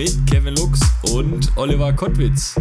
mit 0.00 0.26
Kevin 0.26 0.54
Lux 0.54 0.80
und 1.12 1.54
Oliver 1.58 1.92
Kottwitz. 1.92 2.58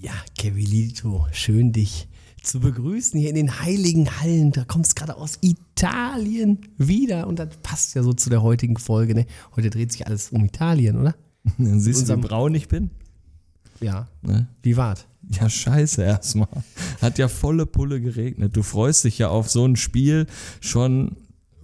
Ja, 0.00 0.14
Kevilito, 0.38 1.26
schön 1.32 1.70
dich 1.70 2.08
zu 2.42 2.60
begrüßen 2.60 3.20
hier 3.20 3.28
in 3.28 3.34
den 3.34 3.60
heiligen 3.60 4.08
Hallen. 4.22 4.52
Da 4.52 4.64
kommst 4.64 4.96
gerade 4.96 5.18
aus 5.18 5.36
Italien 5.42 6.60
wieder 6.78 7.26
und 7.26 7.38
das 7.38 7.48
passt 7.62 7.94
ja 7.94 8.02
so 8.02 8.14
zu 8.14 8.30
der 8.30 8.40
heutigen 8.40 8.78
Folge. 8.78 9.14
Ne? 9.14 9.26
Heute 9.54 9.68
dreht 9.68 9.92
sich 9.92 10.06
alles 10.06 10.30
um 10.30 10.46
Italien, 10.46 10.98
oder? 10.98 11.14
Siehst 11.58 12.08
du, 12.08 12.16
wie 12.16 12.20
braun 12.22 12.54
ich 12.54 12.68
bin? 12.68 12.88
Ja. 13.82 14.08
Ne? 14.22 14.48
Wie 14.62 14.78
war's? 14.78 15.06
Ja, 15.28 15.50
scheiße 15.50 16.02
erstmal. 16.02 16.48
Hat 17.02 17.18
ja 17.18 17.28
volle 17.28 17.66
Pulle 17.66 18.00
geregnet. 18.00 18.56
Du 18.56 18.62
freust 18.62 19.04
dich 19.04 19.18
ja 19.18 19.28
auf 19.28 19.50
so 19.50 19.66
ein 19.66 19.76
Spiel 19.76 20.26
schon 20.60 21.16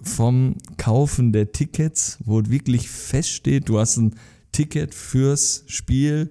vom 0.09 0.57
Kaufen 0.77 1.33
der 1.33 1.53
Tickets, 1.53 2.19
wo 2.25 2.43
wirklich 2.47 2.89
feststeht, 2.89 3.69
du 3.69 3.79
hast 3.79 3.97
ein 3.97 4.15
Ticket 4.53 4.95
fürs 4.95 5.65
Spiel 5.67 6.31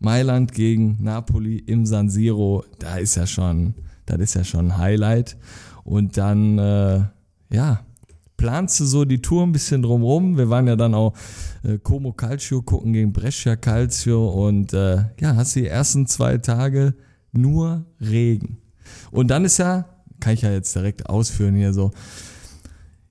Mailand 0.00 0.52
gegen 0.52 0.98
Napoli 1.00 1.58
im 1.58 1.86
San 1.86 2.08
Siro. 2.08 2.64
Da 2.78 2.96
ist 2.96 3.16
ja 3.16 3.26
schon, 3.26 3.74
das 4.06 4.18
ist 4.20 4.34
ja 4.34 4.44
schon 4.44 4.72
ein 4.72 4.78
Highlight. 4.78 5.36
Und 5.84 6.16
dann, 6.16 6.58
äh, 6.58 7.04
ja, 7.50 7.80
planst 8.36 8.80
du 8.80 8.84
so 8.84 9.04
die 9.04 9.20
Tour 9.20 9.42
ein 9.44 9.52
bisschen 9.52 9.82
drumrum. 9.82 10.36
Wir 10.36 10.48
waren 10.48 10.66
ja 10.66 10.76
dann 10.76 10.94
auch 10.94 11.14
äh, 11.64 11.78
Como 11.78 12.12
Calcio 12.12 12.62
gucken 12.62 12.92
gegen 12.92 13.12
Brescia 13.12 13.56
Calcio 13.56 14.46
und 14.46 14.72
äh, 14.72 15.04
ja, 15.20 15.36
hast 15.36 15.56
die 15.56 15.66
ersten 15.66 16.06
zwei 16.06 16.38
Tage 16.38 16.94
nur 17.32 17.84
Regen. 18.00 18.58
Und 19.10 19.28
dann 19.28 19.44
ist 19.44 19.58
ja, 19.58 19.86
kann 20.20 20.34
ich 20.34 20.42
ja 20.42 20.52
jetzt 20.52 20.74
direkt 20.74 21.08
ausführen 21.08 21.54
hier 21.54 21.72
so, 21.72 21.90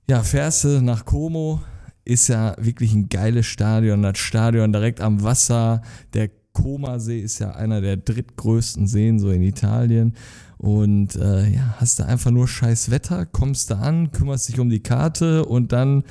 ja, 0.08 0.22
fährst 0.22 0.64
du 0.64 0.80
nach 0.80 1.04
Como, 1.04 1.60
ist 2.04 2.28
ja 2.28 2.56
wirklich 2.58 2.94
ein 2.94 3.08
geiles 3.08 3.46
Stadion, 3.46 4.02
das 4.02 4.18
Stadion 4.18 4.72
direkt 4.72 5.00
am 5.00 5.22
Wasser, 5.22 5.82
der 6.14 6.30
Como-See 6.54 7.20
ist 7.20 7.38
ja 7.38 7.52
einer 7.52 7.80
der 7.80 7.98
drittgrößten 7.98 8.86
Seen 8.86 9.18
so 9.18 9.30
in 9.30 9.42
Italien 9.42 10.14
und 10.56 11.14
äh, 11.14 11.48
ja, 11.50 11.76
hast 11.78 12.00
da 12.00 12.06
einfach 12.06 12.30
nur 12.30 12.48
scheiß 12.48 12.90
Wetter, 12.90 13.26
kommst 13.26 13.70
da 13.70 13.80
an, 13.80 14.10
kümmerst 14.10 14.48
dich 14.48 14.58
um 14.58 14.70
die 14.70 14.82
Karte 14.82 15.44
und 15.44 15.72
dann 15.72 16.04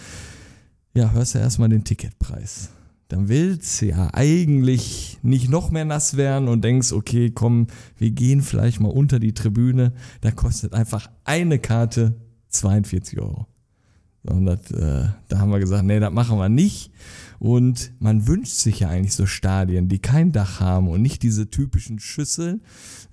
ja, 0.93 1.11
hörst 1.11 1.35
du 1.35 1.39
erstmal 1.39 1.69
den 1.69 1.83
Ticketpreis. 1.83 2.69
Dann 3.09 3.29
willst 3.29 3.81
du 3.81 3.87
ja 3.87 4.09
eigentlich 4.13 5.17
nicht 5.21 5.49
noch 5.49 5.69
mehr 5.71 5.85
nass 5.85 6.17
werden 6.17 6.47
und 6.49 6.63
denkst, 6.63 6.91
okay, 6.91 7.31
komm, 7.31 7.67
wir 7.97 8.11
gehen 8.11 8.41
vielleicht 8.41 8.79
mal 8.79 8.89
unter 8.89 9.19
die 9.19 9.33
Tribüne. 9.33 9.93
Da 10.21 10.31
kostet 10.31 10.73
einfach 10.73 11.09
eine 11.23 11.59
Karte 11.59 12.15
42 12.49 13.19
Euro. 13.19 13.47
Und 14.29 14.45
das, 14.45 14.71
äh, 14.71 15.09
da 15.27 15.39
haben 15.39 15.51
wir 15.51 15.59
gesagt, 15.59 15.83
nee, 15.85 15.99
das 15.99 16.11
machen 16.11 16.37
wir 16.37 16.49
nicht. 16.49 16.91
Und 17.39 17.91
man 17.99 18.27
wünscht 18.27 18.55
sich 18.55 18.79
ja 18.79 18.89
eigentlich 18.89 19.13
so 19.13 19.27
Stadien, 19.27 19.89
die 19.89 19.99
kein 19.99 20.31
Dach 20.31 20.59
haben 20.59 20.87
und 20.87 21.01
nicht 21.01 21.21
diese 21.21 21.49
typischen 21.49 21.99
Schüsseln. 21.99 22.61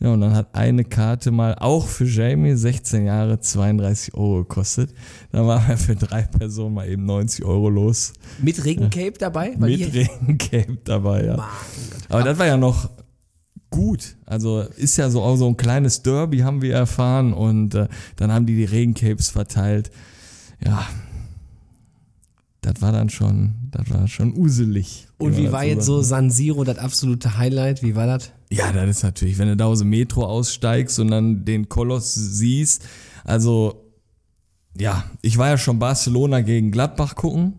Ja, 0.01 0.13
und 0.13 0.21
dann 0.23 0.35
hat 0.35 0.55
eine 0.55 0.85
Karte 0.85 1.31
mal 1.31 1.57
auch 1.57 1.87
für 1.87 2.07
Jamie 2.07 2.57
16 2.57 3.05
Jahre 3.05 3.41
32 3.41 4.15
Euro 4.15 4.39
gekostet. 4.39 4.95
Da 5.31 5.47
waren 5.47 5.69
wir 5.69 5.77
für 5.77 5.95
drei 5.95 6.23
Personen 6.23 6.75
mal 6.75 6.89
eben 6.89 7.05
90 7.05 7.45
Euro 7.45 7.69
los. 7.69 8.15
Mit 8.41 8.65
Regencape 8.65 9.13
dabei? 9.19 9.55
Weil 9.59 9.71
Mit 9.71 9.93
Regencape 9.93 10.79
dabei, 10.85 11.27
ja. 11.27 11.37
Mann. 11.37 11.49
Aber 12.09 12.23
das 12.23 12.39
war 12.39 12.47
ja 12.47 12.57
noch 12.57 12.91
gut. 13.69 14.17
Also 14.25 14.61
ist 14.61 14.97
ja 14.97 15.11
so 15.11 15.23
auch 15.23 15.37
so 15.37 15.47
ein 15.49 15.57
kleines 15.57 16.03
Derby 16.03 16.39
haben 16.39 16.63
wir 16.63 16.75
erfahren 16.75 17.33
und 17.33 17.75
äh, 17.75 17.89
dann 18.17 18.33
haben 18.33 18.47
die 18.47 18.57
die 18.57 18.65
Regencapes 18.65 19.31
verteilt. 19.31 19.91
Ja, 20.65 20.87
das 22.65 22.81
war 22.81 22.93
dann 22.93 23.11
schon, 23.11 23.55
das 23.71 23.91
war 23.91 24.09
schon 24.09 24.35
uselig. 24.35 25.07
Und 25.19 25.37
wie 25.37 25.53
war 25.53 25.65
jetzt 25.65 25.85
so 25.85 26.01
sagen. 26.01 26.31
San 26.31 26.31
Siro 26.31 26.65
das 26.65 26.79
absolute 26.79 27.37
Highlight? 27.37 27.83
Wie 27.83 27.95
war 27.95 28.07
das? 28.07 28.31
Ja, 28.51 28.73
das 28.73 28.89
ist 28.89 29.03
natürlich, 29.03 29.37
wenn 29.39 29.49
du 29.49 29.57
da 29.57 29.67
aus 29.67 29.81
dem 29.81 29.91
Metro 29.91 30.25
aussteigst 30.25 30.99
und 30.99 31.11
dann 31.11 31.45
den 31.45 31.69
Koloss 31.69 32.15
siehst. 32.15 32.85
Also, 33.23 33.85
ja, 34.79 35.05
ich 35.21 35.37
war 35.37 35.49
ja 35.49 35.59
schon 35.59 35.79
Barcelona 35.79 36.41
gegen 36.41 36.71
Gladbach 36.71 37.17
gucken 37.17 37.55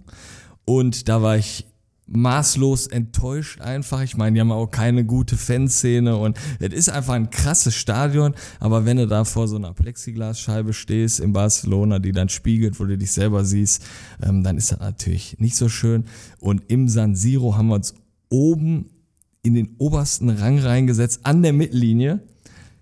und 0.65 1.07
da 1.07 1.21
war 1.21 1.38
ich 1.38 1.65
maßlos 2.07 2.88
enttäuscht 2.88 3.61
einfach. 3.61 4.01
Ich 4.01 4.16
meine, 4.16 4.35
die 4.35 4.39
haben 4.39 4.51
auch 4.51 4.69
keine 4.69 5.05
gute 5.05 5.38
Fanszene 5.38 6.17
und 6.17 6.38
es 6.59 6.73
ist 6.73 6.89
einfach 6.89 7.13
ein 7.13 7.29
krasses 7.29 7.75
Stadion, 7.75 8.35
aber 8.59 8.85
wenn 8.85 8.97
du 8.97 9.07
da 9.07 9.23
vor 9.23 9.47
so 9.47 9.55
einer 9.55 9.73
Plexiglasscheibe 9.73 10.73
stehst 10.73 11.19
in 11.19 11.33
Barcelona, 11.33 11.99
die 11.99 12.11
dann 12.11 12.29
spiegelt, 12.29 12.79
wo 12.79 12.85
du 12.85 12.97
dich 12.97 13.11
selber 13.11 13.44
siehst, 13.44 13.85
ähm, 14.21 14.44
dann 14.44 14.57
ist 14.57 14.71
das 14.71 14.79
natürlich 14.79 15.39
nicht 15.39 15.55
so 15.55 15.69
schön. 15.69 16.05
Und 16.39 16.63
im 16.67 16.88
San 16.88 17.15
Siro 17.15 17.57
haben 17.57 17.67
wir 17.67 17.75
uns 17.75 17.95
oben 18.29 18.89
in 19.41 19.53
den 19.53 19.75
obersten 19.77 20.29
Rang 20.29 20.59
reingesetzt, 20.59 21.21
an 21.23 21.44
der 21.44 21.53
Mittellinie. 21.53 22.21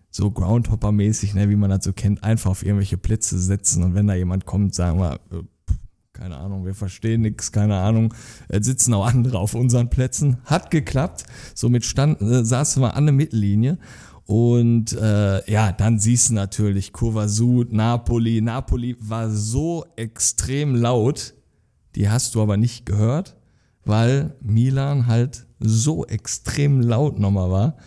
So 0.10 0.30
Groundhopper-mäßig, 0.30 1.34
ne, 1.34 1.50
wie 1.50 1.56
man 1.56 1.72
das 1.72 1.86
so 1.86 1.92
kennt, 1.92 2.24
einfach 2.24 2.52
auf 2.52 2.64
irgendwelche 2.64 2.98
Plätze 2.98 3.40
setzen 3.40 3.84
und 3.84 3.96
wenn 3.96 4.06
da 4.06 4.14
jemand 4.14 4.46
kommt, 4.46 4.76
sagen 4.76 5.00
wir, 5.00 5.20
keine 6.14 6.38
Ahnung, 6.38 6.64
wir 6.64 6.76
verstehen 6.76 7.22
nichts, 7.22 7.52
keine 7.52 7.78
Ahnung, 7.78 8.14
sitzen 8.48 8.94
auch 8.94 9.08
andere 9.08 9.40
auf 9.40 9.56
unseren 9.56 9.90
Plätzen. 9.90 10.38
Hat 10.46 10.70
geklappt. 10.70 11.24
Somit 11.56 11.86
stand, 11.86 12.22
äh, 12.22 12.46
saßen 12.46 12.84
wir 12.84 12.96
an 12.96 13.08
der 13.08 13.14
Mittellinie. 13.14 13.80
Und 14.26 14.94
äh, 14.94 15.52
ja, 15.52 15.72
dann 15.72 16.00
siehst 16.00 16.30
du 16.30 16.36
natürlich 16.36 16.94
Kurva 16.94 17.28
Sud, 17.28 17.74
Napoli. 17.74 18.42
Napoli 18.42 18.96
war 19.00 19.30
so 19.30 19.86
extrem 19.96 20.76
laut, 20.76 21.34
die 21.96 22.10
hast 22.10 22.36
du 22.36 22.42
aber 22.42 22.58
nicht 22.58 22.86
gehört, 22.86 23.36
weil 23.84 24.36
Milan 24.40 25.08
halt 25.08 25.48
so 25.60 26.06
extrem 26.06 26.80
laut 26.80 27.20
nochmal 27.20 27.52
war. 27.52 27.78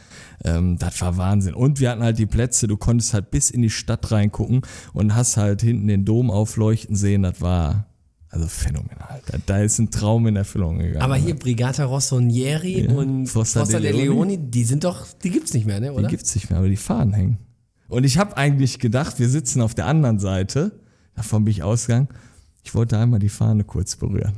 Ähm, 0.44 0.78
das 0.78 1.00
war 1.00 1.16
Wahnsinn. 1.16 1.54
Und 1.54 1.80
wir 1.80 1.90
hatten 1.90 2.02
halt 2.02 2.18
die 2.18 2.26
Plätze, 2.26 2.66
du 2.66 2.76
konntest 2.76 3.14
halt 3.14 3.30
bis 3.30 3.50
in 3.50 3.62
die 3.62 3.70
Stadt 3.70 4.10
reingucken 4.10 4.62
und 4.92 5.14
hast 5.14 5.36
halt 5.36 5.62
hinten 5.62 5.86
den 5.86 6.04
Dom 6.04 6.30
aufleuchten 6.30 6.96
sehen. 6.96 7.22
Das 7.22 7.40
war 7.40 7.86
also 8.28 8.46
phänomenal. 8.46 9.20
Da, 9.26 9.38
da 9.46 9.62
ist 9.62 9.78
ein 9.78 9.90
Traum 9.90 10.26
in 10.26 10.36
Erfüllung 10.36 10.78
gegangen. 10.78 11.02
Aber 11.02 11.16
hier 11.16 11.34
Brigata 11.36 11.84
Rossonieri 11.84 12.84
Ja, 12.86 12.90
und 12.92 13.26
Fossa 13.26 13.60
Fossa, 13.60 13.80
de 13.80 13.92
Leoni. 13.92 14.38
Die 14.38 14.64
sind 14.64 14.84
doch, 14.84 15.06
die 15.22 15.30
gibt's 15.30 15.54
nicht 15.54 15.66
mehr, 15.66 15.80
ne, 15.80 15.86
Die 15.90 15.92
oder? 15.92 16.08
gibt's 16.08 16.34
nicht 16.34 16.50
mehr, 16.50 16.58
aber 16.58 16.68
die 16.68 16.76
Fahnen 16.76 17.12
hängen. 17.14 17.38
Und 17.88 18.04
ich 18.04 18.18
habe 18.18 18.36
eigentlich 18.36 18.78
gedacht, 18.78 19.18
wir 19.18 19.28
sitzen 19.28 19.60
auf 19.62 19.74
der 19.74 19.86
anderen 19.86 20.18
Seite. 20.18 20.80
Davon 21.14 21.44
bin 21.44 21.52
ich 21.52 21.62
ausgegangen. 21.62 22.08
Ich 22.64 22.74
wollte 22.74 22.98
einmal 22.98 23.20
die 23.20 23.28
Fahne 23.28 23.62
kurz 23.64 23.94
berühren. 23.96 24.32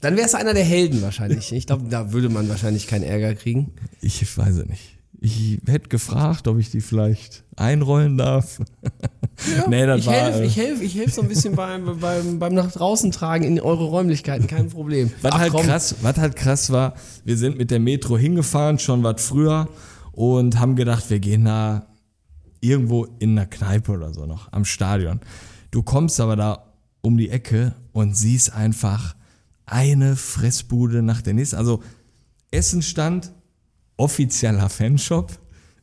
Dann 0.00 0.16
wär's 0.16 0.36
einer 0.36 0.54
der 0.54 0.64
Helden 0.64 1.02
wahrscheinlich. 1.02 1.52
Ich 1.52 1.66
glaube, 1.66 1.88
da 1.88 2.12
würde 2.12 2.28
man 2.28 2.48
wahrscheinlich 2.48 2.86
keinen 2.86 3.02
Ärger 3.02 3.34
kriegen. 3.34 3.72
Ich 4.00 4.38
weiß 4.38 4.56
es 4.56 4.66
nicht. 4.68 4.97
Ich 5.20 5.60
hätte 5.66 5.88
gefragt, 5.88 6.46
ob 6.46 6.58
ich 6.58 6.70
die 6.70 6.80
vielleicht 6.80 7.42
einrollen 7.56 8.16
darf. 8.16 8.60
nee, 9.68 9.84
das 9.84 10.00
ich 10.00 10.06
war. 10.06 10.14
helfe, 10.14 10.42
äh, 10.42 10.46
ich 10.46 10.56
helfe, 10.56 10.84
ich 10.84 10.94
helfe 10.94 11.10
so 11.10 11.22
ein 11.22 11.28
bisschen 11.28 11.56
beim, 11.56 11.98
beim, 11.98 12.38
beim 12.38 12.54
nach 12.54 12.70
draußen 12.70 13.10
tragen 13.10 13.44
in 13.44 13.60
eure 13.60 13.84
Räumlichkeiten, 13.84 14.46
kein 14.46 14.68
Problem. 14.68 15.10
Was 15.22 15.32
Ach, 15.32 15.38
halt, 15.40 15.52
komm. 15.52 15.66
krass, 15.66 15.96
was 16.02 16.18
halt 16.18 16.36
krass 16.36 16.70
war, 16.70 16.94
wir 17.24 17.36
sind 17.36 17.58
mit 17.58 17.72
der 17.72 17.80
Metro 17.80 18.16
hingefahren, 18.16 18.78
schon 18.78 19.02
was 19.02 19.20
früher, 19.22 19.68
und 20.12 20.60
haben 20.60 20.76
gedacht, 20.76 21.10
wir 21.10 21.18
gehen 21.18 21.44
da 21.44 21.86
irgendwo 22.60 23.06
in 23.18 23.32
einer 23.32 23.46
Kneipe 23.46 23.92
oder 23.92 24.12
so 24.12 24.26
noch 24.26 24.52
am 24.52 24.64
Stadion. 24.64 25.20
Du 25.70 25.82
kommst 25.82 26.20
aber 26.20 26.36
da 26.36 26.64
um 27.02 27.16
die 27.16 27.30
Ecke 27.30 27.74
und 27.92 28.16
siehst 28.16 28.52
einfach 28.52 29.14
eine 29.66 30.16
Fressbude 30.16 31.02
nach 31.02 31.22
der 31.22 31.34
nächsten. 31.34 31.56
Also 31.56 31.82
Essenstand, 32.50 33.32
offizieller 33.98 34.70
Fanshop. 34.70 35.38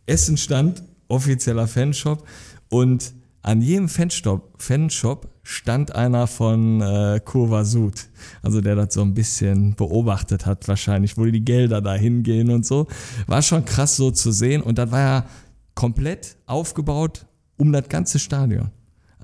Essenstand, 0.07 0.83
offizieller 1.07 1.67
Fanshop. 1.67 2.27
Und 2.69 3.13
an 3.43 3.61
jedem 3.61 3.87
Fanshop, 3.87 4.55
Fanshop 4.57 5.29
stand 5.43 5.93
einer 5.93 6.25
von 6.25 6.81
äh, 6.81 7.21
Kurva 7.23 7.63
Sud. 7.63 8.07
Also 8.41 8.61
der 8.61 8.75
das 8.75 8.95
so 8.95 9.01
ein 9.03 9.13
bisschen 9.13 9.75
beobachtet 9.75 10.47
hat 10.47 10.67
wahrscheinlich, 10.67 11.15
wo 11.17 11.25
die 11.25 11.45
Gelder 11.45 11.81
da 11.81 11.93
hingehen 11.93 12.49
und 12.49 12.65
so. 12.65 12.87
War 13.27 13.43
schon 13.43 13.63
krass 13.63 13.95
so 13.95 14.09
zu 14.09 14.31
sehen. 14.31 14.63
Und 14.63 14.79
das 14.79 14.89
war 14.89 14.99
ja 14.99 15.25
komplett 15.75 16.37
aufgebaut 16.47 17.27
um 17.57 17.71
das 17.71 17.87
ganze 17.87 18.17
Stadion. 18.17 18.71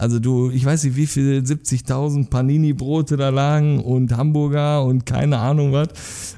Also 0.02 0.18
du, 0.18 0.50
ich 0.50 0.66
weiß 0.66 0.84
nicht, 0.86 0.96
wie 0.96 1.06
viel 1.06 1.44
70.000 1.46 2.32
Panini-Brote 2.32 3.18
da 3.18 3.30
lagen 3.30 3.84
und 3.84 4.18
Hamburger 4.18 4.84
und 4.84 5.06
keine 5.06 5.38
Ahnung 5.38 5.74
was. 5.74 5.90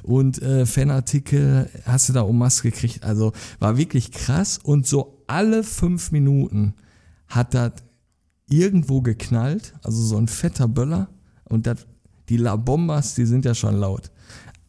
Und 0.02 0.42
äh, 0.42 0.66
Fanartikel 0.66 1.70
hast 1.86 2.10
du 2.10 2.12
da 2.12 2.20
um 2.20 2.36
Maske 2.36 2.70
gekriegt. 2.70 3.02
Also 3.04 3.32
war 3.60 3.78
wirklich 3.78 4.10
krass. 4.12 4.58
Und 4.62 4.86
so 4.86 5.24
alle 5.28 5.64
fünf 5.64 6.12
Minuten 6.12 6.74
hat 7.26 7.54
das 7.54 7.72
irgendwo 8.50 9.00
geknallt. 9.00 9.72
Also 9.82 10.02
so 10.02 10.18
ein 10.18 10.28
fetter 10.28 10.68
Böller. 10.68 11.08
Und 11.44 11.66
das, 11.66 11.86
die 12.28 12.36
La 12.36 12.56
Bombas, 12.56 13.14
die 13.14 13.24
sind 13.24 13.46
ja 13.46 13.54
schon 13.54 13.76
laut. 13.76 14.10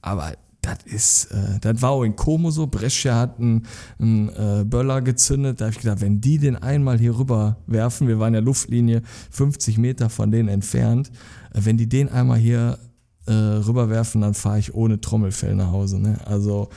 Aber 0.02 0.32
das 0.66 0.80
ist, 0.86 1.26
äh, 1.32 1.60
das 1.62 1.82
war 1.82 1.92
auch 1.92 2.04
in 2.04 2.16
Como 2.16 2.50
so. 2.50 2.68
Brescia 2.68 3.16
hat 3.16 3.40
einen, 3.40 3.66
einen 4.00 4.30
äh, 4.30 4.64
Böller 4.66 5.02
gezündet. 5.02 5.62
Da 5.62 5.66
habe 5.66 5.76
ich 5.76 5.82
gedacht, 5.82 6.02
wenn 6.02 6.22
die 6.22 6.40
den 6.40 6.56
einmal 6.56 6.98
hier 6.98 7.18
rüber 7.18 7.58
werfen, 7.68 8.08
wir 8.08 8.20
waren 8.20 8.34
ja 8.34 8.40
Luftlinie 8.40 9.02
50 9.32 9.78
Meter 9.78 10.10
von 10.10 10.32
denen 10.32 10.50
entfernt, 10.50 11.12
äh, 11.54 11.62
wenn 11.64 11.78
die 11.78 11.88
den 11.88 12.10
einmal 12.10 12.38
hier 12.38 12.80
äh, 13.28 13.32
rüberwerfen, 13.32 14.22
dann 14.22 14.34
fahre 14.34 14.60
ich 14.60 14.74
ohne 14.74 15.02
Trommelfell 15.02 15.56
nach 15.56 15.72
Hause. 15.72 16.00
Ne? 16.00 16.18
Also, 16.26 16.70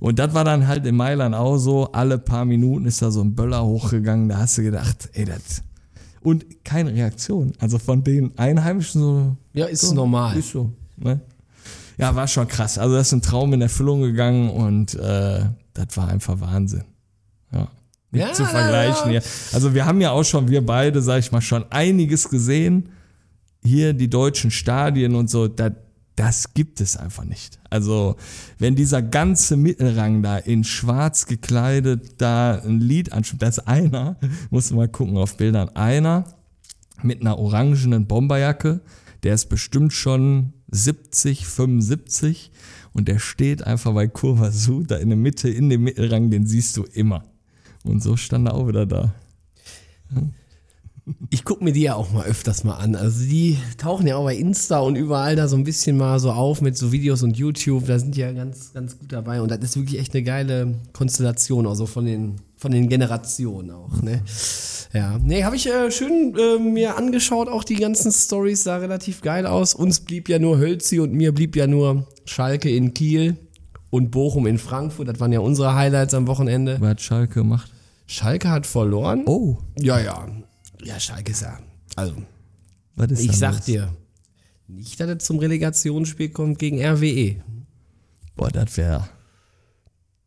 und 0.00 0.18
das 0.18 0.34
war 0.34 0.44
dann 0.44 0.66
halt 0.66 0.86
in 0.86 0.96
Mailand 0.96 1.34
auch 1.34 1.58
so. 1.58 1.90
Alle 1.92 2.18
paar 2.18 2.44
Minuten 2.44 2.86
ist 2.86 3.02
da 3.02 3.10
so 3.10 3.22
ein 3.22 3.34
Böller 3.34 3.64
hochgegangen. 3.64 4.28
Da 4.28 4.38
hast 4.38 4.58
du 4.58 4.62
gedacht, 4.62 5.10
ey, 5.14 5.24
das. 5.24 5.62
Und 6.22 6.64
keine 6.64 6.92
Reaktion. 6.92 7.52
Also 7.58 7.78
von 7.78 8.04
den 8.04 8.36
Einheimischen 8.38 9.00
so. 9.00 9.36
Ja, 9.52 9.66
ist 9.66 9.82
so, 9.82 9.94
normal. 9.94 10.36
Ist 10.36 10.50
so. 10.50 10.70
Ne? 10.96 11.20
Ja, 11.98 12.14
war 12.14 12.28
schon 12.28 12.48
krass. 12.48 12.78
Also 12.78 12.94
das 12.94 13.08
ist 13.08 13.12
ein 13.12 13.22
Traum 13.22 13.52
in 13.52 13.60
Erfüllung 13.60 14.02
gegangen 14.02 14.50
und 14.50 14.94
äh, 14.94 15.44
das 15.74 15.96
war 15.96 16.08
einfach 16.08 16.40
Wahnsinn. 16.40 16.84
Ja. 17.52 17.68
Nicht 18.10 18.26
Ja, 18.26 18.32
zu 18.32 18.44
vergleichen 18.44 19.10
hier. 19.10 19.22
Also 19.52 19.74
wir 19.74 19.86
haben 19.86 20.00
ja 20.00 20.10
auch 20.10 20.24
schon, 20.24 20.48
wir 20.48 20.64
beide, 20.64 21.00
sag 21.00 21.18
ich 21.18 21.32
mal, 21.32 21.40
schon 21.40 21.64
einiges 21.70 22.28
gesehen. 22.28 22.90
Hier 23.64 23.92
die 23.92 24.10
deutschen 24.10 24.50
Stadien 24.50 25.14
und 25.14 25.30
so, 25.30 25.48
das, 25.48 25.72
das 26.16 26.52
gibt 26.52 26.80
es 26.80 26.96
einfach 26.96 27.24
nicht. 27.24 27.58
Also 27.70 28.16
wenn 28.58 28.74
dieser 28.74 29.00
ganze 29.00 29.56
Mittelrang 29.56 30.22
da 30.22 30.36
in 30.36 30.64
schwarz 30.64 31.26
gekleidet 31.26 32.20
da 32.20 32.60
ein 32.60 32.80
Lied 32.80 33.12
anstimmt, 33.12 33.42
da 33.42 33.48
ist 33.48 33.60
einer, 33.60 34.16
musst 34.50 34.70
du 34.70 34.74
mal 34.74 34.88
gucken 34.88 35.16
auf 35.16 35.36
Bildern, 35.36 35.70
einer 35.70 36.24
mit 37.02 37.20
einer 37.20 37.38
orangenen 37.38 38.06
Bomberjacke, 38.06 38.80
der 39.22 39.34
ist 39.34 39.48
bestimmt 39.48 39.92
schon 39.92 40.52
70, 40.72 41.46
75 41.46 42.50
und 42.92 43.06
der 43.06 43.18
steht 43.18 43.64
einfach 43.64 43.94
bei 43.94 44.08
Kurva 44.08 44.50
Sud 44.50 44.90
da 44.90 44.96
in 44.96 45.08
der 45.08 45.18
Mitte, 45.18 45.48
in 45.48 45.68
dem 45.68 45.84
Mittelrang, 45.84 46.30
den 46.30 46.46
siehst 46.46 46.76
du 46.76 46.84
immer. 46.84 47.24
Und 47.84 48.02
so 48.02 48.16
stand 48.16 48.48
er 48.48 48.54
auch 48.54 48.66
wieder 48.66 48.86
da. 48.86 49.14
Ich 51.30 51.44
gucke 51.44 51.64
mir 51.64 51.72
die 51.72 51.82
ja 51.82 51.94
auch 51.94 52.12
mal 52.12 52.26
öfters 52.26 52.64
mal 52.64 52.76
an. 52.76 52.94
Also 52.94 53.24
die 53.24 53.58
tauchen 53.76 54.06
ja 54.06 54.16
auch 54.16 54.24
bei 54.24 54.36
Insta 54.36 54.78
und 54.80 54.96
überall 54.96 55.34
da 55.34 55.48
so 55.48 55.56
ein 55.56 55.64
bisschen 55.64 55.96
mal 55.96 56.20
so 56.20 56.30
auf 56.30 56.60
mit 56.60 56.76
so 56.76 56.92
Videos 56.92 57.22
und 57.22 57.36
YouTube. 57.36 57.86
Da 57.86 57.98
sind 57.98 58.14
die 58.14 58.20
ja 58.20 58.32
ganz, 58.32 58.72
ganz 58.72 58.98
gut 58.98 59.12
dabei. 59.12 59.42
Und 59.42 59.50
das 59.50 59.58
ist 59.60 59.76
wirklich 59.76 59.98
echt 59.98 60.14
eine 60.14 60.22
geile 60.22 60.74
Konstellation, 60.92 61.66
also 61.66 61.86
von 61.86 62.04
den, 62.04 62.36
von 62.62 62.70
den 62.72 62.88
Generationen 62.88 63.72
auch. 63.72 64.00
Ne? 64.02 64.22
Ja, 64.92 65.18
nee, 65.18 65.42
habe 65.42 65.56
ich 65.56 65.66
äh, 65.66 65.90
schön 65.90 66.34
äh, 66.38 66.58
mir 66.58 66.96
angeschaut, 66.96 67.48
auch 67.48 67.64
die 67.64 67.74
ganzen 67.74 68.12
Stories 68.12 68.62
sah 68.62 68.76
relativ 68.76 69.20
geil 69.20 69.46
aus. 69.46 69.74
Uns 69.74 70.00
blieb 70.00 70.28
ja 70.28 70.38
nur 70.38 70.58
Hölzi 70.58 71.00
und 71.00 71.12
mir 71.12 71.32
blieb 71.34 71.56
ja 71.56 71.66
nur 71.66 72.06
Schalke 72.24 72.70
in 72.70 72.94
Kiel 72.94 73.36
und 73.90 74.10
Bochum 74.12 74.46
in 74.46 74.58
Frankfurt. 74.58 75.08
Das 75.08 75.18
waren 75.18 75.32
ja 75.32 75.40
unsere 75.40 75.74
Highlights 75.74 76.14
am 76.14 76.28
Wochenende. 76.28 76.76
Wer 76.80 76.90
hat 76.90 77.00
Schalke 77.00 77.40
gemacht? 77.40 77.70
Schalke 78.06 78.48
hat 78.48 78.66
verloren. 78.66 79.24
Oh, 79.26 79.58
Ja, 79.78 79.98
ja. 79.98 80.28
Ja, 80.84 81.00
Schalke 81.00 81.32
ist 81.32 81.42
ja. 81.42 81.58
Also, 81.96 82.14
was 82.94 83.10
ist 83.10 83.24
ich 83.24 83.32
sag 83.32 83.64
dir, 83.64 83.92
nicht, 84.68 85.00
dass 85.00 85.08
es 85.08 85.24
zum 85.24 85.38
Relegationsspiel 85.38 86.28
kommt 86.30 86.58
gegen. 86.58 86.80
RWE. 86.80 87.42
Boah, 88.36 88.50
das 88.50 88.76
wäre 88.76 89.08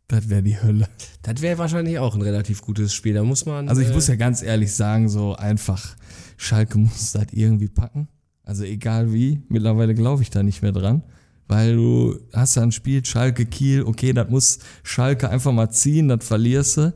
das 0.08 0.30
wäre 0.30 0.44
die 0.44 0.62
Hölle. 0.62 0.88
Das 1.24 1.42
wäre 1.42 1.58
wahrscheinlich 1.58 1.98
auch 2.00 2.16
ein 2.16 2.22
relativ 2.22 2.62
gutes 2.62 2.94
Spiel. 2.94 3.16
Da 3.16 3.24
muss 3.24 3.46
man. 3.46 3.70
Also 3.70 3.82
ich 3.82 3.90
äh, 3.90 3.94
muss 3.94 4.08
ja 4.08 4.16
ganz 4.16 4.42
ehrlich 4.42 4.74
sagen, 4.74 5.10
so 5.10 5.36
einfach, 5.36 5.96
Schalke 6.38 6.78
muss 6.78 7.14
das 7.14 7.28
irgendwie 7.32 7.70
packen. 7.70 8.08
Also 8.44 8.64
egal 8.64 9.12
wie, 9.12 9.42
mittlerweile 9.50 9.96
glaube 9.96 10.22
ich 10.22 10.30
da 10.30 10.44
nicht 10.44 10.62
mehr 10.62 10.72
dran. 10.72 11.04
Weil 11.48 11.76
du 11.76 12.20
hast 12.34 12.56
ja 12.56 12.64
ein 12.64 12.72
Spiel, 12.72 13.06
Schalke, 13.06 13.46
Kiel, 13.46 13.84
okay, 13.84 14.14
das 14.14 14.30
muss 14.30 14.60
Schalke 14.84 15.30
einfach 15.30 15.52
mal 15.52 15.70
ziehen, 15.70 16.08
das 16.08 16.26
verlierst 16.26 16.78
du. 16.78 16.94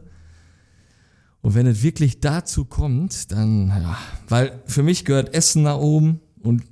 Und 1.41 1.55
wenn 1.55 1.67
es 1.67 1.83
wirklich 1.83 2.19
dazu 2.19 2.65
kommt, 2.65 3.31
dann, 3.31 3.69
ja, 3.69 3.97
weil 4.27 4.61
für 4.65 4.83
mich 4.83 5.05
gehört 5.05 5.33
Essen 5.33 5.63
nach 5.63 5.77
oben 5.77 6.19
und 6.41 6.63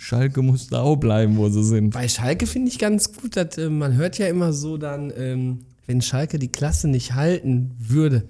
Schalke 0.00 0.40
muss 0.40 0.68
da 0.68 0.80
auch 0.80 0.96
bleiben, 0.96 1.36
wo 1.36 1.50
sie 1.50 1.62
sind. 1.62 1.90
Bei 1.90 2.08
Schalke 2.08 2.46
finde 2.46 2.70
ich 2.70 2.78
ganz 2.78 3.12
gut, 3.12 3.36
dass 3.36 3.58
äh, 3.58 3.68
man 3.68 3.94
hört 3.94 4.16
ja 4.16 4.28
immer 4.28 4.54
so 4.54 4.78
dann, 4.78 5.12
ähm, 5.14 5.58
wenn 5.86 6.00
Schalke 6.00 6.38
die 6.38 6.48
Klasse 6.48 6.88
nicht 6.88 7.14
halten 7.14 7.72
würde, 7.78 8.24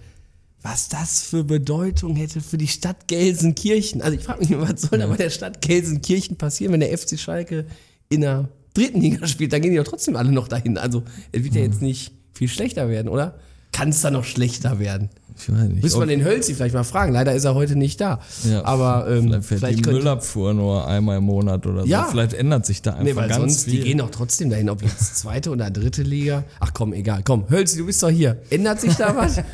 was 0.63 0.89
das 0.89 1.23
für 1.23 1.45
Bedeutung 1.45 2.17
hätte 2.17 2.41
für 2.41 2.59
die 2.59 2.67
Stadt 2.67 3.07
Gelsenkirchen. 3.07 4.03
Also 4.03 4.19
ich 4.19 4.25
frage 4.25 4.41
mich, 4.41 4.59
was 4.59 4.83
soll 4.83 4.99
da 4.99 5.07
bei 5.07 5.17
der 5.17 5.31
Stadt 5.31 5.63
Gelsenkirchen 5.63 6.37
passieren, 6.37 6.73
wenn 6.73 6.81
der 6.81 6.97
FC 6.97 7.19
Schalke 7.19 7.67
in 8.09 8.23
der 8.23 8.49
dritten 8.75 9.01
Liga 9.01 9.27
spielt? 9.29 9.53
Dann 9.53 9.63
gehen 9.63 9.71
die 9.71 9.77
doch 9.77 9.85
trotzdem 9.85 10.17
alle 10.17 10.33
noch 10.33 10.49
dahin. 10.49 10.77
Also 10.77 11.05
es 11.31 11.45
wird 11.45 11.55
ja 11.55 11.63
jetzt 11.63 11.83
nicht 11.83 12.13
viel 12.35 12.49
schlechter 12.49 12.89
werden, 12.89 13.09
oder? 13.09 13.39
Kann 13.73 13.91
es 13.91 14.01
da 14.01 14.11
noch 14.11 14.25
schlechter 14.25 14.79
werden? 14.79 15.11
Ich 15.39 15.51
weiß 15.51 15.69
nicht. 15.69 15.83
Müssen 15.83 15.99
wir 15.99 16.03
ob- 16.03 16.09
den 16.09 16.25
Hölzi 16.25 16.55
vielleicht 16.55 16.75
mal 16.75 16.85
fragen. 16.85 17.13
Leider 17.13 17.33
ist 17.35 17.45
er 17.45 17.55
heute 17.55 17.77
nicht 17.77 18.01
da. 18.01 18.21
Ja, 18.45 18.65
Aber 18.65 19.07
ähm, 19.09 19.23
vielleicht 19.29 19.45
fährt 19.45 19.61
vielleicht 19.61 19.87
die 19.87 19.91
Müllabfuhr 19.91 20.53
nur 20.53 20.87
einmal 20.87 21.19
im 21.19 21.25
Monat 21.25 21.67
oder 21.67 21.83
so. 21.83 21.87
Ja. 21.89 22.05
Vielleicht 22.05 22.35
ändert 22.35 22.67
sich 22.67 22.83
da 22.83 22.91
einfach 22.93 23.05
Nee, 23.05 23.17
weil 23.17 23.29
ganz 23.29 23.41
sonst, 23.41 23.65
viel. 23.65 23.73
die 23.75 23.81
gehen 23.89 23.99
doch 23.99 24.11
trotzdem 24.11 24.51
dahin, 24.51 24.69
ob 24.69 24.83
jetzt 24.83 25.17
zweite 25.19 25.51
oder 25.51 25.71
dritte 25.71 26.03
Liga. 26.03 26.45
Ach 26.59 26.73
komm, 26.75 26.93
egal. 26.93 27.23
Komm, 27.25 27.49
Hölzi, 27.49 27.79
du 27.79 27.87
bist 27.87 28.03
doch 28.03 28.11
hier. 28.11 28.43
Ändert 28.51 28.81
sich 28.81 28.95
da 28.95 29.15
was? 29.17 29.41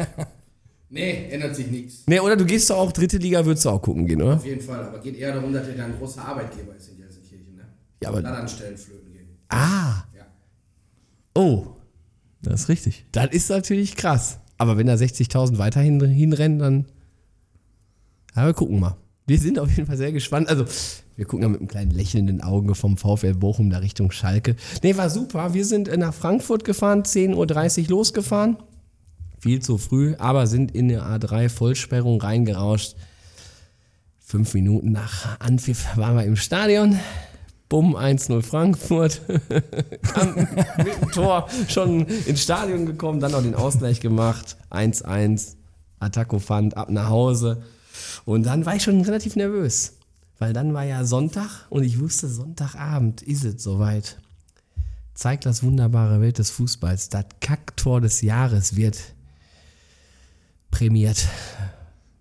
Nee, 0.88 1.28
ändert 1.30 1.56
sich 1.56 1.66
nichts. 1.66 2.04
nee, 2.06 2.20
oder 2.20 2.36
du 2.36 2.44
gehst 2.44 2.70
doch 2.70 2.76
auch 2.78 2.92
dritte 2.92 3.18
Liga, 3.18 3.44
würdest 3.44 3.64
du 3.64 3.70
auch 3.70 3.82
gucken 3.82 4.06
gehen, 4.06 4.22
oder? 4.22 4.34
Auf 4.36 4.46
jeden 4.46 4.60
Fall. 4.60 4.84
Aber 4.84 5.00
geht 5.00 5.16
eher 5.16 5.34
darum, 5.34 5.52
dass 5.52 5.66
er 5.66 5.74
da 5.74 5.84
ein 5.84 5.98
großer 5.98 6.24
Arbeitgeber 6.24 6.76
ist 6.76 6.88
in 6.90 6.98
Gelsenkirchen. 6.98 7.56
Ne? 7.56 7.62
Ja, 8.00 8.10
aber- 8.10 8.22
Da 8.22 8.30
dann 8.32 8.48
Stellen 8.48 8.76
flöten 8.76 9.12
gehen. 9.12 9.26
Ah. 9.48 10.04
Ja. 10.16 10.22
Oh, 11.34 11.66
Das 12.42 12.62
ist 12.62 12.68
richtig. 12.68 13.06
das 13.12 13.30
ist 13.30 13.50
natürlich 13.50 13.96
krass. 13.96 14.38
Aber 14.58 14.76
wenn 14.76 14.86
da 14.86 14.94
60.000 14.94 15.58
weiterhin 15.58 16.00
hinrennen, 16.00 16.58
dann. 16.58 16.86
Ja, 18.34 18.46
wir 18.46 18.54
gucken 18.54 18.80
mal. 18.80 18.96
Wir 19.26 19.38
sind 19.38 19.58
auf 19.58 19.68
jeden 19.70 19.86
Fall 19.86 19.96
sehr 19.96 20.12
gespannt. 20.12 20.48
Also, 20.48 20.64
wir 21.16 21.24
gucken 21.24 21.42
ja 21.42 21.48
mit 21.48 21.60
einem 21.60 21.68
kleinen 21.68 21.90
lächelnden 21.90 22.42
Auge 22.42 22.74
vom 22.74 22.96
VfL 22.96 23.34
Bochum 23.34 23.70
da 23.70 23.78
Richtung 23.78 24.10
Schalke. 24.12 24.54
Nee, 24.82 24.96
war 24.96 25.10
super. 25.10 25.52
Wir 25.52 25.64
sind 25.64 25.88
äh, 25.88 25.96
nach 25.96 26.14
Frankfurt 26.14 26.64
gefahren, 26.64 27.02
10.30 27.02 27.84
Uhr 27.84 27.88
losgefahren. 27.88 28.56
Viel 29.40 29.60
zu 29.60 29.78
früh, 29.78 30.14
aber 30.18 30.46
sind 30.46 30.72
in 30.72 30.88
der 30.88 31.02
A3 31.02 31.48
Vollsperrung 31.48 32.20
reingerauscht. 32.20 32.96
Fünf 34.18 34.54
Minuten 34.54 34.92
nach 34.92 35.38
Anpfiff 35.40 35.96
waren 35.96 36.16
wir 36.16 36.24
im 36.24 36.36
Stadion. 36.36 36.98
Bumm, 37.68 37.96
1-0 37.96 38.42
Frankfurt. 38.42 39.22
Mit 39.28 40.86
dem 40.86 41.10
Tor 41.12 41.48
schon 41.68 42.06
ins 42.06 42.42
Stadion 42.42 42.86
gekommen, 42.86 43.20
dann 43.20 43.32
noch 43.32 43.42
den 43.42 43.54
Ausgleich 43.54 44.00
gemacht. 44.00 44.56
1-1. 44.70 45.56
Attacco 45.98 46.38
fand 46.38 46.76
ab 46.76 46.90
nach 46.90 47.08
Hause. 47.08 47.62
Und 48.24 48.44
dann 48.44 48.66
war 48.66 48.76
ich 48.76 48.82
schon 48.82 49.00
relativ 49.00 49.36
nervös. 49.36 49.94
Weil 50.38 50.52
dann 50.52 50.74
war 50.74 50.84
ja 50.84 51.04
Sonntag 51.04 51.66
und 51.70 51.82
ich 51.82 51.98
wusste, 51.98 52.28
Sonntagabend 52.28 53.22
ist 53.22 53.44
es 53.44 53.62
soweit. 53.62 54.18
Zeigt 55.14 55.46
das 55.46 55.62
wunderbare 55.62 56.20
Welt 56.20 56.38
des 56.38 56.50
Fußballs. 56.50 57.08
Das 57.08 57.24
Kacktor 57.40 58.02
des 58.02 58.20
Jahres 58.20 58.76
wird 58.76 58.98
prämiert. 60.70 61.26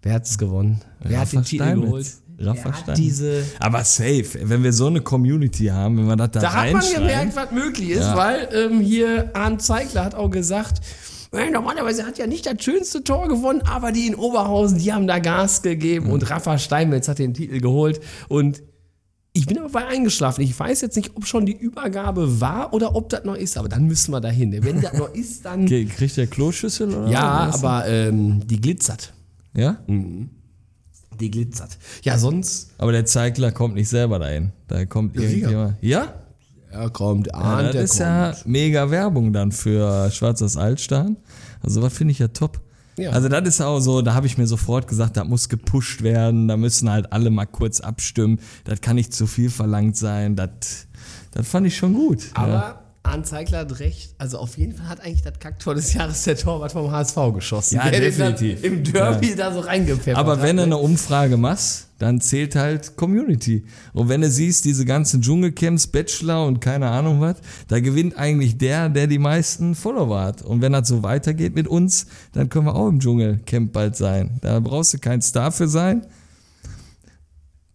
Wer 0.01 0.13
hat's 0.13 0.37
gewonnen? 0.37 0.81
Wer 1.01 1.19
hat 1.19 1.33
den 1.33 1.39
Rafa 1.39 1.49
Titel 1.49 1.63
Steinmetz. 1.63 1.85
geholt? 1.85 2.07
Rafa 2.37 2.73
Steinmetz. 2.73 2.99
diese 2.99 3.43
Aber 3.59 3.83
safe, 3.83 4.25
wenn 4.43 4.63
wir 4.63 4.73
so 4.73 4.87
eine 4.87 5.01
Community 5.01 5.65
haben, 5.67 5.97
wenn 5.97 6.05
wir 6.07 6.15
das 6.15 6.31
da, 6.31 6.39
da 6.41 6.53
hat 6.53 6.73
man 6.73 6.83
gemerkt, 6.93 7.35
was 7.35 7.51
möglich 7.51 7.89
ist, 7.91 7.99
Ja. 8.01 8.15
weil 8.17 8.49
ähm, 8.53 8.79
hier 8.81 9.31
Arndt 9.33 9.61
Zeigler 9.61 10.03
hat 10.05 10.15
auch 10.15 10.29
gesagt, 10.29 10.81
normalerweise 11.51 12.05
hat 12.05 12.17
ja 12.17 12.27
nicht 12.27 12.45
das 12.45 12.63
schönste 12.63 13.03
Tor 13.03 13.27
gewonnen, 13.27 13.61
aber 13.65 13.91
die 13.91 14.07
in 14.07 14.15
Oberhausen, 14.15 14.77
die 14.79 14.93
haben 14.93 15.05
da 15.07 15.19
Gas 15.19 15.61
gegeben 15.61 16.09
und 16.11 16.29
Rafa 16.29 16.57
Steinmetz 16.57 17.07
hat 17.07 17.19
den 17.19 17.33
Titel 17.33 17.59
geholt 17.59 17.99
und 18.29 18.63
ich 19.37 19.45
bin 19.47 19.57
aber 19.59 19.67
bei 19.67 19.85
eingeschlafen. 19.85 20.39
Ich 20.43 20.57
weiß 20.57 20.79
jetzt 20.79 20.95
nicht, 20.95 21.11
ob 21.17 21.25
schon 21.27 21.45
die 21.45 21.51
Übergabe 21.57 22.39
war 22.39 22.73
oder 22.73 22.95
ob 22.95 23.09
das 23.09 23.25
noch 23.25 23.35
ist, 23.35 23.57
aber 23.57 23.67
dann 23.67 23.83
müssen 23.85 24.11
wir 24.11 24.21
dahin. 24.21 24.63
Wenn 24.63 24.79
das 24.79 24.93
noch 24.93 25.13
ist, 25.13 25.43
dann. 25.43 25.63
Okay, 25.65 25.83
kriegt 25.83 26.15
der 26.15 26.27
Kloschüssel 26.27 26.87
oder 26.93 27.09
Ja, 27.11 27.49
was? 27.49 27.61
aber 27.61 27.85
ähm, 27.85 28.47
die 28.47 28.61
glitzert. 28.61 29.11
Ja? 29.53 29.77
Die 31.19 31.31
glitzert. 31.31 31.77
Ja, 32.03 32.17
sonst. 32.17 32.71
Aber 32.77 32.91
der 32.91 33.05
Zeigler 33.05 33.51
kommt 33.51 33.75
nicht 33.75 33.89
selber 33.89 34.19
dahin. 34.19 34.51
Da 34.67 34.85
kommt 34.85 35.15
irgendjemand. 35.15 35.77
Ja? 35.81 36.13
Ja, 36.71 36.89
kommt 36.89 37.27
Ja, 37.27 37.33
Arndt, 37.35 37.73
das 37.73 37.83
ist 37.85 37.89
kommt. 37.97 37.99
ja 38.01 38.33
mega 38.45 38.91
Werbung 38.91 39.31
dann 39.33 39.51
für 39.51 40.11
Schwarzes 40.11 40.57
Altstein. 40.57 41.15
Also 41.61 41.81
was 41.81 41.93
finde 41.93 42.11
ich 42.11 42.19
ja 42.19 42.27
top. 42.27 42.59
Ja. 42.97 43.11
Also 43.11 43.27
das 43.29 43.47
ist 43.47 43.61
auch 43.61 43.79
so, 43.79 44.01
da 44.01 44.13
habe 44.13 44.25
ich 44.25 44.37
mir 44.37 44.47
sofort 44.47 44.87
gesagt, 44.87 45.17
da 45.17 45.23
muss 45.25 45.49
gepusht 45.49 46.01
werden, 46.01 46.47
da 46.47 46.55
müssen 46.57 46.89
halt 46.89 47.11
alle 47.11 47.29
mal 47.29 47.45
kurz 47.45 47.81
abstimmen. 47.81 48.39
Das 48.63 48.81
kann 48.81 48.95
nicht 48.95 49.13
zu 49.13 49.27
viel 49.27 49.49
verlangt 49.49 49.97
sein. 49.97 50.35
Das, 50.35 50.49
das 51.31 51.47
fand 51.47 51.67
ich 51.67 51.75
schon 51.75 51.93
gut. 51.93 52.19
Aber 52.33 52.53
ja. 52.53 52.81
Arndt 53.05 53.27
Zeigler 53.27 53.59
hat 53.59 53.79
recht. 53.79 54.15
Also 54.17 54.37
auf 54.37 54.57
jeden 54.57 54.73
Fall 54.73 54.87
hat 54.87 55.01
eigentlich 55.01 55.21
das 55.21 55.39
Kacktor 55.39 55.75
des 55.75 55.93
Jahres 55.93 56.23
der 56.23 56.35
Torwart 56.35 56.71
vom 56.71 56.91
HSV 56.91 57.15
geschossen. 57.33 57.75
Ja, 57.75 57.89
der 57.89 57.99
definitiv. 57.99 58.63
Im 58.63 58.83
Derby 58.83 59.35
da 59.35 59.53
so 59.53 59.61
reingepfeffert 59.61 60.17
Aber 60.17 60.41
wenn 60.41 60.57
du 60.57 60.63
ne? 60.63 60.75
eine 60.75 60.77
Umfrage 60.77 61.37
machst, 61.37 61.87
dann 61.99 62.19
zählt 62.19 62.55
halt 62.55 62.97
Community. 62.97 63.65
Und 63.93 64.09
wenn 64.09 64.21
du 64.21 64.29
siehst, 64.29 64.65
diese 64.65 64.85
ganzen 64.85 65.21
Dschungelcamps, 65.21 65.87
Bachelor 65.87 66.45
und 66.45 66.59
keine 66.59 66.89
Ahnung 66.89 67.21
was, 67.21 67.37
da 67.67 67.79
gewinnt 67.79 68.17
eigentlich 68.17 68.57
der, 68.57 68.89
der 68.89 69.07
die 69.07 69.19
meisten 69.19 69.75
Follower 69.75 70.19
hat. 70.19 70.41
Und 70.41 70.61
wenn 70.61 70.73
das 70.73 70.87
so 70.87 71.03
weitergeht 71.03 71.55
mit 71.55 71.67
uns, 71.67 72.07
dann 72.33 72.49
können 72.49 72.65
wir 72.65 72.75
auch 72.75 72.89
im 72.89 72.99
Dschungelcamp 72.99 73.71
bald 73.71 73.95
sein. 73.95 74.39
Da 74.41 74.59
brauchst 74.59 74.93
du 74.93 74.99
kein 74.99 75.21
Star 75.21 75.51
für 75.51 75.67
sein. 75.67 76.05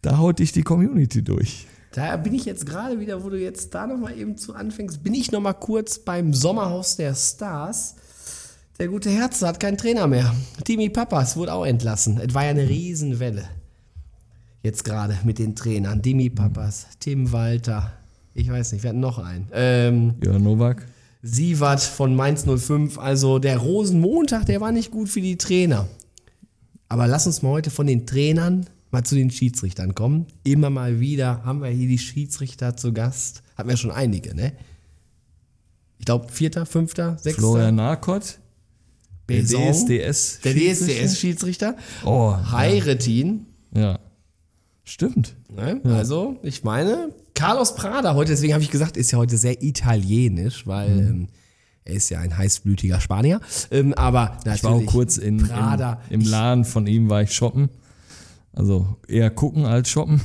Da 0.02 0.18
haut 0.18 0.38
dich 0.38 0.52
die 0.52 0.62
Community 0.62 1.22
durch. 1.22 1.66
Da 1.92 2.16
bin 2.16 2.34
ich 2.34 2.44
jetzt 2.44 2.66
gerade 2.66 3.00
wieder, 3.00 3.24
wo 3.24 3.30
du 3.30 3.38
jetzt 3.38 3.74
da 3.74 3.86
nochmal 3.86 4.16
eben 4.16 4.36
zu 4.36 4.54
anfängst, 4.54 5.02
bin 5.02 5.12
ich 5.12 5.32
nochmal 5.32 5.54
kurz 5.54 5.98
beim 5.98 6.32
Sommerhaus 6.32 6.96
der 6.96 7.14
Stars. 7.16 7.96
Der 8.78 8.88
gute 8.88 9.10
Herz 9.10 9.42
hat 9.42 9.58
keinen 9.58 9.76
Trainer 9.76 10.06
mehr. 10.06 10.32
Timi 10.64 10.88
Papas 10.88 11.36
wurde 11.36 11.52
auch 11.52 11.66
entlassen. 11.66 12.20
Es 12.24 12.32
war 12.32 12.44
ja 12.44 12.50
eine 12.50 12.68
Riesenwelle. 12.68 13.44
Jetzt 14.62 14.84
gerade 14.84 15.18
mit 15.24 15.38
den 15.38 15.56
Trainern. 15.56 16.00
Dimi 16.00 16.30
Papas, 16.30 16.86
Tim 17.00 17.32
Walter. 17.32 17.92
Ich 18.34 18.48
weiß 18.48 18.72
nicht, 18.72 18.84
wir 18.84 18.90
hatten 18.90 19.00
noch 19.00 19.18
einen. 19.18 19.48
Ähm, 19.52 20.14
Jörn 20.24 20.44
Nowak. 20.44 20.86
Sievert 21.22 21.80
von 21.80 22.14
Mainz 22.14 22.44
05. 22.44 22.98
Also 22.98 23.40
der 23.40 23.58
Rosenmontag, 23.58 24.46
der 24.46 24.60
war 24.60 24.70
nicht 24.70 24.92
gut 24.92 25.08
für 25.08 25.20
die 25.20 25.36
Trainer. 25.36 25.88
Aber 26.88 27.08
lass 27.08 27.26
uns 27.26 27.42
mal 27.42 27.50
heute 27.50 27.70
von 27.70 27.86
den 27.86 28.06
Trainern 28.06 28.66
mal 28.90 29.04
zu 29.04 29.14
den 29.14 29.30
Schiedsrichtern 29.30 29.94
kommen. 29.94 30.26
Immer 30.44 30.70
mal 30.70 31.00
wieder 31.00 31.44
haben 31.44 31.62
wir 31.62 31.68
hier 31.70 31.88
die 31.88 31.98
Schiedsrichter 31.98 32.76
zu 32.76 32.92
Gast. 32.92 33.42
Hatten 33.56 33.68
wir 33.68 33.76
schon 33.76 33.90
einige, 33.90 34.34
ne? 34.34 34.52
Ich 35.98 36.06
glaube, 36.06 36.28
vierter, 36.32 36.64
fünfter, 36.66 37.18
sechster. 37.18 37.40
Florian 37.42 37.74
Narkot. 37.74 38.38
Der 39.28 39.42
DSDS. 39.44 40.40
Der 40.42 40.54
DSDS-Schiedsrichter. 40.54 41.76
Oh, 42.04 42.34
Heiretin. 42.50 43.46
ja. 43.74 43.98
Stimmt. 44.82 45.36
Ne? 45.54 45.80
Also, 45.84 46.38
ich 46.42 46.64
meine, 46.64 47.14
Carlos 47.34 47.76
Prada 47.76 48.14
heute, 48.16 48.32
deswegen 48.32 48.54
habe 48.54 48.64
ich 48.64 48.70
gesagt, 48.72 48.96
ist 48.96 49.12
ja 49.12 49.18
heute 49.18 49.36
sehr 49.36 49.62
italienisch, 49.62 50.66
weil 50.66 50.90
Mhm. 50.90 51.00
ähm, 51.10 51.28
er 51.84 51.94
ist 51.94 52.08
ja 52.08 52.18
ein 52.18 52.36
heißblütiger 52.36 53.00
Spanier. 53.00 53.40
Ähm, 53.70 53.94
aber 53.94 54.30
natürlich 54.44 54.56
Ich 54.56 54.64
war 54.64 54.72
auch 54.72 54.86
kurz 54.86 55.16
in, 55.16 55.36
Prada. 55.46 56.00
im, 56.10 56.22
im 56.22 56.26
Laden 56.26 56.64
von 56.64 56.88
ihm, 56.88 57.08
war 57.08 57.22
ich 57.22 57.32
shoppen. 57.32 57.68
Also 58.52 58.96
eher 59.08 59.30
gucken 59.30 59.64
als 59.64 59.88
shoppen. 59.88 60.20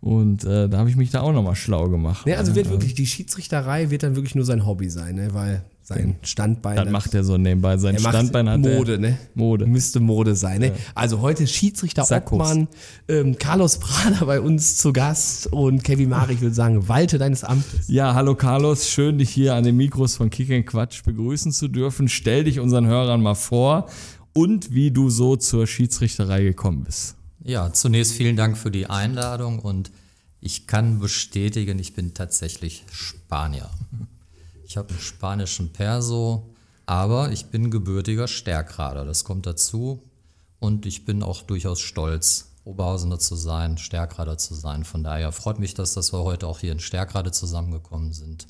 Und 0.00 0.44
äh, 0.44 0.68
da 0.68 0.78
habe 0.78 0.90
ich 0.90 0.96
mich 0.96 1.10
da 1.10 1.20
auch 1.22 1.32
nochmal 1.32 1.56
schlau 1.56 1.88
gemacht. 1.88 2.26
Ne, 2.26 2.36
also 2.36 2.54
wird 2.54 2.68
Äh, 2.68 2.70
wirklich, 2.70 2.94
die 2.94 3.06
Schiedsrichterei 3.06 3.90
wird 3.90 4.02
dann 4.02 4.14
wirklich 4.14 4.34
nur 4.34 4.44
sein 4.44 4.64
Hobby 4.64 4.88
sein, 4.88 5.16
ne? 5.16 5.34
weil 5.34 5.64
sein 5.82 6.16
Standbein. 6.22 6.76
Das 6.76 6.90
macht 6.90 7.14
er 7.14 7.22
so 7.22 7.36
nebenbei. 7.36 7.76
Sein 7.76 7.98
Standbein 7.98 8.48
hat 8.48 8.60
Mode, 8.60 8.92
er, 8.92 8.98
ne? 8.98 9.18
Mode. 9.34 9.66
Müsste 9.66 10.00
Mode 10.00 10.34
sein, 10.34 10.60
ne? 10.60 10.72
Also 10.96 11.20
heute 11.20 11.46
Schiedsrichter 11.46 12.04
Sackos. 12.04 12.40
Obmann, 12.40 12.68
ähm, 13.06 13.38
Carlos 13.38 13.78
Prada 13.78 14.24
bei 14.24 14.40
uns 14.40 14.78
zu 14.78 14.92
Gast 14.92 15.46
und 15.52 15.84
Kevin 15.84 16.08
Mari, 16.08 16.34
ich 16.34 16.40
würde 16.40 16.54
sagen, 16.54 16.88
walte 16.88 17.18
deines 17.18 17.44
Amtes. 17.44 17.86
Ja, 17.88 18.14
hallo 18.14 18.34
Carlos, 18.34 18.88
schön 18.88 19.18
dich 19.18 19.30
hier 19.30 19.54
an 19.54 19.62
den 19.62 19.76
Mikros 19.76 20.16
von 20.16 20.28
Kick 20.30 20.50
and 20.50 20.66
Quatsch 20.66 21.04
begrüßen 21.04 21.52
zu 21.52 21.68
dürfen. 21.68 22.08
Stell 22.08 22.44
dich 22.44 22.58
unseren 22.58 22.86
Hörern 22.86 23.20
mal 23.22 23.34
vor 23.34 23.86
und 24.32 24.72
wie 24.72 24.90
du 24.90 25.08
so 25.08 25.36
zur 25.36 25.66
Schiedsrichterei 25.68 26.42
gekommen 26.42 26.82
bist. 26.84 27.15
Ja, 27.48 27.72
zunächst 27.72 28.14
vielen 28.14 28.34
Dank 28.34 28.58
für 28.58 28.72
die 28.72 28.90
Einladung 28.90 29.60
und 29.60 29.92
ich 30.40 30.66
kann 30.66 30.98
bestätigen, 30.98 31.78
ich 31.78 31.94
bin 31.94 32.12
tatsächlich 32.12 32.84
Spanier. 32.90 33.70
Ich 34.64 34.76
habe 34.76 34.88
einen 34.88 34.98
spanischen 34.98 35.72
Perso, 35.72 36.50
aber 36.86 37.30
ich 37.30 37.46
bin 37.46 37.70
gebürtiger 37.70 38.26
Stärkrader, 38.26 39.04
das 39.04 39.22
kommt 39.22 39.46
dazu. 39.46 40.02
Und 40.58 40.86
ich 40.86 41.04
bin 41.04 41.22
auch 41.22 41.42
durchaus 41.42 41.78
stolz, 41.78 42.50
Oberhausener 42.64 43.20
zu 43.20 43.36
sein, 43.36 43.78
Stärkrader 43.78 44.38
zu 44.38 44.54
sein. 44.54 44.82
Von 44.82 45.04
daher 45.04 45.30
freut 45.30 45.60
mich 45.60 45.74
das, 45.74 45.94
dass 45.94 46.12
wir 46.12 46.24
heute 46.24 46.48
auch 46.48 46.58
hier 46.58 46.72
in 46.72 46.80
Stärkrade 46.80 47.30
zusammengekommen 47.30 48.12
sind. 48.12 48.48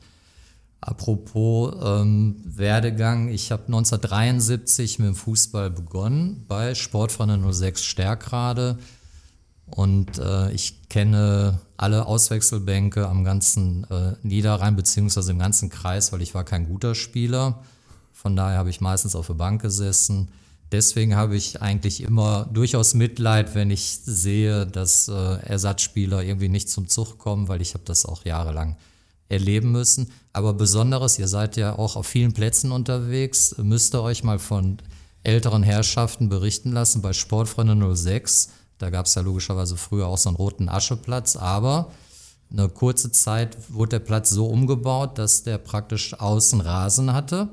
Apropos 0.86 1.74
ähm, 1.82 2.36
Werdegang, 2.44 3.26
ich 3.26 3.50
habe 3.50 3.64
1973 3.66 5.00
mit 5.00 5.08
dem 5.08 5.14
Fußball 5.16 5.68
begonnen 5.68 6.44
bei 6.46 6.76
Sportfreunde 6.76 7.52
06 7.52 7.82
Stärkrade 7.82 8.78
und 9.66 10.16
äh, 10.20 10.52
ich 10.52 10.88
kenne 10.88 11.58
alle 11.76 12.06
Auswechselbänke 12.06 13.08
am 13.08 13.24
ganzen 13.24 13.82
äh, 13.90 14.12
Niederrhein 14.22 14.76
beziehungsweise 14.76 15.32
im 15.32 15.40
ganzen 15.40 15.70
Kreis, 15.70 16.12
weil 16.12 16.22
ich 16.22 16.36
war 16.36 16.44
kein 16.44 16.68
guter 16.68 16.94
Spieler. 16.94 17.64
Von 18.12 18.36
daher 18.36 18.58
habe 18.58 18.70
ich 18.70 18.80
meistens 18.80 19.16
auf 19.16 19.26
der 19.26 19.34
Bank 19.34 19.62
gesessen. 19.62 20.28
Deswegen 20.70 21.16
habe 21.16 21.34
ich 21.34 21.60
eigentlich 21.62 22.00
immer 22.00 22.48
durchaus 22.52 22.94
Mitleid, 22.94 23.56
wenn 23.56 23.72
ich 23.72 23.88
sehe, 24.04 24.68
dass 24.68 25.08
äh, 25.08 25.12
Ersatzspieler 25.12 26.22
irgendwie 26.22 26.48
nicht 26.48 26.70
zum 26.70 26.86
Zug 26.86 27.18
kommen, 27.18 27.48
weil 27.48 27.60
ich 27.60 27.74
habe 27.74 27.82
das 27.84 28.06
auch 28.06 28.24
jahrelang 28.24 28.76
erleben 29.28 29.72
müssen. 29.72 30.12
Aber 30.32 30.54
Besonderes, 30.54 31.18
ihr 31.18 31.28
seid 31.28 31.56
ja 31.56 31.78
auch 31.78 31.96
auf 31.96 32.06
vielen 32.06 32.32
Plätzen 32.32 32.72
unterwegs, 32.72 33.54
müsst 33.58 33.94
ihr 33.94 34.02
euch 34.02 34.24
mal 34.24 34.38
von 34.38 34.78
älteren 35.24 35.62
Herrschaften 35.62 36.28
berichten 36.28 36.72
lassen. 36.72 37.02
Bei 37.02 37.12
Sportfreunde 37.12 37.96
06, 37.96 38.50
da 38.78 38.90
gab 38.90 39.06
es 39.06 39.14
ja 39.14 39.22
logischerweise 39.22 39.76
früher 39.76 40.06
auch 40.06 40.18
so 40.18 40.28
einen 40.28 40.36
roten 40.36 40.68
Ascheplatz, 40.68 41.36
aber 41.36 41.90
eine 42.50 42.68
kurze 42.68 43.10
Zeit 43.10 43.56
wurde 43.68 43.98
der 43.98 44.04
Platz 44.04 44.30
so 44.30 44.46
umgebaut, 44.46 45.18
dass 45.18 45.42
der 45.42 45.58
praktisch 45.58 46.14
außen 46.18 46.60
Rasen 46.60 47.12
hatte 47.12 47.48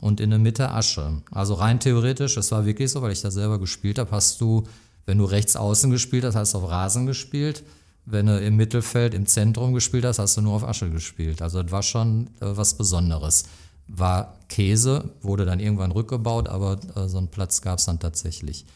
und 0.00 0.20
in 0.20 0.30
der 0.30 0.38
Mitte 0.38 0.70
Asche. 0.70 1.22
Also 1.30 1.54
rein 1.54 1.80
theoretisch, 1.80 2.36
es 2.36 2.52
war 2.52 2.66
wirklich 2.66 2.90
so, 2.90 3.00
weil 3.00 3.12
ich 3.12 3.22
da 3.22 3.30
selber 3.30 3.58
gespielt 3.58 3.98
habe, 3.98 4.10
hast 4.10 4.40
du, 4.40 4.64
wenn 5.06 5.16
du 5.16 5.24
rechts 5.24 5.56
außen 5.56 5.90
gespielt 5.90 6.24
hast, 6.24 6.34
hast 6.34 6.52
du 6.52 6.58
auf 6.58 6.70
Rasen 6.70 7.06
gespielt. 7.06 7.62
Wenn 8.06 8.26
du 8.26 8.38
im 8.38 8.56
Mittelfeld, 8.56 9.14
im 9.14 9.26
Zentrum 9.26 9.72
gespielt 9.72 10.04
hast, 10.04 10.18
hast 10.18 10.36
du 10.36 10.42
nur 10.42 10.54
auf 10.54 10.64
Asche 10.64 10.90
gespielt. 10.90 11.40
Also 11.40 11.62
das 11.62 11.72
war 11.72 11.82
schon 11.82 12.28
äh, 12.40 12.56
was 12.56 12.74
Besonderes. 12.74 13.44
War 13.86 14.38
Käse, 14.48 15.10
wurde 15.22 15.44
dann 15.44 15.60
irgendwann 15.60 15.92
rückgebaut, 15.92 16.48
aber 16.48 16.78
äh, 16.96 17.08
so 17.08 17.18
einen 17.18 17.28
Platz 17.28 17.62
gab 17.62 17.78
es 17.78 17.86
dann 17.86 18.00
tatsächlich. 18.00 18.66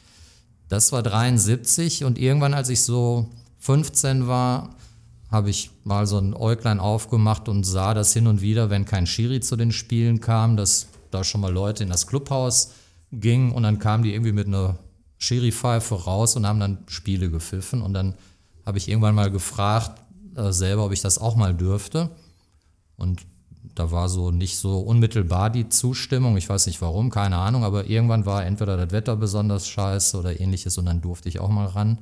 Das 0.68 0.92
war 0.92 1.02
73 1.02 2.04
und 2.04 2.18
irgendwann, 2.18 2.54
als 2.54 2.68
ich 2.68 2.82
so 2.82 3.28
15 3.60 4.26
war, 4.28 4.74
habe 5.30 5.50
ich 5.50 5.70
mal 5.84 6.06
so 6.06 6.18
ein 6.18 6.34
Äuglein 6.34 6.80
aufgemacht 6.80 7.48
und 7.48 7.64
sah 7.64 7.92
das 7.94 8.12
hin 8.12 8.26
und 8.26 8.40
wieder, 8.40 8.70
wenn 8.70 8.84
kein 8.84 9.06
Schiri 9.06 9.40
zu 9.40 9.56
den 9.56 9.72
Spielen 9.72 10.20
kam, 10.20 10.56
dass 10.56 10.86
da 11.10 11.24
schon 11.24 11.40
mal 11.40 11.52
Leute 11.52 11.84
in 11.84 11.90
das 11.90 12.06
Clubhaus 12.06 12.72
gingen 13.12 13.52
und 13.52 13.62
dann 13.62 13.78
kamen 13.78 14.02
die 14.02 14.12
irgendwie 14.12 14.32
mit 14.32 14.46
einer 14.46 14.78
Schiri-Pfeife 15.18 15.94
raus 15.94 16.36
und 16.36 16.46
haben 16.46 16.60
dann 16.60 16.78
Spiele 16.86 17.30
gepfiffen 17.30 17.82
und 17.82 17.92
dann 17.92 18.14
habe 18.68 18.78
ich 18.78 18.88
irgendwann 18.88 19.14
mal 19.14 19.30
gefragt 19.30 20.00
äh, 20.36 20.52
selber, 20.52 20.84
ob 20.84 20.92
ich 20.92 21.00
das 21.00 21.18
auch 21.18 21.36
mal 21.36 21.54
dürfte 21.54 22.10
und 22.96 23.22
da 23.74 23.90
war 23.90 24.08
so 24.08 24.30
nicht 24.30 24.58
so 24.58 24.80
unmittelbar 24.80 25.50
die 25.50 25.68
Zustimmung. 25.68 26.36
Ich 26.36 26.48
weiß 26.48 26.66
nicht 26.66 26.82
warum, 26.82 27.10
keine 27.10 27.36
Ahnung, 27.36 27.64
aber 27.64 27.86
irgendwann 27.86 28.26
war 28.26 28.44
entweder 28.44 28.76
das 28.76 28.90
Wetter 28.90 29.16
besonders 29.16 29.68
scheiße 29.68 30.18
oder 30.18 30.38
ähnliches 30.38 30.76
und 30.78 30.86
dann 30.86 31.00
durfte 31.00 31.28
ich 31.28 31.40
auch 31.40 31.48
mal 31.48 31.66
ran. 31.66 31.98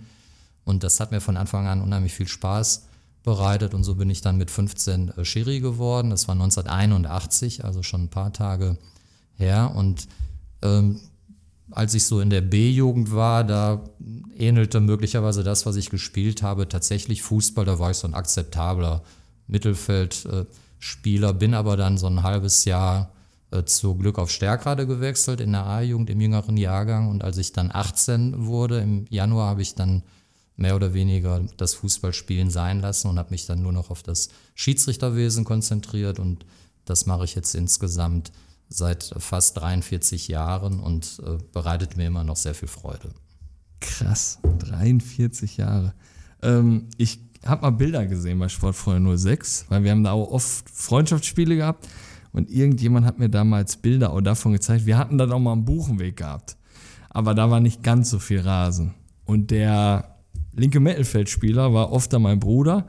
Und 0.64 0.82
das 0.82 0.98
hat 0.98 1.12
mir 1.12 1.20
von 1.20 1.36
Anfang 1.36 1.66
an 1.66 1.82
unheimlich 1.82 2.14
viel 2.14 2.26
Spaß 2.26 2.86
bereitet 3.22 3.74
und 3.74 3.84
so 3.84 3.94
bin 3.94 4.10
ich 4.10 4.20
dann 4.20 4.36
mit 4.36 4.50
15 4.50 5.08
äh, 5.10 5.24
Schiri 5.24 5.60
geworden. 5.60 6.10
Das 6.10 6.26
war 6.28 6.34
1981, 6.34 7.64
also 7.64 7.82
schon 7.82 8.04
ein 8.04 8.10
paar 8.10 8.32
Tage 8.32 8.78
her. 9.34 9.72
Und 9.74 10.08
ähm, 10.62 11.00
als 11.70 11.94
ich 11.94 12.04
so 12.04 12.20
in 12.20 12.30
der 12.30 12.42
B-Jugend 12.42 13.12
war, 13.12 13.44
da 13.44 13.84
ähnelte 14.36 14.80
möglicherweise 14.80 15.42
das, 15.42 15.66
was 15.66 15.76
ich 15.76 15.90
gespielt 15.90 16.42
habe, 16.42 16.68
tatsächlich 16.68 17.22
Fußball. 17.22 17.64
Da 17.64 17.78
war 17.78 17.90
ich 17.90 17.96
so 17.96 18.06
ein 18.06 18.14
akzeptabler 18.14 19.02
Mittelfeldspieler, 19.48 21.34
bin 21.34 21.54
aber 21.54 21.76
dann 21.76 21.98
so 21.98 22.06
ein 22.06 22.22
halbes 22.22 22.64
Jahr 22.64 23.10
äh, 23.50 23.64
zu 23.64 23.96
Glück 23.96 24.18
auf 24.18 24.30
Stärkrade 24.30 24.86
gewechselt 24.86 25.40
in 25.40 25.52
der 25.52 25.66
A-Jugend 25.66 26.10
im 26.10 26.20
jüngeren 26.20 26.56
Jahrgang. 26.56 27.08
Und 27.08 27.24
als 27.24 27.38
ich 27.38 27.52
dann 27.52 27.70
18 27.72 28.46
wurde, 28.46 28.78
im 28.78 29.06
Januar, 29.08 29.50
habe 29.50 29.62
ich 29.62 29.74
dann 29.74 30.02
mehr 30.56 30.76
oder 30.76 30.94
weniger 30.94 31.42
das 31.56 31.74
Fußballspielen 31.74 32.50
sein 32.50 32.80
lassen 32.80 33.08
und 33.08 33.18
habe 33.18 33.30
mich 33.30 33.46
dann 33.46 33.62
nur 33.62 33.72
noch 33.72 33.90
auf 33.90 34.02
das 34.02 34.28
Schiedsrichterwesen 34.54 35.44
konzentriert. 35.44 36.18
Und 36.18 36.46
das 36.84 37.06
mache 37.06 37.24
ich 37.24 37.34
jetzt 37.34 37.54
insgesamt 37.54 38.32
seit 38.68 39.14
fast 39.18 39.58
43 39.58 40.28
Jahren 40.28 40.80
und 40.80 41.20
äh, 41.24 41.38
bereitet 41.52 41.96
mir 41.96 42.06
immer 42.06 42.24
noch 42.24 42.36
sehr 42.36 42.54
viel 42.54 42.68
Freude. 42.68 43.10
Krass, 43.80 44.38
43 44.58 45.56
Jahre. 45.58 45.94
Ähm, 46.42 46.88
ich 46.96 47.20
habe 47.44 47.62
mal 47.62 47.70
Bilder 47.70 48.06
gesehen 48.06 48.38
bei 48.38 48.48
Sportfreunde 48.48 49.16
06, 49.16 49.66
weil 49.68 49.84
wir 49.84 49.90
haben 49.90 50.04
da 50.04 50.12
auch 50.12 50.30
oft 50.30 50.68
Freundschaftsspiele 50.68 51.56
gehabt 51.56 51.86
und 52.32 52.50
irgendjemand 52.50 53.06
hat 53.06 53.18
mir 53.18 53.30
damals 53.30 53.76
Bilder 53.76 54.12
auch 54.12 54.20
davon 54.20 54.52
gezeigt. 54.52 54.86
Wir 54.86 54.98
hatten 54.98 55.16
dann 55.18 55.32
auch 55.32 55.38
mal 55.38 55.52
einen 55.52 55.64
Buchenweg 55.64 56.16
gehabt. 56.16 56.56
aber 57.08 57.34
da 57.34 57.50
war 57.50 57.60
nicht 57.60 57.82
ganz 57.82 58.10
so 58.10 58.18
viel 58.18 58.40
Rasen. 58.40 58.94
Und 59.24 59.50
der 59.50 60.16
linke 60.52 60.80
Mittelfeldspieler 60.80 61.72
war 61.72 61.92
oft 61.92 62.12
da 62.12 62.18
mein 62.18 62.40
Bruder. 62.40 62.86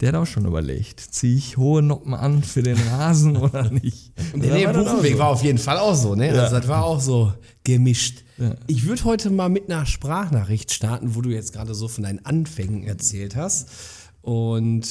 Der 0.00 0.08
hat 0.08 0.14
auch 0.14 0.26
schon 0.26 0.46
überlegt, 0.46 1.00
ziehe 1.00 1.36
ich 1.36 1.58
hohe 1.58 1.82
Noppen 1.82 2.14
an 2.14 2.42
für 2.42 2.62
den 2.62 2.78
Rasen 2.88 3.36
oder 3.36 3.70
nicht? 3.70 4.12
Der 4.34 4.54
Nähe 4.54 4.66
war 4.66 4.72
Buchenweg 4.72 5.12
so. 5.12 5.18
war 5.18 5.28
auf 5.28 5.42
jeden 5.42 5.58
Fall 5.58 5.78
auch 5.78 5.94
so, 5.94 6.14
ne? 6.14 6.30
Also 6.30 6.56
das 6.56 6.68
war 6.68 6.84
auch 6.84 7.00
so 7.00 7.34
gemischt. 7.64 8.24
Ja. 8.38 8.54
Ich 8.66 8.86
würde 8.86 9.04
heute 9.04 9.28
mal 9.28 9.50
mit 9.50 9.70
einer 9.70 9.84
Sprachnachricht 9.84 10.72
starten, 10.72 11.14
wo 11.14 11.20
du 11.20 11.28
jetzt 11.28 11.52
gerade 11.52 11.74
so 11.74 11.88
von 11.88 12.04
deinen 12.04 12.24
Anfängen 12.24 12.84
erzählt 12.84 13.36
hast. 13.36 13.68
Und 14.22 14.88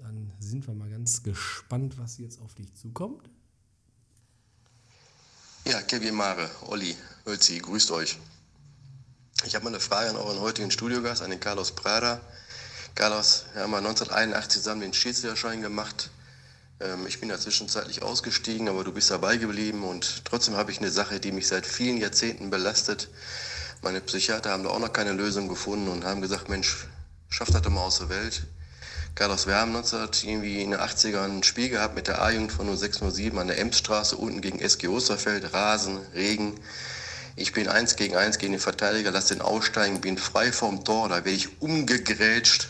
dann 0.00 0.32
sind 0.38 0.66
wir 0.68 0.74
mal 0.74 0.90
ganz 0.90 1.24
gespannt, 1.24 1.98
was 1.98 2.18
jetzt 2.18 2.40
auf 2.40 2.54
dich 2.54 2.72
zukommt. 2.74 3.28
Ja, 5.66 5.82
Kevin 5.82 6.14
Mare, 6.14 6.48
Olli, 6.68 6.94
Hölzi, 7.26 7.58
grüßt 7.58 7.90
euch. 7.90 8.16
Ich 9.44 9.56
habe 9.56 9.64
mal 9.64 9.70
eine 9.70 9.80
Frage 9.80 10.10
an 10.10 10.16
euren 10.16 10.38
heutigen 10.38 10.70
Studiogast, 10.70 11.22
an 11.22 11.30
den 11.30 11.40
Carlos 11.40 11.72
Prada. 11.72 12.20
Carlos, 12.96 13.44
wir 13.52 13.60
haben 13.60 13.72
mal 13.72 13.78
1981 13.84 14.62
zusammen 14.62 14.80
den 14.80 14.94
Schiedsrichterschein 14.94 15.60
gemacht. 15.60 16.08
Ähm, 16.80 17.06
ich 17.06 17.20
bin 17.20 17.28
ja 17.28 17.38
zwischenzeitlich 17.38 18.02
ausgestiegen, 18.02 18.70
aber 18.70 18.84
du 18.84 18.92
bist 18.92 19.10
dabei 19.10 19.36
geblieben 19.36 19.84
und 19.84 20.24
trotzdem 20.24 20.56
habe 20.56 20.72
ich 20.72 20.78
eine 20.78 20.90
Sache, 20.90 21.20
die 21.20 21.30
mich 21.30 21.46
seit 21.46 21.66
vielen 21.66 21.98
Jahrzehnten 21.98 22.48
belastet. 22.48 23.10
Meine 23.82 24.00
Psychiater 24.00 24.50
haben 24.50 24.64
da 24.64 24.70
auch 24.70 24.78
noch 24.78 24.94
keine 24.94 25.12
Lösung 25.12 25.46
gefunden 25.46 25.88
und 25.88 26.04
haben 26.04 26.22
gesagt, 26.22 26.48
Mensch, 26.48 26.86
schaff 27.28 27.50
das 27.50 27.60
doch 27.60 27.70
mal 27.70 27.82
aus 27.82 27.98
der 27.98 28.08
Welt. 28.08 28.44
Carlos, 29.14 29.46
wir 29.46 29.56
haben 29.56 29.72
19 29.72 30.08
irgendwie 30.22 30.62
in 30.62 30.70
den 30.70 30.80
80ern 30.80 31.36
ein 31.36 31.42
Spiel 31.42 31.68
gehabt 31.68 31.96
mit 31.96 32.06
der 32.08 32.22
A-Jugend 32.22 32.50
von 32.50 32.66
0607 32.66 33.38
an 33.38 33.48
der 33.48 33.58
Emsstraße 33.58 34.16
unten 34.16 34.40
gegen 34.40 34.58
SG 34.58 34.88
Osterfeld, 34.88 35.52
Rasen, 35.52 35.98
Regen. 36.14 36.58
Ich 37.38 37.52
bin 37.52 37.68
eins 37.68 37.96
gegen 37.96 38.16
eins 38.16 38.38
gegen 38.38 38.52
den 38.52 38.60
Verteidiger, 38.60 39.10
lass 39.10 39.26
den 39.26 39.42
aussteigen, 39.42 40.00
bin 40.00 40.16
frei 40.16 40.50
vom 40.50 40.82
Tor, 40.82 41.10
da 41.10 41.16
werde 41.16 41.32
ich 41.32 41.60
umgegrätscht. 41.60 42.68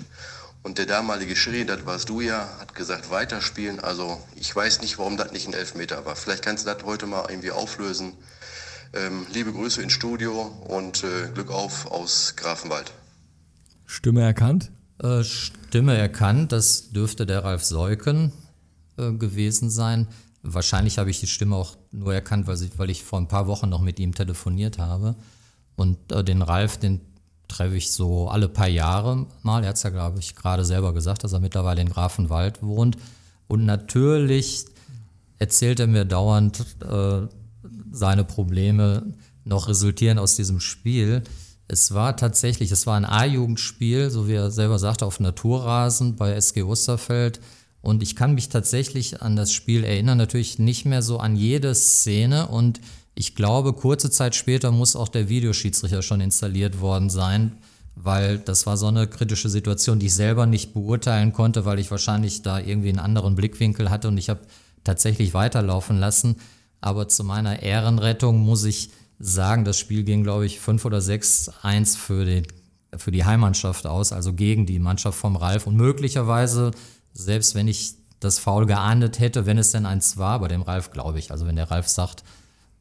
Und 0.66 0.78
der 0.78 0.86
damalige 0.86 1.36
Schiri, 1.36 1.64
das 1.64 1.86
warst 1.86 2.08
du 2.08 2.20
ja, 2.20 2.48
hat 2.58 2.74
gesagt, 2.74 3.08
weiterspielen. 3.12 3.78
Also 3.78 4.20
ich 4.34 4.54
weiß 4.54 4.80
nicht, 4.80 4.98
warum 4.98 5.16
das 5.16 5.30
nicht 5.30 5.46
ein 5.46 5.54
Elfmeter 5.54 6.04
war. 6.04 6.16
Vielleicht 6.16 6.44
kannst 6.44 6.66
du 6.66 6.74
das 6.74 6.82
heute 6.82 7.06
mal 7.06 7.24
irgendwie 7.28 7.52
auflösen. 7.52 8.14
Ähm, 8.92 9.28
liebe 9.32 9.52
Grüße 9.52 9.80
ins 9.80 9.92
Studio 9.92 10.42
und 10.66 11.04
äh, 11.04 11.28
Glück 11.32 11.52
auf 11.52 11.88
aus 11.92 12.34
Grafenwald. 12.34 12.92
Stimme 13.84 14.22
erkannt? 14.22 14.72
Äh, 15.00 15.22
Stimme 15.22 15.96
erkannt, 15.96 16.50
das 16.50 16.90
dürfte 16.90 17.26
der 17.26 17.44
Ralf 17.44 17.64
Seuken 17.64 18.32
äh, 18.98 19.12
gewesen 19.12 19.70
sein. 19.70 20.08
Wahrscheinlich 20.42 20.98
habe 20.98 21.10
ich 21.10 21.20
die 21.20 21.28
Stimme 21.28 21.54
auch 21.54 21.76
nur 21.92 22.12
erkannt, 22.12 22.48
weil, 22.48 22.56
sie, 22.56 22.70
weil 22.76 22.90
ich 22.90 23.04
vor 23.04 23.20
ein 23.20 23.28
paar 23.28 23.46
Wochen 23.46 23.68
noch 23.68 23.82
mit 23.82 24.00
ihm 24.00 24.16
telefoniert 24.16 24.78
habe. 24.78 25.14
Und 25.76 26.10
äh, 26.10 26.24
den 26.24 26.42
Ralf, 26.42 26.76
den 26.76 27.02
treffe 27.48 27.76
ich 27.76 27.92
so 27.92 28.28
alle 28.28 28.48
paar 28.48 28.68
Jahre 28.68 29.26
mal. 29.42 29.62
Er 29.62 29.70
hat 29.70 29.76
es 29.76 29.82
ja, 29.82 29.90
glaube 29.90 30.18
ich, 30.18 30.34
gerade 30.34 30.64
selber 30.64 30.92
gesagt, 30.92 31.24
dass 31.24 31.32
er 31.32 31.40
mittlerweile 31.40 31.80
in 31.80 31.88
Grafenwald 31.88 32.62
wohnt. 32.62 32.96
Und 33.48 33.64
natürlich 33.64 34.66
erzählt 35.38 35.80
er 35.80 35.86
mir 35.86 36.04
dauernd 36.04 36.64
äh, 36.82 37.26
seine 37.92 38.24
Probleme 38.24 39.14
noch 39.44 39.68
resultieren 39.68 40.18
aus 40.18 40.36
diesem 40.36 40.60
Spiel. 40.60 41.22
Es 41.68 41.94
war 41.94 42.16
tatsächlich, 42.16 42.70
es 42.70 42.86
war 42.86 42.96
ein 42.96 43.04
A-Jugendspiel, 43.04 44.10
so 44.10 44.28
wie 44.28 44.34
er 44.34 44.50
selber 44.50 44.78
sagte, 44.78 45.06
auf 45.06 45.20
Naturrasen 45.20 46.16
bei 46.16 46.32
SG 46.32 46.62
Osterfeld. 46.62 47.40
Und 47.80 48.02
ich 48.02 48.16
kann 48.16 48.34
mich 48.34 48.48
tatsächlich 48.48 49.22
an 49.22 49.36
das 49.36 49.52
Spiel 49.52 49.84
erinnern, 49.84 50.18
natürlich 50.18 50.58
nicht 50.58 50.84
mehr 50.84 51.02
so 51.02 51.18
an 51.18 51.36
jede 51.36 51.74
Szene. 51.74 52.48
Und 52.48 52.80
ich 53.18 53.34
glaube, 53.34 53.72
kurze 53.72 54.10
Zeit 54.10 54.34
später 54.34 54.70
muss 54.70 54.94
auch 54.94 55.08
der 55.08 55.30
Videoschiedsrichter 55.30 56.02
schon 56.02 56.20
installiert 56.20 56.80
worden 56.80 57.08
sein, 57.08 57.56
weil 57.94 58.38
das 58.38 58.66
war 58.66 58.76
so 58.76 58.88
eine 58.88 59.06
kritische 59.06 59.48
Situation, 59.48 59.98
die 59.98 60.06
ich 60.06 60.14
selber 60.14 60.44
nicht 60.44 60.74
beurteilen 60.74 61.32
konnte, 61.32 61.64
weil 61.64 61.78
ich 61.78 61.90
wahrscheinlich 61.90 62.42
da 62.42 62.60
irgendwie 62.60 62.90
einen 62.90 62.98
anderen 62.98 63.34
Blickwinkel 63.34 63.88
hatte 63.88 64.08
und 64.08 64.18
ich 64.18 64.28
habe 64.28 64.40
tatsächlich 64.84 65.32
weiterlaufen 65.32 65.98
lassen. 65.98 66.36
Aber 66.82 67.08
zu 67.08 67.24
meiner 67.24 67.62
Ehrenrettung 67.62 68.38
muss 68.38 68.64
ich 68.64 68.90
sagen, 69.18 69.64
das 69.64 69.78
Spiel 69.78 70.04
ging, 70.04 70.22
glaube 70.22 70.44
ich, 70.44 70.60
5 70.60 70.84
oder 70.84 70.98
6-1 70.98 71.96
für, 71.96 72.26
den, 72.26 72.46
für 72.98 73.12
die 73.12 73.24
Heimmannschaft 73.24 73.86
aus, 73.86 74.12
also 74.12 74.34
gegen 74.34 74.66
die 74.66 74.78
Mannschaft 74.78 75.18
vom 75.18 75.36
Ralf. 75.36 75.66
Und 75.66 75.76
möglicherweise, 75.76 76.70
selbst 77.14 77.54
wenn 77.54 77.66
ich 77.66 77.94
das 78.20 78.38
Foul 78.38 78.66
geahndet 78.66 79.20
hätte, 79.20 79.46
wenn 79.46 79.56
es 79.56 79.70
denn 79.70 79.86
eins 79.86 80.18
war, 80.18 80.38
bei 80.38 80.48
dem 80.48 80.60
Ralf 80.60 80.90
glaube 80.90 81.18
ich, 81.18 81.30
also 81.30 81.46
wenn 81.46 81.56
der 81.56 81.70
Ralf 81.70 81.88
sagt, 81.88 82.22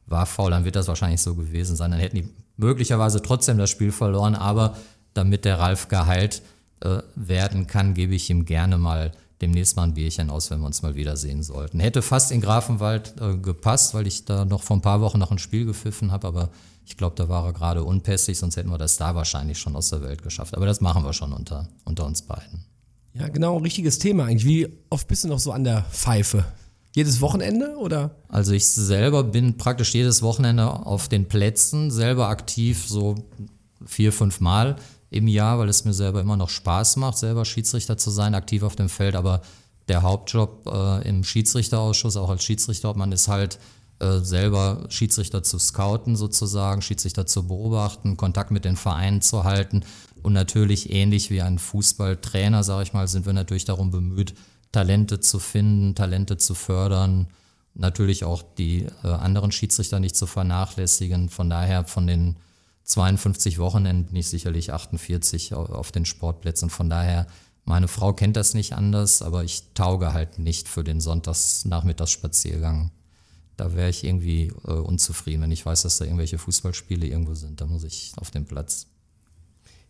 war 0.06 0.26
faul, 0.26 0.50
dann 0.50 0.64
wird 0.64 0.76
das 0.76 0.88
wahrscheinlich 0.88 1.20
so 1.20 1.34
gewesen 1.34 1.76
sein. 1.76 1.90
Dann 1.90 2.00
hätten 2.00 2.16
die 2.16 2.28
möglicherweise 2.56 3.22
trotzdem 3.22 3.58
das 3.58 3.70
Spiel 3.70 3.92
verloren, 3.92 4.34
aber 4.34 4.76
damit 5.14 5.44
der 5.44 5.58
Ralf 5.58 5.88
geheilt 5.88 6.42
äh, 6.80 6.98
werden 7.14 7.66
kann, 7.66 7.94
gebe 7.94 8.14
ich 8.14 8.30
ihm 8.30 8.44
gerne 8.44 8.78
mal 8.78 9.12
demnächst 9.40 9.76
mal 9.76 9.84
ein 9.84 9.94
Bierchen 9.94 10.30
aus, 10.30 10.50
wenn 10.50 10.60
wir 10.60 10.66
uns 10.66 10.82
mal 10.82 10.94
wiedersehen 10.94 11.42
sollten. 11.42 11.80
Hätte 11.80 12.02
fast 12.02 12.32
in 12.32 12.40
Grafenwald 12.40 13.14
äh, 13.20 13.36
gepasst, 13.36 13.94
weil 13.94 14.06
ich 14.06 14.24
da 14.24 14.44
noch 14.44 14.62
vor 14.62 14.76
ein 14.76 14.82
paar 14.82 15.00
Wochen 15.00 15.18
noch 15.18 15.30
ein 15.30 15.38
Spiel 15.38 15.66
gepfiffen 15.66 16.12
habe, 16.12 16.26
aber 16.26 16.50
ich 16.86 16.96
glaube, 16.96 17.16
da 17.16 17.28
war 17.28 17.44
er 17.44 17.52
gerade 17.52 17.82
unpässig, 17.82 18.38
sonst 18.38 18.56
hätten 18.56 18.70
wir 18.70 18.78
das 18.78 18.96
da 18.96 19.14
wahrscheinlich 19.14 19.58
schon 19.58 19.74
aus 19.74 19.90
der 19.90 20.02
Welt 20.02 20.22
geschafft. 20.22 20.56
Aber 20.56 20.66
das 20.66 20.80
machen 20.80 21.04
wir 21.04 21.12
schon 21.12 21.32
unter, 21.32 21.68
unter 21.84 22.06
uns 22.06 22.22
beiden. 22.22 22.64
Ja, 23.12 23.28
genau, 23.28 23.56
richtiges 23.58 23.98
Thema 23.98 24.26
eigentlich. 24.26 24.46
Wie 24.46 24.68
oft 24.88 25.08
bist 25.08 25.24
du 25.24 25.28
noch 25.28 25.38
so 25.38 25.50
an 25.50 25.64
der 25.64 25.82
Pfeife? 25.90 26.44
Jedes 26.96 27.20
Wochenende 27.20 27.76
oder? 27.76 28.16
Also 28.26 28.52
ich 28.52 28.66
selber 28.66 29.22
bin 29.22 29.58
praktisch 29.58 29.92
jedes 29.92 30.22
Wochenende 30.22 30.66
auf 30.66 31.08
den 31.08 31.28
Plätzen, 31.28 31.90
selber 31.90 32.28
aktiv, 32.28 32.86
so 32.88 33.16
vier, 33.84 34.14
fünf 34.14 34.40
Mal 34.40 34.76
im 35.10 35.28
Jahr, 35.28 35.58
weil 35.58 35.68
es 35.68 35.84
mir 35.84 35.92
selber 35.92 36.22
immer 36.22 36.38
noch 36.38 36.48
Spaß 36.48 36.96
macht, 36.96 37.18
selber 37.18 37.44
Schiedsrichter 37.44 37.98
zu 37.98 38.08
sein, 38.08 38.34
aktiv 38.34 38.62
auf 38.62 38.76
dem 38.76 38.88
Feld. 38.88 39.14
Aber 39.14 39.42
der 39.88 40.00
Hauptjob 40.00 40.66
äh, 40.72 41.06
im 41.06 41.22
Schiedsrichterausschuss, 41.22 42.16
auch 42.16 42.30
als 42.30 42.42
Schiedsrichterobmann, 42.44 43.12
ist 43.12 43.28
halt 43.28 43.58
äh, 43.98 44.20
selber 44.20 44.86
Schiedsrichter 44.88 45.42
zu 45.42 45.58
scouten 45.58 46.16
sozusagen, 46.16 46.80
Schiedsrichter 46.80 47.26
zu 47.26 47.46
beobachten, 47.46 48.16
Kontakt 48.16 48.50
mit 48.50 48.64
den 48.64 48.76
Vereinen 48.76 49.20
zu 49.20 49.44
halten. 49.44 49.82
Und 50.22 50.32
natürlich 50.32 50.90
ähnlich 50.90 51.30
wie 51.30 51.42
ein 51.42 51.58
Fußballtrainer, 51.58 52.64
sage 52.64 52.84
ich 52.84 52.94
mal, 52.94 53.06
sind 53.06 53.26
wir 53.26 53.34
natürlich 53.34 53.66
darum 53.66 53.90
bemüht, 53.90 54.32
Talente 54.72 55.20
zu 55.20 55.38
finden, 55.38 55.94
Talente 55.94 56.36
zu 56.36 56.54
fördern, 56.54 57.28
natürlich 57.74 58.24
auch 58.24 58.42
die 58.42 58.86
äh, 59.04 59.08
anderen 59.08 59.52
Schiedsrichter 59.52 60.00
nicht 60.00 60.16
zu 60.16 60.26
vernachlässigen. 60.26 61.28
Von 61.28 61.50
daher 61.50 61.84
von 61.84 62.06
den 62.06 62.36
52 62.84 63.58
Wochenenden 63.58 64.06
bin 64.06 64.16
ich 64.16 64.28
sicherlich 64.28 64.72
48 64.72 65.54
au- 65.54 65.64
auf 65.66 65.92
den 65.92 66.04
Sportplätzen. 66.04 66.70
Von 66.70 66.88
daher, 66.88 67.26
meine 67.64 67.88
Frau 67.88 68.12
kennt 68.12 68.36
das 68.36 68.54
nicht 68.54 68.74
anders, 68.74 69.22
aber 69.22 69.44
ich 69.44 69.72
tauge 69.74 70.12
halt 70.12 70.38
nicht 70.38 70.68
für 70.68 70.84
den 70.84 71.00
Sonntagsnachmittagsspaziergang. 71.00 72.90
Da 73.56 73.74
wäre 73.74 73.88
ich 73.88 74.04
irgendwie 74.04 74.52
äh, 74.66 74.72
unzufrieden, 74.72 75.42
wenn 75.42 75.50
ich 75.52 75.64
weiß, 75.64 75.82
dass 75.82 75.98
da 75.98 76.04
irgendwelche 76.04 76.38
Fußballspiele 76.38 77.06
irgendwo 77.06 77.34
sind. 77.34 77.60
Da 77.60 77.66
muss 77.66 77.84
ich 77.84 78.12
auf 78.16 78.30
den 78.30 78.44
Platz. 78.46 78.86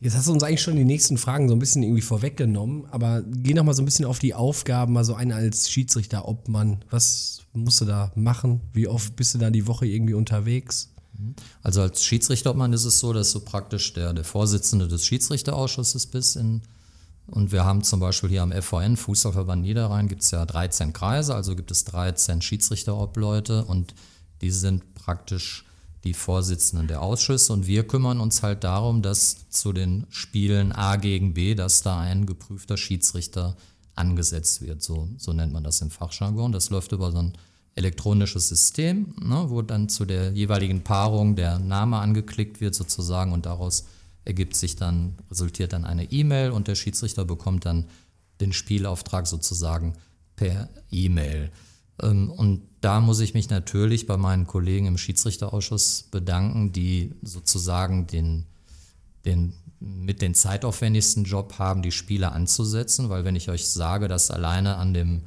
Jetzt 0.00 0.14
hast 0.14 0.28
du 0.28 0.32
uns 0.32 0.42
eigentlich 0.42 0.61
schon 0.61 0.76
die 0.76 0.85
nächsten 0.85 1.16
Fragen 1.16 1.48
so 1.48 1.54
ein 1.54 1.59
bisschen 1.59 1.82
irgendwie 1.82 2.02
vorweggenommen, 2.02 2.85
aber 2.90 3.22
geh 3.22 3.54
noch 3.54 3.64
mal 3.64 3.72
so 3.72 3.80
ein 3.80 3.87
bisschen 3.87 4.04
auf 4.04 4.18
die 4.18 4.35
Aufgaben, 4.35 4.92
mal 4.92 5.04
so 5.04 5.14
eine 5.14 5.35
als 5.35 5.70
Schiedsrichter, 5.70 6.28
Obmann. 6.28 6.85
Was 6.90 7.42
musst 7.54 7.80
du 7.80 7.87
da 7.87 8.12
machen? 8.14 8.61
Wie 8.74 8.88
oft 8.88 9.16
bist 9.16 9.35
du 9.35 9.38
da 9.38 9.50
die 9.50 9.66
Woche 9.66 9.87
irgendwie 9.87 10.12
unterwegs? 10.12 10.90
Also 11.62 11.80
als 11.80 12.04
Schiedsrichterobmann 12.04 12.74
ist 12.74 12.85
es 12.85 12.98
so, 12.98 13.14
dass 13.14 13.32
du 13.32 13.40
praktisch 13.40 13.94
der, 13.94 14.12
der 14.12 14.24
Vorsitzende 14.24 14.87
des 14.87 15.06
Schiedsrichterausschusses 15.06 16.06
bist. 16.06 16.37
In, 16.37 16.61
und 17.26 17.52
wir 17.52 17.64
haben 17.64 17.82
zum 17.82 17.98
Beispiel 17.98 18.28
hier 18.28 18.42
am 18.42 18.52
FVN, 18.52 18.98
Fußballverband 18.98 19.62
Niederrhein, 19.62 20.09
gibt 20.09 20.22
es 20.22 20.30
ja 20.30 20.44
13 20.44 20.92
Kreise, 20.92 21.35
also 21.35 21.56
gibt 21.56 21.70
es 21.70 21.85
13 21.85 22.42
Schiedsrichterobleute 22.42 23.64
und 23.64 23.94
die 24.42 24.50
sind 24.50 24.94
praktisch 24.94 25.64
die 26.07 26.14
Vorsitzenden 26.14 26.87
der 26.87 27.03
Ausschüsse 27.03 27.53
und 27.53 27.66
wir 27.66 27.87
kümmern 27.87 28.21
uns 28.21 28.42
halt 28.42 28.64
darum, 28.64 29.03
dass 29.03 29.51
zu 29.51 29.73
den 29.73 30.07
Spielen 30.09 30.73
A 30.73 30.97
gegen 30.97 31.35
B, 31.35 31.55
dass 31.55 31.83
da 31.83 31.99
ein 31.99 32.27
geprüfter 32.27 32.77
Schiedsrichter 32.77 33.57
angesetzt 33.97 34.62
wird. 34.62 34.83
So, 34.83 35.09
so 35.19 35.33
nennt 35.33 35.53
man 35.53 35.64
das 35.64 35.81
im 35.83 35.90
Fachjargon. 35.90 36.53
Das 36.53 36.71
läuft 36.71 36.92
über 36.92 37.11
so 37.11 37.19
ein 37.19 37.33
elektronisches 37.75 38.49
System, 38.49 39.14
ne, 39.21 39.47
wo 39.49 39.62
dann 39.62 39.88
zu 39.88 40.05
der 40.05 40.33
jeweiligen 40.33 40.83
Paarung 40.83 41.35
der 41.35 41.59
Name 41.59 41.99
angeklickt 41.99 42.61
wird 42.61 42.75
sozusagen 42.75 43.33
und 43.33 43.45
daraus 43.45 43.87
ergibt 44.25 44.57
sich 44.57 44.77
dann, 44.77 45.16
resultiert 45.31 45.73
dann 45.73 45.85
eine 45.85 46.11
E-Mail 46.11 46.51
und 46.51 46.69
der 46.69 46.75
Schiedsrichter 46.75 47.25
bekommt 47.25 47.66
dann 47.66 47.87
den 48.40 48.53
Spielauftrag 48.53 49.27
sozusagen 49.27 49.95
per 50.37 50.69
E-Mail. 50.90 51.51
Ähm, 52.03 52.31
Und 52.31 52.62
da 52.87 53.01
muss 53.01 53.18
ich 53.18 53.35
mich 53.35 53.51
natürlich 53.51 54.07
bei 54.07 54.16
meinen 54.16 54.46
Kollegen 54.46 54.87
im 54.87 54.96
Schiedsrichterausschuss 54.96 56.05
bedanken, 56.12 56.70
die 56.70 57.16
sozusagen 57.20 58.07
den, 58.07 58.44
den 59.25 59.55
mit 59.81 60.22
den 60.22 60.35
zeitaufwendigsten 60.35 61.25
Job 61.25 61.59
haben, 61.59 61.83
die 61.83 61.90
Spiele 61.90 62.31
anzusetzen, 62.31 63.09
weil 63.09 63.25
wenn 63.25 63.35
ich 63.35 63.51
euch 63.51 63.68
sage, 63.68 64.07
dass 64.07 64.31
alleine 64.31 64.77
an 64.77 64.94
dem 64.94 65.22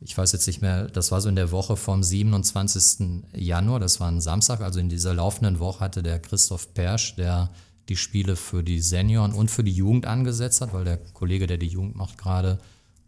ich 0.00 0.18
weiß 0.18 0.32
jetzt 0.32 0.48
nicht 0.48 0.60
mehr, 0.60 0.88
das 0.88 1.12
war 1.12 1.20
so 1.20 1.28
in 1.28 1.36
der 1.36 1.52
Woche 1.52 1.76
vom 1.76 2.02
27. 2.02 3.22
Januar, 3.34 3.78
das 3.78 4.00
war 4.00 4.08
ein 4.08 4.20
Samstag, 4.20 4.60
also 4.60 4.80
in 4.80 4.88
dieser 4.88 5.14
laufenden 5.14 5.60
Woche 5.60 5.80
hatte 5.80 6.02
der 6.02 6.18
Christoph 6.18 6.74
Persch, 6.74 7.14
der 7.14 7.50
die 7.88 7.96
Spiele 7.96 8.34
für 8.34 8.64
die 8.64 8.80
Senioren 8.80 9.32
und 9.32 9.48
für 9.48 9.62
die 9.62 9.72
Jugend 9.72 10.06
angesetzt 10.06 10.60
hat, 10.60 10.74
weil 10.74 10.84
der 10.84 10.98
Kollege, 10.98 11.46
der 11.46 11.56
die 11.56 11.68
Jugend 11.68 11.94
macht, 11.94 12.18
gerade 12.18 12.58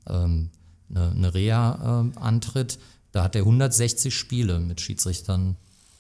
ähm, 0.08 0.50
eine, 0.88 1.10
eine 1.10 1.34
Reha 1.34 2.12
äh, 2.14 2.18
antritt. 2.20 2.78
Da 3.12 3.22
hat 3.24 3.34
er 3.34 3.42
160 3.42 4.14
Spiele 4.14 4.60
mit 4.60 4.80
Schiedsrichtern 4.80 5.56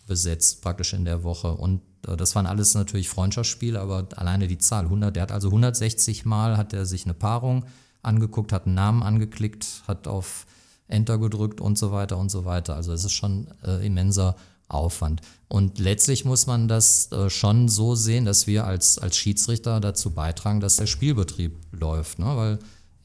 besetzt, 0.06 0.62
praktisch 0.62 0.92
in 0.92 1.04
der 1.04 1.22
Woche. 1.22 1.52
Und 1.52 1.80
äh, 2.06 2.16
das 2.16 2.34
waren 2.34 2.46
alles 2.46 2.74
natürlich 2.74 3.08
Freundschaftsspiele, 3.08 3.80
aber 3.80 4.08
alleine 4.16 4.48
die 4.48 4.58
Zahl 4.58 4.84
100, 4.84 5.14
der 5.14 5.22
hat 5.24 5.32
also 5.32 5.48
160 5.48 6.24
Mal 6.24 6.56
hat 6.56 6.72
er 6.72 6.86
sich 6.86 7.04
eine 7.04 7.14
Paarung 7.14 7.64
angeguckt, 8.02 8.52
hat 8.52 8.66
einen 8.66 8.74
Namen 8.74 9.02
angeklickt, 9.02 9.82
hat 9.86 10.08
auf 10.08 10.46
Enter 10.88 11.18
gedrückt 11.18 11.60
und 11.60 11.78
so 11.78 11.92
weiter 11.92 12.16
und 12.16 12.30
so 12.30 12.44
weiter. 12.44 12.74
Also 12.74 12.92
es 12.92 13.04
ist 13.04 13.12
schon 13.12 13.48
äh, 13.64 13.84
immenser 13.86 14.36
Aufwand. 14.68 15.22
Und 15.48 15.78
letztlich 15.78 16.24
muss 16.24 16.46
man 16.46 16.68
das 16.68 17.10
äh, 17.12 17.30
schon 17.30 17.68
so 17.68 17.94
sehen, 17.94 18.24
dass 18.24 18.46
wir 18.46 18.64
als, 18.64 18.98
als 18.98 19.16
Schiedsrichter 19.16 19.80
dazu 19.80 20.10
beitragen, 20.10 20.60
dass 20.60 20.76
der 20.76 20.86
Spielbetrieb 20.86 21.56
läuft. 21.72 22.18
Ne? 22.18 22.36
Weil 22.36 22.58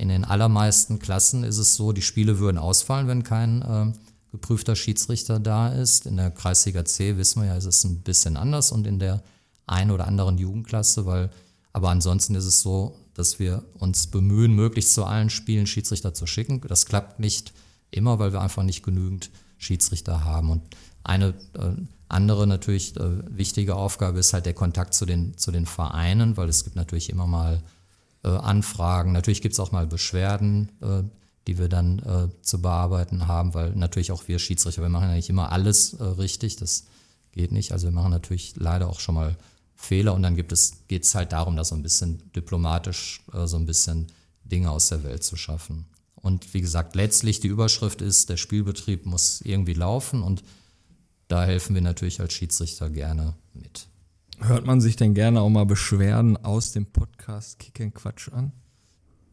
in 0.04 0.10
den 0.10 0.26
allermeisten 0.26 1.00
Klassen 1.00 1.46
ist 1.46 1.58
es 1.58 1.76
so, 1.76 1.94
die 1.94 2.02
Spiele 2.02 2.38
würden 2.38 2.58
ausfallen, 2.58 3.08
wenn 3.08 3.24
kein 3.24 3.62
äh, 3.62 3.94
geprüfter 4.34 4.76
Schiedsrichter 4.76 5.40
da 5.40 5.70
ist. 5.70 6.06
In 6.06 6.18
der 6.18 6.30
Kreisliga 6.30 6.84
C 6.84 7.16
wissen 7.16 7.42
wir 7.42 7.48
ja, 7.48 7.56
ist 7.56 7.64
es 7.64 7.86
ein 7.86 8.02
bisschen 8.02 8.36
anders 8.36 8.74
und 8.74 8.86
in 8.86 9.00
der 9.00 9.24
einen 9.66 9.92
oder 9.92 10.06
anderen 10.06 10.38
Jugendklasse, 10.38 11.06
weil, 11.06 11.30
aber 11.72 11.90
ansonsten 11.90 12.36
ist 12.36 12.44
es 12.44 12.60
so, 12.60 12.98
dass 13.14 13.40
wir 13.40 13.64
uns 13.80 14.08
bemühen, 14.08 14.52
möglichst 14.52 14.94
zu 14.94 15.06
allen 15.06 15.30
Spielen 15.30 15.68
Schiedsrichter 15.68 16.14
zu 16.14 16.28
schicken. 16.28 16.60
Das 16.68 16.86
klappt 16.86 17.22
nicht 17.22 17.54
immer, 17.90 18.20
weil 18.20 18.34
wir 18.34 18.42
einfach 18.42 18.64
nicht 18.64 18.84
genügend 18.84 19.32
Schiedsrichter 19.58 20.26
haben. 20.26 20.50
Und 20.50 20.64
eine 21.06 21.28
äh, 21.54 21.82
andere 22.10 22.46
natürlich 22.46 22.98
äh, 22.98 23.38
wichtige 23.38 23.78
Aufgabe 23.78 24.20
ist 24.20 24.34
halt 24.34 24.48
der 24.48 24.54
Kontakt 24.54 24.96
zu 24.96 25.06
den, 25.06 25.38
zu 25.38 25.52
den 25.52 25.66
Vereinen, 25.66 26.36
weil 26.36 26.50
es 26.50 26.66
gibt 26.66 26.76
natürlich 26.76 27.10
immer 27.10 27.26
mal 27.26 27.64
äh, 28.24 28.30
Anfragen, 28.30 29.12
natürlich 29.12 29.42
gibt 29.42 29.54
es 29.54 29.60
auch 29.60 29.72
mal 29.72 29.88
Beschwerden, 29.88 30.70
äh, 30.82 31.04
die 31.48 31.58
wir 31.58 31.68
dann 31.68 32.00
äh, 32.00 32.30
zu 32.42 32.62
bearbeiten 32.62 33.28
haben, 33.28 33.54
weil 33.54 33.72
natürlich 33.76 34.12
auch 34.12 34.28
wir 34.28 34.40
Schiedsrichter, 34.40 34.82
wir 34.82 34.90
machen 34.90 35.10
ja 35.10 35.16
nicht 35.16 35.30
immer 35.30 35.52
alles 35.52 35.94
äh, 35.94 36.04
richtig, 36.04 36.56
das 36.56 36.86
geht 37.32 37.52
nicht. 37.52 37.72
Also 37.72 37.88
wir 37.88 37.92
machen 37.92 38.12
natürlich 38.12 38.56
leider 38.56 38.90
auch 38.90 39.00
schon 39.00 39.16
mal 39.16 39.36
Fehler 39.76 40.14
und 40.14 40.24
dann 40.24 40.36
gibt 40.36 40.52
es, 40.52 40.88
geht 40.88 41.04
es 41.04 41.16
halt 41.16 41.34
darum, 41.34 41.56
da 41.56 41.66
so 41.66 41.76
ein 41.76 41.84
bisschen 41.84 42.32
diplomatisch 42.34 43.22
so 43.46 43.58
ein 43.58 43.66
bisschen 43.66 44.08
Dinge 44.46 44.70
aus 44.72 44.90
der 44.90 45.04
Welt 45.04 45.24
zu 45.24 45.36
schaffen. 45.36 45.88
Und 46.16 46.54
wie 46.54 46.62
gesagt, 46.62 46.96
letztlich 46.96 47.42
die 47.42 47.48
Überschrift 47.48 48.02
ist, 48.02 48.30
der 48.30 48.38
Spielbetrieb 48.38 49.06
muss 49.06 49.42
irgendwie 49.42 49.74
laufen 49.74 50.22
und 50.22 50.44
da 51.28 51.44
helfen 51.44 51.74
wir 51.74 51.82
natürlich 51.82 52.22
als 52.22 52.34
Schiedsrichter 52.34 52.90
gerne 52.90 53.34
mit. 53.54 53.88
Hört 54.46 54.66
man 54.66 54.82
sich 54.82 54.98
denn 54.98 55.14
gerne 55.14 55.40
auch 55.40 55.50
mal 55.50 55.66
Beschwerden 55.66 56.36
aus 56.36 56.74
dem 56.74 56.86
Podcast 56.86 57.60
Kick 57.60 57.96
Quatsch 57.96 58.28
an? 58.30 58.52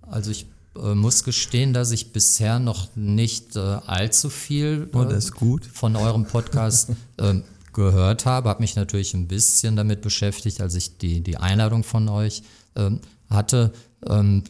Also 0.03 0.31
ich 0.31 0.47
äh, 0.77 0.95
muss 0.95 1.25
gestehen, 1.25 1.73
dass 1.73 1.91
ich 1.91 2.13
bisher 2.13 2.61
noch 2.61 2.95
nicht 2.95 3.57
äh, 3.57 3.59
allzu 3.59 4.31
viel 4.31 4.89
oh, 4.93 5.03
das 5.03 5.25
ist 5.25 5.35
gut. 5.35 5.67
von 5.67 5.97
eurem 5.97 6.27
Podcast 6.27 6.91
äh, 7.17 7.41
gehört 7.73 8.25
habe. 8.25 8.49
Habe 8.49 8.61
mich 8.61 8.77
natürlich 8.77 9.13
ein 9.15 9.27
bisschen 9.27 9.75
damit 9.75 10.01
beschäftigt, 10.01 10.61
als 10.61 10.77
ich 10.77 10.99
die, 10.99 11.23
die 11.23 11.39
Einladung 11.39 11.83
von 11.83 12.09
euch 12.09 12.45
ähm, 12.77 13.01
hatte. 13.29 13.73
Ähm, 14.07 14.45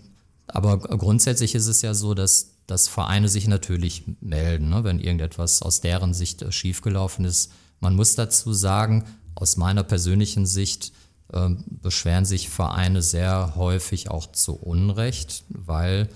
aber 0.47 0.79
grundsätzlich 0.79 1.55
ist 1.55 1.69
es 1.69 1.81
ja 1.81 1.95
so, 1.95 2.13
dass, 2.13 2.51
dass 2.67 2.87
Vereine 2.87 3.29
sich 3.29 3.49
natürlich 3.49 4.05
melden, 4.21 4.69
ne, 4.69 4.85
wenn 4.85 4.99
irgendetwas 4.99 5.63
aus 5.63 5.81
deren 5.81 6.13
Sicht 6.13 6.43
äh, 6.43 6.53
schiefgelaufen 6.53 7.25
ist. 7.25 7.51
Man 7.81 7.97
muss 7.97 8.15
dazu 8.15 8.53
sagen, 8.53 9.05
aus 9.41 9.57
meiner 9.57 9.83
persönlichen 9.83 10.47
Sicht 10.47 10.93
äh, 11.33 11.49
beschweren 11.83 12.25
sich 12.25 12.49
Vereine 12.49 13.03
sehr 13.03 13.55
häufig 13.57 14.11
auch 14.11 14.31
zu 14.31 14.55
Unrecht, 14.55 15.45
weil 15.49 16.09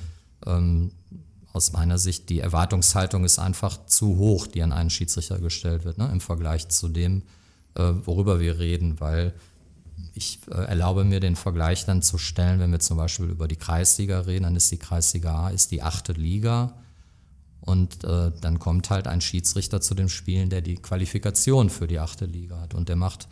ähm, 0.46 0.92
aus 1.52 1.72
meiner 1.72 1.98
Sicht 1.98 2.28
die 2.28 2.40
Erwartungshaltung 2.40 3.24
ist 3.24 3.38
einfach 3.38 3.86
zu 3.86 4.18
hoch, 4.18 4.46
die 4.46 4.62
an 4.62 4.72
einen 4.72 4.90
Schiedsrichter 4.90 5.38
gestellt 5.38 5.84
wird, 5.84 5.98
ne, 5.98 6.10
im 6.12 6.20
Vergleich 6.20 6.68
zu 6.68 6.88
dem, 6.88 7.22
äh, 7.74 7.92
worüber 8.04 8.40
wir 8.40 8.58
reden, 8.58 9.00
weil 9.00 9.32
ich 10.12 10.40
äh, 10.50 10.54
erlaube 10.54 11.04
mir 11.04 11.20
den 11.20 11.36
Vergleich 11.36 11.86
dann 11.86 12.02
zu 12.02 12.18
stellen, 12.18 12.60
wenn 12.60 12.72
wir 12.72 12.80
zum 12.80 12.98
Beispiel 12.98 13.26
über 13.26 13.48
die 13.48 13.56
Kreisliga 13.56 14.20
reden, 14.20 14.44
dann 14.44 14.56
ist 14.56 14.70
die 14.70 14.78
Kreisliga 14.78 15.46
A 15.46 15.48
ist 15.50 15.70
die 15.70 15.82
achte 15.82 16.12
Liga 16.12 16.74
und 17.64 18.04
äh, 18.04 18.30
dann 18.40 18.58
kommt 18.58 18.90
halt 18.90 19.06
ein 19.06 19.20
Schiedsrichter 19.20 19.80
zu 19.80 19.94
den 19.94 20.08
Spielen, 20.08 20.50
der 20.50 20.60
die 20.60 20.76
Qualifikation 20.76 21.70
für 21.70 21.86
die 21.86 21.98
achte 21.98 22.26
Liga 22.26 22.60
hat 22.60 22.74
und 22.74 22.88
der 22.88 22.96
macht 22.96 23.26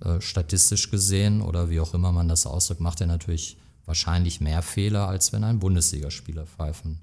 äh, 0.00 0.20
statistisch 0.20 0.90
gesehen 0.90 1.40
oder 1.40 1.70
wie 1.70 1.80
auch 1.80 1.94
immer 1.94 2.10
man 2.10 2.28
das 2.28 2.46
ausdrückt, 2.46 2.80
macht 2.80 3.00
er 3.00 3.06
natürlich 3.06 3.58
wahrscheinlich 3.84 4.40
mehr 4.40 4.62
Fehler, 4.62 5.08
als 5.08 5.32
wenn 5.32 5.44
ein 5.44 5.60
Bundesligaspieler 5.60 6.46
pfeifen 6.46 7.00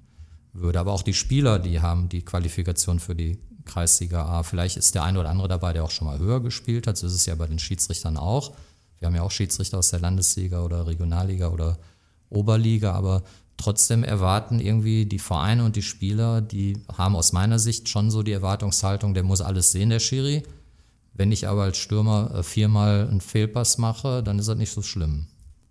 würde. 0.52 0.78
Aber 0.78 0.92
auch 0.92 1.02
die 1.02 1.14
Spieler, 1.14 1.58
die 1.58 1.80
haben 1.80 2.10
die 2.10 2.22
Qualifikation 2.22 3.00
für 3.00 3.14
die 3.14 3.38
Kreisliga 3.64 4.26
A. 4.26 4.42
Vielleicht 4.42 4.76
ist 4.76 4.94
der 4.94 5.04
eine 5.04 5.18
oder 5.18 5.30
andere 5.30 5.48
dabei, 5.48 5.72
der 5.72 5.84
auch 5.84 5.90
schon 5.90 6.06
mal 6.06 6.18
höher 6.18 6.40
gespielt 6.42 6.86
hat. 6.86 6.98
So 6.98 7.06
ist 7.06 7.14
es 7.14 7.24
ja 7.24 7.34
bei 7.34 7.46
den 7.46 7.58
Schiedsrichtern 7.58 8.18
auch. 8.18 8.52
Wir 8.98 9.06
haben 9.06 9.14
ja 9.14 9.22
auch 9.22 9.30
Schiedsrichter 9.30 9.78
aus 9.78 9.88
der 9.88 10.00
Landesliga 10.00 10.62
oder 10.62 10.86
Regionalliga 10.86 11.48
oder 11.48 11.78
Oberliga, 12.28 12.92
aber 12.92 13.22
trotzdem 13.56 14.04
erwarten 14.04 14.60
irgendwie 14.60 15.06
die 15.06 15.18
Vereine 15.18 15.64
und 15.64 15.76
die 15.76 15.82
Spieler, 15.82 16.40
die 16.40 16.78
haben 16.96 17.16
aus 17.16 17.32
meiner 17.32 17.58
Sicht 17.58 17.88
schon 17.88 18.10
so 18.10 18.22
die 18.22 18.32
Erwartungshaltung, 18.32 19.14
der 19.14 19.22
muss 19.22 19.40
alles 19.40 19.72
sehen, 19.72 19.90
der 19.90 20.00
Schiri. 20.00 20.42
Wenn 21.12 21.30
ich 21.30 21.46
aber 21.46 21.62
als 21.62 21.78
Stürmer 21.78 22.34
äh, 22.34 22.42
viermal 22.42 23.08
einen 23.08 23.20
Fehlpass 23.20 23.78
mache, 23.78 24.22
dann 24.22 24.38
ist 24.38 24.48
das 24.48 24.58
nicht 24.58 24.72
so 24.72 24.82
schlimm. 24.82 25.26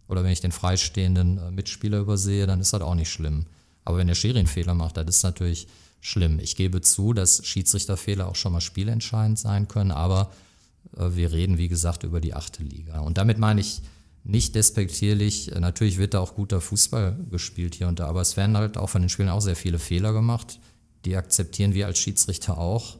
Oder 0.07 0.23
wenn 0.23 0.31
ich 0.31 0.41
den 0.41 0.51
freistehenden 0.51 1.37
äh, 1.37 1.51
Mitspieler 1.51 1.99
übersehe, 1.99 2.47
dann 2.47 2.61
ist 2.61 2.73
das 2.73 2.81
auch 2.81 2.95
nicht 2.95 3.11
schlimm. 3.11 3.45
Aber 3.83 3.97
wenn 3.97 4.07
der 4.07 4.15
Schiri 4.15 4.39
einen 4.39 4.47
Fehler 4.47 4.73
macht, 4.73 4.95
das 4.95 5.07
ist 5.07 5.23
natürlich 5.23 5.67
schlimm. 5.99 6.39
Ich 6.39 6.55
gebe 6.55 6.81
zu, 6.81 7.13
dass 7.13 7.45
Schiedsrichterfehler 7.45 8.27
auch 8.27 8.35
schon 8.35 8.53
mal 8.53 8.61
spielentscheidend 8.61 9.37
sein 9.37 9.67
können, 9.67 9.91
aber 9.91 10.31
äh, 10.97 11.09
wir 11.11 11.31
reden, 11.31 11.57
wie 11.57 11.67
gesagt, 11.67 12.03
über 12.03 12.21
die 12.21 12.33
achte 12.33 12.63
Liga. 12.63 12.99
Und 12.99 13.17
damit 13.17 13.37
meine 13.37 13.61
ich 13.61 13.81
nicht 14.23 14.55
despektierlich, 14.55 15.51
äh, 15.51 15.59
natürlich 15.59 15.97
wird 15.97 16.13
da 16.13 16.19
auch 16.19 16.35
guter 16.35 16.61
Fußball 16.61 17.17
gespielt 17.29 17.75
hier 17.75 17.87
und 17.87 17.99
da, 17.99 18.07
aber 18.07 18.21
es 18.21 18.37
werden 18.37 18.57
halt 18.57 18.77
auch 18.77 18.89
von 18.89 19.01
den 19.01 19.09
Spielern 19.09 19.31
auch 19.31 19.41
sehr 19.41 19.55
viele 19.55 19.79
Fehler 19.79 20.13
gemacht. 20.13 20.59
Die 21.05 21.15
akzeptieren 21.17 21.73
wir 21.73 21.87
als 21.87 21.99
Schiedsrichter 21.99 22.57
auch. 22.57 22.97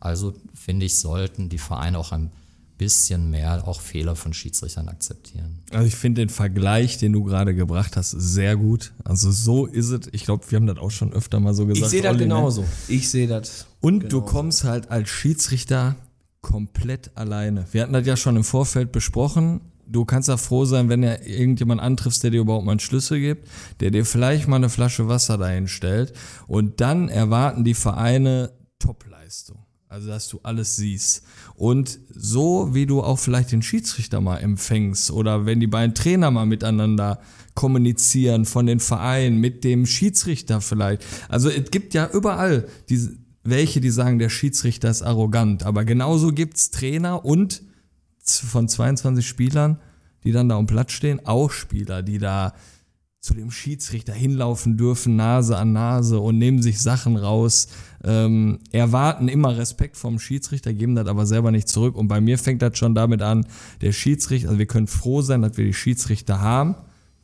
Also 0.00 0.34
finde 0.54 0.86
ich, 0.86 0.98
sollten 0.98 1.48
die 1.48 1.58
Vereine 1.58 1.98
auch 1.98 2.12
ein 2.12 2.30
bisschen 2.76 3.30
mehr 3.30 3.66
auch 3.66 3.80
Fehler 3.80 4.16
von 4.16 4.34
Schiedsrichtern 4.34 4.88
akzeptieren. 4.88 5.60
Also 5.70 5.86
ich 5.86 5.96
finde 5.96 6.20
den 6.20 6.28
Vergleich, 6.28 6.98
den 6.98 7.12
du 7.14 7.24
gerade 7.24 7.54
gebracht 7.54 7.96
hast, 7.96 8.10
sehr 8.10 8.56
gut. 8.56 8.92
Also 9.02 9.30
so 9.30 9.64
ist 9.64 9.88
es. 9.88 10.08
Ich 10.12 10.24
glaube, 10.24 10.44
wir 10.50 10.56
haben 10.56 10.66
das 10.66 10.76
auch 10.76 10.90
schon 10.90 11.12
öfter 11.14 11.40
mal 11.40 11.54
so 11.54 11.66
gesagt. 11.66 11.86
Ich 11.86 11.90
sehe 11.90 12.02
das 12.02 12.10
Olli, 12.10 12.24
ne? 12.24 12.24
genauso. 12.24 12.64
Ich 12.88 13.08
sehe 13.08 13.26
das. 13.26 13.66
Und 13.80 14.00
genauso. 14.00 14.20
du 14.20 14.26
kommst 14.26 14.64
halt 14.64 14.90
als 14.90 15.08
Schiedsrichter 15.08 15.96
komplett 16.42 17.10
alleine. 17.16 17.66
Wir 17.72 17.82
hatten 17.82 17.94
das 17.94 18.06
ja 18.06 18.16
schon 18.16 18.36
im 18.36 18.44
Vorfeld 18.44 18.92
besprochen. 18.92 19.60
Du 19.86 20.04
kannst 20.04 20.28
ja 20.28 20.36
froh 20.36 20.64
sein, 20.64 20.88
wenn 20.88 21.02
er 21.02 21.26
irgendjemand 21.26 21.80
antriffst, 21.80 22.22
der 22.24 22.30
dir 22.30 22.40
überhaupt 22.40 22.64
mal 22.64 22.72
einen 22.72 22.80
Schlüssel 22.80 23.20
gibt, 23.20 23.48
der 23.80 23.90
dir 23.90 24.04
vielleicht 24.04 24.48
mal 24.48 24.56
eine 24.56 24.68
Flasche 24.68 25.08
Wasser 25.08 25.38
dahin 25.38 25.68
stellt. 25.68 26.12
Und 26.46 26.80
dann 26.80 27.08
erwarten 27.08 27.64
die 27.64 27.74
Vereine 27.74 28.52
Topleistung. 28.78 29.66
Also, 29.88 30.08
dass 30.08 30.28
du 30.28 30.40
alles 30.42 30.76
siehst. 30.76 31.22
Und 31.54 32.00
so 32.10 32.74
wie 32.74 32.86
du 32.86 33.02
auch 33.02 33.18
vielleicht 33.18 33.52
den 33.52 33.62
Schiedsrichter 33.62 34.20
mal 34.20 34.38
empfängst 34.38 35.12
oder 35.12 35.46
wenn 35.46 35.60
die 35.60 35.68
beiden 35.68 35.94
Trainer 35.94 36.30
mal 36.32 36.44
miteinander 36.44 37.20
kommunizieren 37.54 38.44
von 38.44 38.66
den 38.66 38.80
Vereinen 38.80 39.40
mit 39.40 39.62
dem 39.62 39.86
Schiedsrichter 39.86 40.60
vielleicht. 40.60 41.04
Also, 41.28 41.48
es 41.48 41.70
gibt 41.70 41.94
ja 41.94 42.10
überall 42.12 42.68
diese, 42.88 43.16
welche, 43.44 43.80
die 43.80 43.90
sagen, 43.90 44.18
der 44.18 44.28
Schiedsrichter 44.28 44.90
ist 44.90 45.02
arrogant. 45.02 45.62
Aber 45.62 45.84
genauso 45.84 46.32
gibt's 46.32 46.70
Trainer 46.70 47.24
und 47.24 47.62
von 48.30 48.68
22 48.68 49.26
Spielern, 49.26 49.80
die 50.24 50.32
dann 50.32 50.48
da 50.48 50.56
am 50.56 50.66
Platz 50.66 50.92
stehen, 50.92 51.24
auch 51.24 51.50
Spieler, 51.50 52.02
die 52.02 52.18
da 52.18 52.52
zu 53.26 53.34
dem 53.34 53.50
Schiedsrichter 53.50 54.12
hinlaufen 54.12 54.76
dürfen, 54.76 55.16
Nase 55.16 55.56
an 55.56 55.72
Nase 55.72 56.20
und 56.20 56.38
nehmen 56.38 56.62
sich 56.62 56.80
Sachen 56.80 57.16
raus, 57.16 57.66
ähm, 58.04 58.60
erwarten 58.70 59.26
immer 59.26 59.56
Respekt 59.56 59.96
vom 59.96 60.20
Schiedsrichter, 60.20 60.72
geben 60.72 60.94
das 60.94 61.08
aber 61.08 61.26
selber 61.26 61.50
nicht 61.50 61.68
zurück. 61.68 61.96
Und 61.96 62.06
bei 62.06 62.20
mir 62.20 62.38
fängt 62.38 62.62
das 62.62 62.78
schon 62.78 62.94
damit 62.94 63.22
an, 63.22 63.44
der 63.80 63.90
Schiedsrichter, 63.90 64.48
also 64.48 64.58
wir 64.60 64.66
können 64.66 64.86
froh 64.86 65.22
sein, 65.22 65.42
dass 65.42 65.56
wir 65.56 65.64
die 65.64 65.74
Schiedsrichter 65.74 66.40
haben, 66.40 66.76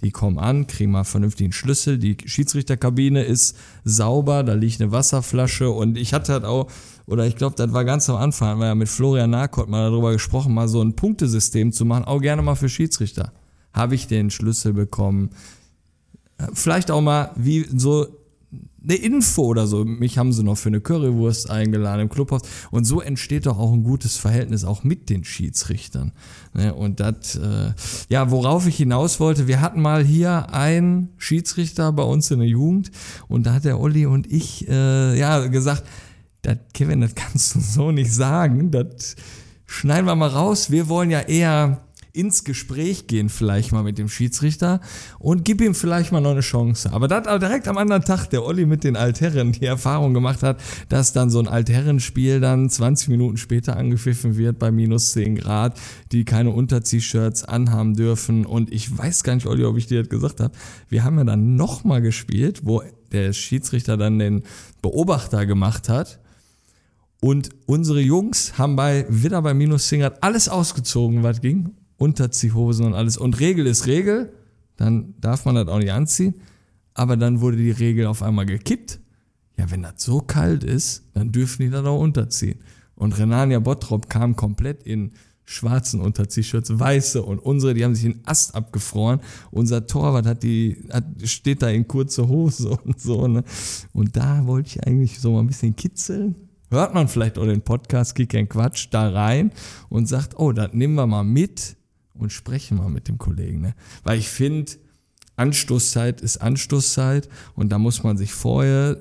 die 0.02 0.10
kommen 0.10 0.38
an, 0.38 0.66
kriegen 0.66 0.90
mal 0.90 1.04
vernünftigen 1.04 1.52
Schlüssel. 1.52 1.98
Die 1.98 2.16
Schiedsrichterkabine 2.24 3.22
ist 3.22 3.56
sauber, 3.84 4.42
da 4.42 4.54
liegt 4.54 4.80
eine 4.80 4.90
Wasserflasche 4.90 5.70
und 5.70 5.96
ich 5.96 6.12
hatte 6.12 6.32
halt 6.32 6.44
auch, 6.44 6.68
oder 7.12 7.27
ich 7.27 7.37
glaube, 7.37 7.55
das 7.57 7.72
war 7.72 7.85
ganz 7.85 8.09
am 8.09 8.16
Anfang, 8.16 8.48
haben 8.48 8.61
wir 8.61 8.66
ja 8.68 8.75
mit 8.75 8.88
Florian 8.88 9.31
Narkott 9.31 9.68
mal 9.68 9.90
darüber 9.90 10.12
gesprochen, 10.12 10.55
mal 10.55 10.66
so 10.66 10.83
ein 10.83 10.96
Punktesystem 10.96 11.70
zu 11.70 11.85
machen, 11.85 12.05
auch 12.05 12.20
gerne 12.20 12.40
mal 12.40 12.55
für 12.55 12.70
Schiedsrichter. 12.70 13.33
Habe 13.75 13.94
ich 13.94 14.07
den 14.07 14.31
Schlüssel 14.31 14.72
bekommen? 14.72 15.31
Vielleicht 16.55 16.90
auch 16.90 17.03
mal, 17.03 17.31
wie 17.37 17.66
so 17.75 18.07
eine 18.83 18.94
Info 18.94 19.42
oder 19.42 19.66
so. 19.66 19.85
Mich 19.85 20.18
haben 20.18 20.33
sie 20.33 20.42
noch 20.42 20.57
für 20.57 20.68
eine 20.68 20.81
Currywurst 20.81 21.51
eingeladen 21.51 22.03
im 22.03 22.09
Clubhaus. 22.09 22.42
Und 22.70 22.85
so 22.85 23.01
entsteht 23.01 23.46
doch 23.46 23.59
auch 23.59 23.72
ein 23.72 23.85
gutes 23.85 24.16
Verhältnis 24.16 24.64
auch 24.64 24.83
mit 24.83 25.09
den 25.09 25.25
Schiedsrichtern. 25.25 26.12
Ne? 26.55 26.75
Und 26.75 27.01
das, 27.01 27.37
äh, 27.37 27.72
ja, 28.09 28.31
worauf 28.31 28.66
ich 28.66 28.77
hinaus 28.77 29.20
wollte, 29.20 29.46
wir 29.46 29.61
hatten 29.61 29.81
mal 29.81 30.05
hier 30.05 30.53
einen 30.53 31.11
Schiedsrichter 31.18 31.92
bei 31.92 32.03
uns 32.03 32.31
in 32.31 32.40
der 32.40 32.48
Jugend 32.48 32.90
und 33.29 33.46
da 33.46 33.55
hat 33.55 33.64
der 33.64 33.79
Olli 33.79 34.07
und 34.07 34.31
ich, 34.31 34.66
äh, 34.68 35.18
ja, 35.18 35.46
gesagt, 35.46 35.85
das, 36.42 36.59
Kevin, 36.74 37.00
das 37.00 37.14
kannst 37.14 37.55
du 37.55 37.61
so 37.61 37.90
nicht 37.90 38.12
sagen. 38.12 38.70
Das 38.70 39.16
schneiden 39.66 40.07
wir 40.07 40.16
mal 40.16 40.28
raus. 40.28 40.70
Wir 40.70 40.88
wollen 40.88 41.11
ja 41.11 41.20
eher 41.20 41.83
ins 42.12 42.44
Gespräch 42.44 43.07
gehen, 43.07 43.28
vielleicht 43.28 43.72
mal 43.72 43.83
mit 43.83 43.96
dem 43.96 44.09
Schiedsrichter 44.09 44.81
und 45.18 45.44
gib 45.44 45.61
ihm 45.61 45.74
vielleicht 45.74 46.12
mal 46.12 46.20
noch 46.20 46.33
eine 46.33 46.40
Chance. 46.40 46.92
Aber 46.92 47.09
das 47.09 47.22
direkt 47.40 47.68
am 47.68 47.78
anderen 47.78 48.05
Tag, 48.05 48.26
der 48.26 48.44
Olli 48.44 48.66
mit 48.66 48.85
den 48.85 48.96
Altherren 48.96 49.52
die 49.52 49.64
Erfahrung 49.64 50.12
gemacht 50.12 50.42
hat, 50.42 50.61
dass 50.90 51.12
dann 51.12 51.31
so 51.31 51.38
ein 51.38 51.48
Altherrenspiel 51.48 52.40
dann 52.40 52.68
20 52.68 53.09
Minuten 53.09 53.38
später 53.38 53.76
angepfiffen 53.76 54.37
wird 54.37 54.59
bei 54.59 54.70
minus 54.70 55.12
10 55.12 55.37
Grad, 55.37 55.81
die 56.12 56.24
keine 56.24 56.50
Unterzieh-Shirts 56.50 57.44
anhaben 57.44 57.94
dürfen. 57.94 58.44
Und 58.44 58.70
ich 58.70 58.96
weiß 58.96 59.22
gar 59.22 59.35
nicht, 59.35 59.46
Olli, 59.46 59.64
ob 59.64 59.78
ich 59.78 59.87
dir 59.87 60.00
das 60.02 60.11
gesagt 60.11 60.40
habe. 60.40 60.55
Wir 60.88 61.05
haben 61.05 61.16
ja 61.16 61.24
dann 61.24 61.57
nochmal 61.57 62.02
gespielt, 62.02 62.61
wo 62.64 62.83
der 63.12 63.33
Schiedsrichter 63.33 63.96
dann 63.96 64.18
den 64.18 64.42
Beobachter 64.83 65.46
gemacht 65.46 65.88
hat. 65.88 66.21
Und 67.24 67.50
unsere 67.66 68.00
Jungs 68.00 68.58
haben 68.58 68.74
bei 68.74 69.06
wieder 69.08 69.40
bei 69.42 69.54
minus 69.54 69.87
10 69.87 70.00
Grad 70.00 70.22
alles 70.24 70.48
ausgezogen, 70.48 71.22
was 71.22 71.40
ging. 71.40 71.70
Unterziehhosen 71.96 72.85
und 72.85 72.94
alles. 72.94 73.16
Und 73.16 73.38
Regel 73.38 73.68
ist 73.68 73.87
Regel, 73.87 74.32
dann 74.76 75.14
darf 75.20 75.44
man 75.44 75.54
das 75.54 75.68
auch 75.68 75.78
nicht 75.78 75.92
anziehen. 75.92 76.35
Aber 76.94 77.16
dann 77.16 77.40
wurde 77.40 77.58
die 77.58 77.70
Regel 77.70 78.06
auf 78.06 78.24
einmal 78.24 78.44
gekippt. 78.44 78.98
Ja, 79.56 79.70
wenn 79.70 79.82
das 79.82 80.02
so 80.02 80.18
kalt 80.18 80.64
ist, 80.64 81.04
dann 81.14 81.30
dürfen 81.30 81.62
die 81.62 81.70
das 81.70 81.87
auch 81.87 82.00
unterziehen. 82.00 82.58
Und 82.96 83.16
Renania 83.16 83.61
Bottrop 83.61 84.11
kam 84.11 84.35
komplett 84.35 84.82
in 84.82 85.12
schwarzen 85.44 86.00
Unterziehshirts, 86.00 86.76
weiße 86.76 87.22
und 87.22 87.38
unsere, 87.38 87.74
die 87.74 87.85
haben 87.85 87.94
sich 87.94 88.04
den 88.04 88.26
Ast 88.26 88.56
abgefroren. 88.56 89.20
Unser 89.52 89.87
Torwart 89.87 90.26
hat 90.26 90.42
die, 90.42 90.88
hat, 90.90 91.04
steht 91.22 91.62
da 91.62 91.68
in 91.68 91.87
kurze 91.87 92.26
Hose 92.26 92.70
und 92.85 93.00
so. 93.00 93.28
Ne? 93.28 93.44
Und 93.92 94.16
da 94.16 94.44
wollte 94.44 94.70
ich 94.70 94.85
eigentlich 94.85 95.20
so 95.20 95.35
mal 95.35 95.40
ein 95.40 95.46
bisschen 95.46 95.76
kitzeln 95.76 96.35
hört 96.72 96.94
man 96.94 97.08
vielleicht 97.08 97.38
auch 97.38 97.44
den 97.44 97.62
Podcast 97.62 98.14
Kick 98.14 98.35
and 98.35 98.50
Quatsch 98.50 98.88
da 98.90 99.11
rein 99.11 99.52
und 99.88 100.06
sagt, 100.06 100.38
oh, 100.38 100.52
das 100.52 100.72
nehmen 100.72 100.94
wir 100.94 101.06
mal 101.06 101.22
mit 101.22 101.76
und 102.14 102.32
sprechen 102.32 102.78
mal 102.78 102.88
mit 102.88 103.08
dem 103.08 103.18
Kollegen. 103.18 103.61
Ne? 103.61 103.74
Weil 104.02 104.18
ich 104.18 104.28
finde, 104.28 104.72
Anstoßzeit 105.37 106.20
ist 106.20 106.38
Anstoßzeit 106.38 107.28
und 107.54 107.70
da 107.70 107.78
muss 107.78 108.02
man 108.02 108.16
sich 108.16 108.32
vorher 108.32 108.98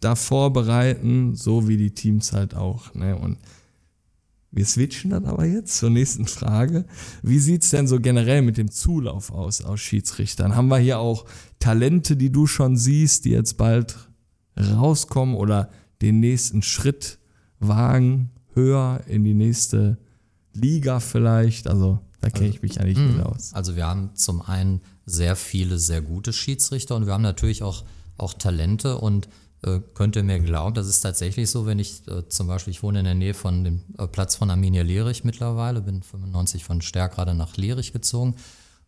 da 0.00 0.14
vorbereiten, 0.14 1.34
so 1.34 1.66
wie 1.68 1.76
die 1.76 1.92
Teamzeit 1.92 2.54
auch. 2.54 2.94
Ne? 2.94 3.16
Und 3.16 3.38
wir 4.50 4.66
switchen 4.66 5.10
dann 5.10 5.24
aber 5.24 5.46
jetzt 5.46 5.78
zur 5.78 5.90
nächsten 5.90 6.26
Frage. 6.26 6.84
Wie 7.22 7.40
sieht's 7.40 7.70
denn 7.70 7.88
so 7.88 7.98
generell 7.98 8.42
mit 8.42 8.56
dem 8.56 8.70
Zulauf 8.70 9.32
aus, 9.32 9.62
aus 9.62 9.80
Schiedsrichtern? 9.80 10.54
Haben 10.54 10.68
wir 10.68 10.78
hier 10.78 11.00
auch 11.00 11.24
Talente, 11.58 12.16
die 12.16 12.30
du 12.30 12.46
schon 12.46 12.76
siehst, 12.76 13.24
die 13.24 13.30
jetzt 13.30 13.56
bald 13.56 13.96
rauskommen 14.56 15.34
oder 15.34 15.70
den 16.02 16.20
nächsten 16.20 16.62
Schritt 16.62 17.18
wagen, 17.60 18.30
höher 18.54 19.00
in 19.06 19.24
die 19.24 19.34
nächste 19.34 19.98
Liga 20.52 21.00
vielleicht. 21.00 21.66
Also 21.66 21.98
da 22.20 22.30
kenne 22.30 22.48
ich 22.48 22.62
mich 22.62 22.80
eigentlich 22.80 22.98
nicht 22.98 23.20
aus. 23.20 23.52
Also 23.52 23.76
wir 23.76 23.86
haben 23.86 24.14
zum 24.14 24.40
einen 24.42 24.80
sehr 25.04 25.36
viele 25.36 25.78
sehr 25.78 26.00
gute 26.00 26.32
Schiedsrichter 26.32 26.96
und 26.96 27.06
wir 27.06 27.12
haben 27.12 27.22
natürlich 27.22 27.62
auch, 27.62 27.84
auch 28.16 28.32
Talente 28.32 28.98
und 28.98 29.28
äh, 29.62 29.80
könnt 29.94 30.16
ihr 30.16 30.22
mir 30.22 30.40
glauben, 30.40 30.74
das 30.74 30.86
ist 30.86 31.00
tatsächlich 31.00 31.50
so, 31.50 31.66
wenn 31.66 31.78
ich 31.78 32.06
äh, 32.08 32.28
zum 32.28 32.46
Beispiel, 32.46 32.70
ich 32.70 32.82
wohne 32.82 33.00
in 33.00 33.04
der 33.04 33.14
Nähe 33.14 33.34
von 33.34 33.64
dem 33.64 33.82
äh, 33.98 34.06
Platz 34.06 34.36
von 34.36 34.50
Arminia 34.50 34.82
Lierich 34.82 35.24
mittlerweile, 35.24 35.80
bin 35.82 36.02
95 36.02 36.64
von 36.64 36.80
Stärk 36.80 37.14
gerade 37.14 37.34
nach 37.34 37.56
Lierich 37.56 37.92
gezogen 37.92 38.36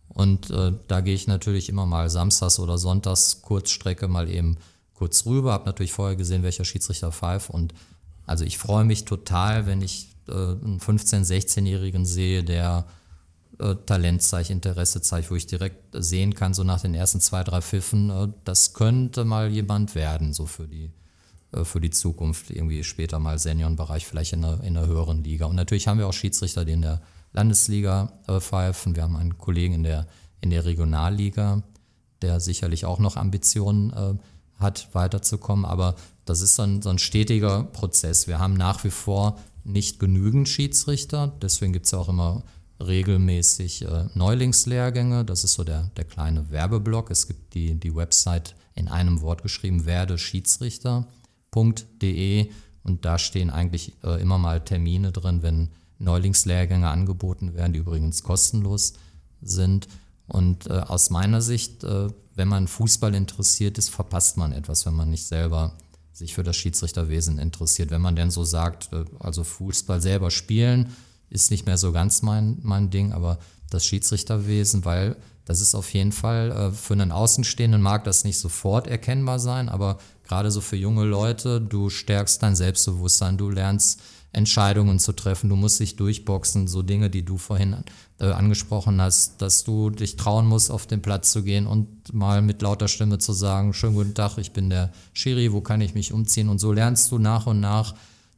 und 0.09 0.51
äh, 0.51 0.73
da 0.88 1.01
gehe 1.01 1.14
ich 1.14 1.27
natürlich 1.27 1.69
immer 1.69 1.87
mal 1.87 2.09
samstags 2.11 2.59
oder 2.59 2.79
sonntags 2.79 3.42
Kurzstrecke 3.42 4.09
mal 4.09 4.29
eben 4.29 4.57
kurz 4.97 5.27
rüber, 5.27 5.53
habe 5.53 5.67
natürlich 5.67 5.93
vorher 5.93 6.17
gesehen, 6.17 6.43
welcher 6.43 6.65
Schiedsrichter 6.65 7.13
pfeift 7.13 7.51
und 7.51 7.75
also 8.27 8.45
ich 8.45 8.59
freue 8.59 8.85
mich 8.85 9.05
total, 9.05 9.67
wenn 9.67 9.81
ich 9.83 10.09
äh, 10.29 10.33
einen 10.33 10.81
15-, 10.81 11.25
16-Jährigen 11.25 12.05
sehe, 12.05 12.43
der 12.43 12.87
äh, 13.59 13.75
Talent 13.87 14.23
zeigt, 14.23 14.51
Interesse 14.51 15.01
zeigt, 15.01 15.31
wo 15.31 15.37
ich 15.37 15.47
direkt 15.47 15.79
sehen 15.93 16.35
kann, 16.35 16.53
so 16.53 16.65
nach 16.65 16.81
den 16.81 16.95
ersten 16.95 17.21
zwei, 17.21 17.45
drei 17.45 17.61
Pfiffen, 17.61 18.11
äh, 18.11 18.29
das 18.45 18.75
könnte 18.75 19.25
mal 19.25 19.49
jemand 19.51 19.95
werden, 19.95 20.33
so 20.33 20.47
für 20.47 20.67
die, 20.67 20.91
äh, 21.53 21.65
für 21.65 21.81
die 21.81 21.91
Zukunft, 21.91 22.51
irgendwie 22.51 22.83
später 22.83 23.19
mal 23.19 23.39
Seniorenbereich, 23.39 24.05
vielleicht 24.07 24.33
in 24.33 24.45
einer, 24.45 24.63
in 24.65 24.77
einer 24.77 24.87
höheren 24.87 25.23
Liga. 25.23 25.47
Und 25.47 25.57
natürlich 25.57 25.87
haben 25.87 25.99
wir 25.99 26.09
auch 26.09 26.13
Schiedsrichter, 26.13 26.65
die 26.65 26.73
in 26.73 26.83
der 26.83 27.01
Landesliga 27.33 28.13
äh, 28.27 28.41
pfeifen. 28.41 28.97
Wir 28.97 29.05
haben 29.05 29.17
einen 29.17 29.39
Kollegen 29.39 29.75
in 29.75 29.83
der, 29.85 30.07
in 30.41 30.51
der 30.51 30.65
Regionalliga, 30.65 31.63
der 32.23 32.41
sicherlich 32.41 32.85
auch 32.85 32.99
noch 32.99 33.17
Ambitionen 33.17 33.93
äh, 33.93 34.15
hat, 34.59 34.88
weiterzukommen. 34.92 35.64
Aber 35.64 35.97
das 36.25 36.40
ist 36.40 36.57
so 36.57 36.62
ein, 36.62 36.83
so 36.83 36.90
ein 36.90 36.99
stetiger 36.99 37.64
Prozess. 37.64 38.27
Wir 38.27 38.38
haben 38.38 38.55
nach 38.55 38.85
wie 38.85 38.90
vor 38.90 39.38
nicht 39.64 39.99
genügend 39.99 40.49
Schiedsrichter. 40.49 41.33
Deswegen 41.42 41.73
gibt 41.73 41.87
es 41.87 41.95
auch 41.95 42.09
immer 42.09 42.42
regelmäßig 42.81 43.83
äh, 43.83 44.05
Neulingslehrgänge. 44.14 45.25
Das 45.25 45.45
ist 45.45 45.55
so 45.55 45.64
der, 45.64 45.90
der 45.97 46.05
kleine 46.05 46.51
Werbeblock. 46.51 47.11
Es 47.11 47.27
gibt 47.27 47.55
die, 47.55 47.75
die 47.75 47.95
Website 47.95 48.55
in 48.75 48.88
einem 48.88 49.23
Wort 49.23 49.42
geschrieben, 49.42 49.87
werdeschiedsrichter.de 49.87 52.51
und 52.87 53.05
da 53.05 53.19
stehen 53.19 53.51
eigentlich 53.51 53.95
äh, 54.05 54.23
immer 54.23 54.38
mal 54.38 54.61
Termine 54.61 55.11
drin, 55.11 55.42
wenn 55.42 55.71
Neulingslehrgänge 55.99 56.88
angeboten 56.88 57.55
werden, 57.55 57.73
die 57.73 57.81
übrigens 57.81 58.23
kostenlos 58.23 58.92
sind. 59.42 59.88
Und 60.29 60.69
äh, 60.69 60.75
aus 60.75 61.11
meiner 61.11 61.40
Sicht, 61.40 61.83
äh, 61.83 62.07
wenn 62.37 62.49
man 62.49 62.68
Fußball 62.68 63.14
interessiert 63.14 63.79
ist, 63.79 63.88
verpasst 63.88 64.37
man 64.37 64.53
etwas, 64.53 64.87
wenn 64.87 64.94
man 64.94 65.11
nicht 65.11 65.27
selber 65.27 65.72
sich 66.12 66.35
für 66.35 66.42
das 66.42 66.57
Schiedsrichterwesen 66.57 67.38
interessiert. 67.38 67.90
Wenn 67.90 68.01
man 68.01 68.16
denn 68.16 68.31
so 68.31 68.44
sagt, 68.44 68.92
äh, 68.92 69.05
also 69.18 69.42
Fußball 69.42 70.01
selber 70.01 70.31
spielen, 70.31 70.94
ist 71.29 71.51
nicht 71.51 71.66
mehr 71.66 71.79
so 71.79 71.92
ganz 71.92 72.22
mein, 72.22 72.59
mein 72.62 72.90
Ding, 72.90 73.12
aber 73.12 73.38
das 73.70 73.85
Schiedsrichterwesen, 73.85 74.85
weil 74.85 75.16
das 75.44 75.61
ist 75.61 75.75
auf 75.75 75.92
jeden 75.92 76.12
Fall 76.12 76.53
äh, 76.53 76.72
für 76.72 76.94
einen 76.94 77.12
Außenstehenden 77.12 77.83
mag 77.83 78.05
das 78.05 78.25
nicht 78.25 78.38
sofort 78.38 78.87
erkennbar 78.87 79.38
sein, 79.38 79.68
aber 79.68 79.99
gerade 80.25 80.51
so 80.51 80.61
für 80.61 80.77
junge 80.77 81.05
Leute, 81.05 81.61
du 81.61 81.90
stärkst 81.90 82.42
dein 82.42 82.57
Selbstbewusstsein, 82.57 83.38
du 83.38 83.51
lernst 83.51 84.01
Entscheidungen 84.33 84.99
zu 84.99 85.12
treffen, 85.12 85.49
du 85.49 85.57
musst 85.57 85.81
dich 85.81 85.97
durchboxen, 85.97 86.69
so 86.69 86.83
Dinge, 86.83 87.09
die 87.09 87.25
du 87.25 87.39
vorhin 87.39 87.77
äh, 88.19 88.27
angesprochen 88.27 89.01
hast, 89.01 89.41
dass 89.41 89.65
du 89.65 89.91
dich 89.91 90.17
trauen 90.17 90.47
musst, 90.47 90.71
auf 90.71 90.87
den 90.87 91.01
Platz 91.01 91.33
zu 91.33 91.43
gehen 91.43 91.67
und 91.67 92.12
mal 92.12 92.43
mit 92.43 92.61
lauter 92.61 92.89
Stimme 92.89 93.19
zu 93.19 93.33
sagen, 93.33 93.73
schönen 93.73 93.95
guten 93.95 94.15
Tag, 94.15 94.37
ich 94.39 94.53
bin 94.53 94.69
der 94.69 94.93
Schiri, 95.15 95.53
wo 95.53 95.62
kann 95.62 95.81
ich 95.81 95.95
mich 95.95 96.12
umziehen? 96.12 96.49
Und 96.49 96.59
so 96.59 96.73
lernst 96.73 97.11
du 97.12 97.19
nach 97.19 97.47
und 97.47 97.61
nach, 97.61 97.95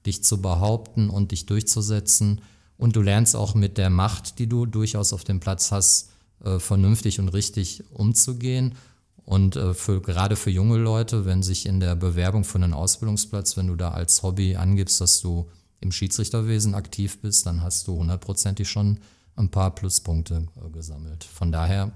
dich 0.07 0.22
zu 0.22 0.40
behaupten 0.40 1.11
und 1.11 1.33
dich 1.33 1.46
durchzusetzen. 1.46 2.40
Und 2.77 2.94
du 2.94 3.03
lernst 3.03 3.35
auch 3.35 3.55
mit 3.55 3.77
der 3.77 3.90
Macht, 3.90 4.38
die 4.38 4.46
du 4.46 4.66
durchaus 4.66 5.12
auf 5.12 5.24
dem 5.24 5.40
Platz 5.40 5.72
hast, 5.72 6.11
äh, 6.44 6.59
vernünftig 6.59 7.18
und 7.18 7.29
richtig 7.29 7.83
umzugehen. 7.92 8.77
Und 9.24 9.57
äh, 9.57 9.74
für, 9.74 10.01
gerade 10.01 10.37
für 10.37 10.51
junge 10.51 10.79
Leute, 10.79 11.27
wenn 11.27 11.42
sich 11.42 11.66
in 11.66 11.81
der 11.81 11.96
Bewerbung 11.96 12.44
für 12.44 12.57
einen 12.57 12.72
Ausbildungsplatz, 12.72 13.57
wenn 13.57 13.66
du 13.66 13.74
da 13.74 13.90
als 13.90 14.22
Hobby 14.22 14.57
angibst, 14.57 15.01
dass 15.01 15.20
du 15.20 15.48
im 15.81 15.93
Schiedsrichterwesen 15.93 16.75
aktiv 16.75 17.21
bist, 17.21 17.47
dann 17.47 17.62
hast 17.62 17.87
du 17.87 17.97
hundertprozentig 17.97 18.69
schon 18.69 18.99
ein 19.37 19.51
paar 19.51 19.75
Pluspunkte 19.75 20.47
äh, 20.57 20.71
gesammelt. 20.71 21.25
Von 21.25 21.53
daher, 21.53 21.93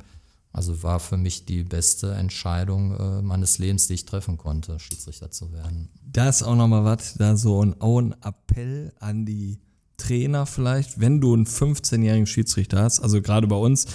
also 0.52 0.82
war 0.82 1.00
für 1.00 1.16
mich 1.16 1.44
die 1.44 1.64
beste 1.64 2.14
Entscheidung 2.14 2.96
äh, 2.96 3.22
meines 3.22 3.58
Lebens, 3.58 3.88
die 3.88 3.94
ich 3.94 4.04
treffen 4.04 4.38
konnte, 4.38 4.78
Schiedsrichter 4.78 5.30
zu 5.30 5.52
werden. 5.52 5.88
Da 6.04 6.28
ist 6.28 6.42
auch 6.42 6.54
nochmal 6.54 6.84
was, 6.84 7.14
da 7.14 7.36
so 7.36 7.64
ein, 7.64 7.80
auch 7.80 8.00
Appell 8.22 8.92
an 9.00 9.26
die 9.26 9.58
Trainer 9.96 10.46
vielleicht, 10.46 11.00
wenn 11.00 11.20
du 11.20 11.34
einen 11.34 11.46
15-jährigen 11.46 12.26
Schiedsrichter 12.26 12.82
hast, 12.82 13.00
also 13.00 13.22
gerade 13.22 13.46
bei 13.46 13.56
uns, 13.56 13.86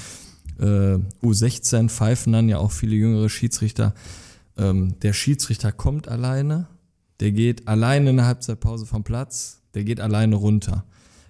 äh, 0.60 0.98
U16 1.24 1.90
pfeifen 1.90 2.34
dann 2.34 2.50
ja 2.50 2.58
auch 2.58 2.72
viele 2.72 2.96
jüngere 2.96 3.30
Schiedsrichter. 3.30 3.94
Ähm, 4.58 5.00
der 5.02 5.14
Schiedsrichter 5.14 5.72
kommt 5.72 6.08
alleine, 6.08 6.68
der 7.20 7.32
geht 7.32 7.68
alleine 7.68 8.12
in 8.12 8.18
der 8.18 8.26
Halbzeitpause 8.26 8.86
vom 8.86 9.04
Platz, 9.04 9.62
der 9.78 9.84
geht 9.84 10.02
alleine 10.02 10.36
runter. 10.36 10.84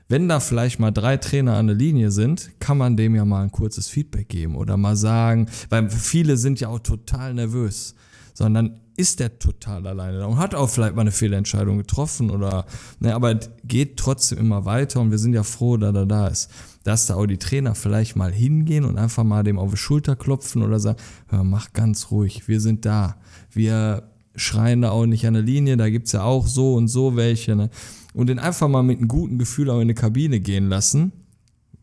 Wenn 0.07 0.29
da 0.29 0.39
vielleicht 0.39 0.79
mal 0.79 0.91
drei 0.91 1.17
Trainer 1.17 1.57
an 1.57 1.67
der 1.67 1.75
Linie 1.75 2.11
sind, 2.11 2.51
kann 2.59 2.77
man 2.77 2.95
dem 2.95 3.13
ja 3.13 3.25
mal 3.25 3.43
ein 3.43 3.51
kurzes 3.51 3.89
Feedback 3.89 4.29
geben 4.29 4.55
oder 4.55 4.77
mal 4.77 4.95
sagen, 4.95 5.49
weil 5.67 5.89
viele 5.89 6.37
sind 6.37 6.61
ja 6.61 6.69
auch 6.69 6.79
total 6.79 7.33
nervös, 7.33 7.93
sondern 8.33 8.79
ist 8.95 9.19
der 9.19 9.37
total 9.37 9.85
alleine 9.85 10.19
da 10.19 10.25
und 10.27 10.37
hat 10.37 10.55
auch 10.55 10.69
vielleicht 10.69 10.95
mal 10.95 11.01
eine 11.01 11.11
Fehlentscheidung 11.11 11.77
getroffen 11.77 12.31
oder, 12.31 12.65
ne, 13.01 13.13
aber 13.13 13.35
geht 13.65 13.97
trotzdem 13.97 14.37
immer 14.37 14.63
weiter 14.63 15.01
und 15.01 15.11
wir 15.11 15.17
sind 15.17 15.33
ja 15.33 15.43
froh, 15.43 15.75
dass 15.75 15.93
er 15.93 16.05
da 16.05 16.27
ist. 16.27 16.49
Dass 16.85 17.05
da 17.07 17.15
auch 17.15 17.25
die 17.25 17.37
Trainer 17.37 17.75
vielleicht 17.75 18.15
mal 18.15 18.31
hingehen 18.31 18.85
und 18.85 18.97
einfach 18.97 19.25
mal 19.25 19.43
dem 19.43 19.59
auf 19.59 19.71
die 19.71 19.77
Schulter 19.77 20.15
klopfen 20.15 20.63
oder 20.63 20.79
sagen, 20.79 20.97
hör, 21.27 21.43
mach 21.43 21.73
ganz 21.73 22.11
ruhig, 22.11 22.47
wir 22.47 22.61
sind 22.61 22.85
da. 22.85 23.17
Wir 23.51 24.03
schreien 24.37 24.83
da 24.83 24.91
auch 24.91 25.05
nicht 25.05 25.27
an 25.27 25.33
der 25.33 25.43
Linie, 25.43 25.75
da 25.75 25.89
gibt's 25.89 26.13
ja 26.13 26.23
auch 26.23 26.47
so 26.47 26.75
und 26.75 26.87
so 26.87 27.17
welche. 27.17 27.55
Ne? 27.55 27.69
Und 28.17 28.27
den 28.27 28.39
einfach 28.39 28.67
mal 28.67 28.81
mit 28.81 28.97
einem 28.97 29.07
guten 29.07 29.37
Gefühl 29.37 29.69
auch 29.69 29.75
in 29.75 29.81
eine 29.81 29.93
Kabine 29.93 30.39
gehen 30.39 30.69
lassen, 30.69 31.11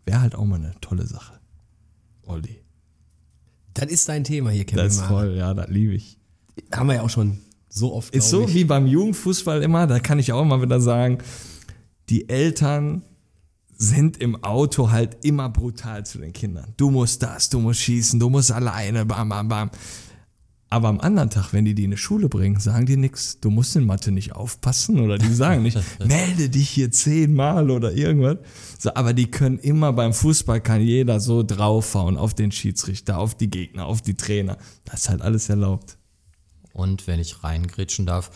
wäre 0.04 0.20
halt 0.20 0.34
auch 0.34 0.44
mal 0.44 0.56
eine 0.56 0.74
tolle 0.80 1.06
Sache. 1.06 1.38
Olli. 2.24 2.60
Das 3.72 3.86
ist 3.86 4.08
dein 4.08 4.24
Thema 4.24 4.50
hier, 4.50 4.64
Kevin. 4.64 4.84
Das 4.84 4.96
ist 4.96 5.06
toll, 5.06 5.36
ja, 5.36 5.54
das 5.54 5.68
liebe 5.68 5.94
ich. 5.94 6.18
Haben 6.72 6.88
wir 6.88 6.96
ja 6.96 7.02
auch 7.02 7.10
schon 7.10 7.38
so 7.68 7.94
oft. 7.94 8.12
Ist 8.12 8.30
so 8.30 8.46
ich. 8.48 8.54
wie 8.54 8.64
beim 8.64 8.88
Jugendfußball 8.88 9.62
immer, 9.62 9.86
da 9.86 10.00
kann 10.00 10.18
ich 10.18 10.32
auch 10.32 10.44
mal 10.44 10.60
wieder 10.60 10.80
sagen, 10.80 11.18
die 12.08 12.28
Eltern 12.28 13.02
sind 13.76 14.16
im 14.16 14.42
Auto 14.42 14.90
halt 14.90 15.24
immer 15.24 15.48
brutal 15.48 16.04
zu 16.04 16.18
den 16.18 16.32
Kindern. 16.32 16.74
Du 16.76 16.90
musst 16.90 17.22
das, 17.22 17.48
du 17.48 17.60
musst 17.60 17.80
schießen, 17.80 18.18
du 18.18 18.28
musst 18.28 18.50
alleine, 18.50 19.06
bam, 19.06 19.28
bam, 19.28 19.48
bam. 19.48 19.70
Aber 20.74 20.88
am 20.88 20.98
anderen 20.98 21.30
Tag, 21.30 21.52
wenn 21.52 21.64
die 21.64 21.72
die 21.72 21.84
in 21.84 21.92
die 21.92 21.96
Schule 21.96 22.28
bringen, 22.28 22.58
sagen 22.58 22.84
die 22.84 22.96
nix. 22.96 23.38
Du 23.38 23.48
musst 23.48 23.76
in 23.76 23.86
Mathe 23.86 24.10
nicht 24.10 24.32
aufpassen 24.32 24.98
oder 24.98 25.18
die 25.18 25.32
sagen 25.32 25.62
nicht, 25.62 25.78
melde 26.04 26.48
dich 26.48 26.68
hier 26.68 26.90
zehnmal 26.90 27.70
oder 27.70 27.92
irgendwas. 27.92 28.38
So, 28.80 28.92
aber 28.92 29.12
die 29.12 29.30
können 29.30 29.60
immer 29.60 29.92
beim 29.92 30.12
Fußball 30.12 30.60
kann 30.60 30.80
jeder 30.80 31.20
so 31.20 31.44
draufhauen 31.44 32.16
auf 32.16 32.34
den 32.34 32.50
Schiedsrichter, 32.50 33.18
auf 33.18 33.36
die 33.36 33.48
Gegner, 33.50 33.86
auf 33.86 34.02
die 34.02 34.14
Trainer. 34.14 34.58
Das 34.84 35.02
ist 35.02 35.10
halt 35.10 35.22
alles 35.22 35.48
erlaubt. 35.48 35.96
Und 36.72 37.06
wenn 37.06 37.20
ich 37.20 37.44
reingrätschen 37.44 38.04
darf, 38.04 38.32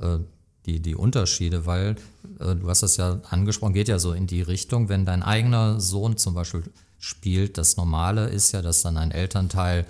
äh, 0.00 0.16
die, 0.64 0.80
die 0.80 0.94
Unterschiede, 0.94 1.66
weil 1.66 1.96
äh, 2.40 2.54
du 2.54 2.70
hast 2.70 2.82
das 2.82 2.96
ja 2.96 3.20
angesprochen, 3.28 3.74
geht 3.74 3.88
ja 3.88 3.98
so 3.98 4.14
in 4.14 4.26
die 4.26 4.40
Richtung, 4.40 4.88
wenn 4.88 5.04
dein 5.04 5.22
eigener 5.22 5.78
Sohn 5.78 6.16
zum 6.16 6.32
Beispiel 6.32 6.62
spielt, 6.98 7.58
das 7.58 7.76
Normale 7.76 8.30
ist 8.30 8.52
ja, 8.52 8.62
dass 8.62 8.80
dann 8.80 8.96
ein 8.96 9.10
Elternteil 9.10 9.84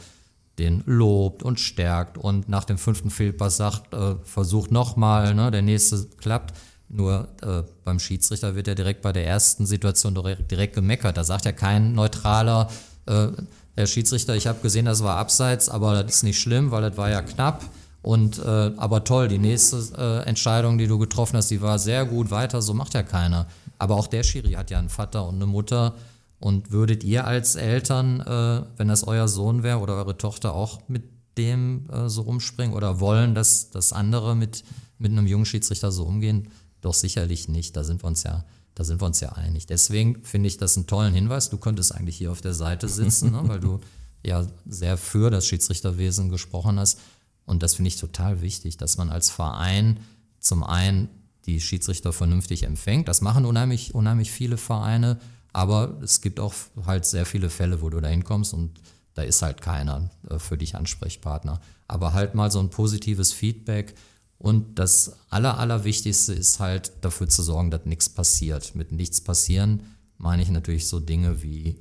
den 0.62 0.82
lobt 0.86 1.42
und 1.42 1.58
stärkt 1.60 2.16
und 2.16 2.48
nach 2.48 2.64
dem 2.64 2.78
fünften 2.78 3.10
Fehlpass 3.10 3.56
sagt, 3.56 3.92
äh, 3.92 4.14
versucht 4.24 4.70
nochmal, 4.70 5.34
ne, 5.34 5.50
der 5.50 5.62
nächste 5.62 6.06
klappt. 6.18 6.54
Nur 6.88 7.28
äh, 7.42 7.62
beim 7.84 7.98
Schiedsrichter 7.98 8.54
wird 8.54 8.66
ja 8.66 8.74
direkt 8.74 9.00
bei 9.02 9.12
der 9.12 9.26
ersten 9.26 9.64
Situation 9.66 10.14
direkt, 10.14 10.50
direkt 10.50 10.74
gemeckert. 10.74 11.16
Da 11.16 11.24
sagt 11.24 11.46
ja 11.46 11.52
kein 11.52 11.94
neutraler, 11.94 12.68
äh, 13.06 13.28
Herr 13.74 13.86
Schiedsrichter, 13.86 14.36
ich 14.36 14.46
habe 14.46 14.60
gesehen, 14.60 14.84
das 14.84 15.02
war 15.02 15.16
abseits, 15.16 15.70
aber 15.70 16.02
das 16.02 16.16
ist 16.16 16.22
nicht 16.22 16.38
schlimm, 16.38 16.70
weil 16.70 16.82
das 16.82 16.96
war 16.98 17.10
ja 17.10 17.22
knapp. 17.22 17.64
Und 18.02 18.38
äh, 18.38 18.72
aber 18.76 19.04
toll, 19.04 19.28
die 19.28 19.38
nächste 19.38 19.78
äh, 19.96 20.28
Entscheidung, 20.28 20.76
die 20.76 20.86
du 20.86 20.98
getroffen 20.98 21.36
hast, 21.36 21.50
die 21.50 21.62
war 21.62 21.78
sehr 21.78 22.04
gut 22.04 22.30
weiter, 22.30 22.60
so 22.60 22.74
macht 22.74 22.94
ja 22.94 23.02
keiner. 23.02 23.46
Aber 23.78 23.96
auch 23.96 24.06
der 24.06 24.22
Schiri 24.22 24.52
hat 24.52 24.70
ja 24.70 24.78
einen 24.78 24.90
Vater 24.90 25.26
und 25.26 25.36
eine 25.36 25.46
Mutter. 25.46 25.94
Und 26.42 26.72
würdet 26.72 27.04
ihr 27.04 27.24
als 27.24 27.54
Eltern, 27.54 28.20
äh, 28.20 28.64
wenn 28.76 28.88
das 28.88 29.04
euer 29.04 29.28
Sohn 29.28 29.62
wäre 29.62 29.78
oder 29.78 29.94
eure 29.94 30.18
Tochter, 30.18 30.54
auch 30.54 30.80
mit 30.88 31.04
dem 31.38 31.88
äh, 31.88 32.08
so 32.08 32.22
rumspringen 32.22 32.74
oder 32.74 32.98
wollen, 32.98 33.36
dass, 33.36 33.70
dass 33.70 33.92
andere 33.92 34.34
mit, 34.34 34.64
mit 34.98 35.12
einem 35.12 35.28
jungen 35.28 35.44
Schiedsrichter 35.44 35.92
so 35.92 36.04
umgehen? 36.04 36.48
Doch 36.80 36.94
sicherlich 36.94 37.46
nicht. 37.46 37.76
Da 37.76 37.84
sind 37.84 38.02
wir 38.02 38.08
uns 38.08 38.24
ja, 38.24 38.44
da 38.74 38.82
sind 38.82 39.00
wir 39.00 39.06
uns 39.06 39.20
ja 39.20 39.30
einig. 39.34 39.66
Deswegen 39.66 40.24
finde 40.24 40.48
ich 40.48 40.56
das 40.56 40.76
einen 40.76 40.88
tollen 40.88 41.14
Hinweis. 41.14 41.48
Du 41.48 41.58
könntest 41.58 41.94
eigentlich 41.94 42.16
hier 42.16 42.32
auf 42.32 42.40
der 42.40 42.54
Seite 42.54 42.88
sitzen, 42.88 43.30
ne, 43.30 43.42
weil 43.44 43.60
du 43.60 43.78
ja 44.26 44.44
sehr 44.66 44.96
für 44.96 45.30
das 45.30 45.46
Schiedsrichterwesen 45.46 46.28
gesprochen 46.28 46.80
hast. 46.80 46.98
Und 47.44 47.62
das 47.62 47.76
finde 47.76 47.86
ich 47.86 47.98
total 47.98 48.42
wichtig, 48.42 48.78
dass 48.78 48.96
man 48.96 49.10
als 49.10 49.30
Verein 49.30 50.00
zum 50.40 50.64
einen 50.64 51.08
die 51.46 51.60
Schiedsrichter 51.60 52.12
vernünftig 52.12 52.64
empfängt. 52.64 53.06
Das 53.06 53.20
machen 53.20 53.44
unheimlich, 53.44 53.94
unheimlich 53.94 54.32
viele 54.32 54.56
Vereine, 54.56 55.20
aber 55.52 55.98
es 56.02 56.20
gibt 56.20 56.40
auch 56.40 56.54
halt 56.86 57.04
sehr 57.04 57.26
viele 57.26 57.50
Fälle, 57.50 57.82
wo 57.82 57.90
du 57.90 58.00
da 58.00 58.08
hinkommst 58.08 58.54
und 58.54 58.80
da 59.14 59.22
ist 59.22 59.42
halt 59.42 59.60
keiner 59.60 60.10
äh, 60.28 60.38
für 60.38 60.56
dich 60.56 60.74
Ansprechpartner. 60.74 61.60
Aber 61.88 62.14
halt 62.14 62.34
mal 62.34 62.50
so 62.50 62.60
ein 62.60 62.70
positives 62.70 63.32
Feedback. 63.32 63.94
Und 64.38 64.78
das 64.78 65.18
Aller, 65.28 65.58
Allerwichtigste 65.58 66.32
ist 66.32 66.58
halt 66.58 66.92
dafür 67.02 67.28
zu 67.28 67.42
sorgen, 67.42 67.70
dass 67.70 67.84
nichts 67.84 68.08
passiert. 68.08 68.74
Mit 68.74 68.90
nichts 68.90 69.20
passieren 69.20 69.82
meine 70.22 70.42
ich 70.42 70.48
natürlich 70.48 70.88
so 70.88 71.00
Dinge 71.00 71.42
wie 71.42 71.76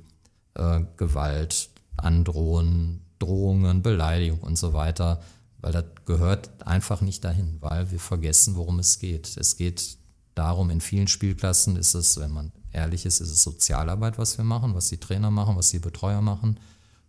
äh, 0.54 0.80
Gewalt, 0.96 1.70
Androhen, 1.96 3.00
Drohungen, 3.18 3.82
Beleidigung 3.82 4.40
und 4.40 4.56
so 4.56 4.72
weiter, 4.72 5.22
weil 5.60 5.72
das 5.72 5.84
gehört 6.04 6.50
einfach 6.66 7.00
nicht 7.00 7.24
dahin, 7.24 7.58
weil 7.60 7.90
wir 7.92 8.00
vergessen, 8.00 8.56
worum 8.56 8.80
es 8.80 8.98
geht. 8.98 9.36
Es 9.36 9.56
geht 9.56 9.96
darum, 10.34 10.70
in 10.70 10.80
vielen 10.80 11.08
Spielklassen 11.08 11.76
ist 11.76 11.94
es, 11.94 12.18
wenn 12.18 12.30
man 12.30 12.52
ehrlich 12.72 13.06
ist, 13.06 13.20
ist 13.20 13.30
es 13.30 13.42
Sozialarbeit, 13.42 14.18
was 14.18 14.38
wir 14.38 14.44
machen, 14.44 14.74
was 14.74 14.88
die 14.88 14.98
Trainer 14.98 15.30
machen, 15.30 15.56
was 15.56 15.70
die 15.70 15.78
Betreuer 15.78 16.22
machen. 16.22 16.58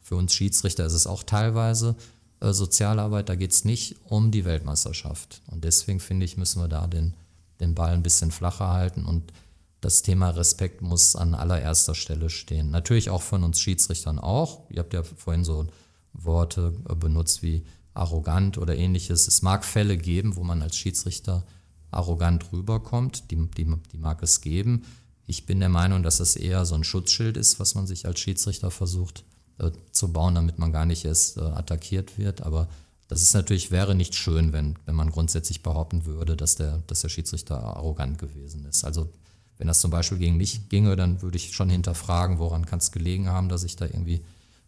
Für 0.02 0.16
uns 0.16 0.34
Schiedsrichter 0.34 0.86
ist 0.86 0.94
es 0.94 1.08
auch 1.08 1.24
teilweise 1.24 1.96
äh, 2.42 2.52
Sozialarbeit, 2.52 3.30
da 3.30 3.36
geht 3.36 3.52
es 3.52 3.66
nicht 3.66 3.96
um 4.04 4.32
die 4.32 4.46
Weltmeisterschaft. 4.46 5.42
Und 5.50 5.64
deswegen 5.64 6.00
finde 6.00 6.26
ich, 6.26 6.38
müssen 6.38 6.62
wir 6.62 6.68
da 6.68 6.88
den, 6.88 7.14
den 7.60 7.76
Ball 7.76 7.94
ein 7.94 8.04
bisschen 8.04 8.32
flacher 8.32 8.70
halten 8.70 9.06
und 9.06 9.32
das 9.80 10.02
Thema 10.02 10.30
Respekt 10.30 10.82
muss 10.82 11.16
an 11.16 11.36
allererster 11.36 11.94
Stelle 11.94 12.30
stehen. 12.30 12.72
Natürlich 12.72 13.10
auch 13.10 13.22
von 13.22 13.44
uns 13.44 13.60
Schiedsrichtern 13.60 14.18
auch. 14.18 14.70
Ihr 14.70 14.80
habt 14.80 14.94
ja 14.94 15.04
vorhin 15.04 15.44
so 15.44 15.68
Worte 16.14 16.74
äh, 16.90 16.96
benutzt 16.96 17.44
wie 17.44 17.66
arrogant 17.94 18.58
oder 18.58 18.76
ähnliches. 18.76 19.28
Es 19.28 19.42
mag 19.42 19.66
Fälle 19.66 19.98
geben, 19.98 20.36
wo 20.36 20.44
man 20.44 20.62
als 20.62 20.76
Schiedsrichter 20.76 21.46
arrogant 21.94 22.52
rüberkommt. 22.52 23.32
Die, 23.32 23.36
die, 23.36 23.66
die 23.92 23.98
mag 23.98 24.22
es 24.24 24.42
geben. 24.42 24.84
Ich 25.26 25.46
bin 25.46 25.60
der 25.60 25.70
Meinung, 25.70 26.04
dass 26.04 26.18
das 26.18 26.36
eher 26.36 26.66
so 26.66 26.76
ein 26.76 26.84
Schutzschild 26.84 27.38
ist, 27.38 27.60
was 27.60 27.76
man 27.76 27.88
sich 27.88 28.06
als 28.06 28.20
Schiedsrichter 28.20 28.72
versucht 28.72 29.24
äh, 29.60 29.72
zu 29.92 30.12
bauen, 30.12 30.36
damit 30.36 30.60
man 30.60 30.72
gar 30.72 30.86
nicht 30.86 31.06
erst 31.06 31.38
äh, 31.38 31.42
attackiert 31.42 32.18
wird. 32.18 32.42
Aber 32.42 32.68
das 33.08 33.22
ist 33.22 33.34
natürlich, 33.34 33.72
wäre 33.72 33.96
nicht 33.96 34.16
schön, 34.16 34.54
wenn, 34.54 34.78
wenn 34.86 34.96
man 34.96 35.12
grundsätzlich 35.12 35.64
behaupten 35.64 36.06
würde, 36.06 36.36
dass 36.36 36.56
der, 36.56 36.80
dass 36.88 37.02
der 37.02 37.10
Schiedsrichter 37.10 37.62
arrogant 37.64 38.18
gewesen 38.18 38.66
ist. 38.66 38.84
Also 38.84 39.10
wenn 39.58 39.68
das 39.68 39.82
zum 39.82 39.92
Beispiel 39.92 40.18
gegen 40.18 40.38
mich 40.38 40.70
ginge, 40.70 40.96
dann 40.96 41.22
würde 41.22 41.38
ich 41.38 41.54
schon 41.54 41.70
hinterfragen, 41.70 42.40
woran 42.40 42.66
kann 42.66 42.80
es 42.80 42.92
gelegen 42.92 43.30
haben, 43.30 43.50
dass 43.50 43.64
ich 43.64 43.76
da 43.76 43.86
irgendwie 43.86 44.24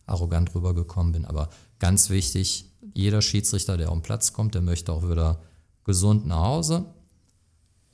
arrogant 0.06 0.54
rübergekommen 0.54 1.14
bin. 1.14 1.26
Aber 1.26 1.50
ganz 1.80 2.10
wichtig, 2.10 2.66
jeder 2.94 3.22
Schiedsrichter, 3.22 3.78
der 3.78 3.90
auf 3.90 3.98
den 3.98 4.04
Platz 4.04 4.34
kommt, 4.34 4.54
der 4.56 4.62
möchte 4.62 4.94
auch 4.94 5.10
wieder 5.10 5.42
gesund 5.84 6.26
nach 6.26 6.44
Hause. 6.44 6.86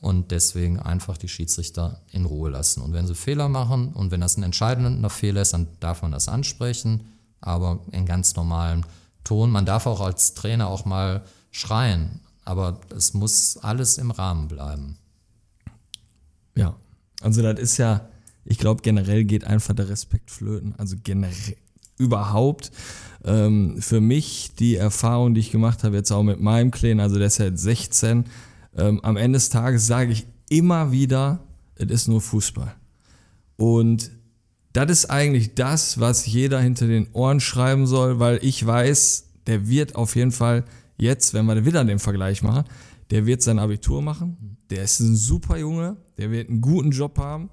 Und 0.01 0.31
deswegen 0.31 0.79
einfach 0.79 1.17
die 1.17 1.27
Schiedsrichter 1.27 2.01
in 2.11 2.25
Ruhe 2.25 2.49
lassen. 2.49 2.81
Und 2.81 2.91
wenn 2.91 3.05
sie 3.05 3.13
Fehler 3.13 3.49
machen 3.49 3.93
und 3.93 4.09
wenn 4.09 4.21
das 4.21 4.35
ein 4.35 4.43
entscheidender 4.43 5.11
Fehler 5.11 5.43
ist, 5.43 5.53
dann 5.53 5.67
darf 5.79 6.01
man 6.01 6.11
das 6.11 6.27
ansprechen, 6.27 7.01
aber 7.39 7.79
in 7.91 8.07
ganz 8.07 8.35
normalem 8.35 8.83
Ton. 9.23 9.51
Man 9.51 9.67
darf 9.67 9.85
auch 9.85 10.01
als 10.01 10.33
Trainer 10.33 10.67
auch 10.67 10.85
mal 10.85 11.23
schreien, 11.51 12.19
aber 12.45 12.81
es 12.95 13.13
muss 13.13 13.57
alles 13.57 13.99
im 13.99 14.09
Rahmen 14.09 14.47
bleiben. 14.47 14.97
Ja, 16.55 16.75
also 17.21 17.43
das 17.43 17.59
ist 17.59 17.77
ja, 17.77 18.09
ich 18.43 18.57
glaube 18.57 18.81
generell 18.81 19.23
geht 19.23 19.43
einfach 19.45 19.75
der 19.75 19.89
Respekt 19.89 20.31
flöten. 20.31 20.73
Also 20.79 20.95
generell 21.03 21.57
überhaupt. 22.01 22.71
Ähm, 23.23 23.79
für 23.79 24.01
mich 24.01 24.51
die 24.57 24.75
Erfahrung, 24.75 25.35
die 25.35 25.41
ich 25.41 25.51
gemacht 25.51 25.83
habe, 25.83 25.95
jetzt 25.95 26.11
auch 26.11 26.23
mit 26.23 26.41
meinem 26.41 26.71
Kleinen, 26.71 26.99
also 26.99 27.17
der 27.17 27.27
ist 27.27 27.37
ja 27.37 27.45
jetzt 27.45 27.61
16, 27.61 28.25
ähm, 28.75 28.99
am 29.03 29.17
Ende 29.17 29.37
des 29.37 29.49
Tages 29.49 29.87
sage 29.87 30.11
ich 30.11 30.27
immer 30.49 30.91
wieder, 30.91 31.43
es 31.75 31.89
ist 31.89 32.07
nur 32.07 32.21
Fußball. 32.21 32.73
Und 33.57 34.11
das 34.73 34.89
ist 34.89 35.05
eigentlich 35.09 35.55
das, 35.55 35.99
was 35.99 36.25
jeder 36.25 36.59
hinter 36.59 36.87
den 36.87 37.07
Ohren 37.13 37.39
schreiben 37.39 37.87
soll, 37.87 38.19
weil 38.19 38.39
ich 38.41 38.65
weiß, 38.65 39.27
der 39.47 39.67
wird 39.67 39.95
auf 39.95 40.15
jeden 40.15 40.31
Fall 40.31 40.63
jetzt, 40.97 41.33
wenn 41.33 41.45
wir 41.45 41.65
wieder 41.65 41.83
den 41.83 41.99
Vergleich 41.99 42.41
machen, 42.41 42.63
der 43.09 43.25
wird 43.25 43.41
sein 43.41 43.59
Abitur 43.59 44.01
machen. 44.01 44.57
Der 44.69 44.83
ist 44.83 44.99
ein 45.01 45.15
super 45.15 45.57
Junge, 45.57 45.97
der 46.17 46.31
wird 46.31 46.49
einen 46.49 46.61
guten 46.61 46.91
Job 46.91 47.17
haben. 47.17 47.49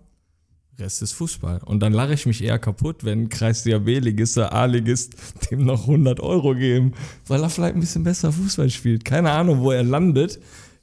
Rest 0.78 1.02
ist 1.02 1.12
Fußball. 1.12 1.60
Und 1.64 1.80
dann 1.80 1.92
lache 1.92 2.14
ich 2.14 2.24
mich 2.26 2.42
eher 2.42 2.58
kaputt, 2.60 3.04
wenn 3.04 3.28
Kreisliga 3.28 3.78
B-Ligist 3.78 4.38
oder 4.38 4.52
A-Ligist 4.52 5.16
dem 5.50 5.64
noch 5.64 5.82
100 5.82 6.20
Euro 6.20 6.54
geben, 6.54 6.92
weil 7.26 7.42
er 7.42 7.50
vielleicht 7.50 7.74
ein 7.74 7.80
bisschen 7.80 8.04
besser 8.04 8.30
Fußball 8.30 8.70
spielt. 8.70 9.04
Keine 9.04 9.32
Ahnung, 9.32 9.60
wo 9.60 9.72
er 9.72 9.82
landet. 9.82 10.38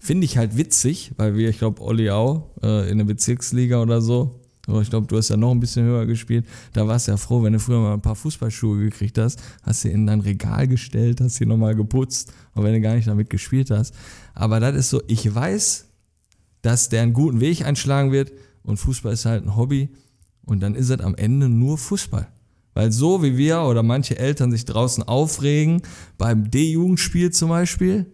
Finde 0.05 0.25
ich 0.25 0.37
halt 0.37 0.55
witzig, 0.55 1.13
weil 1.17 1.35
wir, 1.35 1.49
ich 1.49 1.57
glaube, 1.57 1.81
Olli 1.81 2.11
auch 2.11 2.51
äh, 2.61 2.87
in 2.91 2.99
der 2.99 3.05
Bezirksliga 3.05 3.81
oder 3.81 4.01
so, 4.01 4.39
aber 4.67 4.83
ich 4.83 4.91
glaube, 4.91 5.07
du 5.07 5.17
hast 5.17 5.29
ja 5.29 5.35
noch 5.35 5.49
ein 5.49 5.59
bisschen 5.59 5.83
höher 5.83 6.05
gespielt. 6.05 6.45
Da 6.73 6.87
warst 6.87 7.07
du 7.07 7.11
ja 7.13 7.17
froh, 7.17 7.41
wenn 7.41 7.53
du 7.53 7.59
früher 7.59 7.79
mal 7.79 7.95
ein 7.95 8.03
paar 8.03 8.13
Fußballschuhe 8.13 8.83
gekriegt 8.83 9.17
hast, 9.17 9.41
hast 9.63 9.81
sie 9.81 9.89
in 9.89 10.05
dein 10.05 10.19
Regal 10.19 10.67
gestellt, 10.67 11.21
hast 11.21 11.37
sie 11.37 11.47
nochmal 11.47 11.73
geputzt, 11.73 12.31
auch 12.53 12.61
wenn 12.61 12.73
du 12.73 12.81
gar 12.81 12.93
nicht 12.93 13.07
damit 13.07 13.31
gespielt 13.31 13.71
hast. 13.71 13.95
Aber 14.35 14.59
das 14.59 14.75
ist 14.75 14.91
so, 14.91 15.01
ich 15.07 15.33
weiß, 15.33 15.87
dass 16.61 16.89
der 16.89 17.01
einen 17.01 17.13
guten 17.13 17.39
Weg 17.39 17.65
einschlagen 17.65 18.11
wird 18.11 18.31
und 18.61 18.77
Fußball 18.77 19.13
ist 19.13 19.25
halt 19.25 19.43
ein 19.43 19.55
Hobby 19.55 19.89
und 20.45 20.61
dann 20.61 20.75
ist 20.75 20.91
es 20.91 20.99
am 20.99 21.15
Ende 21.15 21.49
nur 21.49 21.79
Fußball. 21.79 22.27
Weil 22.75 22.91
so 22.91 23.23
wie 23.23 23.37
wir 23.37 23.61
oder 23.61 23.81
manche 23.81 24.19
Eltern 24.19 24.51
sich 24.51 24.65
draußen 24.65 25.01
aufregen, 25.01 25.81
beim 26.19 26.51
D-Jugendspiel 26.51 27.31
zum 27.31 27.49
Beispiel, 27.49 28.05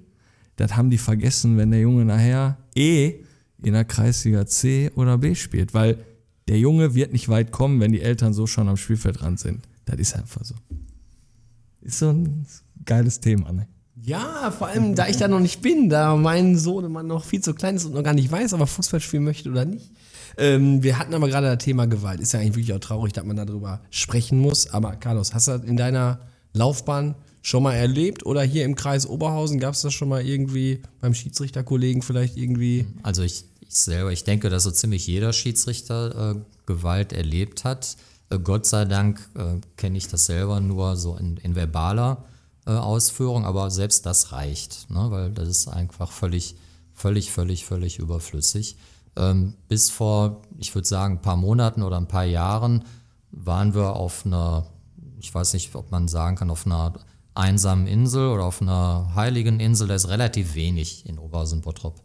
das 0.56 0.76
haben 0.76 0.89
die 0.89 0.97
vergessen, 0.97 1.58
wenn 1.58 1.72
der 1.72 1.82
Junge 1.82 2.06
nachher 2.06 2.58
eh 2.76 3.24
in 3.64 3.74
der 3.74 3.86
Kreisliga 3.86 4.45
C 4.45 4.91
oder 4.95 5.18
B 5.18 5.36
spielt, 5.36 5.74
weil 5.74 6.04
der 6.47 6.60
Junge 6.60 6.95
wird 6.95 7.14
nicht 7.14 7.30
weit 7.30 7.52
kommen, 7.52 7.80
wenn 7.80 7.91
die 7.91 8.02
Eltern 8.02 8.34
so 8.34 8.47
schon 8.47 8.68
am 8.68 8.78
Spielfeld 8.78 9.22
dran 9.22 9.38
sind. 9.38 9.68
Das 9.86 9.99
ist 9.99 10.16
einfach 10.16 10.43
so. 10.43 10.56
Ist 11.82 11.99
so 11.99 12.10
ein 12.10 12.45
geiles 12.86 13.20
Thema, 13.20 13.52
ne? 13.52 13.68
Ja, 14.04 14.52
vor 14.52 14.68
allem, 14.68 14.95
da 14.95 15.08
ich 15.08 15.18
da 15.18 15.28
noch 15.28 15.39
nicht 15.39 15.62
bin, 15.62 15.89
da 15.89 16.16
mein 16.16 16.58
Sohn 16.58 16.86
immer 16.86 17.04
noch 17.04 17.24
viel 17.24 17.41
zu 17.41 17.54
klein 17.54 17.76
ist 17.76 17.86
und 17.86 17.93
noch 17.93 18.04
gar 18.04 18.16
nicht 18.16 18.32
weiß, 18.32 18.54
ob 18.54 18.62
er 18.62 18.68
Fußball 18.68 18.99
spielen 18.99 19.24
möchte 19.24 19.49
oder 19.49 19.64
nicht. 19.64 19.91
Ähm, 20.38 20.82
wir 20.82 20.97
hatten 20.97 21.14
aber 21.14 21.28
gerade 21.28 21.47
das 21.47 21.64
Thema 21.64 21.86
Gewalt. 21.86 22.20
Ist 22.20 22.34
ja 22.34 22.39
eigentlich 22.39 22.56
wirklich 22.56 22.74
auch 22.74 22.80
traurig, 22.80 23.14
dass 23.14 23.24
man 23.26 23.36
darüber 23.36 23.82
sprechen 23.91 24.39
muss. 24.39 24.72
Aber 24.72 24.95
Carlos, 24.95 25.34
hast 25.34 25.49
du 25.49 25.54
in 25.54 25.78
deiner 25.78 26.22
Laufbahn 26.54 27.16
schon 27.42 27.64
mal 27.64 27.74
erlebt? 27.74 28.26
Oder 28.26 28.44
hier 28.44 28.66
im 28.66 28.76
Kreis 28.76 29.08
Oberhausen 29.08 29.60
gab 29.60 29.74
es 29.74 29.82
das 29.82 29.94
schon 29.94 30.10
mal 30.10 30.26
irgendwie 30.26 30.82
beim 31.00 31.14
Schiedsrichterkollegen 31.14 32.02
vielleicht 32.02 32.38
irgendwie? 32.38 32.86
Also 33.04 33.24
ich, 33.24 33.46
ich 33.62 33.76
selber, 33.76 34.12
ich 34.12 34.24
denke, 34.24 34.50
dass 34.50 34.64
so 34.64 34.72
ziemlich 34.72 35.08
jeder 35.08 35.34
Schiedsrichter 35.34 36.36
äh, 36.36 36.39
Gewalt 36.66 37.14
erlebt 37.14 37.64
hat. 37.64 37.98
Äh, 38.30 38.39
Gott 38.39 38.66
sei 38.66 38.86
Dank 38.86 39.28
äh, 39.36 39.60
kenne 39.78 39.98
ich 39.98 40.08
das 40.08 40.26
selber 40.26 40.60
nur 40.60 40.96
so 40.96 41.16
in, 41.16 41.38
in 41.38 41.56
verbaler 41.56 42.26
äh, 42.66 42.72
Ausführung, 42.72 43.46
aber 43.46 43.72
selbst 43.72 44.06
das 44.06 44.32
reicht, 44.32 44.89
ne? 44.89 45.08
weil 45.10 45.32
das 45.32 45.48
ist 45.48 45.68
einfach 45.68 46.12
völlig, 46.12 46.56
völlig, 46.94 47.32
völlig, 47.32 47.66
völlig 47.66 48.00
überflüssig. 48.00 48.78
Ähm, 49.16 49.56
bis 49.68 49.89
vor, 49.89 50.42
ich 50.58 50.74
würde 50.74 50.88
sagen, 50.88 51.16
ein 51.16 51.22
paar 51.22 51.36
Monaten 51.36 51.82
oder 51.82 51.98
ein 51.98 52.08
paar 52.08 52.24
Jahren 52.24 52.86
waren 53.32 53.74
wir 53.74 53.96
auf 53.96 54.26
einer, 54.26 54.68
ich 55.20 55.34
weiß 55.34 55.54
nicht, 55.54 55.76
ob 55.76 55.92
man 55.92 56.08
sagen 56.08 56.38
kann, 56.38 56.50
auf 56.50 56.66
einer 56.66 56.94
einsamen 57.34 57.88
Insel 57.88 58.29
oder 58.29 58.45
auf 58.45 58.61
einer 58.61 59.13
heiligen 59.15 59.59
Insel. 59.59 59.88
Da 59.88 59.95
ist 59.95 60.09
relativ 60.09 60.55
wenig 60.55 61.05
in 61.05 61.19
Oberhausen-Bottrop 61.19 62.01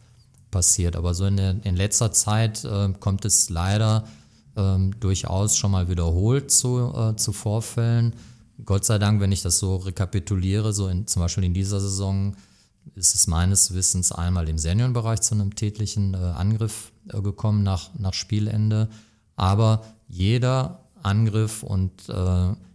passiert. 0.51 0.95
Aber 0.95 1.13
so 1.13 1.25
in, 1.25 1.37
der, 1.37 1.57
in 1.63 1.75
letzter 1.75 2.11
Zeit 2.11 2.63
äh, 2.63 2.93
kommt 2.99 3.25
es 3.25 3.49
leider 3.49 4.05
ähm, 4.55 4.99
durchaus 4.99 5.57
schon 5.57 5.71
mal 5.71 5.89
wiederholt 5.89 6.51
zu, 6.51 6.93
äh, 6.95 7.15
zu 7.15 7.33
Vorfällen. 7.33 8.15
Gott 8.65 8.85
sei 8.85 8.97
Dank, 8.97 9.21
wenn 9.21 9.31
ich 9.31 9.41
das 9.41 9.59
so 9.59 9.75
rekapituliere, 9.75 10.73
so 10.73 10.87
in, 10.87 11.05
zum 11.07 11.21
Beispiel 11.21 11.43
in 11.43 11.53
dieser 11.53 11.79
Saison 11.79 12.35
ist 12.95 13.13
es 13.13 13.27
meines 13.27 13.73
Wissens 13.73 14.11
einmal 14.11 14.47
im 14.47 14.57
Seniorenbereich 14.57 15.19
zu 15.21 15.35
einem 15.35 15.53
tätlichen 15.55 16.13
äh, 16.13 16.17
Angriff 16.17 16.91
äh, 17.09 17.21
gekommen 17.21 17.63
nach, 17.63 17.91
nach 17.97 18.13
Spielende. 18.13 18.89
Aber 19.35 19.83
jeder 20.07 20.85
Angriff 21.03 21.61
und 21.61 22.09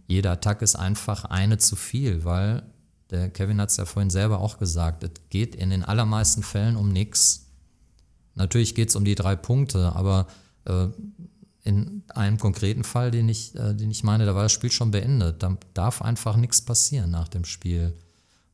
jede 0.07 0.29
Attacke 0.29 0.63
ist 0.63 0.75
einfach 0.75 1.25
eine 1.25 1.57
zu 1.57 1.75
viel, 1.75 2.23
weil 2.25 2.63
der 3.09 3.29
Kevin 3.29 3.61
hat 3.61 3.69
es 3.69 3.77
ja 3.77 3.85
vorhin 3.85 4.09
selber 4.09 4.39
auch 4.39 4.57
gesagt, 4.57 5.03
es 5.03 5.11
geht 5.29 5.55
in 5.55 5.69
den 5.69 5.83
allermeisten 5.83 6.43
Fällen 6.43 6.75
um 6.75 6.89
nichts. 6.89 7.47
Natürlich 8.35 8.75
geht 8.75 8.89
es 8.89 8.95
um 8.95 9.05
die 9.05 9.15
drei 9.15 9.35
Punkte, 9.35 9.93
aber 9.95 10.27
äh, 10.65 10.87
in 11.63 12.03
einem 12.09 12.37
konkreten 12.37 12.83
Fall, 12.83 13.11
den 13.11 13.29
ich, 13.29 13.55
äh, 13.55 13.73
den 13.73 13.91
ich 13.91 14.03
meine, 14.03 14.25
da 14.25 14.35
war 14.35 14.43
das 14.43 14.51
Spiel 14.51 14.71
schon 14.71 14.91
beendet. 14.91 15.43
Da 15.43 15.57
darf 15.73 16.01
einfach 16.01 16.35
nichts 16.35 16.61
passieren 16.61 17.11
nach 17.11 17.27
dem 17.27 17.45
Spiel. 17.45 17.93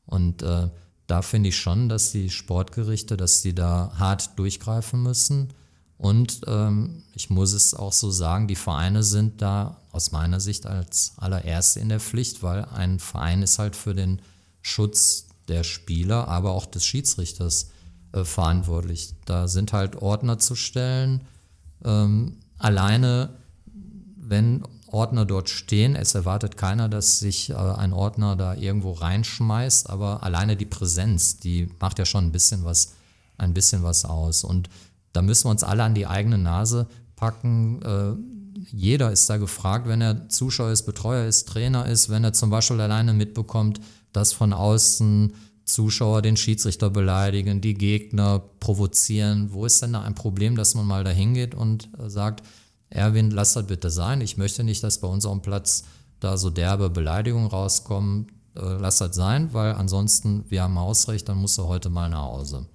Und 0.06 0.44
äh, 0.44 0.70
da 1.08 1.22
finde 1.22 1.50
ich 1.50 1.58
schon, 1.58 1.90
dass 1.90 2.12
die 2.12 2.30
Sportgerichte, 2.30 3.18
dass 3.18 3.42
die 3.42 3.56
da 3.56 3.94
hart 3.98 4.38
durchgreifen 4.38 5.02
müssen. 5.02 5.50
Und 6.00 6.42
ähm, 6.48 7.04
ich 7.14 7.30
muss 7.30 7.52
es 7.52 7.74
auch 7.74 7.92
so 7.92 8.10
sagen, 8.10 8.48
die 8.48 8.56
Vereine 8.56 9.04
sind 9.04 9.42
da 9.42 9.82
aus 9.92 10.14
meiner 10.14 10.40
Sicht 10.40 10.66
als 10.66 11.12
allererste 11.18 11.82
in 11.82 11.90
der 11.90 12.00
Pflicht, 12.00 12.42
weil 12.42 12.64
ein 12.64 13.00
Verein 13.00 13.44
ist 13.44 13.60
halt 13.60 13.76
für 13.76 13.94
den 13.94 14.22
Schutz 14.62 15.28
der 15.50 15.66
Spieler, 15.66 16.30
aber 16.30 16.52
auch 16.52 16.66
des 16.66 16.86
Schiedsrichters 16.86 17.72
äh, 18.14 18.24
verantwortlich. 18.24 19.14
Da 19.26 19.50
sind 19.50 19.74
halt 19.74 19.98
Ordner 19.98 20.40
zu 20.40 20.56
stellen. 20.56 21.28
Ähm, 21.84 22.38
alleine, 22.58 23.32
wenn 23.66 24.64
Ordner 24.88 25.26
dort 25.26 25.50
stehen, 25.50 25.98
es 25.98 26.16
erwartet 26.16 26.56
keiner, 26.56 26.88
dass 26.88 27.20
sich 27.20 27.50
äh, 27.50 27.56
ein 27.56 27.92
Ordner 27.92 28.38
da 28.38 28.56
irgendwo 28.56 28.94
reinschmeißt, 28.94 29.90
aber 29.90 30.24
alleine 30.24 30.56
die 30.56 30.66
Präsenz, 30.66 31.40
die 31.40 31.70
macht 31.82 32.00
ja 32.00 32.06
schon 32.06 32.28
ein 32.28 32.32
bisschen 32.32 32.64
was, 32.64 32.94
ein 33.38 33.54
bisschen 33.54 33.84
was 33.84 34.06
aus. 34.06 34.46
Und 34.46 34.70
da 35.14 35.22
müssen 35.22 35.46
wir 35.46 35.52
uns 35.52 35.64
alle 35.64 35.84
an 35.84 35.96
die 35.96 36.08
eigene 36.08 36.38
Nase 36.38 36.88
packen. 37.16 37.82
Äh, 37.82 38.60
jeder 38.72 39.12
ist 39.12 39.30
da 39.30 39.38
gefragt, 39.38 39.88
wenn 39.88 40.02
er 40.02 40.30
Zuschauer 40.30 40.72
ist, 40.72 40.84
Betreuer 40.84 41.26
ist, 41.26 41.48
Trainer 41.48 41.86
ist, 41.86 42.10
wenn 42.10 42.24
er 42.24 42.34
zum 42.34 42.50
Beispiel 42.50 42.80
alleine 42.80 43.14
mitbekommt, 43.14 43.80
dass 44.14 44.34
von 44.34 44.54
außen 44.54 45.34
Zuschauer 45.66 46.22
den 46.22 46.36
Schiedsrichter 46.36 46.90
beleidigen, 46.90 47.62
die 47.62 47.76
Gegner 47.76 48.42
provozieren. 48.60 49.54
Wo 49.54 49.66
ist 49.66 49.82
denn 49.82 49.94
da 49.94 50.02
ein 50.02 50.16
Problem, 50.16 50.56
dass 50.56 50.76
man 50.76 50.88
mal 50.88 51.04
da 51.04 51.12
hingeht 51.12 51.56
und 51.56 51.90
äh, 51.98 52.10
sagt, 52.10 52.44
Erwin, 52.90 53.32
lass 53.32 53.54
das 53.54 53.68
bitte 53.68 53.90
sein. 53.90 54.22
Ich 54.22 54.38
möchte 54.38 54.64
nicht, 54.64 54.84
dass 54.84 55.00
bei 55.00 55.08
uns 55.08 55.24
dem 55.24 55.42
Platz 55.42 55.84
da 56.20 56.38
so 56.38 56.50
derbe 56.50 56.90
Beleidigungen 56.90 57.48
rauskommen. 57.48 58.28
Äh, 58.56 58.62
lass 58.62 58.98
das 58.98 59.16
sein, 59.16 59.54
weil 59.54 59.74
ansonsten, 59.74 60.46
wir 60.50 60.64
haben 60.64 60.80
Hausrecht, 60.80 61.30
dann 61.30 61.38
musst 61.38 61.58
du 61.58 61.66
heute 61.66 61.90
mal 61.90 62.10
nach 62.10 62.24
Hause. 62.24 62.66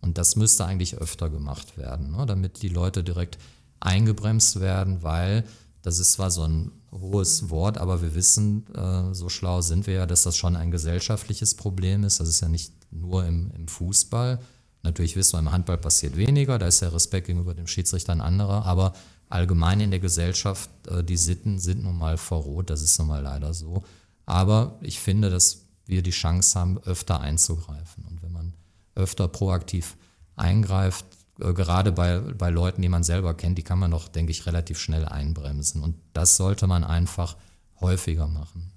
Und 0.00 0.18
das 0.18 0.36
müsste 0.36 0.64
eigentlich 0.64 0.96
öfter 0.98 1.28
gemacht 1.28 1.76
werden, 1.76 2.12
ne? 2.12 2.24
damit 2.26 2.62
die 2.62 2.68
Leute 2.68 3.02
direkt 3.02 3.38
eingebremst 3.80 4.60
werden, 4.60 5.02
weil 5.02 5.44
das 5.82 5.98
ist 5.98 6.12
zwar 6.12 6.30
so 6.30 6.42
ein 6.42 6.72
hohes 6.92 7.50
Wort, 7.50 7.78
aber 7.78 8.02
wir 8.02 8.14
wissen, 8.14 8.66
äh, 8.74 9.14
so 9.14 9.28
schlau 9.28 9.60
sind 9.60 9.86
wir 9.86 9.94
ja, 9.94 10.06
dass 10.06 10.22
das 10.22 10.36
schon 10.36 10.56
ein 10.56 10.70
gesellschaftliches 10.70 11.54
Problem 11.54 12.04
ist. 12.04 12.20
Das 12.20 12.28
ist 12.28 12.40
ja 12.40 12.48
nicht 12.48 12.72
nur 12.90 13.26
im, 13.26 13.50
im 13.52 13.68
Fußball. 13.68 14.40
Natürlich 14.82 15.16
wissen 15.16 15.34
wir, 15.34 15.40
im 15.40 15.52
Handball 15.52 15.78
passiert 15.78 16.16
weniger, 16.16 16.58
da 16.58 16.66
ist 16.66 16.82
der 16.82 16.92
Respekt 16.92 17.26
gegenüber 17.26 17.54
dem 17.54 17.66
Schiedsrichter 17.66 18.12
ein 18.12 18.20
anderer, 18.20 18.64
aber 18.64 18.92
allgemein 19.28 19.80
in 19.80 19.90
der 19.90 20.00
Gesellschaft, 20.00 20.70
äh, 20.86 21.04
die 21.04 21.16
Sitten 21.16 21.58
sind 21.58 21.82
nun 21.82 21.98
mal 21.98 22.16
verroht, 22.16 22.70
das 22.70 22.82
ist 22.82 22.98
nun 22.98 23.08
mal 23.08 23.22
leider 23.22 23.54
so. 23.54 23.82
Aber 24.24 24.78
ich 24.80 25.00
finde, 25.00 25.30
dass 25.30 25.64
wir 25.86 26.02
die 26.02 26.10
Chance 26.10 26.58
haben, 26.58 26.78
öfter 26.78 27.20
einzugreifen. 27.20 28.04
Und 28.04 28.22
öfter 28.98 29.28
proaktiv 29.28 29.96
eingreift, 30.36 31.06
äh, 31.40 31.52
gerade 31.52 31.92
bei, 31.92 32.18
bei 32.20 32.50
Leuten, 32.50 32.82
die 32.82 32.88
man 32.88 33.04
selber 33.04 33.34
kennt, 33.34 33.58
die 33.58 33.62
kann 33.62 33.78
man 33.78 33.90
doch, 33.90 34.08
denke 34.08 34.32
ich, 34.32 34.46
relativ 34.46 34.78
schnell 34.78 35.06
einbremsen. 35.06 35.82
Und 35.82 35.96
das 36.12 36.36
sollte 36.36 36.66
man 36.66 36.84
einfach 36.84 37.36
häufiger 37.80 38.26
machen. 38.26 38.72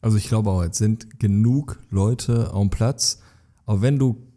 Also 0.00 0.18
ich 0.18 0.28
glaube 0.28 0.50
auch, 0.50 0.62
jetzt 0.62 0.78
sind 0.78 1.18
genug 1.18 1.78
Leute 1.90 2.52
am 2.52 2.68
Platz, 2.68 3.20
auch 3.64 3.80
wenn 3.80 3.98
du 3.98 4.28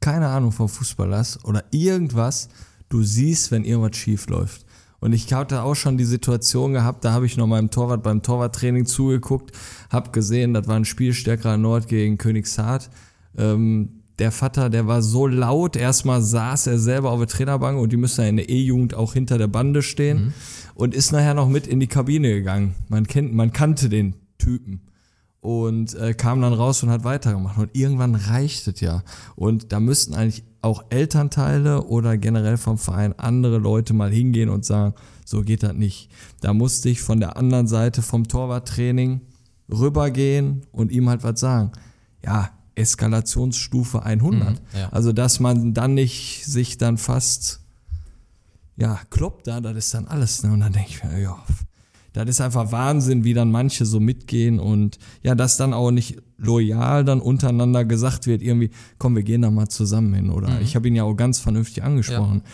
keine 0.00 0.28
Ahnung 0.28 0.52
vom 0.52 0.68
Fußball 0.68 1.14
hast 1.16 1.42
oder 1.44 1.64
irgendwas, 1.70 2.50
du 2.90 3.02
siehst, 3.02 3.50
wenn 3.50 3.64
irgendwas 3.64 3.96
schief 3.96 4.28
läuft. 4.28 4.66
Und 5.00 5.12
ich 5.12 5.32
hatte 5.32 5.62
auch 5.62 5.74
schon 5.74 5.96
die 5.98 6.04
Situation 6.04 6.72
gehabt, 6.72 7.04
da 7.04 7.12
habe 7.12 7.26
ich 7.26 7.36
noch 7.36 7.46
meinem 7.46 7.70
Torwart 7.70 8.02
beim 8.02 8.22
Torwarttraining 8.22 8.86
zugeguckt, 8.86 9.52
habe 9.90 10.10
gesehen, 10.10 10.54
das 10.54 10.66
war 10.68 10.76
ein 10.76 10.84
Spiel 10.84 11.14
stärkerer 11.14 11.56
Nord 11.56 11.88
gegen 11.88 12.18
Königshardt. 12.18 12.90
Ähm, 13.36 14.02
der 14.18 14.32
Vater, 14.32 14.70
der 14.70 14.86
war 14.86 15.02
so 15.02 15.26
laut, 15.26 15.76
erstmal 15.76 16.22
saß 16.22 16.68
er 16.68 16.78
selber 16.78 17.10
auf 17.10 17.18
der 17.18 17.28
Trainerbank 17.28 17.78
und 17.78 17.92
die 17.92 17.98
müssen 17.98 18.22
ja 18.22 18.28
in 18.28 18.36
der 18.36 18.48
E-Jugend 18.48 18.94
auch 18.94 19.12
hinter 19.12 19.36
der 19.36 19.48
Bande 19.48 19.82
stehen 19.82 20.26
mhm. 20.26 20.32
und 20.74 20.94
ist 20.94 21.12
nachher 21.12 21.34
noch 21.34 21.48
mit 21.48 21.66
in 21.66 21.80
die 21.80 21.86
Kabine 21.86 22.32
gegangen. 22.32 22.74
Man 22.88 23.06
kennt, 23.06 23.34
man 23.34 23.52
kannte 23.52 23.88
den 23.88 24.14
Typen 24.38 24.80
und 25.40 25.94
äh, 25.94 26.14
kam 26.14 26.40
dann 26.40 26.54
raus 26.54 26.82
und 26.82 26.90
hat 26.90 27.04
weitergemacht. 27.04 27.58
Und 27.58 27.70
irgendwann 27.74 28.14
reicht 28.14 28.66
es 28.66 28.80
ja. 28.80 29.02
Und 29.36 29.70
da 29.70 29.80
müssten 29.80 30.14
eigentlich 30.14 30.42
auch 30.60 30.84
Elternteile 30.90 31.84
oder 31.84 32.16
generell 32.18 32.56
vom 32.56 32.78
Verein 32.78 33.16
andere 33.18 33.58
Leute 33.58 33.94
mal 33.94 34.10
hingehen 34.10 34.48
und 34.48 34.64
sagen, 34.64 34.94
so 35.24 35.42
geht 35.42 35.62
das 35.62 35.74
nicht. 35.74 36.10
Da 36.40 36.52
musste 36.52 36.88
ich 36.88 37.00
von 37.00 37.20
der 37.20 37.36
anderen 37.36 37.68
Seite 37.68 38.02
vom 38.02 38.26
Torwarttraining 38.26 39.20
rübergehen 39.70 40.62
und 40.72 40.90
ihm 40.90 41.08
halt 41.08 41.22
was 41.22 41.38
sagen. 41.38 41.70
Ja, 42.24 42.50
Eskalationsstufe 42.76 44.02
100. 44.02 44.50
Mhm, 44.50 44.56
ja. 44.78 44.88
Also, 44.90 45.12
dass 45.12 45.40
man 45.40 45.74
dann 45.74 45.94
nicht 45.94 46.44
sich 46.44 46.78
dann 46.78 46.98
fast, 46.98 47.60
ja, 48.76 49.00
kloppt 49.10 49.46
da, 49.46 49.60
das 49.60 49.76
ist 49.76 49.94
dann 49.94 50.06
alles. 50.06 50.42
Ne? 50.42 50.52
Und 50.52 50.60
dann 50.60 50.72
denke 50.72 50.90
ich 50.90 51.02
mir, 51.02 51.18
ja, 51.20 51.36
das 52.12 52.28
ist 52.30 52.40
einfach 52.40 52.72
Wahnsinn, 52.72 53.24
wie 53.24 53.34
dann 53.34 53.50
manche 53.50 53.84
so 53.84 54.00
mitgehen 54.00 54.58
und 54.58 54.98
ja, 55.22 55.34
dass 55.34 55.58
dann 55.58 55.74
auch 55.74 55.90
nicht 55.90 56.22
loyal 56.38 57.04
dann 57.04 57.20
untereinander 57.20 57.84
gesagt 57.84 58.26
wird, 58.26 58.42
irgendwie, 58.42 58.70
komm, 58.98 59.16
wir 59.16 59.22
gehen 59.22 59.42
da 59.42 59.50
mal 59.50 59.68
zusammen 59.68 60.14
hin. 60.14 60.30
Oder 60.30 60.48
mhm. 60.48 60.62
ich 60.62 60.76
habe 60.76 60.88
ihn 60.88 60.94
ja 60.94 61.02
auch 61.02 61.14
ganz 61.14 61.38
vernünftig 61.38 61.82
angesprochen. 61.82 62.42
Ja. 62.44 62.50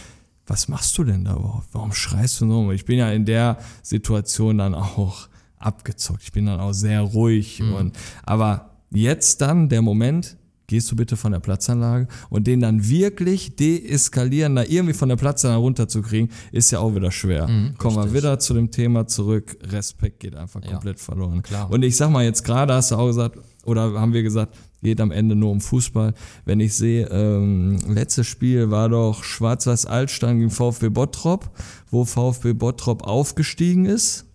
Was 0.46 0.66
machst 0.66 0.98
du 0.98 1.04
denn 1.04 1.24
da 1.24 1.36
überhaupt? 1.36 1.68
Warum 1.72 1.92
schreist 1.92 2.40
du 2.40 2.48
so? 2.48 2.72
Ich 2.72 2.84
bin 2.84 2.98
ja 2.98 3.10
in 3.12 3.24
der 3.24 3.58
Situation 3.82 4.58
dann 4.58 4.74
auch 4.74 5.28
abgezockt. 5.58 6.22
Ich 6.24 6.32
bin 6.32 6.46
dann 6.46 6.58
auch 6.58 6.72
sehr 6.72 7.00
ruhig 7.00 7.60
mhm. 7.60 7.74
und 7.74 7.98
aber 8.24 8.71
jetzt 8.94 9.40
dann 9.40 9.68
der 9.68 9.82
Moment, 9.82 10.36
gehst 10.66 10.90
du 10.90 10.96
bitte 10.96 11.16
von 11.16 11.32
der 11.32 11.40
Platzanlage 11.40 12.08
und 12.30 12.46
den 12.46 12.60
dann 12.60 12.88
wirklich 12.88 13.56
deeskalieren, 13.56 14.56
da 14.56 14.64
irgendwie 14.64 14.94
von 14.94 15.08
der 15.08 15.16
Platzanlage 15.16 15.60
runterzukriegen, 15.60 16.30
ist 16.50 16.70
ja 16.70 16.78
auch 16.78 16.94
wieder 16.94 17.10
schwer. 17.10 17.46
Mhm, 17.46 17.76
Kommen 17.76 17.96
wir 17.96 18.14
wieder 18.14 18.38
zu 18.38 18.54
dem 18.54 18.70
Thema 18.70 19.06
zurück, 19.06 19.56
Respekt 19.64 20.20
geht 20.20 20.34
einfach 20.34 20.62
komplett 20.62 20.98
ja, 20.98 21.04
verloren. 21.04 21.42
Klar. 21.42 21.70
Und 21.70 21.82
ich 21.82 21.96
sag 21.96 22.10
mal 22.10 22.24
jetzt 22.24 22.42
gerade, 22.44 22.72
hast 22.72 22.90
du 22.90 22.96
auch 22.96 23.06
gesagt, 23.06 23.38
oder 23.64 23.92
haben 23.92 24.12
wir 24.12 24.22
gesagt, 24.22 24.56
geht 24.82 25.00
am 25.00 25.10
Ende 25.10 25.36
nur 25.36 25.50
um 25.50 25.60
Fußball. 25.60 26.14
Wenn 26.44 26.60
ich 26.60 26.74
sehe, 26.74 27.06
ähm, 27.08 27.76
letztes 27.88 28.26
Spiel 28.26 28.70
war 28.70 28.88
doch 28.88 29.22
Schwarz-Weiß 29.22 29.86
Altstein 29.86 30.38
gegen 30.38 30.50
VfB 30.50 30.88
Bottrop, 30.88 31.50
wo 31.90 32.04
VfB 32.04 32.54
Bottrop 32.54 33.06
aufgestiegen 33.06 33.84
ist 33.84 34.26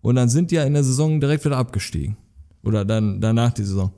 und 0.00 0.16
dann 0.16 0.28
sind 0.28 0.50
die 0.50 0.56
ja 0.56 0.64
in 0.64 0.74
der 0.74 0.84
Saison 0.84 1.20
direkt 1.20 1.44
wieder 1.44 1.58
abgestiegen. 1.58 2.16
Oder 2.66 2.84
dann 2.84 3.20
danach 3.20 3.52
die 3.52 3.64
Saison. 3.64 3.92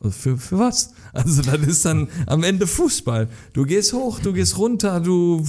Also 0.00 0.10
Für, 0.10 0.36
für 0.36 0.58
was? 0.58 0.92
Also 1.12 1.40
das 1.40 1.60
ist 1.60 1.84
dann 1.84 2.08
am 2.26 2.42
Ende 2.42 2.66
Fußball. 2.66 3.28
Du 3.54 3.64
gehst 3.64 3.92
hoch, 3.92 4.20
du 4.20 4.32
gehst 4.32 4.58
runter, 4.58 5.00
du 5.00 5.46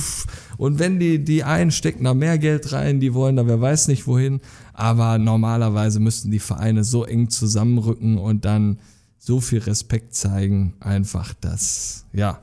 und 0.58 0.80
wenn 0.80 1.00
die 1.00 1.24
die 1.24 1.44
einen 1.44 1.72
stecken 1.72 2.06
da 2.06 2.14
mehr 2.14 2.38
Geld 2.38 2.72
rein, 2.72 3.00
die 3.00 3.14
wollen 3.14 3.36
da 3.36 3.46
wer 3.48 3.60
weiß 3.60 3.90
nicht 3.90 4.08
wohin, 4.08 4.40
aber 4.74 5.18
normalerweise 5.18 6.00
müssten 6.00 6.32
die 6.32 6.40
Vereine 6.40 6.84
so 6.86 7.04
eng 7.04 7.30
zusammenrücken 7.30 8.18
und 8.18 8.46
dann 8.46 8.80
so 9.18 9.42
viel 9.42 9.60
Respekt 9.60 10.16
zeigen, 10.16 10.76
einfach 10.80 11.34
dass 11.34 12.06
ja 12.14 12.42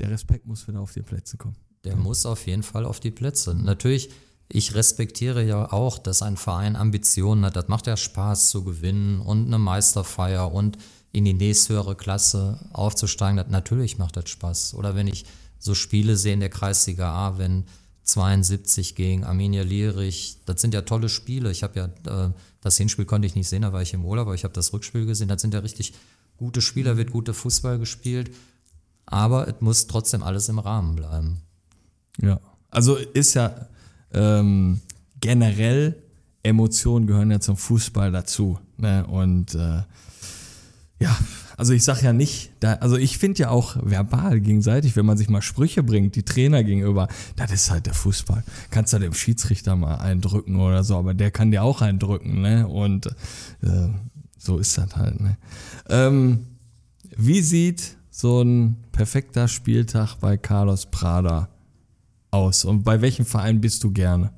der 0.00 0.10
Respekt 0.10 0.46
muss 0.46 0.66
wieder 0.66 0.80
auf 0.80 0.92
die 0.92 1.02
Plätze 1.02 1.36
kommen. 1.36 1.56
Der 1.84 1.94
muss 1.94 2.26
auf 2.26 2.46
jeden 2.46 2.62
Fall 2.62 2.84
auf 2.84 3.00
die 3.00 3.10
Plätze. 3.10 3.54
Natürlich, 3.54 4.10
ich 4.52 4.74
respektiere 4.74 5.44
ja 5.44 5.72
auch, 5.72 5.98
dass 5.98 6.22
ein 6.22 6.36
Verein 6.36 6.74
Ambitionen 6.74 7.44
hat. 7.44 7.54
Das 7.54 7.68
macht 7.68 7.86
ja 7.86 7.96
Spaß 7.96 8.50
zu 8.50 8.64
gewinnen 8.64 9.20
und 9.20 9.46
eine 9.46 9.58
Meisterfeier 9.58 10.52
und 10.52 10.76
in 11.12 11.24
die 11.24 11.34
nächsthöhere 11.34 11.94
Klasse 11.94 12.58
aufzusteigen. 12.72 13.36
Das, 13.36 13.48
natürlich 13.48 13.98
macht 13.98 14.16
das 14.16 14.28
Spaß. 14.28 14.74
Oder 14.74 14.96
wenn 14.96 15.06
ich 15.06 15.24
so 15.58 15.74
Spiele 15.74 16.16
sehe 16.16 16.34
in 16.34 16.40
der 16.40 16.48
Kreisliga 16.48 17.12
A, 17.12 17.38
wenn 17.38 17.64
72 18.02 18.96
gegen 18.96 19.22
Arminia 19.22 19.62
Lierich, 19.62 20.38
das 20.46 20.60
sind 20.60 20.74
ja 20.74 20.82
tolle 20.82 21.08
Spiele. 21.08 21.52
Ich 21.52 21.62
habe 21.62 21.78
ja, 22.06 22.26
äh, 22.26 22.30
das 22.60 22.76
Hinspiel 22.76 23.04
konnte 23.04 23.26
ich 23.26 23.36
nicht 23.36 23.48
sehen, 23.48 23.62
da 23.62 23.72
war 23.72 23.82
ich 23.82 23.94
im 23.94 24.04
Urlaub, 24.04 24.26
aber 24.26 24.34
ich 24.34 24.42
habe 24.42 24.54
das 24.54 24.72
Rückspiel 24.72 25.06
gesehen. 25.06 25.28
Das 25.28 25.42
sind 25.42 25.54
ja 25.54 25.60
richtig 25.60 25.94
gute 26.36 26.60
Spieler, 26.60 26.96
wird 26.96 27.12
guter 27.12 27.34
Fußball 27.34 27.78
gespielt. 27.78 28.34
Aber 29.06 29.46
es 29.46 29.60
muss 29.60 29.86
trotzdem 29.86 30.24
alles 30.24 30.48
im 30.48 30.58
Rahmen 30.58 30.96
bleiben. 30.96 31.42
Ja. 32.20 32.40
Also 32.70 32.96
ist 32.96 33.34
ja 33.34 33.68
ähm, 34.12 34.80
generell 35.20 35.96
Emotionen 36.42 37.06
gehören 37.06 37.30
ja 37.30 37.40
zum 37.40 37.56
Fußball 37.56 38.12
dazu. 38.12 38.58
Ne? 38.78 39.06
Und 39.06 39.54
äh, 39.54 39.82
ja, 40.98 41.16
also 41.60 41.74
ich 41.74 41.84
sag 41.84 42.02
ja 42.02 42.14
nicht, 42.14 42.52
da, 42.60 42.74
also 42.76 42.96
ich 42.96 43.18
finde 43.18 43.40
ja 43.40 43.50
auch 43.50 43.76
verbal 43.82 44.40
gegenseitig, 44.40 44.96
wenn 44.96 45.04
man 45.04 45.18
sich 45.18 45.28
mal 45.28 45.42
Sprüche 45.42 45.82
bringt, 45.82 46.16
die 46.16 46.22
Trainer 46.22 46.64
gegenüber, 46.64 47.06
das 47.36 47.52
ist 47.52 47.70
halt 47.70 47.84
der 47.84 47.92
Fußball. 47.92 48.42
Kannst 48.70 48.94
du 48.94 48.98
dem 48.98 49.12
Schiedsrichter 49.12 49.76
mal 49.76 49.96
eindrücken 49.96 50.56
oder 50.56 50.84
so, 50.84 50.96
aber 50.96 51.12
der 51.12 51.30
kann 51.30 51.50
dir 51.50 51.62
auch 51.62 51.82
eindrücken, 51.82 52.40
ne? 52.40 52.66
Und 52.66 53.08
äh, 53.62 53.88
so 54.38 54.56
ist 54.56 54.78
das 54.78 54.96
halt, 54.96 55.20
ne? 55.20 55.36
Ähm, 55.90 56.46
wie 57.14 57.42
sieht 57.42 57.98
so 58.10 58.40
ein 58.40 58.76
perfekter 58.90 59.46
Spieltag 59.46 60.16
bei 60.16 60.38
Carlos 60.38 60.86
Prada 60.86 61.49
aus? 62.30 62.64
Und 62.64 62.84
bei 62.84 63.00
welchem 63.00 63.26
Verein 63.26 63.60
bist 63.60 63.84
du 63.84 63.92
gerne? 63.92 64.32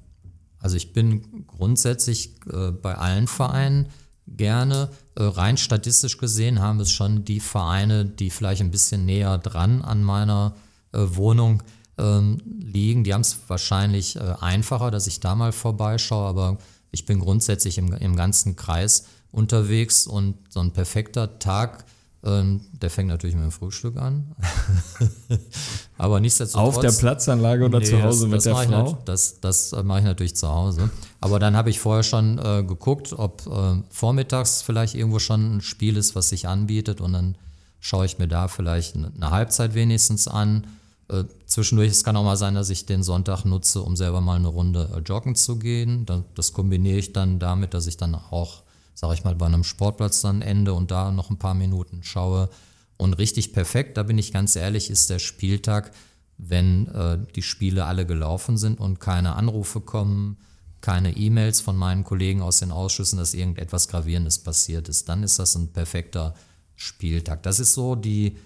Also 0.58 0.76
ich 0.76 0.92
bin 0.92 1.46
grundsätzlich 1.46 2.36
äh, 2.52 2.70
bei 2.70 2.94
allen 2.94 3.26
Vereinen 3.26 3.88
gerne. 4.26 4.90
Äh, 5.16 5.24
rein 5.24 5.56
statistisch 5.56 6.18
gesehen 6.18 6.60
haben 6.60 6.80
es 6.80 6.90
schon 6.90 7.24
die 7.24 7.40
Vereine, 7.40 8.04
die 8.04 8.30
vielleicht 8.30 8.62
ein 8.62 8.70
bisschen 8.70 9.04
näher 9.04 9.38
dran 9.38 9.82
an 9.82 10.02
meiner 10.02 10.54
äh, 10.92 11.00
Wohnung 11.00 11.62
ähm, 11.98 12.38
liegen. 12.60 13.04
Die 13.04 13.12
haben 13.12 13.22
es 13.22 13.36
wahrscheinlich 13.48 14.16
äh, 14.16 14.34
einfacher, 14.40 14.90
dass 14.90 15.06
ich 15.06 15.20
da 15.20 15.34
mal 15.34 15.52
vorbeischaue, 15.52 16.28
aber 16.28 16.58
ich 16.90 17.06
bin 17.06 17.18
grundsätzlich 17.18 17.78
im, 17.78 17.92
im 17.92 18.16
ganzen 18.16 18.56
Kreis 18.56 19.06
unterwegs 19.30 20.06
und 20.06 20.36
so 20.48 20.60
ein 20.60 20.72
perfekter 20.72 21.38
Tag 21.38 21.84
der 22.24 22.88
fängt 22.88 23.08
natürlich 23.08 23.34
mit 23.34 23.44
dem 23.44 23.50
Frühstück 23.50 23.96
an. 23.96 24.36
Aber 25.98 26.20
nichtsdestotrotz. 26.20 26.76
Auf 26.76 26.80
der 26.80 26.92
Platzanlage 26.92 27.64
oder 27.64 27.80
Nee, 27.80 27.84
zu 27.84 28.02
Hause 28.02 28.28
das, 28.28 28.28
mit 28.28 28.36
das 28.36 28.44
der 28.44 28.52
mache 28.52 28.64
ich 28.64 28.70
Frau? 28.70 28.90
nat- 28.92 29.08
das 29.08 29.40
das 29.40 29.72
äh, 29.72 29.82
mache 29.82 29.98
ich 30.00 30.04
natürlich 30.04 30.36
zu 30.36 30.48
Hause. 30.48 30.90
Aber 31.20 31.38
dann 31.38 31.56
habe 31.56 31.70
ich 31.70 31.80
vorher 31.80 32.02
schon 32.04 32.38
äh, 32.38 32.62
geguckt, 32.62 33.12
ob 33.12 33.46
äh, 33.46 33.82
vormittags 33.90 34.62
vielleicht 34.62 34.94
irgendwo 34.94 35.18
schon 35.18 35.56
ein 35.56 35.60
Spiel 35.62 35.96
ist, 35.96 36.14
was 36.14 36.28
sich 36.28 36.46
anbietet. 36.46 37.00
Und 37.00 37.12
dann 37.12 37.36
schaue 37.80 38.06
ich 38.06 38.18
mir 38.18 38.28
da 38.28 38.46
vielleicht 38.48 38.94
eine 38.96 39.30
Halbzeit 39.30 39.74
wenigstens 39.74 40.28
an. 40.28 40.66
Äh, 41.08 41.24
zwischendurch, 41.46 41.90
es 41.90 42.04
kann 42.04 42.16
auch 42.16 42.22
mal 42.24 42.36
sein, 42.36 42.54
dass 42.54 42.70
ich 42.70 42.86
den 42.86 43.02
Sonntag 43.02 43.44
nutze, 43.44 43.82
um 43.82 43.96
selber 43.96 44.20
mal 44.20 44.36
eine 44.36 44.48
Runde 44.48 44.88
äh, 44.96 45.00
joggen 45.00 45.34
zu 45.34 45.56
gehen. 45.58 46.06
Da, 46.06 46.22
das 46.36 46.52
kombiniere 46.52 46.98
ich 46.98 47.12
dann 47.12 47.40
damit, 47.40 47.74
dass 47.74 47.88
ich 47.88 47.96
dann 47.96 48.14
auch, 48.14 48.62
sage 48.94 49.14
ich 49.14 49.24
mal, 49.24 49.34
bei 49.34 49.46
einem 49.46 49.64
Sportplatz 49.64 50.20
dann 50.20 50.42
ende 50.42 50.74
und 50.74 50.90
da 50.90 51.10
noch 51.10 51.30
ein 51.30 51.38
paar 51.38 51.54
Minuten 51.54 52.02
schaue. 52.02 52.50
Und 52.96 53.14
richtig 53.14 53.52
perfekt, 53.52 53.96
da 53.96 54.02
bin 54.02 54.18
ich 54.18 54.32
ganz 54.32 54.54
ehrlich, 54.56 54.90
ist 54.90 55.10
der 55.10 55.18
Spieltag, 55.18 55.92
wenn 56.38 56.88
äh, 56.88 57.18
die 57.34 57.42
Spiele 57.42 57.84
alle 57.84 58.06
gelaufen 58.06 58.56
sind 58.56 58.80
und 58.80 59.00
keine 59.00 59.34
Anrufe 59.36 59.80
kommen, 59.80 60.36
keine 60.80 61.16
E-Mails 61.16 61.60
von 61.60 61.76
meinen 61.76 62.04
Kollegen 62.04 62.42
aus 62.42 62.58
den 62.58 62.72
Ausschüssen, 62.72 63.18
dass 63.18 63.34
irgendetwas 63.34 63.88
Gravierendes 63.88 64.40
passiert 64.40 64.88
ist. 64.88 65.08
Dann 65.08 65.22
ist 65.22 65.38
das 65.38 65.54
ein 65.54 65.72
perfekter 65.72 66.34
Spieltag. 66.74 67.42
Das 67.44 67.60
ist 67.60 67.74
so 67.74 67.94
die, 67.94 68.36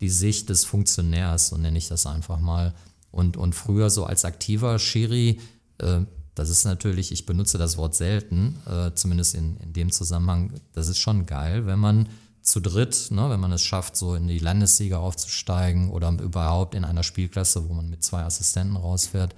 die 0.00 0.10
Sicht 0.10 0.50
des 0.50 0.64
Funktionärs, 0.64 1.48
so 1.48 1.56
nenne 1.56 1.78
ich 1.78 1.88
das 1.88 2.06
einfach 2.06 2.38
mal. 2.38 2.74
Und, 3.10 3.38
und 3.38 3.54
früher 3.54 3.88
so 3.88 4.04
als 4.04 4.26
aktiver 4.26 4.78
Schiri, 4.78 5.40
äh, 5.78 6.00
das 6.36 6.50
ist 6.50 6.64
natürlich, 6.64 7.10
ich 7.10 7.26
benutze 7.26 7.58
das 7.58 7.78
Wort 7.78 7.94
selten, 7.94 8.58
äh, 8.66 8.92
zumindest 8.94 9.34
in, 9.34 9.56
in 9.56 9.72
dem 9.72 9.90
Zusammenhang, 9.90 10.52
das 10.74 10.88
ist 10.88 10.98
schon 10.98 11.26
geil, 11.26 11.66
wenn 11.66 11.78
man 11.78 12.08
zu 12.42 12.60
dritt, 12.60 13.08
ne, 13.10 13.28
wenn 13.30 13.40
man 13.40 13.52
es 13.52 13.62
schafft, 13.62 13.96
so 13.96 14.14
in 14.14 14.28
die 14.28 14.38
Landessieger 14.38 15.00
aufzusteigen 15.00 15.90
oder 15.90 16.10
überhaupt 16.10 16.74
in 16.74 16.84
einer 16.84 17.02
Spielklasse, 17.02 17.68
wo 17.68 17.72
man 17.72 17.88
mit 17.88 18.04
zwei 18.04 18.22
Assistenten 18.22 18.76
rausfährt. 18.76 19.34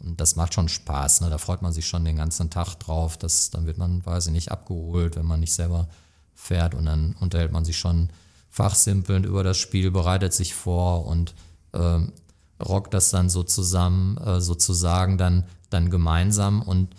Und 0.00 0.18
das 0.18 0.34
macht 0.34 0.54
schon 0.54 0.68
Spaß. 0.68 1.20
Ne? 1.20 1.30
Da 1.30 1.36
freut 1.36 1.60
man 1.60 1.74
sich 1.74 1.86
schon 1.86 2.06
den 2.06 2.16
ganzen 2.16 2.48
Tag 2.48 2.74
drauf. 2.76 3.18
Das, 3.18 3.50
dann 3.50 3.66
wird 3.66 3.76
man, 3.76 4.04
weiß 4.04 4.28
ich 4.28 4.32
nicht, 4.32 4.50
abgeholt, 4.50 5.16
wenn 5.16 5.26
man 5.26 5.40
nicht 5.40 5.52
selber 5.52 5.88
fährt. 6.34 6.74
Und 6.74 6.86
dann 6.86 7.14
unterhält 7.20 7.52
man 7.52 7.66
sich 7.66 7.78
schon 7.78 8.08
fachsimpelnd 8.48 9.26
über 9.26 9.44
das 9.44 9.58
Spiel, 9.58 9.90
bereitet 9.90 10.32
sich 10.32 10.54
vor 10.54 11.06
und 11.06 11.34
ähm, 11.74 12.12
rockt 12.60 12.94
das 12.94 13.10
dann 13.10 13.28
so 13.28 13.42
zusammen, 13.42 14.16
äh, 14.16 14.40
sozusagen 14.40 15.18
dann, 15.18 15.44
dann 15.70 15.90
gemeinsam. 15.90 16.62
Und 16.62 16.94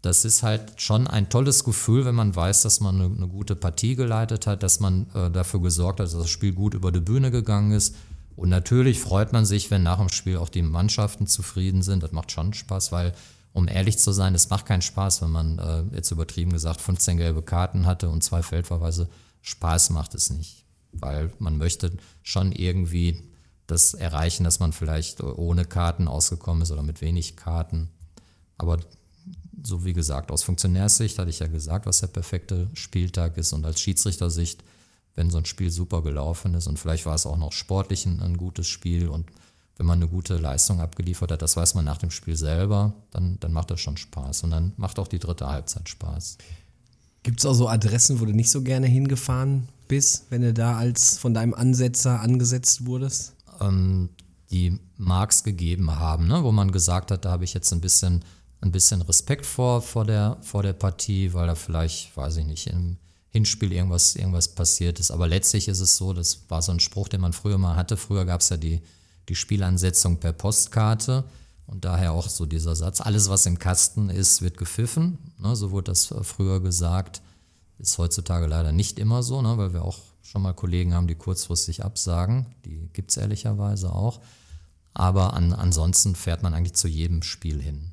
das 0.00 0.24
ist 0.24 0.42
halt 0.42 0.80
schon 0.80 1.06
ein 1.06 1.28
tolles 1.28 1.64
Gefühl, 1.64 2.04
wenn 2.04 2.14
man 2.14 2.34
weiß, 2.34 2.62
dass 2.62 2.80
man 2.80 2.96
eine, 3.00 3.14
eine 3.14 3.28
gute 3.28 3.54
Partie 3.54 3.94
geleitet 3.94 4.46
hat, 4.46 4.62
dass 4.62 4.80
man 4.80 5.06
äh, 5.14 5.30
dafür 5.30 5.60
gesorgt 5.60 6.00
hat, 6.00 6.06
dass 6.06 6.14
das 6.14 6.30
Spiel 6.30 6.52
gut 6.52 6.74
über 6.74 6.90
die 6.90 7.00
Bühne 7.00 7.30
gegangen 7.30 7.72
ist. 7.72 7.94
Und 8.34 8.48
natürlich 8.48 8.98
freut 8.98 9.32
man 9.32 9.44
sich, 9.44 9.70
wenn 9.70 9.82
nach 9.82 9.98
dem 9.98 10.08
Spiel 10.08 10.38
auch 10.38 10.48
die 10.48 10.62
Mannschaften 10.62 11.26
zufrieden 11.26 11.82
sind. 11.82 12.02
Das 12.02 12.12
macht 12.12 12.32
schon 12.32 12.52
Spaß, 12.54 12.90
weil, 12.90 13.12
um 13.52 13.68
ehrlich 13.68 13.98
zu 13.98 14.12
sein, 14.12 14.34
es 14.34 14.50
macht 14.50 14.66
keinen 14.66 14.82
Spaß, 14.82 15.22
wenn 15.22 15.30
man 15.30 15.58
äh, 15.58 15.84
jetzt 15.94 16.10
übertrieben 16.10 16.52
gesagt 16.52 16.80
15 16.80 17.18
gelbe 17.18 17.42
Karten 17.42 17.86
hatte 17.86 18.08
und 18.08 18.24
zwei 18.24 18.42
Feldverweise. 18.42 19.08
Spaß 19.42 19.90
macht 19.90 20.14
es 20.14 20.30
nicht, 20.30 20.64
weil 20.92 21.30
man 21.38 21.58
möchte 21.58 21.92
schon 22.22 22.52
irgendwie 22.52 23.22
das 23.66 23.94
erreichen, 23.94 24.44
dass 24.44 24.60
man 24.60 24.72
vielleicht 24.72 25.22
ohne 25.22 25.64
Karten 25.64 26.08
ausgekommen 26.08 26.62
ist 26.62 26.70
oder 26.70 26.82
mit 26.82 27.00
wenig 27.00 27.36
Karten. 27.36 27.90
Aber 28.58 28.78
so 29.62 29.84
wie 29.84 29.92
gesagt, 29.92 30.30
aus 30.30 30.42
Funktionärssicht 30.42 31.18
hatte 31.18 31.30
ich 31.30 31.38
ja 31.38 31.46
gesagt, 31.46 31.86
was 31.86 32.00
der 32.00 32.08
perfekte 32.08 32.68
Spieltag 32.74 33.36
ist 33.36 33.52
und 33.52 33.64
als 33.64 33.80
Schiedsrichtersicht, 33.80 34.64
wenn 35.14 35.30
so 35.30 35.38
ein 35.38 35.44
Spiel 35.44 35.70
super 35.70 36.02
gelaufen 36.02 36.54
ist 36.54 36.66
und 36.66 36.78
vielleicht 36.78 37.06
war 37.06 37.14
es 37.14 37.26
auch 37.26 37.36
noch 37.36 37.52
sportlich 37.52 38.06
ein, 38.06 38.20
ein 38.20 38.36
gutes 38.36 38.66
Spiel 38.66 39.08
und 39.08 39.30
wenn 39.76 39.86
man 39.86 39.98
eine 39.98 40.08
gute 40.08 40.36
Leistung 40.36 40.80
abgeliefert 40.80 41.32
hat, 41.32 41.42
das 41.42 41.56
weiß 41.56 41.74
man 41.74 41.84
nach 41.84 41.98
dem 41.98 42.10
Spiel 42.10 42.36
selber, 42.36 42.94
dann, 43.10 43.38
dann 43.40 43.52
macht 43.52 43.70
das 43.70 43.80
schon 43.80 43.96
Spaß 43.96 44.42
und 44.44 44.50
dann 44.50 44.72
macht 44.76 44.98
auch 44.98 45.08
die 45.08 45.18
dritte 45.18 45.46
Halbzeit 45.48 45.88
Spaß. 45.88 46.38
Gibt 47.22 47.40
es 47.40 47.46
auch 47.46 47.54
so 47.54 47.68
Adressen, 47.68 48.20
wo 48.20 48.24
du 48.24 48.32
nicht 48.32 48.50
so 48.50 48.62
gerne 48.62 48.86
hingefahren 48.86 49.68
bist, 49.88 50.26
wenn 50.30 50.42
du 50.42 50.52
da 50.52 50.76
als 50.76 51.18
von 51.18 51.34
deinem 51.34 51.54
Ansetzer 51.54 52.20
angesetzt 52.20 52.84
wurdest? 52.86 53.34
ähm, 53.62 54.10
die 54.50 54.78
Marks 54.96 55.44
gegeben 55.44 55.98
haben, 55.98 56.26
ne? 56.26 56.44
wo 56.44 56.52
man 56.52 56.72
gesagt 56.72 57.10
hat, 57.10 57.24
da 57.24 57.30
habe 57.30 57.44
ich 57.44 57.54
jetzt 57.54 57.72
ein 57.72 57.80
bisschen, 57.80 58.24
ein 58.62 58.72
bisschen 58.72 59.02
Respekt 59.02 59.44
vor, 59.44 59.82
vor, 59.82 60.04
der, 60.04 60.38
vor 60.40 60.62
der 60.62 60.72
Partie, 60.72 61.34
weil 61.34 61.48
da 61.48 61.54
vielleicht, 61.54 62.16
weiß 62.16 62.36
ich 62.38 62.46
nicht, 62.46 62.68
im 62.68 62.96
Hinspiel 63.28 63.72
irgendwas, 63.72 64.14
irgendwas 64.14 64.48
passiert 64.48 65.00
ist. 65.00 65.10
Aber 65.10 65.26
letztlich 65.26 65.68
ist 65.68 65.80
es 65.80 65.96
so, 65.96 66.12
das 66.12 66.44
war 66.48 66.62
so 66.62 66.72
ein 66.72 66.80
Spruch, 66.80 67.08
den 67.08 67.20
man 67.20 67.32
früher 67.32 67.58
mal 67.58 67.76
hatte. 67.76 67.96
Früher 67.96 68.24
gab 68.24 68.40
es 68.40 68.50
ja 68.50 68.56
die, 68.56 68.80
die 69.28 69.34
Spielansetzung 69.34 70.18
per 70.18 70.32
Postkarte 70.32 71.24
und 71.66 71.84
daher 71.84 72.12
auch 72.12 72.28
so 72.28 72.46
dieser 72.46 72.76
Satz, 72.76 73.00
alles 73.00 73.28
was 73.28 73.46
im 73.46 73.58
Kasten 73.58 74.10
ist, 74.10 74.42
wird 74.42 74.58
gepfiffen. 74.58 75.18
Ne? 75.38 75.56
So 75.56 75.70
wurde 75.70 75.90
das 75.90 76.14
früher 76.22 76.60
gesagt. 76.60 77.22
Ist 77.78 77.98
heutzutage 77.98 78.46
leider 78.46 78.70
nicht 78.70 78.98
immer 78.98 79.22
so, 79.22 79.42
ne? 79.42 79.58
weil 79.58 79.72
wir 79.72 79.82
auch 79.82 79.98
schon 80.22 80.42
mal 80.42 80.52
Kollegen 80.52 80.94
haben, 80.94 81.08
die 81.08 81.14
kurzfristig 81.16 81.84
absagen. 81.84 82.46
Die 82.64 82.90
gibt 82.92 83.10
es 83.10 83.16
ehrlicherweise 83.16 83.92
auch. 83.92 84.20
Aber 84.94 85.34
an, 85.34 85.52
ansonsten 85.52 86.14
fährt 86.14 86.42
man 86.42 86.54
eigentlich 86.54 86.74
zu 86.74 86.86
jedem 86.86 87.22
Spiel 87.22 87.60
hin. 87.60 87.91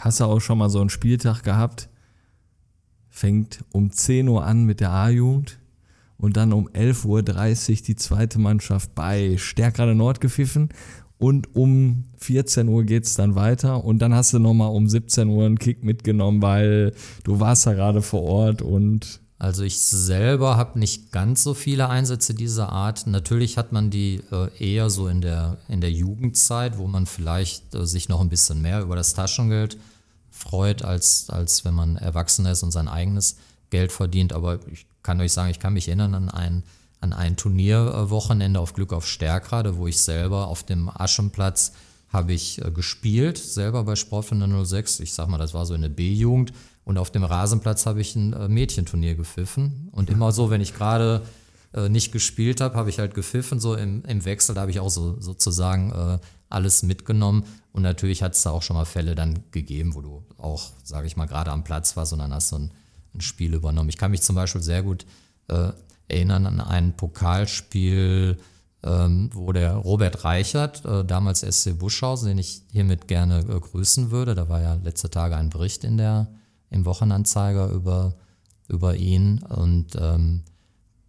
Hast 0.00 0.20
du 0.20 0.24
auch 0.24 0.40
schon 0.40 0.58
mal 0.58 0.70
so 0.70 0.80
einen 0.80 0.90
Spieltag 0.90 1.42
gehabt? 1.42 1.88
Fängt 3.10 3.64
um 3.72 3.90
10 3.90 4.28
Uhr 4.28 4.44
an 4.44 4.64
mit 4.64 4.80
der 4.80 4.90
A-Jugend 4.90 5.58
und 6.18 6.36
dann 6.36 6.52
um 6.52 6.68
11.30 6.68 7.06
Uhr 7.70 7.76
die 7.86 7.96
zweite 7.96 8.38
Mannschaft 8.38 8.94
bei 8.94 9.36
Stärkrade 9.38 9.94
Nord 9.94 10.20
gepfiffen 10.20 10.68
und 11.18 11.56
um 11.56 12.04
14 12.18 12.68
Uhr 12.68 12.84
geht's 12.84 13.14
dann 13.14 13.34
weiter 13.34 13.84
und 13.84 13.98
dann 13.98 14.14
hast 14.14 14.32
du 14.32 14.38
nochmal 14.38 14.70
um 14.70 14.88
17 14.88 15.28
Uhr 15.28 15.46
einen 15.46 15.58
Kick 15.58 15.82
mitgenommen, 15.82 16.42
weil 16.42 16.94
du 17.24 17.40
warst 17.40 17.66
da 17.66 17.74
gerade 17.74 18.02
vor 18.02 18.22
Ort 18.22 18.62
und 18.62 19.20
Also 19.40 19.62
ich 19.64 19.78
selber 19.78 20.56
habe 20.56 20.78
nicht 20.78 21.10
ganz 21.10 21.42
so 21.42 21.54
viele 21.54 21.88
Einsätze 21.88 22.34
dieser 22.34 22.70
Art. 22.70 23.06
Natürlich 23.06 23.56
hat 23.56 23.72
man 23.72 23.90
die 23.90 24.20
äh, 24.32 24.74
eher 24.74 24.90
so 24.90 25.08
in 25.08 25.20
der, 25.20 25.58
in 25.68 25.80
der 25.80 25.92
Jugendzeit, 25.92 26.78
wo 26.78 26.86
man 26.86 27.06
vielleicht 27.06 27.74
äh, 27.74 27.86
sich 27.86 28.08
noch 28.08 28.20
ein 28.20 28.28
bisschen 28.28 28.62
mehr 28.62 28.82
über 28.82 28.96
das 28.96 29.14
Taschengeld 29.14 29.76
freut, 30.48 30.82
als, 30.82 31.30
als 31.30 31.64
wenn 31.64 31.74
man 31.74 31.96
erwachsen 31.96 32.46
ist 32.46 32.62
und 32.62 32.70
sein 32.70 32.88
eigenes 32.88 33.36
Geld 33.70 33.92
verdient. 33.92 34.32
Aber 34.32 34.58
ich 34.72 34.86
kann 35.02 35.20
euch 35.20 35.32
sagen, 35.32 35.50
ich 35.50 35.60
kann 35.60 35.74
mich 35.74 35.88
erinnern 35.88 36.14
an 36.14 36.28
ein, 36.30 36.62
an 37.00 37.12
ein 37.12 37.36
Turnierwochenende 37.36 38.58
auf 38.58 38.72
Glück 38.72 38.92
auf 38.92 39.06
Stärkrade, 39.06 39.76
wo 39.76 39.86
ich 39.86 40.00
selber 40.00 40.48
auf 40.48 40.62
dem 40.62 40.88
Aschenplatz 40.88 41.72
habe 42.08 42.32
ich 42.32 42.64
äh, 42.64 42.70
gespielt, 42.70 43.36
selber 43.36 43.84
bei 43.84 43.94
Sportfinder 43.94 44.64
06. 44.64 45.00
Ich 45.00 45.12
sag 45.12 45.28
mal, 45.28 45.38
das 45.38 45.52
war 45.52 45.66
so 45.66 45.74
in 45.74 45.82
der 45.82 45.90
B-Jugend. 45.90 46.52
Und 46.84 46.96
auf 46.96 47.10
dem 47.10 47.22
Rasenplatz 47.22 47.84
habe 47.84 48.00
ich 48.00 48.16
ein 48.16 48.32
äh, 48.32 48.48
Mädchenturnier 48.48 49.14
gepfiffen. 49.14 49.90
Und 49.92 50.08
immer 50.08 50.32
so, 50.32 50.48
wenn 50.48 50.62
ich 50.62 50.74
gerade 50.74 51.22
äh, 51.72 51.88
nicht 51.88 52.12
gespielt 52.12 52.60
habe, 52.60 52.76
habe 52.76 52.90
ich 52.90 52.98
halt 52.98 53.14
gepfiffen, 53.14 53.60
so 53.60 53.74
im, 53.74 54.04
im 54.04 54.24
Wechsel. 54.24 54.54
Da 54.54 54.62
habe 54.62 54.70
ich 54.70 54.80
auch 54.80 54.90
so 54.90 55.20
sozusagen 55.20 55.92
äh, 55.92 56.18
alles 56.48 56.82
mitgenommen. 56.82 57.44
Und 57.72 57.82
natürlich 57.82 58.22
hat 58.22 58.34
es 58.34 58.42
da 58.42 58.50
auch 58.50 58.62
schon 58.62 58.76
mal 58.76 58.84
Fälle 58.84 59.14
dann 59.14 59.38
gegeben, 59.50 59.94
wo 59.94 60.00
du 60.00 60.24
auch, 60.38 60.72
sage 60.82 61.06
ich 61.06 61.16
mal, 61.16 61.26
gerade 61.26 61.50
am 61.50 61.64
Platz 61.64 61.96
warst 61.96 62.12
und 62.12 62.20
dann 62.20 62.32
hast 62.32 62.52
du 62.52 62.56
ein, 62.56 62.70
ein 63.14 63.20
Spiel 63.20 63.54
übernommen. 63.54 63.88
Ich 63.88 63.98
kann 63.98 64.10
mich 64.10 64.22
zum 64.22 64.36
Beispiel 64.36 64.62
sehr 64.62 64.82
gut 64.82 65.06
äh, 65.48 65.72
erinnern 66.08 66.46
an 66.46 66.60
ein 66.60 66.96
Pokalspiel, 66.96 68.38
ähm, 68.82 69.30
wo 69.32 69.52
der 69.52 69.74
Robert 69.74 70.24
Reichert, 70.24 70.84
äh, 70.84 71.04
damals 71.04 71.40
SC 71.40 71.78
Buschhausen, 71.78 72.28
den 72.28 72.38
ich 72.38 72.62
hiermit 72.72 73.08
gerne 73.08 73.40
äh, 73.40 73.60
grüßen 73.60 74.10
würde, 74.10 74.34
da 74.34 74.48
war 74.48 74.60
ja 74.60 74.74
letzte 74.74 75.10
Tage 75.10 75.36
ein 75.36 75.50
Bericht 75.50 75.84
in 75.84 75.96
der 75.96 76.28
im 76.70 76.84
Wochenanzeiger 76.84 77.68
über, 77.68 78.14
über 78.68 78.94
ihn. 78.96 79.42
Und 79.42 79.96
ähm, 79.98 80.42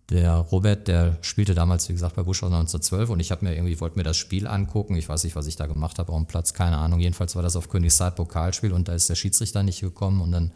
der 0.10 0.34
Robert, 0.38 0.88
der 0.88 1.18
spielte 1.22 1.54
damals, 1.54 1.88
wie 1.88 1.94
gesagt, 1.94 2.16
bei 2.16 2.24
Buschhausen 2.24 2.56
1912 2.56 3.10
und 3.10 3.20
ich 3.20 3.32
habe 3.32 3.46
mir 3.46 3.54
irgendwie, 3.54 3.80
wollte 3.80 3.98
mir 3.98 4.04
das 4.04 4.18
Spiel 4.18 4.48
angucken. 4.48 4.96
Ich 4.96 5.08
weiß 5.08 5.24
nicht, 5.24 5.36
was 5.36 5.46
ich 5.46 5.56
da 5.56 5.68
gemacht 5.68 6.00
habe, 6.00 6.12
auf 6.12 6.18
dem 6.18 6.26
Platz, 6.26 6.54
keine 6.54 6.78
Ahnung. 6.78 7.00
Jedenfalls 7.00 7.36
war 7.36 7.44
das 7.44 7.56
auf 7.56 7.70
Königszeit 7.70 8.16
Pokalspiel 8.16 8.74
und 8.74 8.88
da 8.88 8.94
ist 8.94 9.10
der 9.10 9.16
Schiedsrichter 9.16 9.62
nicht 9.62 9.82
gekommen 9.82 10.22
und 10.22 10.32
dann 10.32 10.52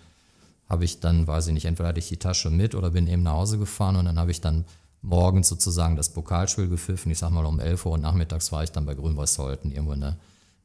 habe 0.67 0.85
ich 0.85 0.99
dann, 0.99 1.27
weiß 1.27 1.47
ich 1.47 1.53
nicht, 1.53 1.65
entweder 1.65 1.89
hatte 1.89 1.99
ich 1.99 2.09
die 2.09 2.17
Tasche 2.17 2.49
mit 2.49 2.73
oder 2.73 2.89
bin 2.89 3.07
eben 3.07 3.23
nach 3.23 3.33
Hause 3.33 3.59
gefahren 3.59 3.95
und 3.95 4.05
dann 4.05 4.17
habe 4.17 4.31
ich 4.31 4.41
dann 4.41 4.65
morgens 5.03 5.49
sozusagen 5.49 5.95
das 5.95 6.09
Pokalspiel 6.09 6.67
gepfiffen. 6.67 7.11
Ich 7.11 7.19
sag 7.19 7.29
mal 7.29 7.45
um 7.45 7.59
11 7.59 7.85
Uhr 7.85 7.91
und 7.91 8.01
nachmittags 8.01 8.51
war 8.51 8.63
ich 8.63 8.71
dann 8.71 8.85
bei 8.85 8.95
Grün-Weiß-Holten 8.95 9.71
irgendwo 9.71 9.93
in 9.93 10.01
der, 10.01 10.17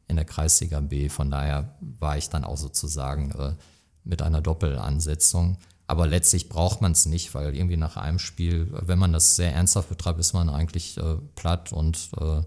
in 0.06 0.16
der 0.16 0.24
Kreisliga 0.24 0.80
B. 0.80 1.10
Von 1.10 1.30
daher 1.30 1.76
war 1.80 2.16
ich 2.16 2.30
dann 2.30 2.44
auch 2.44 2.56
sozusagen 2.56 3.32
äh, 3.32 3.52
mit 4.04 4.22
einer 4.22 4.40
Doppelansetzung. 4.40 5.58
Aber 5.88 6.06
letztlich 6.06 6.50
braucht 6.50 6.82
man 6.82 6.92
es 6.92 7.06
nicht, 7.06 7.34
weil 7.34 7.56
irgendwie 7.56 7.78
nach 7.78 7.96
einem 7.96 8.18
Spiel, 8.18 8.68
wenn 8.72 8.98
man 8.98 9.14
das 9.14 9.36
sehr 9.36 9.54
ernsthaft 9.54 9.88
betreibt, 9.88 10.20
ist 10.20 10.34
man 10.34 10.50
eigentlich 10.50 10.98
äh, 10.98 11.16
platt 11.34 11.72
und 11.72 12.10
äh, 12.20 12.42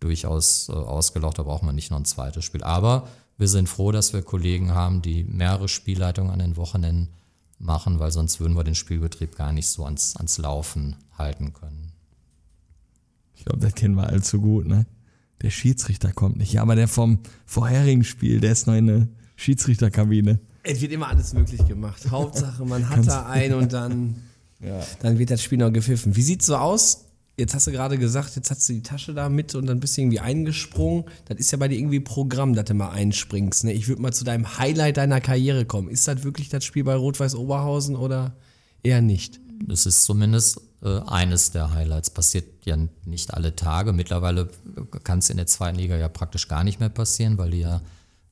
durchaus 0.00 0.70
äh, 0.70 0.72
ausgelaucht. 0.72 1.38
Da 1.38 1.42
braucht 1.42 1.62
man 1.62 1.74
nicht 1.74 1.90
noch 1.90 1.98
ein 1.98 2.06
zweites 2.06 2.46
Spiel. 2.46 2.64
Aber 2.64 3.06
wir 3.36 3.46
sind 3.46 3.68
froh, 3.68 3.92
dass 3.92 4.14
wir 4.14 4.22
Kollegen 4.22 4.74
haben, 4.74 5.02
die 5.02 5.22
mehrere 5.22 5.68
Spielleitungen 5.68 6.32
an 6.32 6.38
den 6.38 6.56
Wochenenden 6.56 7.10
machen, 7.58 7.98
weil 7.98 8.10
sonst 8.10 8.40
würden 8.40 8.56
wir 8.56 8.64
den 8.64 8.74
Spielbetrieb 8.74 9.36
gar 9.36 9.52
nicht 9.52 9.68
so 9.68 9.84
ans, 9.84 10.16
ans 10.16 10.38
Laufen 10.38 10.96
halten 11.18 11.52
können. 11.52 11.92
Ich 13.34 13.44
glaube, 13.44 13.60
das 13.60 13.74
kennen 13.74 13.96
wir 13.96 14.08
allzu 14.08 14.40
gut, 14.40 14.66
ne? 14.66 14.86
Der 15.42 15.50
Schiedsrichter 15.50 16.12
kommt 16.12 16.38
nicht. 16.38 16.54
Ja, 16.54 16.62
aber 16.62 16.74
der 16.74 16.88
vom 16.88 17.20
vorherigen 17.44 18.02
Spiel, 18.02 18.40
der 18.40 18.52
ist 18.52 18.66
noch 18.66 18.74
in 18.74 18.86
der 18.86 19.08
Schiedsrichterkabine. 19.36 20.40
Es 20.70 20.80
wird 20.82 20.92
immer 20.92 21.08
alles 21.08 21.32
möglich 21.32 21.66
gemacht. 21.66 22.02
Hauptsache, 22.10 22.64
man 22.64 22.88
hat 22.90 23.06
da 23.06 23.26
einen 23.26 23.54
und 23.54 23.72
dann, 23.72 24.16
Ja. 24.60 24.80
dann 25.00 25.18
wird 25.18 25.30
das 25.30 25.42
Spiel 25.42 25.58
noch 25.58 25.72
gepfiffen. 25.72 26.14
Wie 26.14 26.22
sieht's 26.22 26.46
so 26.46 26.56
aus? 26.56 27.04
Jetzt 27.38 27.54
hast 27.54 27.68
du 27.68 27.70
gerade 27.70 27.96
gesagt, 27.98 28.34
jetzt 28.36 28.50
hast 28.50 28.68
du 28.68 28.72
die 28.72 28.82
Tasche 28.82 29.14
da 29.14 29.28
mit 29.28 29.54
und 29.54 29.66
dann 29.66 29.78
bist 29.80 29.96
du 29.96 30.00
irgendwie 30.02 30.18
eingesprungen. 30.20 31.04
Das 31.26 31.38
ist 31.38 31.52
ja 31.52 31.58
bei 31.58 31.68
dir 31.68 31.78
irgendwie 31.78 32.00
Programm, 32.00 32.54
dass 32.54 32.64
du 32.66 32.74
mal 32.74 32.90
einspringst. 32.90 33.64
Ne? 33.64 33.72
Ich 33.72 33.86
würde 33.88 34.02
mal 34.02 34.12
zu 34.12 34.24
deinem 34.24 34.58
Highlight 34.58 34.96
deiner 34.96 35.20
Karriere 35.20 35.64
kommen. 35.64 35.88
Ist 35.88 36.06
das 36.08 36.24
wirklich 36.24 36.48
das 36.48 36.64
Spiel 36.64 36.82
bei 36.84 36.96
Rot-Weiß 36.96 37.36
Oberhausen 37.36 37.94
oder 37.96 38.34
eher 38.82 39.00
nicht? 39.00 39.40
Das 39.64 39.86
ist 39.86 40.02
zumindest 40.04 40.60
äh, 40.82 40.98
eines 41.06 41.52
der 41.52 41.72
Highlights. 41.72 42.10
Passiert 42.10 42.44
ja 42.66 42.76
nicht 43.04 43.32
alle 43.32 43.54
Tage. 43.54 43.92
Mittlerweile 43.92 44.48
kann 45.04 45.20
es 45.20 45.30
in 45.30 45.36
der 45.36 45.46
zweiten 45.46 45.78
Liga 45.78 45.96
ja 45.96 46.08
praktisch 46.08 46.48
gar 46.48 46.64
nicht 46.64 46.80
mehr 46.80 46.88
passieren, 46.90 47.38
weil 47.38 47.52
die 47.52 47.60
ja 47.60 47.80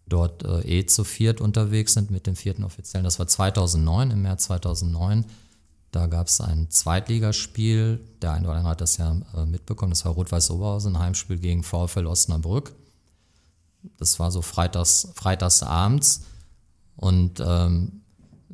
dort 0.07 0.45
äh, 0.45 0.61
eh 0.81 0.87
zu 0.87 1.05
viert 1.05 1.41
unterwegs 1.41 1.95
sind 1.95 2.11
mit 2.11 2.27
dem 2.27 2.37
vierten 2.37 2.65
Offiziellen. 2.65 3.05
Das 3.05 3.19
war 3.19 3.27
2009, 3.27 4.11
im 4.13 4.23
März 4.23 4.45
2009. 4.45 5.25
Da 5.91 6.07
gab 6.07 6.29
es 6.29 6.41
ein 6.41 6.71
Zweitligaspiel. 6.71 8.01
Der 8.23 8.33
eine 8.33 8.47
oder 8.47 8.57
andere 8.57 8.71
hat 8.71 8.81
das 8.81 8.99
ja 8.99 9.17
äh, 9.35 9.47
mitbekommen. 9.47 9.91
Das 9.91 10.05
war 10.05 10.13
Rot-Weiß 10.13 10.51
Oberhausen, 10.51 10.95
ein 10.95 11.03
Heimspiel 11.03 11.39
gegen 11.39 11.63
VfL 11.63 12.07
Osnabrück. 12.07 12.73
Das 13.99 14.19
war 14.19 14.31
so 14.31 14.43
freitags, 14.43 15.09
freitags 15.15 15.63
abends. 15.63 16.23
Und 16.97 17.41
ähm, 17.41 18.03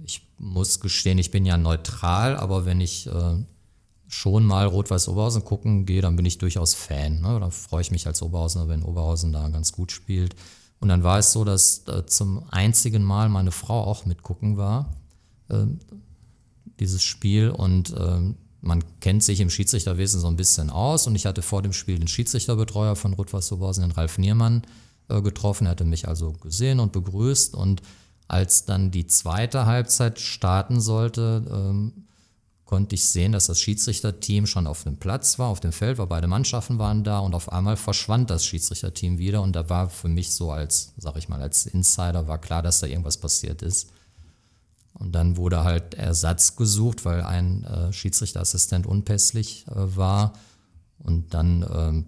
ich 0.05 0.26
muss 0.38 0.80
gestehen, 0.80 1.18
ich 1.18 1.30
bin 1.30 1.44
ja 1.44 1.57
neutral, 1.57 2.36
aber 2.36 2.64
wenn 2.64 2.80
ich 2.80 3.07
äh, 3.07 3.44
schon 4.09 4.44
mal 4.44 4.66
Rot-Weiß 4.66 5.09
Oberhausen 5.09 5.44
gucken 5.44 5.86
gehe, 5.86 6.03
dann 6.03 6.16
bin 6.16 6.26
ich 6.26 6.38
durchaus 6.38 6.74
Fan. 6.74 7.20
Ne? 7.20 7.40
Da 7.40 7.50
freue 7.50 7.82
ich 7.82 7.90
mich 7.90 8.07
als 8.07 8.22
Oberhausener, 8.22 8.68
wenn 8.68 8.82
Oberhausen 8.82 9.32
da 9.32 9.48
ganz 9.48 9.72
gut 9.72 9.92
spielt. 9.92 10.34
Und 10.83 10.89
dann 10.89 11.05
war 11.05 11.20
es 11.20 11.30
so, 11.30 11.45
dass 11.45 11.87
äh, 11.87 12.07
zum 12.07 12.43
einzigen 12.51 13.05
Mal 13.05 13.28
meine 13.28 13.53
Frau 13.53 13.85
auch 13.85 14.05
mitgucken 14.05 14.57
war, 14.57 14.97
äh, 15.49 15.66
dieses 16.80 17.05
Spiel. 17.05 17.51
Und 17.51 17.95
ähm, 17.97 18.35
man 18.62 18.83
kennt 18.99 19.22
sich 19.22 19.39
im 19.39 19.49
Schiedsrichterwesen 19.49 20.20
so 20.20 20.26
ein 20.26 20.35
bisschen 20.35 20.70
aus. 20.70 21.07
Und 21.07 21.14
ich 21.14 21.24
hatte 21.24 21.41
vor 21.41 21.62
dem 21.62 21.72
Spiel 21.72 22.01
den 22.01 22.09
Schiedsrichterbetreuer 22.09 22.97
von 22.97 23.12
Rot-Weiß 23.12 23.51
den 23.76 23.93
Ralf 23.93 24.18
Niermann, 24.18 24.62
äh, 25.09 25.22
getroffen. 25.22 25.68
Er 25.68 25.70
hatte 25.70 25.85
mich 25.85 26.09
also 26.09 26.33
gesehen 26.33 26.80
und 26.80 26.91
begrüßt. 26.91 27.55
Und 27.55 27.80
als 28.26 28.64
dann 28.64 28.91
die 28.91 29.07
zweite 29.07 29.66
Halbzeit 29.66 30.18
starten 30.18 30.80
sollte, 30.80 31.45
ähm, 31.49 31.93
konnte 32.73 32.95
ich 32.95 33.05
sehen, 33.05 33.33
dass 33.33 33.49
das 33.49 33.61
Schiedsrichterteam 33.61 34.47
schon 34.47 34.66
auf 34.66 34.85
dem 34.85 34.97
Platz 34.97 35.39
war, 35.39 35.49
auf 35.49 35.61
dem 35.61 35.73
Feld 35.73 35.99
war, 35.99 36.07
beide 36.07 36.27
Mannschaften 36.27 36.79
waren 36.79 37.05
da 37.05 37.18
und 37.18 37.35
auf 37.35 37.53
einmal 37.53 37.77
verschwand 37.77 38.31
das 38.31 38.47
Schiedsrichterteam 38.47 39.18
wieder 39.18 39.43
und 39.43 39.55
da 39.55 39.68
war 39.68 39.91
für 39.91 40.09
mich 40.09 40.33
so 40.33 40.51
als, 40.51 40.95
sag 40.97 41.18
ich 41.18 41.29
mal, 41.29 41.43
als 41.43 41.66
Insider 41.66 42.29
war 42.29 42.39
klar, 42.39 42.62
dass 42.62 42.81
da 42.81 42.87
irgendwas 42.87 43.18
passiert 43.18 43.61
ist. 43.61 43.91
Und 44.95 45.12
dann 45.12 45.37
wurde 45.37 45.64
halt 45.64 45.93
Ersatz 45.93 46.57
gesucht, 46.57 47.05
weil 47.05 47.20
ein 47.20 47.64
äh, 47.64 47.93
Schiedsrichterassistent 47.93 48.87
unpässlich 48.87 49.66
äh, 49.68 49.75
war. 49.75 50.33
Und 50.97 51.35
dann, 51.35 51.66
ähm, 51.70 52.07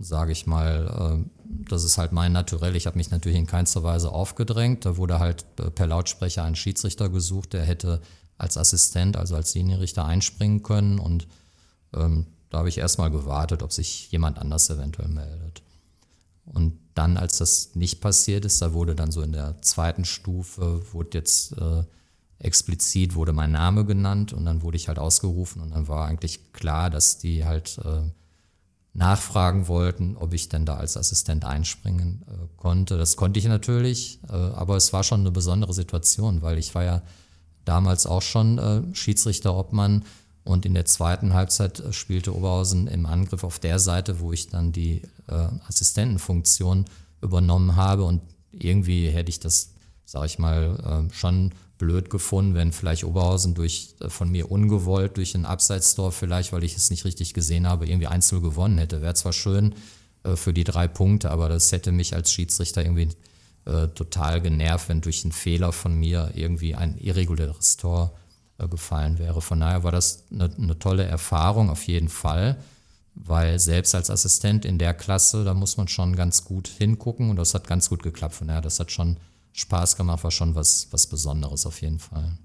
sage 0.00 0.32
ich 0.32 0.46
mal, 0.46 1.20
äh, 1.20 1.30
das 1.68 1.84
ist 1.84 1.98
halt 1.98 2.12
mein 2.12 2.32
Naturell. 2.32 2.76
Ich 2.76 2.86
habe 2.86 2.96
mich 2.96 3.10
natürlich 3.10 3.36
in 3.36 3.46
keinster 3.46 3.82
Weise 3.82 4.10
aufgedrängt. 4.10 4.86
Da 4.86 4.96
wurde 4.96 5.18
halt 5.18 5.44
äh, 5.58 5.70
per 5.70 5.86
Lautsprecher 5.86 6.44
ein 6.44 6.56
Schiedsrichter 6.56 7.10
gesucht, 7.10 7.52
der 7.52 7.64
hätte 7.64 8.00
als 8.38 8.56
Assistent, 8.56 9.16
also 9.16 9.36
als 9.36 9.54
Linienrichter 9.54 10.04
einspringen 10.04 10.62
können. 10.62 10.98
Und 10.98 11.26
ähm, 11.94 12.26
da 12.50 12.58
habe 12.58 12.68
ich 12.68 12.78
erstmal 12.78 13.10
gewartet, 13.10 13.62
ob 13.62 13.72
sich 13.72 14.10
jemand 14.10 14.38
anders 14.38 14.70
eventuell 14.70 15.08
meldet. 15.08 15.62
Und 16.44 16.78
dann, 16.94 17.16
als 17.16 17.38
das 17.38 17.74
nicht 17.74 18.00
passiert 18.00 18.44
ist, 18.44 18.62
da 18.62 18.72
wurde 18.72 18.94
dann 18.94 19.12
so 19.12 19.20
in 19.22 19.32
der 19.32 19.60
zweiten 19.60 20.04
Stufe, 20.04 20.82
wurde 20.92 21.18
jetzt 21.18 21.52
äh, 21.58 21.84
explizit, 22.38 23.14
wurde 23.14 23.32
mein 23.32 23.52
Name 23.52 23.84
genannt 23.84 24.32
und 24.32 24.44
dann 24.44 24.62
wurde 24.62 24.76
ich 24.76 24.88
halt 24.88 24.98
ausgerufen 24.98 25.60
und 25.60 25.70
dann 25.72 25.88
war 25.88 26.06
eigentlich 26.06 26.52
klar, 26.52 26.88
dass 26.88 27.18
die 27.18 27.44
halt 27.44 27.78
äh, 27.84 28.10
nachfragen 28.94 29.68
wollten, 29.68 30.16
ob 30.16 30.32
ich 30.32 30.48
denn 30.48 30.64
da 30.64 30.76
als 30.76 30.96
Assistent 30.96 31.44
einspringen 31.44 32.24
äh, 32.28 32.46
konnte. 32.56 32.96
Das 32.96 33.16
konnte 33.16 33.38
ich 33.38 33.46
natürlich, 33.46 34.20
äh, 34.28 34.32
aber 34.32 34.76
es 34.76 34.92
war 34.92 35.04
schon 35.04 35.20
eine 35.20 35.30
besondere 35.30 35.74
Situation, 35.74 36.42
weil 36.42 36.58
ich 36.58 36.74
war 36.74 36.84
ja 36.84 37.02
damals 37.68 38.06
auch 38.06 38.22
schon 38.22 38.58
äh, 38.58 38.82
Schiedsrichter-Obmann 38.94 40.04
und 40.44 40.64
in 40.64 40.72
der 40.72 40.86
zweiten 40.86 41.34
Halbzeit 41.34 41.80
äh, 41.80 41.92
spielte 41.92 42.34
Oberhausen 42.34 42.86
im 42.86 43.04
Angriff 43.04 43.44
auf 43.44 43.58
der 43.58 43.78
Seite, 43.78 44.20
wo 44.20 44.32
ich 44.32 44.48
dann 44.48 44.72
die 44.72 45.02
äh, 45.28 45.48
Assistentenfunktion 45.68 46.86
übernommen 47.20 47.76
habe 47.76 48.04
und 48.04 48.22
irgendwie 48.52 49.10
hätte 49.10 49.28
ich 49.28 49.40
das, 49.40 49.74
sage 50.06 50.26
ich 50.26 50.38
mal, 50.38 51.08
äh, 51.10 51.14
schon 51.14 51.52
blöd 51.76 52.10
gefunden, 52.10 52.54
wenn 52.54 52.72
vielleicht 52.72 53.04
Oberhausen 53.04 53.54
durch 53.54 53.94
äh, 54.00 54.08
von 54.08 54.30
mir 54.30 54.50
ungewollt 54.50 55.18
durch 55.18 55.34
ein 55.34 55.44
Abseitstor 55.44 56.10
vielleicht, 56.10 56.52
weil 56.52 56.64
ich 56.64 56.74
es 56.74 56.90
nicht 56.90 57.04
richtig 57.04 57.34
gesehen 57.34 57.68
habe, 57.68 57.86
irgendwie 57.86 58.06
einzeln 58.06 58.42
gewonnen 58.42 58.78
hätte. 58.78 59.02
Wäre 59.02 59.14
zwar 59.14 59.34
schön 59.34 59.74
äh, 60.24 60.36
für 60.36 60.54
die 60.54 60.64
drei 60.64 60.88
Punkte, 60.88 61.30
aber 61.30 61.50
das 61.50 61.70
hätte 61.70 61.92
mich 61.92 62.14
als 62.14 62.32
Schiedsrichter 62.32 62.82
irgendwie 62.82 63.10
äh, 63.68 63.88
total 63.88 64.40
genervt, 64.40 64.88
wenn 64.88 65.02
durch 65.02 65.24
einen 65.24 65.32
Fehler 65.32 65.72
von 65.72 65.94
mir 65.94 66.32
irgendwie 66.34 66.74
ein 66.74 66.96
irreguläres 66.96 67.76
Tor 67.76 68.14
äh, 68.56 68.66
gefallen 68.66 69.18
wäre. 69.18 69.42
Von 69.42 69.60
daher 69.60 69.84
war 69.84 69.92
das 69.92 70.24
eine, 70.32 70.50
eine 70.56 70.78
tolle 70.78 71.04
Erfahrung 71.04 71.68
auf 71.68 71.86
jeden 71.86 72.08
Fall, 72.08 72.56
weil 73.14 73.58
selbst 73.58 73.94
als 73.94 74.10
Assistent 74.10 74.64
in 74.64 74.78
der 74.78 74.94
Klasse, 74.94 75.44
da 75.44 75.52
muss 75.52 75.76
man 75.76 75.86
schon 75.86 76.16
ganz 76.16 76.44
gut 76.44 76.66
hingucken 76.66 77.28
und 77.28 77.36
das 77.36 77.52
hat 77.52 77.66
ganz 77.66 77.90
gut 77.90 78.02
geklappt. 78.02 78.34
Von 78.34 78.48
daher, 78.48 78.62
das 78.62 78.80
hat 78.80 78.90
schon 78.90 79.18
Spaß 79.52 79.96
gemacht, 79.96 80.24
war 80.24 80.30
schon 80.30 80.54
was, 80.54 80.88
was 80.90 81.06
Besonderes 81.06 81.66
auf 81.66 81.82
jeden 81.82 81.98
Fall. 81.98 82.38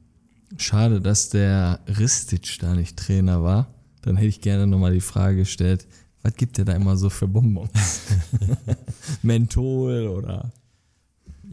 Schade, 0.57 0.99
dass 0.99 1.29
der 1.29 1.79
Ristic 1.87 2.57
da 2.59 2.75
nicht 2.75 2.97
Trainer 2.97 3.43
war. 3.43 3.73
Dann 4.01 4.17
hätte 4.17 4.27
ich 4.27 4.41
gerne 4.41 4.67
nochmal 4.67 4.93
die 4.93 4.99
Frage 4.99 5.37
gestellt, 5.37 5.87
was 6.21 6.35
gibt 6.35 6.57
der 6.57 6.65
da 6.65 6.73
immer 6.73 6.97
so 6.97 7.09
für 7.09 7.27
Bonbons? 7.27 7.71
Menthol 9.21 10.07
oder 10.07 10.51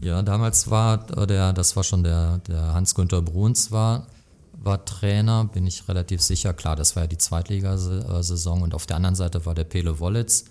Ja, 0.02 0.22
damals 0.22 0.70
war 0.70 1.10
äh, 1.16 1.26
der, 1.26 1.52
das 1.52 1.76
war 1.76 1.84
schon 1.84 2.02
der, 2.02 2.38
der 2.38 2.74
Hans-Günther 2.74 3.22
Bruns 3.22 3.70
war, 3.70 4.06
war 4.52 4.84
Trainer, 4.84 5.44
bin 5.44 5.66
ich 5.66 5.88
relativ 5.88 6.22
sicher. 6.22 6.54
Klar, 6.54 6.76
das 6.76 6.96
war 6.96 7.04
ja 7.04 7.06
die 7.06 7.18
Zweitligasaison 7.18 8.62
und 8.62 8.74
auf 8.74 8.86
der 8.86 8.96
anderen 8.96 9.14
Seite 9.14 9.44
war 9.46 9.54
der 9.54 9.64
Pele 9.64 10.00
Wollitz 10.00 10.44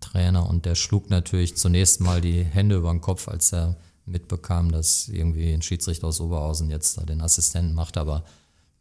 Trainer 0.00 0.48
und 0.48 0.64
der 0.66 0.74
schlug 0.74 1.10
natürlich 1.10 1.56
zunächst 1.56 2.00
mal 2.00 2.20
die 2.20 2.42
Hände 2.42 2.76
über 2.76 2.90
den 2.90 3.00
Kopf, 3.00 3.28
als 3.28 3.52
er 3.52 3.76
mitbekam, 4.06 4.70
dass 4.70 5.08
irgendwie 5.08 5.52
ein 5.52 5.62
Schiedsrichter 5.62 6.06
aus 6.06 6.20
Oberhausen 6.20 6.70
jetzt 6.70 6.98
da 6.98 7.04
den 7.04 7.20
Assistenten 7.20 7.74
macht, 7.74 7.96
aber 7.96 8.24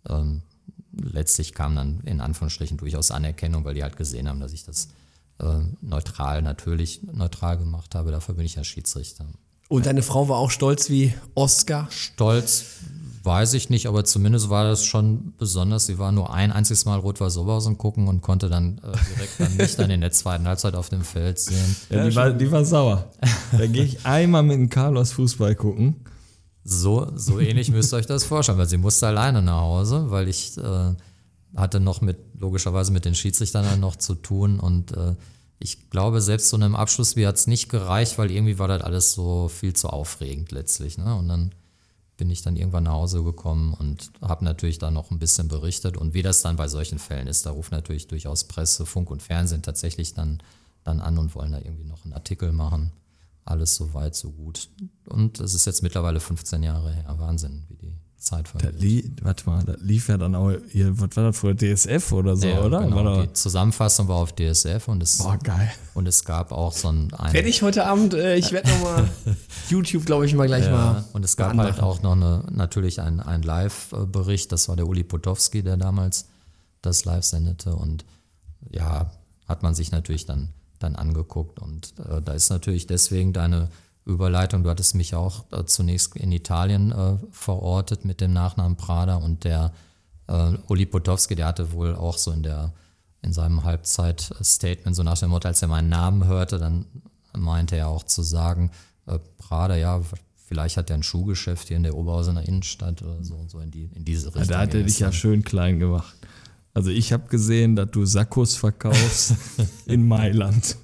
ähm, 0.10 0.44
letztlich 0.91 1.54
kam 1.54 1.76
dann 1.76 2.02
in 2.02 2.22
Anführungsstrichen 2.22 2.78
durchaus 2.78 3.12
Anerkennung, 3.12 3.64
weil 3.64 3.74
die 3.74 3.84
halt 3.84 3.98
gesehen 3.98 4.28
haben, 4.28 4.39
dass 4.39 4.54
ich 4.54 4.64
das 4.64 4.89
äh, 5.39 5.60
neutral, 5.82 6.41
natürlich 6.41 7.02
neutral 7.04 7.58
gemacht 7.58 7.96
habe. 7.96 8.12
Dafür 8.12 8.36
bin 8.36 8.46
ich 8.46 8.56
ja 8.56 8.64
Schiedsrichter. 8.64 9.26
Und 9.74 9.88
deine 9.88 10.03
Frau 10.03 10.30
war 10.30 10.38
auch 10.38 10.51
stolz 10.51 10.91
wie 10.91 11.15
Oscar. 11.34 11.88
Stolz 11.89 12.65
weiß 13.24 13.55
ich 13.55 13.71
nicht, 13.71 13.88
aber 13.88 14.05
zumindest 14.05 14.51
war 14.51 14.65
das 14.65 14.86
schon 14.86 15.34
besonders. 15.39 15.88
Sie 15.88 15.97
war 15.97 16.11
nur 16.11 16.32
ein 16.32 16.51
einziges 16.51 16.86
Mal 16.86 16.99
Rot-Weiß 16.99 17.38
Oberhausen 17.38 17.80
gucken 17.80 18.07
und 18.07 18.21
konnte 18.21 18.49
dann 18.49 18.78
äh, 18.84 18.91
direkt 19.15 19.39
dann 19.39 19.57
mich 19.57 19.76
dann 19.76 19.89
in 19.89 20.01
der 20.01 20.11
zweiten 20.11 20.47
Halbzeit 20.47 20.76
auf 20.76 20.89
dem 20.89 21.01
Feld 21.01 21.39
sehen. 21.39 21.76
Ja, 21.89 22.07
die, 22.07 22.15
war, 22.15 22.30
die 22.30 22.51
war 22.51 22.63
sauer. 22.63 23.09
Da 23.51 23.65
gehe 23.65 23.86
ich 23.86 24.05
einmal 24.05 24.43
mit 24.43 24.57
dem 24.57 24.69
Carlos 24.69 25.11
Fußball 25.13 25.55
gucken. 25.55 25.95
So, 26.63 27.11
so 27.15 27.39
ähnlich 27.39 27.71
müsst 27.71 27.95
ihr 27.95 27.97
euch 27.97 28.05
das 28.05 28.26
vorstellen, 28.26 28.59
weil 28.59 28.69
sie 28.69 28.78
musste 28.78 29.07
alleine 29.07 29.41
nach 29.41 29.61
Hause, 29.61 30.11
weil 30.11 30.28
ich 30.28 30.55
äh, 30.55 30.93
hatte 31.55 31.80
noch 31.80 32.01
mit, 32.01 32.19
logischerweise 32.38 32.91
mit 32.91 33.05
den 33.05 33.15
Schiedsrichtern 33.15 33.65
dann 33.65 33.80
noch 33.80 33.95
zu 33.95 34.13
tun 34.13 34.59
und 34.59 34.91
äh, 34.91 35.15
ich 35.60 35.89
glaube, 35.89 36.22
selbst 36.22 36.49
so 36.49 36.58
einem 36.58 36.76
Abschluss 36.76 37.16
wie 37.16 37.26
hat 37.26 37.36
es 37.36 37.47
nicht 37.47 37.70
gereicht, 37.70 38.18
weil 38.18 38.32
irgendwie 38.32 38.60
war 38.60 38.68
das 38.68 38.82
alles 38.82 39.14
so 39.14 39.47
viel 39.47 39.74
zu 39.74 39.89
aufregend 39.89 40.51
letztlich. 40.51 40.97
Ne? 40.97 41.16
Und 41.16 41.28
dann 41.30 41.54
bin 42.18 42.30
ich 42.30 42.41
dann 42.41 42.58
irgendwann 42.58 42.84
nach 42.84 42.93
Hause 42.93 43.24
gekommen 43.24 43.74
und 43.74 44.12
habe 44.22 44.45
natürlich 44.45 44.78
dann 44.78 44.93
noch 44.93 45.10
ein 45.10 45.20
bisschen 45.20 45.47
berichtet. 45.47 45.97
Und 45.97 46.14
wie 46.14 46.22
das 46.22 46.41
dann 46.41 46.56
bei 46.56 46.68
solchen 46.68 46.99
Fällen 46.99 47.28
ist, 47.28 47.45
da 47.45 47.51
ruft 47.51 47.72
natürlich 47.72 48.08
durchaus 48.08 48.43
Presse, 48.43 48.86
Funk 48.86 49.10
und 49.10 49.22
Fernsehen 49.22 49.64
tatsächlich 49.64 50.14
dann, 50.14 50.41
dann 50.84 50.99
an 50.99 51.18
und 51.18 51.34
wollen 51.36 51.51
da 51.51 51.60
irgendwie 51.60 51.86
noch 51.86 52.04
einen 52.04 52.14
Artikel 52.14 52.51
machen. 52.51 52.91
Alles 53.45 53.76
so 53.76 53.93
weit, 53.93 54.16
so 54.16 54.32
gut. 54.32 54.70
Und 55.06 55.39
es 55.39 55.54
ist 55.54 55.66
jetzt 55.66 55.82
mittlerweile 55.82 56.20
15 56.20 56.64
Jahre 56.64 56.93
her. 56.93 57.16
Wahnsinn, 57.18 57.64
wie 57.68 57.76
die 57.76 57.93
Zeit 58.24 58.47
li 58.80 59.11
warte 59.21 59.49
mal, 59.49 59.63
da 59.63 59.76
lief 59.80 60.07
ja 60.07 60.17
dann 60.17 60.34
auch, 60.36 60.51
hier, 60.71 60.97
was 60.99 61.15
war 61.15 61.26
das 61.26 61.38
früher, 61.38 61.55
DSF 61.55 62.11
oder 62.13 62.36
so, 62.36 62.47
Ja, 62.47 62.61
oder? 62.63 62.82
Genau. 62.84 63.21
Die 63.24 63.34
Zusammenfassung 63.34 64.07
war 64.07 64.15
auf 64.15 64.34
DSF 64.34 64.88
und 64.88 65.03
es, 65.03 65.17
boah, 65.17 65.38
geil. 65.38 65.69
und 65.93 66.07
es 66.07 66.24
gab 66.24 66.51
auch 66.51 66.71
so 66.74 66.89
ein, 66.89 67.11
Werde 67.32 67.49
ich 67.49 67.61
heute 67.61 67.86
Abend, 67.86 68.13
äh, 68.13 68.36
ich 68.38 68.51
werde 68.51 68.69
nochmal 68.69 69.09
YouTube, 69.69 70.05
glaube 70.05 70.26
ich, 70.26 70.34
mal 70.36 70.47
gleich 70.47 70.65
Ja, 70.65 70.71
mal. 70.71 71.03
und 71.13 71.24
es 71.26 71.36
gab 71.38 71.55
halt 71.57 71.80
auch 71.82 72.01
noch 72.01 72.13
eine, 72.13 72.43
natürlich 72.51 73.01
einen, 73.01 73.19
einen 73.19 73.43
Live-Bericht, 73.43 74.51
das 74.51 74.69
war 74.69 74.76
der 74.76 74.88
Uli 74.88 75.03
Potowski, 75.03 75.61
der 75.61 75.78
damals 75.78 76.26
das 76.82 77.05
live 77.05 77.24
sendete 77.24 77.76
und 77.76 78.05
ja, 78.71 79.11
hat 79.47 79.63
man 79.63 79.76
sich 79.76 79.91
natürlich 79.91 80.26
dann, 80.26 80.49
dann 80.80 80.95
angeguckt 80.95 81.59
und 81.59 81.93
äh, 82.09 82.21
da 82.21 82.34
ist 82.34 82.49
natürlich 82.49 82.88
deswegen 82.88 83.34
deine 83.34 83.69
Überleitung, 84.06 84.64
du 84.64 84.70
hattest 84.70 84.95
mich 84.95 85.16
auch 85.16 85.45
äh, 85.51 85.66
zunächst 85.66 86.16
in 86.16 86.32
Italien 86.32 86.91
äh, 86.91 87.18
verortet 87.32 88.06
mit 88.06 88.22
dem 88.22 88.34
Nachnamen 88.34 88.76
Prada 88.76 89.16
und 89.16 89.43
der 89.43 89.72
äh, 90.28 90.54
Uli 90.68 90.86
Potowski, 90.86 91.36
der 91.36 91.47
hatte 91.47 91.72
wohl 91.72 91.95
auch 91.95 92.18
so 92.18 92.32
in 92.32 92.43
der 92.43 92.74
in 93.24 93.32
seinem 93.32 93.64
Halbzeit-Statement 93.64 94.95
so 94.95 95.01
nach 95.01 95.18
dem 95.18 95.30
Motto, 95.30 95.47
als 95.47 95.62
er 95.62 95.70
meinen 95.70 95.88
Namen 95.89 96.26
hörte, 96.26 96.60
dann 96.60 96.86
meinte 97.36 97.78
er 97.78 97.88
auch 97.88 98.04
zu 98.04 98.22
sagen, 98.22 98.72
äh, 99.08 99.18
Prada, 99.38 99.76
ja, 99.76 100.01
vielleicht 100.45 100.78
hat 100.78 100.89
er 100.89 100.97
ein 100.97 101.04
Schuhgeschäft 101.04 101.70
hier 101.70 101.78
in 101.78 101.84
der 101.84 101.95
Oberhausener 101.95 102.45
Innenstadt 102.47 103.01
oder 103.01 103.24
so 103.24 103.36
und 103.36 103.49
so 103.49 103.60
in, 103.60 103.72
die, 103.72 103.89
in 103.95 104.04
diese 104.04 104.28
Richtung. 104.28 104.43
Ja, 104.43 104.49
da 104.49 104.60
hat 104.60 104.74
er 104.74 104.84
dich 104.84 104.99
ja 104.99 105.12
schön 105.12 105.43
klein 105.43 105.80
gemacht. 105.80 106.16
Also 106.74 106.89
ich 106.89 107.14
habe 107.14 107.28
gesehen, 107.30 107.76
dass 107.76 107.91
du 107.91 108.06
Sakkos 108.06 108.56
verkaufst 108.56 109.36
in 109.86 110.06
Mailand. 110.08 110.76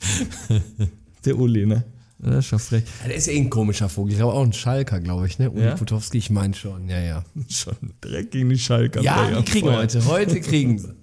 Der 1.25 1.37
Uli, 1.37 1.65
ne? 1.65 1.83
Das 2.21 2.39
ist 2.39 2.45
schon 2.47 2.59
frech. 2.59 2.83
Ja, 3.01 3.07
der 3.07 3.15
ist 3.15 3.27
eh 3.29 3.37
ein 3.37 3.49
komischer 3.49 3.87
Vogel. 3.87 4.11
Ich 4.11 4.17
glaube 4.17 4.33
auch 4.33 4.43
ein 4.43 4.51
Schalker, 4.51 4.99
glaube 4.99 5.25
ich, 5.27 5.39
ne? 5.39 5.49
Uli 5.49 5.63
Ja? 5.63 5.75
Potowski, 5.75 6.17
ich 6.17 6.29
meine 6.29 6.53
schon, 6.53 6.89
ja, 6.89 6.99
ja. 6.99 7.23
Schon 7.49 7.75
direkt 8.03 8.31
gegen 8.31 8.49
die 8.49 8.59
Schalker. 8.59 9.01
Ja, 9.01 9.31
die 9.39 9.43
kriegen 9.43 9.71
heute. 9.71 10.05
Heute 10.05 10.41
kriegen 10.41 10.77
sie. 10.77 10.93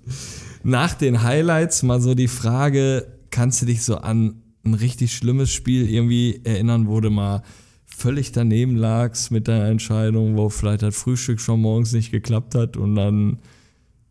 Nach 0.63 0.93
den 0.93 1.23
Highlights 1.23 1.83
mal 1.83 2.01
so 2.03 2.15
die 2.15 2.29
Frage, 2.29 3.07
kannst 3.31 3.63
du 3.63 3.67
dich 3.67 3.83
so 3.83 3.97
an 3.97 4.43
ein 4.65 4.75
richtig 4.75 5.15
schlimmes 5.15 5.53
Spiel 5.53 5.89
irgendwie 5.89 6.41
erinnern, 6.45 6.87
wo 6.89 7.01
du 7.01 7.09
mal 7.09 7.43
völlig 7.87 8.33
daneben 8.33 8.77
lagst 8.77 9.31
mit 9.31 9.49
deiner 9.49 9.69
Entscheidung, 9.69 10.37
wo 10.37 10.51
vielleicht 10.51 10.83
das 10.83 10.97
Frühstück 10.97 11.41
schon 11.41 11.61
morgens 11.61 11.93
nicht 11.93 12.11
geklappt 12.11 12.55
hat 12.55 12.77
und 12.77 12.95
dann 12.95 13.39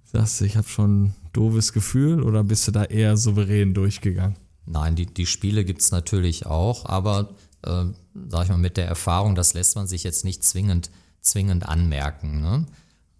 sagst 0.05 0.41
du, 0.41 0.45
ich 0.45 0.57
habe 0.57 0.67
schon 0.67 1.03
ein 1.03 1.15
doofes 1.33 1.71
Gefühl 1.71 2.23
oder 2.23 2.43
bist 2.43 2.67
du 2.67 2.71
da 2.71 2.85
eher 2.85 3.15
souverän 3.15 3.73
durchgegangen? 3.75 4.37
Nein, 4.65 4.95
die, 4.95 5.05
die 5.05 5.25
Spiele 5.25 5.63
gibt 5.63 5.81
es 5.81 5.91
natürlich 5.91 6.45
auch, 6.45 6.85
aber 6.85 7.35
äh, 7.63 7.85
sag 8.29 8.43
ich 8.43 8.49
mal, 8.49 8.57
mit 8.57 8.77
der 8.77 8.87
Erfahrung, 8.87 9.35
das 9.35 9.53
lässt 9.53 9.75
man 9.75 9.87
sich 9.87 10.03
jetzt 10.03 10.25
nicht 10.25 10.43
zwingend, 10.43 10.89
zwingend 11.21 11.67
anmerken. 11.67 12.41
Ne? 12.41 12.65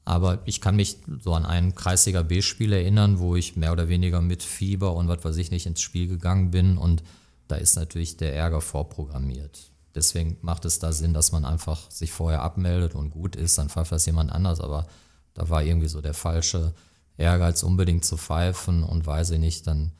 Aber 0.06 0.42
ich 0.46 0.62
kann 0.62 0.76
mich 0.76 0.98
so 1.20 1.34
an 1.34 1.46
ein 1.46 1.76
Kreisliga 1.76 2.22
B-Spiel 2.22 2.74
erinnern, 2.74 3.20
wo 3.20 3.36
ich 3.36 3.56
mehr 3.56 3.72
oder 3.72 3.90
weniger 3.90 4.22
mit 4.22 4.44
Fieber 4.44 4.96
und 4.96 5.08
was 5.08 5.24
weiß 5.24 5.38
ich 5.38 5.52
nicht 5.52 5.66
ins 5.66 5.82
Spiel 5.82 6.08
gegangen 6.08 6.52
bin 6.52 6.78
und 6.78 7.04
da 7.48 7.56
ist 7.56 7.76
natürlich 7.76 8.18
der 8.18 8.36
Ärger 8.36 8.62
vorprogrammiert. 8.62 9.72
Deswegen 9.94 10.38
macht 10.42 10.66
es 10.66 10.80
da 10.80 10.92
Sinn, 10.92 11.14
dass 11.14 11.32
man 11.32 11.46
einfach 11.46 11.90
sich 11.90 12.12
vorher 12.12 12.42
abmeldet 12.42 12.96
und 12.96 13.12
gut 13.12 13.36
ist, 13.36 13.58
dann 13.58 13.70
pfeift 13.70 13.92
das 13.92 14.06
jemand 14.06 14.32
anders, 14.32 14.60
aber 14.60 14.88
da 15.34 15.50
war 15.50 15.64
irgendwie 15.64 15.88
so 15.88 16.02
der 16.02 16.14
falsche 16.14 16.74
Ehrgeiz, 17.18 17.64
unbedingt 17.64 18.04
zu 18.04 18.18
pfeifen 18.18 18.84
und 18.84 19.06
weiß 19.06 19.32
ich 19.32 19.40
nicht, 19.40 19.68
dann 19.68 19.92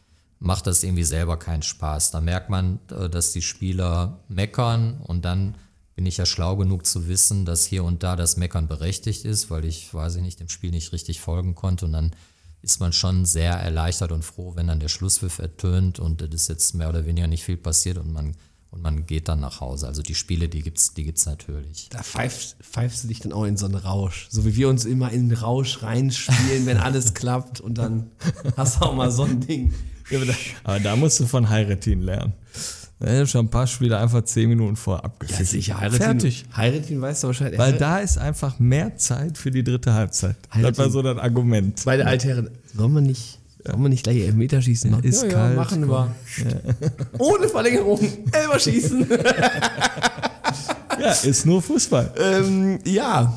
macht 0.46 0.68
das 0.68 0.84
irgendwie 0.84 1.04
selber 1.04 1.38
keinen 1.38 1.64
Spaß. 1.64 2.12
Da 2.12 2.22
merkt 2.22 2.50
man, 2.50 2.80
äh, 2.92 3.10
dass 3.10 3.32
die 3.32 3.42
Spieler 3.42 4.20
meckern 4.28 5.02
und 5.02 5.26
dann 5.26 5.56
bin 5.96 6.06
ich 6.06 6.18
ja 6.18 6.26
schlau 6.26 6.58
genug 6.58 6.86
zu 6.86 7.08
wissen, 7.08 7.46
dass 7.46 7.66
hier 7.66 7.84
und 7.84 8.04
da 8.04 8.16
das 8.16 8.38
Meckern 8.38 8.68
berechtigt 8.68 9.26
ist, 9.26 9.50
weil 9.50 9.66
ich, 9.66 9.94
weiß 9.94 10.16
ich 10.16 10.22
nicht, 10.22 10.40
dem 10.40 10.50
Spiel 10.50 10.72
nicht 10.72 10.92
richtig 10.92 11.22
folgen 11.22 11.56
konnte 11.56 11.86
und 11.86 11.94
dann 11.94 12.12
ist 12.62 12.80
man 12.80 12.94
schon 12.94 13.26
sehr 13.26 13.54
erleichtert 13.54 14.12
und 14.12 14.26
froh, 14.26 14.54
wenn 14.56 14.68
dann 14.68 14.80
der 14.80 14.88
Schlusspfiff 14.90 15.40
ertönt 15.40 16.00
und 16.00 16.22
es 16.22 16.34
ist 16.34 16.50
jetzt 16.50 16.74
mehr 16.74 16.90
oder 16.90 17.06
weniger 17.06 17.28
nicht 17.28 17.44
viel 17.44 17.58
passiert 17.58 17.98
und 17.98 18.12
man, 18.12 18.36
und 18.72 18.82
man 18.82 19.06
geht 19.06 19.30
dann 19.30 19.40
nach 19.40 19.62
Hause. 19.62 19.88
Also 19.88 20.02
die 20.02 20.16
Spiele, 20.16 20.50
die 20.50 20.62
gibt's, 20.62 20.94
die 20.94 21.06
gibt's 21.06 21.26
natürlich. 21.26 21.88
Da 21.90 22.04
pfeifst, 22.04 22.58
pfeifst 22.62 23.04
du 23.04 23.08
dich 23.08 23.20
dann 23.22 23.32
auch 23.32 23.46
in 23.46 23.56
so 23.56 23.68
einen 23.68 23.76
Rausch. 23.76 24.28
So 24.30 24.46
wie 24.46 24.56
wir 24.56 24.68
uns 24.68 24.84
immer 24.84 25.12
in 25.12 25.30
den 25.30 25.38
Rausch 25.38 25.82
reinspielen, 25.82 26.66
wenn 26.66 26.78
alles 26.80 27.14
klappt 27.14 27.62
und 27.62 27.78
dann 27.78 28.12
hast 28.58 28.82
du 28.82 28.86
auch 28.86 28.96
mal 28.96 29.12
so 29.12 29.24
ein 29.24 29.40
Ding. 29.40 29.74
Ja, 30.10 30.20
aber, 30.20 30.34
da, 30.64 30.80
da 30.80 30.96
musst 30.96 31.20
du 31.20 31.26
von 31.26 31.50
Heiretin 31.50 32.02
lernen. 32.02 32.34
Er 33.00 33.22
hat 33.22 33.30
schon 33.30 33.46
ein 33.46 33.50
paar 33.50 33.68
Spiele 33.68 33.98
einfach 33.98 34.24
zehn 34.24 34.48
Minuten 34.48 34.76
vor 34.78 35.04
abgepfiffen. 35.04 35.62
Fertig. 35.92 36.46
Heiratin 36.56 37.02
weißt 37.02 37.24
du 37.24 37.28
wahrscheinlich. 37.28 37.60
Weil 37.60 37.74
da 37.74 38.00
ist 38.00 38.18
einfach 38.18 38.58
mehr 38.58 38.96
Zeit 38.96 39.38
für 39.38 39.52
die 39.52 39.64
dritte 39.64 39.94
Halbzeit. 39.94 40.38
Das 40.50 40.58
Heiretin- 40.62 40.78
war 40.78 40.90
so 40.90 41.02
das 41.02 41.18
Argument. 41.18 41.82
Beide 41.84 42.06
Altherren. 42.08 42.50
Sollen 42.74 42.94
wir 42.94 43.02
nicht, 43.02 43.40
sollen 43.66 43.82
wir 43.82 43.90
nicht 43.90 44.04
gleich 44.04 44.18
Elfmeterschießen 44.22 44.92
machen? 44.92 45.04
ist 45.04 45.28
kalt, 45.30 45.58
machen 45.58 45.88
wir. 45.90 46.16
Ohne 47.20 47.50
Verlängerung. 47.50 48.00
Elferschießen. 48.32 49.08
Ja, 51.00 51.12
ist 51.12 51.46
nur 51.46 51.62
Fußball. 51.62 52.14
ähm, 52.20 52.80
ja. 52.86 53.34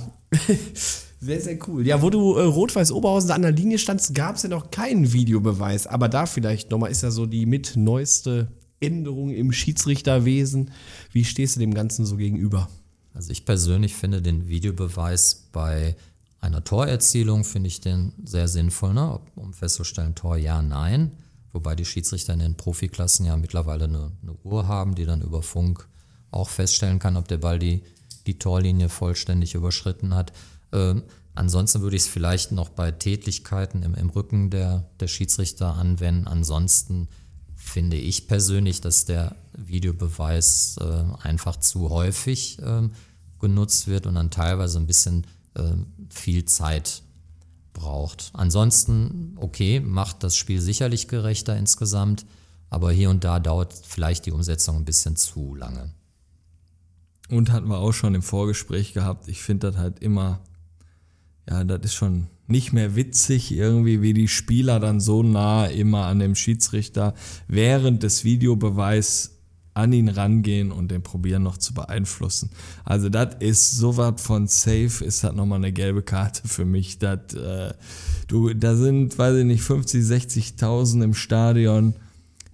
Sehr, 1.20 1.40
sehr 1.40 1.58
cool. 1.68 1.86
Ja, 1.86 2.00
wo 2.00 2.10
du 2.10 2.34
äh, 2.34 2.42
Rot-Weiß 2.42 2.92
Oberhausen 2.92 3.30
an 3.30 3.42
der 3.42 3.52
Linie 3.52 3.78
standst, 3.78 4.14
gab 4.14 4.36
es 4.36 4.44
ja 4.44 4.48
noch 4.48 4.70
keinen 4.70 5.12
Videobeweis. 5.12 5.86
Aber 5.86 6.08
da 6.08 6.26
vielleicht 6.26 6.70
nochmal 6.70 6.90
ist 6.90 7.02
ja 7.02 7.10
so 7.10 7.26
die 7.26 7.46
mit 7.46 7.74
neueste 7.76 8.48
Änderung 8.80 9.30
im 9.30 9.52
Schiedsrichterwesen. 9.52 10.70
Wie 11.12 11.24
stehst 11.24 11.56
du 11.56 11.60
dem 11.60 11.74
Ganzen 11.74 12.06
so 12.06 12.16
gegenüber? 12.16 12.68
Also 13.14 13.32
ich 13.32 13.44
persönlich 13.44 13.94
finde 13.94 14.22
den 14.22 14.48
Videobeweis 14.48 15.48
bei 15.52 15.96
einer 16.40 16.62
Torerzielung 16.62 17.42
finde 17.42 17.66
ich 17.66 17.80
den 17.80 18.12
sehr 18.24 18.46
sinnvoll, 18.46 18.94
ne? 18.94 19.18
Um 19.34 19.52
festzustellen, 19.52 20.14
Tor 20.14 20.36
ja, 20.36 20.62
nein. 20.62 21.10
Wobei 21.52 21.74
die 21.74 21.84
Schiedsrichter 21.84 22.34
in 22.34 22.38
den 22.38 22.56
Profiklassen 22.56 23.26
ja 23.26 23.36
mittlerweile 23.36 23.84
eine, 23.84 24.12
eine 24.22 24.34
Uhr 24.44 24.68
haben, 24.68 24.94
die 24.94 25.04
dann 25.04 25.22
über 25.22 25.42
Funk 25.42 25.88
auch 26.30 26.48
feststellen 26.48 27.00
kann, 27.00 27.16
ob 27.16 27.26
der 27.26 27.38
Ball 27.38 27.58
die, 27.58 27.82
die 28.26 28.38
Torlinie 28.38 28.88
vollständig 28.88 29.54
überschritten 29.54 30.14
hat. 30.14 30.32
Ähm, 30.72 31.02
ansonsten 31.34 31.82
würde 31.82 31.96
ich 31.96 32.02
es 32.02 32.08
vielleicht 32.08 32.52
noch 32.52 32.68
bei 32.68 32.90
Tätlichkeiten 32.90 33.82
im, 33.82 33.94
im 33.94 34.10
Rücken 34.10 34.50
der, 34.50 34.88
der 35.00 35.08
Schiedsrichter 35.08 35.74
anwenden. 35.74 36.26
Ansonsten 36.26 37.08
finde 37.56 37.96
ich 37.96 38.28
persönlich, 38.28 38.80
dass 38.80 39.04
der 39.04 39.36
Videobeweis 39.56 40.76
äh, 40.80 41.26
einfach 41.26 41.56
zu 41.56 41.90
häufig 41.90 42.58
ähm, 42.62 42.92
genutzt 43.38 43.86
wird 43.86 44.06
und 44.06 44.14
dann 44.14 44.30
teilweise 44.30 44.78
ein 44.78 44.86
bisschen 44.86 45.26
äh, 45.54 45.62
viel 46.10 46.44
Zeit 46.44 47.02
braucht. 47.72 48.30
Ansonsten, 48.34 49.36
okay, 49.36 49.80
macht 49.80 50.22
das 50.22 50.36
Spiel 50.36 50.60
sicherlich 50.60 51.08
gerechter 51.08 51.56
insgesamt, 51.56 52.26
aber 52.70 52.92
hier 52.92 53.10
und 53.10 53.24
da 53.24 53.40
dauert 53.40 53.72
vielleicht 53.72 54.26
die 54.26 54.32
Umsetzung 54.32 54.76
ein 54.76 54.84
bisschen 54.84 55.16
zu 55.16 55.54
lange. 55.54 55.92
Und 57.28 57.52
hatten 57.52 57.68
wir 57.68 57.78
auch 57.78 57.92
schon 57.92 58.14
im 58.14 58.22
Vorgespräch 58.22 58.94
gehabt. 58.94 59.28
Ich 59.28 59.42
finde 59.42 59.70
das 59.70 59.80
halt 59.80 59.98
immer, 60.00 60.40
ja, 61.48 61.64
das 61.64 61.80
ist 61.84 61.94
schon 61.94 62.26
nicht 62.46 62.72
mehr 62.72 62.96
witzig 62.96 63.52
irgendwie, 63.52 64.00
wie 64.02 64.14
die 64.14 64.28
Spieler 64.28 64.80
dann 64.80 65.00
so 65.00 65.22
nah 65.22 65.66
immer 65.66 66.06
an 66.06 66.18
dem 66.18 66.34
Schiedsrichter 66.34 67.14
während 67.46 68.02
des 68.02 68.24
Videobeweis 68.24 69.38
an 69.74 69.92
ihn 69.92 70.08
rangehen 70.08 70.72
und 70.72 70.90
den 70.90 71.02
probieren 71.02 71.44
noch 71.44 71.56
zu 71.56 71.72
beeinflussen. 71.72 72.50
Also 72.84 73.08
das 73.08 73.36
ist 73.38 73.76
so 73.76 73.96
was 73.96 74.20
von 74.20 74.48
safe, 74.48 75.04
ist 75.04 75.22
das 75.22 75.34
nochmal 75.34 75.58
eine 75.58 75.72
gelbe 75.72 76.02
Karte 76.02 76.48
für 76.48 76.64
mich. 76.64 76.98
Das, 76.98 77.34
äh, 77.34 77.74
du, 78.26 78.52
da 78.54 78.74
sind, 78.74 79.16
weiß 79.16 79.36
ich 79.36 79.44
nicht, 79.44 79.62
50, 79.62 80.04
60.000 80.04 81.04
im 81.04 81.14
Stadion, 81.14 81.94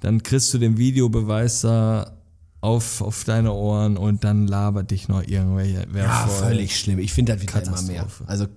dann 0.01 0.23
kriegst 0.23 0.53
du 0.53 0.59
den 0.59 0.77
Videobeweis 0.77 1.63
da 1.63 2.19
auf, 2.61 3.01
auf 3.01 3.25
deine 3.25 3.53
Ohren 3.53 3.97
und 3.97 4.25
dann 4.25 4.47
labert 4.47 4.91
dich 4.91 5.09
noch 5.09 5.23
irgendwelche. 5.23 5.87
Ja, 5.95 6.27
voll. 6.27 6.49
völlig 6.49 6.79
schlimm. 6.79 6.99
Ich 6.99 7.13
finde, 7.13 7.33
das 7.33 7.41
wird 7.41 7.55
halt 7.55 7.67
immer 7.69 7.83
mehr. 7.83 8.07
Also, 8.27 8.49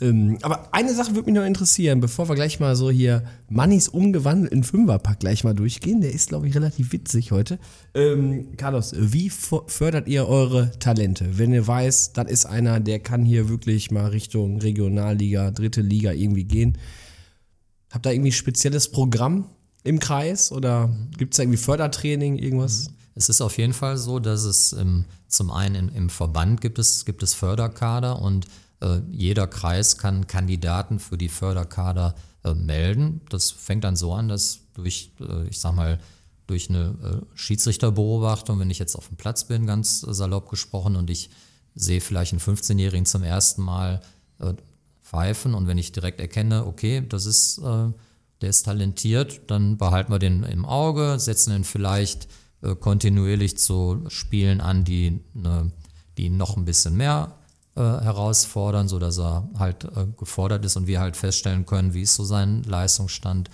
ähm, 0.00 0.38
aber 0.42 0.74
eine 0.74 0.94
Sache 0.94 1.14
würde 1.14 1.26
mich 1.30 1.34
noch 1.34 1.46
interessieren, 1.46 2.00
bevor 2.00 2.28
wir 2.28 2.34
gleich 2.34 2.60
mal 2.60 2.76
so 2.76 2.90
hier 2.90 3.24
Mannis 3.48 3.88
umgewandelten 3.88 4.64
Fünferpack 4.64 5.20
gleich 5.20 5.44
mal 5.44 5.54
durchgehen. 5.54 6.00
Der 6.00 6.12
ist, 6.12 6.28
glaube 6.28 6.48
ich, 6.48 6.54
relativ 6.54 6.92
witzig 6.92 7.32
heute. 7.32 7.58
Ähm, 7.94 8.56
Carlos, 8.56 8.94
wie 8.96 9.30
fördert 9.30 10.08
ihr 10.08 10.28
eure 10.28 10.70
Talente? 10.78 11.38
Wenn 11.38 11.52
ihr 11.52 11.66
weiß, 11.66 12.12
das 12.12 12.30
ist 12.30 12.46
einer, 12.46 12.80
der 12.80 13.00
kann 13.00 13.24
hier 13.24 13.48
wirklich 13.48 13.90
mal 13.90 14.06
Richtung 14.06 14.58
Regionalliga, 14.58 15.50
dritte 15.50 15.82
Liga 15.82 16.12
irgendwie 16.12 16.44
gehen. 16.44 16.78
Habt 17.90 18.06
ihr 18.06 18.12
irgendwie 18.12 18.30
ein 18.30 18.34
spezielles 18.34 18.90
Programm 18.90 19.46
im 19.84 19.98
Kreis 19.98 20.52
oder 20.52 20.90
gibt 21.18 21.34
es 21.34 21.36
da 21.36 21.42
irgendwie 21.42 21.58
Fördertraining, 21.58 22.38
irgendwas? 22.38 22.90
Es 23.14 23.28
ist 23.28 23.40
auf 23.40 23.58
jeden 23.58 23.74
Fall 23.74 23.98
so, 23.98 24.18
dass 24.18 24.44
es 24.44 24.72
im, 24.72 25.04
zum 25.28 25.50
einen 25.50 25.88
im, 25.88 25.94
im 25.94 26.10
Verband 26.10 26.60
gibt 26.60 26.78
es, 26.78 27.04
gibt 27.04 27.22
es 27.22 27.34
Förderkader 27.34 28.20
und 28.22 28.46
jeder 29.10 29.46
Kreis 29.46 29.96
kann 29.98 30.26
Kandidaten 30.26 30.98
für 30.98 31.16
die 31.16 31.28
Förderkader 31.28 32.14
äh, 32.44 32.54
melden. 32.54 33.20
Das 33.28 33.50
fängt 33.50 33.84
dann 33.84 33.96
so 33.96 34.12
an, 34.12 34.28
dass 34.28 34.60
durch, 34.74 35.12
äh, 35.20 35.46
ich 35.48 35.60
sag 35.60 35.74
mal, 35.74 35.98
durch 36.46 36.68
eine 36.68 36.96
äh, 37.02 37.36
Schiedsrichterbeobachtung, 37.36 38.58
wenn 38.58 38.70
ich 38.70 38.78
jetzt 38.78 38.96
auf 38.96 39.08
dem 39.08 39.16
Platz 39.16 39.44
bin, 39.44 39.66
ganz 39.66 40.02
äh, 40.02 40.12
salopp 40.12 40.50
gesprochen, 40.50 40.96
und 40.96 41.08
ich 41.10 41.30
sehe 41.74 42.00
vielleicht 42.00 42.32
einen 42.32 42.40
15-Jährigen 42.40 43.06
zum 43.06 43.22
ersten 43.22 43.62
Mal 43.62 44.00
äh, 44.40 44.54
pfeifen 45.02 45.54
und 45.54 45.66
wenn 45.66 45.78
ich 45.78 45.92
direkt 45.92 46.20
erkenne, 46.20 46.66
okay, 46.66 47.04
das 47.08 47.26
ist, 47.26 47.58
äh, 47.58 47.88
der 48.40 48.50
ist 48.50 48.64
talentiert, 48.64 49.42
dann 49.46 49.78
behalten 49.78 50.12
wir 50.12 50.18
den 50.18 50.42
im 50.42 50.64
Auge, 50.64 51.18
setzen 51.18 51.54
ihn 51.54 51.64
vielleicht 51.64 52.28
äh, 52.62 52.74
kontinuierlich 52.74 53.56
zu 53.56 54.04
Spielen 54.08 54.60
an, 54.60 54.84
die, 54.84 55.20
ne, 55.34 55.70
die 56.18 56.28
noch 56.28 56.56
ein 56.56 56.64
bisschen 56.64 56.96
mehr 56.96 57.38
äh, 57.74 57.80
herausfordern, 57.80 58.88
sodass 58.88 59.18
er 59.18 59.48
halt 59.58 59.84
äh, 59.84 60.06
gefordert 60.18 60.64
ist 60.64 60.76
und 60.76 60.86
wir 60.86 61.00
halt 61.00 61.16
feststellen 61.16 61.66
können, 61.66 61.94
wie 61.94 62.02
ist 62.02 62.14
so 62.14 62.24
sein 62.24 62.62
Leistungsstand. 62.64 63.48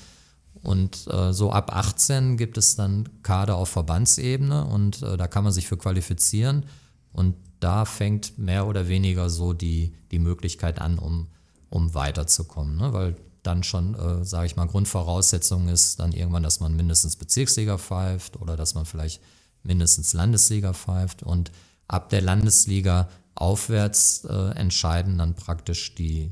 Und 0.62 1.07
äh, 1.07 1.33
so 1.33 1.53
ab 1.53 1.75
18 1.75 2.37
gibt 2.37 2.59
es 2.59 2.75
dann 2.75 3.09
Kader 3.23 3.57
auf 3.57 3.69
Verbandsebene 3.69 4.64
und 4.64 5.03
äh, 5.03 5.16
da 5.16 5.29
kann 5.29 5.45
man 5.45 5.53
sich 5.53 5.69
für 5.69 5.77
qualifizieren. 5.77 6.66
Und 7.12 7.37
da 7.61 7.85
fängt 7.85 8.39
mehr 8.39 8.66
oder 8.66 8.89
weniger 8.89 9.31
so 9.31 9.53
die, 9.53 9.95
die 10.11 10.19
Möglichkeit 10.19 10.81
an, 10.81 10.99
um, 10.99 11.29
um 11.71 11.95
weiterzukommen. 11.95 12.77
Ne? 12.77 12.93
Weil 12.93 13.16
dann 13.43 13.62
schon, 13.62 13.95
äh, 13.95 14.25
sage 14.25 14.47
ich 14.47 14.57
mal, 14.57 14.66
Grundvoraussetzung 14.66 15.69
ist 15.69 16.01
dann 16.01 16.12
irgendwann, 16.12 16.43
dass 16.43 16.61
man 16.61 16.77
mindestens 16.77 17.16
Bezirksliga 17.16 17.79
pfeift 17.79 18.41
oder 18.41 18.57
dass 18.57 18.75
man 18.75 18.85
vielleicht 18.85 19.21
mindestens 19.62 20.12
Landesliga 20.12 20.73
pfeift. 20.73 21.23
Und 21.23 21.51
ab 21.87 22.11
der 22.11 22.21
Landesliga 22.21 23.09
aufwärts 23.41 24.24
äh, 24.24 24.51
entscheiden 24.57 25.18
dann 25.18 25.34
praktisch 25.34 25.95
die, 25.95 26.30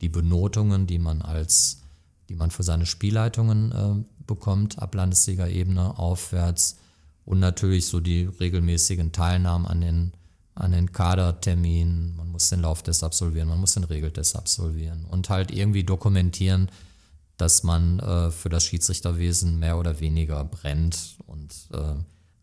die 0.00 0.08
Benotungen, 0.08 0.86
die 0.86 0.98
man 0.98 1.22
als 1.22 1.82
die 2.28 2.34
man 2.34 2.50
für 2.50 2.62
seine 2.62 2.86
Spielleitungen 2.86 3.72
äh, 3.72 4.24
bekommt, 4.26 4.78
ab 4.78 4.94
Landesliga-Ebene 4.94 5.98
aufwärts 5.98 6.78
und 7.24 7.40
natürlich 7.40 7.86
so 7.86 8.00
die 8.00 8.24
regelmäßigen 8.24 9.12
Teilnahmen 9.12 9.66
an 9.66 9.80
den, 9.80 10.12
an 10.54 10.72
den 10.72 10.92
Kaderterminen. 10.92 12.16
Man 12.16 12.28
muss 12.28 12.48
den 12.48 12.60
Lauftest 12.60 13.04
absolvieren, 13.04 13.48
man 13.48 13.60
muss 13.60 13.74
den 13.74 13.84
Regeltest 13.84 14.36
absolvieren 14.36 15.04
und 15.04 15.28
halt 15.28 15.50
irgendwie 15.50 15.84
dokumentieren, 15.84 16.70
dass 17.36 17.62
man 17.62 18.00
äh, 18.00 18.30
für 18.30 18.48
das 18.48 18.64
Schiedsrichterwesen 18.64 19.58
mehr 19.58 19.78
oder 19.78 20.00
weniger 20.00 20.42
brennt 20.44 21.16
und 21.26 21.52
äh, 21.72 21.94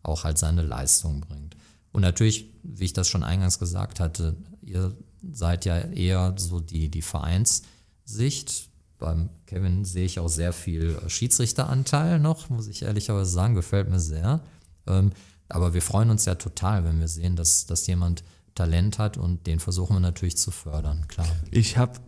auch 0.02 0.24
halt 0.24 0.38
seine 0.38 0.62
Leistung 0.62 1.20
bringt. 1.20 1.56
Und 1.94 2.02
natürlich, 2.02 2.52
wie 2.64 2.86
ich 2.86 2.92
das 2.92 3.08
schon 3.08 3.22
eingangs 3.22 3.60
gesagt 3.60 4.00
hatte, 4.00 4.36
ihr 4.62 4.96
seid 5.30 5.64
ja 5.64 5.78
eher 5.78 6.34
so 6.36 6.58
die, 6.58 6.90
die 6.90 7.02
Vereinssicht. 7.02 8.68
Beim 8.98 9.30
Kevin 9.46 9.84
sehe 9.84 10.04
ich 10.04 10.18
auch 10.18 10.28
sehr 10.28 10.52
viel 10.52 10.98
Schiedsrichteranteil 11.08 12.18
noch, 12.18 12.50
muss 12.50 12.66
ich 12.66 12.82
ehrlicherweise 12.82 13.30
sagen, 13.30 13.54
gefällt 13.54 13.88
mir 13.88 14.00
sehr. 14.00 14.40
Ähm, 14.88 15.12
aber 15.48 15.72
wir 15.72 15.82
freuen 15.82 16.10
uns 16.10 16.24
ja 16.24 16.34
total, 16.34 16.84
wenn 16.84 16.98
wir 16.98 17.06
sehen, 17.06 17.36
dass, 17.36 17.66
dass 17.66 17.86
jemand 17.86 18.24
Talent 18.56 18.98
hat 18.98 19.16
und 19.16 19.46
den 19.46 19.60
versuchen 19.60 19.94
wir 19.94 20.00
natürlich 20.00 20.36
zu 20.36 20.50
fördern, 20.50 21.06
klar. 21.06 21.28
Ich 21.52 21.78
habe, 21.78 22.00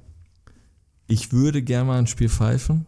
ich 1.07 1.31
würde 1.31 1.63
gerne 1.63 1.85
mal 1.85 1.99
ein 2.01 2.09
Spiel 2.09 2.29
pfeifen. 2.29 2.87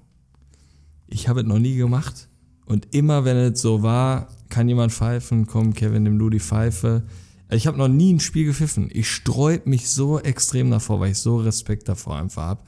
Ich 1.06 1.28
habe 1.28 1.42
es 1.42 1.46
noch 1.46 1.60
nie 1.60 1.76
gemacht. 1.76 2.28
Und 2.68 2.94
immer 2.94 3.24
wenn 3.24 3.38
es 3.38 3.62
so 3.62 3.82
war, 3.82 4.28
kann 4.50 4.68
jemand 4.68 4.92
pfeifen, 4.92 5.46
komm 5.46 5.72
Kevin, 5.72 6.02
nimm 6.02 6.18
du 6.18 6.28
die 6.28 6.38
Pfeife. 6.38 7.02
Ich 7.50 7.66
habe 7.66 7.78
noch 7.78 7.88
nie 7.88 8.12
ein 8.12 8.20
Spiel 8.20 8.44
gepfiffen. 8.44 8.90
Ich 8.92 9.10
sträub 9.10 9.66
mich 9.66 9.88
so 9.88 10.20
extrem 10.20 10.70
davor, 10.70 11.00
weil 11.00 11.12
ich 11.12 11.18
so 11.18 11.38
Respekt 11.38 11.88
davor 11.88 12.18
einfach 12.18 12.42
habe. 12.42 12.62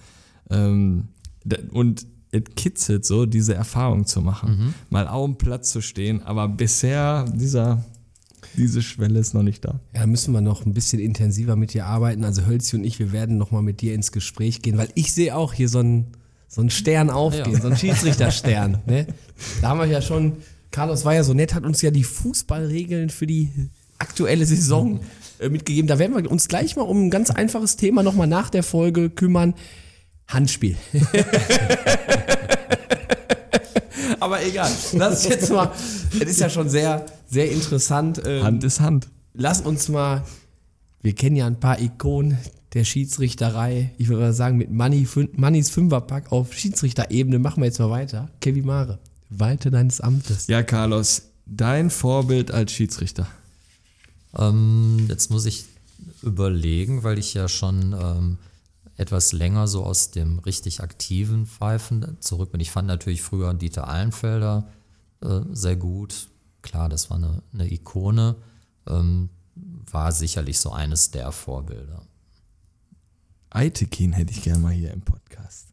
Ähm, 0.49 1.09
und 1.71 2.07
es 2.33 2.43
kitzelt 2.57 3.05
so, 3.05 3.27
diese 3.27 3.55
Erfahrung 3.55 4.07
zu 4.07 4.23
machen. 4.23 4.75
Mal 4.89 5.07
auf 5.07 5.27
dem 5.27 5.37
Platz 5.37 5.71
zu 5.71 5.83
stehen. 5.83 6.23
Aber 6.23 6.49
bisher, 6.49 7.27
dieser, 7.35 7.85
diese 8.57 8.81
Schwelle 8.81 9.19
ist 9.19 9.35
noch 9.35 9.43
nicht 9.43 9.65
da. 9.67 9.81
Ja, 9.93 10.01
da 10.01 10.07
müssen 10.07 10.33
wir 10.33 10.41
noch 10.41 10.65
ein 10.65 10.73
bisschen 10.73 11.01
intensiver 11.01 11.57
mit 11.57 11.75
dir 11.75 11.85
arbeiten. 11.85 12.25
Also 12.25 12.47
Hölzi 12.47 12.77
und 12.77 12.85
ich, 12.85 12.99
wir 12.99 13.13
werden 13.13 13.37
noch 13.37 13.51
mal 13.51 13.63
mit 13.63 13.83
dir 13.83 13.95
ins 13.95 14.13
Gespräch 14.13 14.63
gehen, 14.63 14.79
weil 14.79 14.89
ich 14.95 15.13
sehe 15.13 15.37
auch 15.37 15.53
hier 15.53 15.69
so 15.69 15.81
einen, 15.81 16.13
so 16.53 16.61
einen 16.63 16.71
Stern 16.71 17.11
aufgehen, 17.11 17.53
Ja. 17.55 17.61
so 17.61 17.69
einen 17.69 17.77
Schiedsrichterstern. 17.77 18.79
ne? 18.87 19.07
Da 19.63 19.69
haben 19.69 19.79
wir 19.79 19.87
ja 19.87 20.03
schon, 20.03 20.39
Carlos 20.73 21.05
war 21.05 21.15
ja 21.15 21.23
so 21.23 21.33
nett, 21.33 21.55
hat 21.55 21.63
uns 21.65 21.81
ja 21.81 21.93
die 21.93 22.03
Fußballregeln 22.03 23.09
für 23.11 23.27
die 23.29 23.51
aktuelle 23.99 24.45
Saison 24.45 24.99
äh, 25.39 25.49
mitgegeben. 25.49 25.87
Da 25.87 25.99
werden 26.01 26.17
wir 26.21 26.29
uns 26.31 26.49
gleich 26.49 26.75
mal 26.75 26.83
um 26.83 27.07
ein 27.07 27.11
ganz 27.11 27.31
einfaches 27.31 27.77
Thema 27.77 28.03
noch 28.03 28.15
mal 28.15 28.27
nach 28.27 28.51
der 28.51 28.65
Folge 28.65 29.11
kümmern. 29.11 29.55
Handspiel. 30.27 30.77
Aber 34.21 34.45
egal, 34.45 34.71
das 34.99 35.21
ist 35.25 35.31
jetzt 35.31 35.51
mal, 35.51 35.71
das 36.19 36.29
ist 36.29 36.41
ja 36.41 36.51
schon 36.51 36.69
sehr, 36.69 37.07
sehr 37.29 37.51
interessant. 37.51 38.21
ähm, 38.27 38.43
Hand 38.43 38.65
ist 38.65 38.81
Hand. 38.81 39.09
lass 39.35 39.61
uns 39.61 39.89
mal, 39.89 40.25
wir 41.01 41.15
kennen 41.15 41.37
ja 41.37 41.47
ein 41.47 41.59
paar 41.61 41.81
Ikonen 41.81 42.37
der 42.73 42.85
Schiedsrichterei. 42.85 43.93
Ich 43.99 44.09
würde 44.09 44.23
mal 44.23 44.33
sagen, 44.33 44.57
mit 44.57 44.71
Money, 44.71 45.05
fün- 45.07 45.31
Mannys 45.37 45.71
Fünferpack 45.71 46.31
auf 46.33 46.53
Schiedsrichterebene 46.53 47.39
machen 47.39 47.63
wir 47.63 47.67
jetzt 47.67 47.79
mal 47.79 47.91
weiter. 47.91 48.31
Kevin 48.41 48.67
Mare, 48.67 48.99
walte 49.29 49.71
deines 49.71 50.01
Amtes. 50.01 50.47
Ja, 50.47 50.63
Carlos, 50.63 51.23
dein 51.47 51.91
Vorbild 51.91 52.51
als 52.53 52.73
Schiedsrichter. 52.73 53.27
Ähm, 54.37 55.07
jetzt 55.09 55.31
muss 55.31 55.47
ich 55.47 55.65
überlegen, 56.23 57.03
weil 57.03 57.19
ich 57.19 57.35
ja 57.35 57.49
schon 57.49 57.93
ähm, 58.01 58.39
etwas 58.97 59.33
länger 59.33 59.67
so 59.67 59.85
aus 59.85 60.13
dem 60.13 60.39
richtig 60.39 60.81
aktiven 60.81 61.47
Pfeifen 61.47 62.17
zurück 62.21 62.53
bin. 62.53 62.61
Ich 62.61 62.71
fand 62.71 62.87
natürlich 62.87 63.23
früher 63.23 63.53
Dieter 63.55 63.89
Allenfelder 63.89 64.69
äh, 65.23 65.41
sehr 65.53 65.77
gut. 65.77 66.29
Klar, 66.63 66.89
das 66.89 67.11
war 67.11 67.17
eine, 67.17 67.43
eine 67.53 67.73
Ikone. 67.73 68.37
Ähm, 68.87 69.31
war 69.91 70.13
sicherlich 70.13 70.61
so 70.61 70.71
eines 70.71 71.11
der 71.11 71.33
Vorbilder. 71.33 72.03
Aitekin 73.51 74.13
hätte 74.13 74.33
ich 74.33 74.43
gerne 74.43 74.61
mal 74.61 74.73
hier 74.73 74.93
im 74.93 75.03
Podcast. 75.03 75.69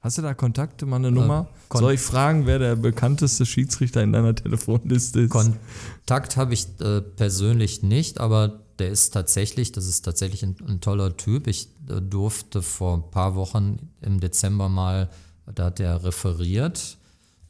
Hast 0.00 0.18
du 0.18 0.22
da 0.22 0.34
Kontakte, 0.34 0.84
mal 0.86 0.96
eine 0.96 1.12
Nummer? 1.12 1.48
Kon- 1.68 1.80
Soll 1.80 1.92
ich 1.94 2.00
fragen, 2.00 2.46
wer 2.46 2.58
der 2.58 2.74
bekannteste 2.74 3.46
Schiedsrichter 3.46 4.02
in 4.02 4.12
deiner 4.12 4.34
Telefonliste 4.34 5.20
ist? 5.20 5.30
Kontakt 5.30 6.36
habe 6.36 6.54
ich 6.54 6.66
äh, 6.80 7.00
persönlich 7.02 7.82
nicht, 7.82 8.18
aber 8.18 8.60
der 8.80 8.88
ist 8.90 9.10
tatsächlich, 9.10 9.70
das 9.70 9.86
ist 9.86 10.02
tatsächlich 10.02 10.42
ein, 10.42 10.56
ein 10.66 10.80
toller 10.80 11.16
Typ. 11.16 11.46
Ich 11.46 11.68
äh, 11.88 12.00
durfte 12.00 12.62
vor 12.62 12.96
ein 12.96 13.10
paar 13.12 13.36
Wochen 13.36 13.90
im 14.00 14.18
Dezember 14.18 14.68
mal, 14.68 15.08
da 15.54 15.66
hat 15.66 15.78
er 15.78 16.02
referiert 16.02 16.96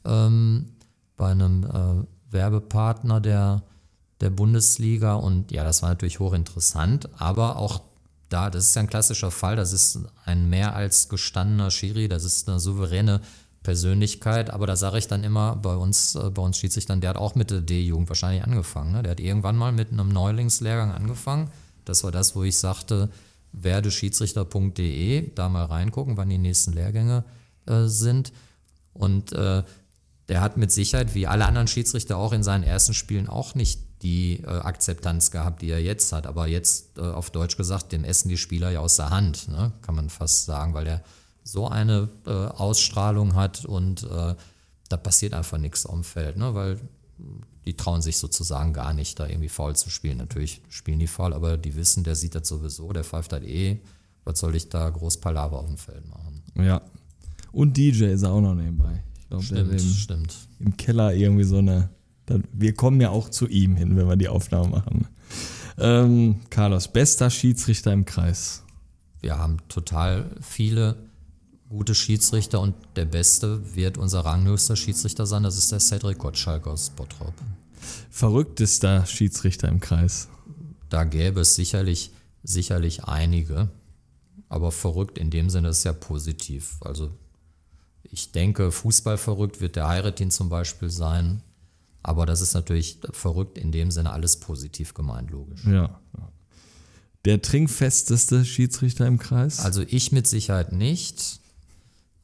ähm, 0.04 0.72
bei 1.16 1.30
einem 1.30 1.64
äh, 1.64 2.32
Werbepartner 2.34 3.20
der, 3.20 3.62
der 4.20 4.30
Bundesliga 4.30 5.14
und 5.14 5.52
ja, 5.52 5.64
das 5.64 5.80
war 5.82 5.88
natürlich 5.90 6.18
hochinteressant, 6.20 7.08
aber 7.18 7.56
auch 7.56 7.80
da, 8.33 8.51
das 8.51 8.68
ist 8.68 8.76
ja 8.76 8.83
ein 8.83 8.89
klassischer 8.89 9.30
Fall, 9.30 9.57
das 9.57 9.72
ist 9.72 10.01
ein 10.24 10.49
mehr 10.49 10.74
als 10.74 11.09
gestandener 11.09 11.70
Schiri, 11.70 12.09
das 12.09 12.24
ist 12.24 12.49
eine 12.49 12.59
souveräne 12.59 13.20
Persönlichkeit, 13.62 14.51
aber 14.51 14.66
da 14.66 14.76
sage 14.76 14.99
ich 14.99 15.07
dann 15.07 15.24
immer, 15.24 15.57
bei 15.57 15.74
uns, 15.74 16.14
äh, 16.14 16.30
bei 16.30 16.43
uns 16.43 16.59
Schiedsrichtern, 16.59 17.01
der 17.01 17.11
hat 17.11 17.16
auch 17.16 17.35
mit 17.35 17.51
der 17.51 17.61
D-Jugend 17.61 18.09
wahrscheinlich 18.09 18.43
angefangen. 18.45 18.93
Ne? 18.93 19.03
Der 19.03 19.12
hat 19.12 19.20
irgendwann 19.20 19.57
mal 19.57 19.72
mit 19.72 19.93
einem 19.93 20.09
Neulingslehrgang 20.09 20.91
angefangen. 20.91 21.51
Das 21.85 22.03
war 22.05 22.11
das, 22.11 22.35
wo 22.35 22.43
ich 22.43 22.59
sagte, 22.59 23.11
werdeschiedsrichter.de, 23.53 25.35
da 25.35 25.49
mal 25.49 25.64
reingucken, 25.64 26.16
wann 26.16 26.28
die 26.28 26.39
nächsten 26.39 26.72
Lehrgänge 26.72 27.24
äh, 27.66 27.85
sind. 27.85 28.33
Und 28.95 29.33
äh, 29.33 29.62
der 30.28 30.41
hat 30.41 30.57
mit 30.57 30.72
Sicherheit, 30.72 31.14
wie 31.14 31.26
alle 31.26 31.47
anderen 31.47 31.68
Schiedsrichter 31.68 32.16
auch 32.16 32.33
in 32.33 32.43
seinen 32.43 32.64
ersten 32.64 32.95
Spielen, 32.95 33.28
auch 33.28 33.55
nicht 33.55 33.80
die 34.03 34.40
äh, 34.42 34.46
Akzeptanz 34.46 35.30
gehabt, 35.30 35.62
die 35.62 35.70
er 35.70 35.80
jetzt 35.80 36.12
hat. 36.12 36.26
Aber 36.26 36.46
jetzt, 36.46 36.98
äh, 36.98 37.03
auf 37.03 37.30
Deutsch 37.30 37.57
gesagt, 37.57 37.92
dem 37.92 38.05
essen 38.05 38.28
die 38.28 38.36
Spieler 38.36 38.70
ja 38.70 38.80
aus 38.80 38.96
der 38.96 39.11
Hand, 39.11 39.48
ne? 39.48 39.72
kann 39.82 39.94
man 39.94 40.11
fast 40.11 40.44
sagen, 40.44 40.74
weil 40.74 40.86
er 40.86 41.03
so 41.44 41.68
eine 41.68 42.09
äh, 42.26 42.30
Ausstrahlung 42.30 43.34
hat 43.34 43.64
und 43.64 44.05
äh, 44.05 44.34
da 44.88 44.96
passiert 44.96 45.34
einfach 45.34 45.59
nichts 45.59 45.86
auf 45.86 45.94
dem 45.94 46.05
Feld, 46.05 46.36
ne? 46.36 46.55
weil 46.55 46.78
die 47.64 47.76
trauen 47.76 48.03
sich 48.03 48.16
sozusagen 48.16 48.72
gar 48.72 48.92
nicht, 48.92 49.20
da 49.20 49.26
irgendwie 49.26 49.48
faul 49.48 49.76
zu 49.76 49.88
spielen. 49.88 50.18
Natürlich 50.18 50.62
spielen 50.68 50.98
die 50.98 51.07
faul, 51.07 51.32
aber 51.32 51.57
die 51.57 51.76
wissen, 51.76 52.03
der 52.05 52.16
sieht 52.16 52.34
das 52.34 52.48
sowieso, 52.48 52.92
der 52.92 53.05
pfeift 53.05 53.32
halt 53.32 53.44
eh. 53.44 53.80
Was 54.24 54.38
soll 54.38 54.55
ich 54.55 54.68
da 54.68 54.88
groß 54.88 55.18
Palaver 55.18 55.59
auf 55.59 55.66
dem 55.66 55.78
Feld 55.78 56.09
machen? 56.09 56.42
Ja. 56.57 56.82
Und 57.50 57.76
DJ 57.76 58.07
ist 58.07 58.22
er 58.22 58.32
auch 58.32 58.40
noch 58.40 58.55
nebenbei. 58.55 59.03
Ich 59.18 59.28
glaube, 59.28 59.44
der 59.44 59.57
Stimmt, 59.57 59.72
im, 59.72 59.78
stimmt. 59.78 60.36
im 60.61 60.76
Keller 60.76 61.14
irgendwie 61.14 61.44
so 61.44 61.59
eine. 61.59 61.88
Wir 62.53 62.74
kommen 62.74 63.01
ja 63.01 63.11
auch 63.11 63.28
zu 63.28 63.47
ihm 63.47 63.76
hin, 63.76 63.97
wenn 63.97 64.09
wir 64.09 64.16
die 64.16 64.28
Aufnahme 64.28 64.68
machen. 64.68 65.09
Ähm, 65.78 66.41
Carlos, 66.51 66.89
bester 66.89 67.30
Schiedsrichter 67.30 67.93
im 67.93 68.05
Kreis. 68.05 68.62
Wir 69.20 69.39
haben 69.39 69.59
total 69.68 70.30
viele 70.41 70.97
gute 71.68 71.95
Schiedsrichter 71.95 72.61
und 72.61 72.74
der 72.97 73.07
beste 73.07 73.74
wird 73.74 73.97
unser 73.97 74.20
ranghöchster 74.20 74.76
Schiedsrichter 74.76 75.24
sein, 75.24 75.43
das 75.43 75.57
ist 75.57 75.72
der 75.72 75.80
Cedric 75.80 76.18
Gottschalk 76.18 76.66
aus 76.66 76.91
Bottrop. 76.91 77.33
Verrücktester 78.11 79.07
Schiedsrichter 79.07 79.68
im 79.68 79.80
Kreis. 79.80 80.28
Da 80.91 81.05
gäbe 81.05 81.41
es 81.41 81.55
sicherlich, 81.55 82.11
sicherlich 82.43 83.05
einige, 83.05 83.70
aber 84.51 84.70
verrückt 84.70 85.16
in 85.16 85.30
dem 85.30 85.49
Sinne 85.49 85.68
ist 85.68 85.85
ja 85.85 85.95
positiv. 85.95 86.76
Also 86.83 87.11
ich 88.03 88.33
denke, 88.33 88.70
Fußball 88.70 89.16
verrückt 89.16 89.62
wird 89.62 89.76
der 89.76 89.89
Heiratin 89.89 90.30
zum 90.30 90.51
Beispiel 90.51 90.91
sein, 90.91 91.43
aber 92.03 92.26
das 92.26 92.40
ist 92.40 92.55
natürlich 92.55 92.98
verrückt 93.12 93.59
in 93.59 93.72
dem 93.72 93.90
Sinne 93.90 94.12
alles 94.12 94.40
positiv 94.40 94.94
gemeint, 94.94 95.30
logisch. 95.30 95.64
Ja. 95.64 96.00
Der 97.24 97.40
trinkfesteste 97.40 98.44
Schiedsrichter 98.44 99.07
im 99.07 99.18
Kreis? 99.18 99.61
Also 99.61 99.82
ich 99.86 100.11
mit 100.11 100.26
Sicherheit 100.26 100.72
nicht, 100.72 101.40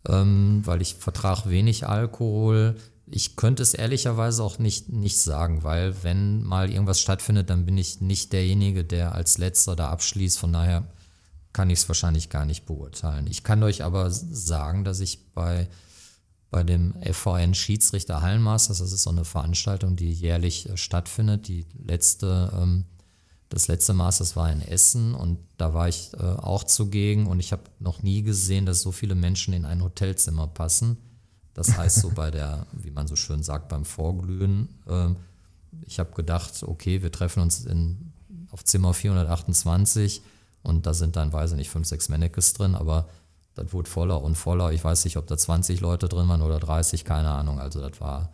ähm, 0.08 0.62
weil 0.64 0.82
ich 0.82 0.94
vertrage 0.96 1.50
wenig 1.50 1.86
Alkohol. 1.86 2.76
Ich 3.06 3.36
könnte 3.36 3.62
es 3.62 3.74
ehrlicherweise 3.74 4.42
auch 4.42 4.58
nicht, 4.58 4.88
nicht 4.88 5.20
sagen, 5.20 5.62
weil 5.62 6.02
wenn 6.02 6.42
mal 6.42 6.68
irgendwas 6.70 7.00
stattfindet, 7.00 7.48
dann 7.48 7.64
bin 7.64 7.78
ich 7.78 8.00
nicht 8.00 8.32
derjenige, 8.32 8.84
der 8.84 9.14
als 9.14 9.38
letzter 9.38 9.76
da 9.76 9.88
abschließt. 9.90 10.38
Von 10.38 10.52
daher 10.52 10.84
kann 11.52 11.70
ich 11.70 11.78
es 11.78 11.88
wahrscheinlich 11.88 12.28
gar 12.28 12.44
nicht 12.44 12.66
beurteilen. 12.66 13.26
Ich 13.28 13.44
kann 13.44 13.62
euch 13.62 13.84
aber 13.84 14.10
sagen, 14.10 14.84
dass 14.84 15.00
ich 15.00 15.32
bei, 15.32 15.68
bei 16.50 16.64
dem 16.64 16.94
FVN 17.02 17.54
Schiedsrichter 17.54 18.22
Hallenmasters, 18.22 18.78
das 18.78 18.92
ist 18.92 19.02
so 19.02 19.10
eine 19.10 19.24
Veranstaltung, 19.24 19.96
die 19.96 20.12
jährlich 20.12 20.68
äh, 20.68 20.76
stattfindet, 20.76 21.48
die 21.48 21.66
letzte 21.84 22.50
ähm, 22.54 22.84
das 23.48 23.66
letzte 23.66 23.94
Masters 23.94 24.36
war 24.36 24.52
in 24.52 24.60
Essen 24.60 25.14
und 25.14 25.38
da 25.56 25.72
war 25.72 25.88
ich 25.88 26.12
äh, 26.14 26.22
auch 26.22 26.64
zugegen 26.64 27.26
und 27.26 27.40
ich 27.40 27.52
habe 27.52 27.62
noch 27.80 28.02
nie 28.02 28.22
gesehen, 28.22 28.66
dass 28.66 28.82
so 28.82 28.92
viele 28.92 29.14
Menschen 29.14 29.54
in 29.54 29.64
ein 29.64 29.82
Hotelzimmer 29.82 30.46
passen. 30.46 30.98
Das 31.54 31.76
heißt 31.76 32.00
so 32.00 32.10
bei 32.10 32.30
der, 32.30 32.66
wie 32.72 32.90
man 32.90 33.06
so 33.06 33.16
schön 33.16 33.42
sagt, 33.42 33.68
beim 33.68 33.84
Vorglühen. 33.84 34.68
Äh, 34.86 35.14
ich 35.86 35.98
habe 35.98 36.12
gedacht, 36.12 36.62
okay, 36.62 37.02
wir 37.02 37.10
treffen 37.10 37.42
uns 37.42 37.64
in, 37.64 38.12
auf 38.50 38.64
Zimmer 38.64 38.92
428 38.92 40.22
und 40.62 40.84
da 40.84 40.92
sind 40.92 41.16
dann, 41.16 41.32
weiß 41.32 41.52
ich 41.52 41.56
nicht, 41.56 41.70
fünf, 41.70 41.86
sechs 41.86 42.10
Mannekes 42.10 42.52
drin, 42.52 42.74
aber 42.74 43.08
das 43.58 43.72
wurde 43.72 43.90
voller 43.90 44.22
und 44.22 44.36
voller. 44.36 44.72
Ich 44.72 44.84
weiß 44.84 45.04
nicht, 45.04 45.16
ob 45.16 45.26
da 45.26 45.36
20 45.36 45.80
Leute 45.80 46.08
drin 46.08 46.28
waren 46.28 46.42
oder 46.42 46.58
30, 46.58 47.04
keine 47.04 47.30
Ahnung. 47.30 47.58
Also 47.58 47.80
das 47.80 48.00
war 48.00 48.32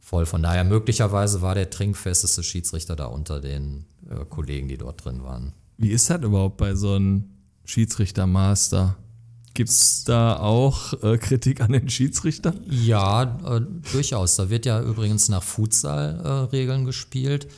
voll. 0.00 0.26
Von 0.26 0.42
daher 0.42 0.64
möglicherweise 0.64 1.42
war 1.42 1.54
der 1.54 1.70
trinkfesteste 1.70 2.42
Schiedsrichter 2.42 2.96
da 2.96 3.06
unter 3.06 3.40
den 3.40 3.84
äh, 4.08 4.24
Kollegen, 4.24 4.68
die 4.68 4.78
dort 4.78 5.04
drin 5.04 5.22
waren. 5.22 5.52
Wie 5.76 5.90
ist 5.90 6.10
das 6.10 6.22
überhaupt 6.22 6.56
bei 6.56 6.74
so 6.74 6.94
einem 6.94 7.30
Schiedsrichter-Master? 7.64 8.96
Gibt 9.54 9.68
es 9.68 10.04
da 10.04 10.38
auch 10.38 10.94
äh, 11.02 11.18
Kritik 11.18 11.60
an 11.60 11.72
den 11.72 11.88
Schiedsrichter? 11.88 12.54
Ja, 12.68 13.38
äh, 13.44 13.60
durchaus. 13.92 14.36
Da 14.36 14.48
wird 14.48 14.64
ja 14.64 14.80
übrigens 14.80 15.28
nach 15.28 15.42
Futsal-Regeln 15.42 16.86
gespielt. 16.86 17.48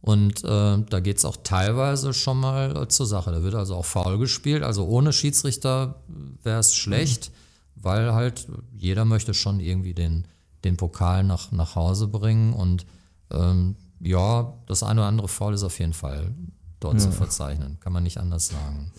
Und 0.00 0.44
äh, 0.44 0.78
da 0.78 1.00
geht 1.00 1.18
es 1.18 1.24
auch 1.24 1.36
teilweise 1.42 2.14
schon 2.14 2.38
mal 2.38 2.76
äh, 2.76 2.88
zur 2.88 3.06
Sache. 3.06 3.32
Da 3.32 3.42
wird 3.42 3.54
also 3.54 3.74
auch 3.74 3.84
faul 3.84 4.18
gespielt. 4.18 4.62
Also 4.62 4.86
ohne 4.86 5.12
Schiedsrichter 5.12 6.02
wäre 6.42 6.60
es 6.60 6.74
schlecht, 6.74 7.30
mhm. 7.30 7.82
weil 7.82 8.14
halt 8.14 8.46
jeder 8.76 9.04
möchte 9.04 9.34
schon 9.34 9.60
irgendwie 9.60 9.94
den, 9.94 10.26
den 10.64 10.76
Pokal 10.76 11.24
nach, 11.24 11.50
nach 11.50 11.74
Hause 11.74 12.06
bringen. 12.06 12.52
Und 12.52 12.86
ähm, 13.32 13.76
ja, 14.00 14.54
das 14.66 14.82
eine 14.82 15.00
oder 15.00 15.08
andere 15.08 15.28
Foul 15.28 15.54
ist 15.54 15.64
auf 15.64 15.78
jeden 15.80 15.94
Fall 15.94 16.32
dort 16.80 16.94
ja. 16.94 17.00
zu 17.00 17.10
verzeichnen. 17.10 17.78
Kann 17.80 17.92
man 17.92 18.04
nicht 18.04 18.18
anders 18.18 18.48
sagen. 18.48 18.92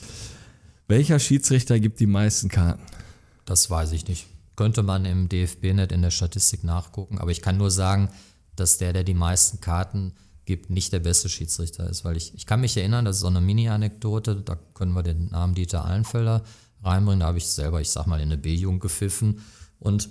Welcher 0.88 1.20
Schiedsrichter 1.20 1.80
gibt 1.80 2.00
die 2.00 2.08
meisten 2.08 2.50
Karten? 2.50 2.82
Das 3.46 3.70
weiß 3.70 3.94
ich 3.94 4.08
nicht. 4.08 4.28
Könnte 4.56 4.84
man 4.84 5.06
im 5.06 5.30
DFB-Net 5.30 5.94
in 5.94 6.02
der 6.02 6.12
Statistik 6.12 6.66
nachgucken. 6.66 7.20
Aber 7.20 7.32
ich 7.32 7.42
kann 7.42 7.58
nur 7.58 7.72
sagen, 7.72 8.10
dass 8.56 8.78
der, 8.78 8.92
der 8.92 9.06
die 9.06 9.14
meisten 9.14 9.62
Karten 9.62 10.14
gibt, 10.50 10.72
nicht 10.72 10.92
der 10.92 11.00
beste 11.00 11.30
Schiedsrichter 11.30 11.88
ist. 11.88 12.04
Weil 12.04 12.18
ich, 12.18 12.34
ich 12.34 12.48
kann 12.48 12.60
mich 12.60 12.76
erinnern, 12.76 13.06
das 13.06 13.18
ist 13.18 13.22
so 13.22 13.28
eine 13.28 13.40
Mini-Anekdote, 13.40 14.38
da 14.38 14.58
können 14.74 14.94
wir 14.94 15.04
den 15.04 15.28
Namen 15.28 15.54
Dieter 15.54 15.86
Allenfelder 15.86 16.44
reinbringen. 16.84 17.20
Da 17.20 17.28
habe 17.28 17.38
ich 17.38 17.46
selber, 17.46 17.82
ich 17.82 17.92
sag 17.92 18.08
mal, 18.08 18.18
in 18.20 18.30
eine 18.30 18.38
B-Jugend 18.40 18.82
gepfiffen. 18.82 19.42
Und 19.80 20.10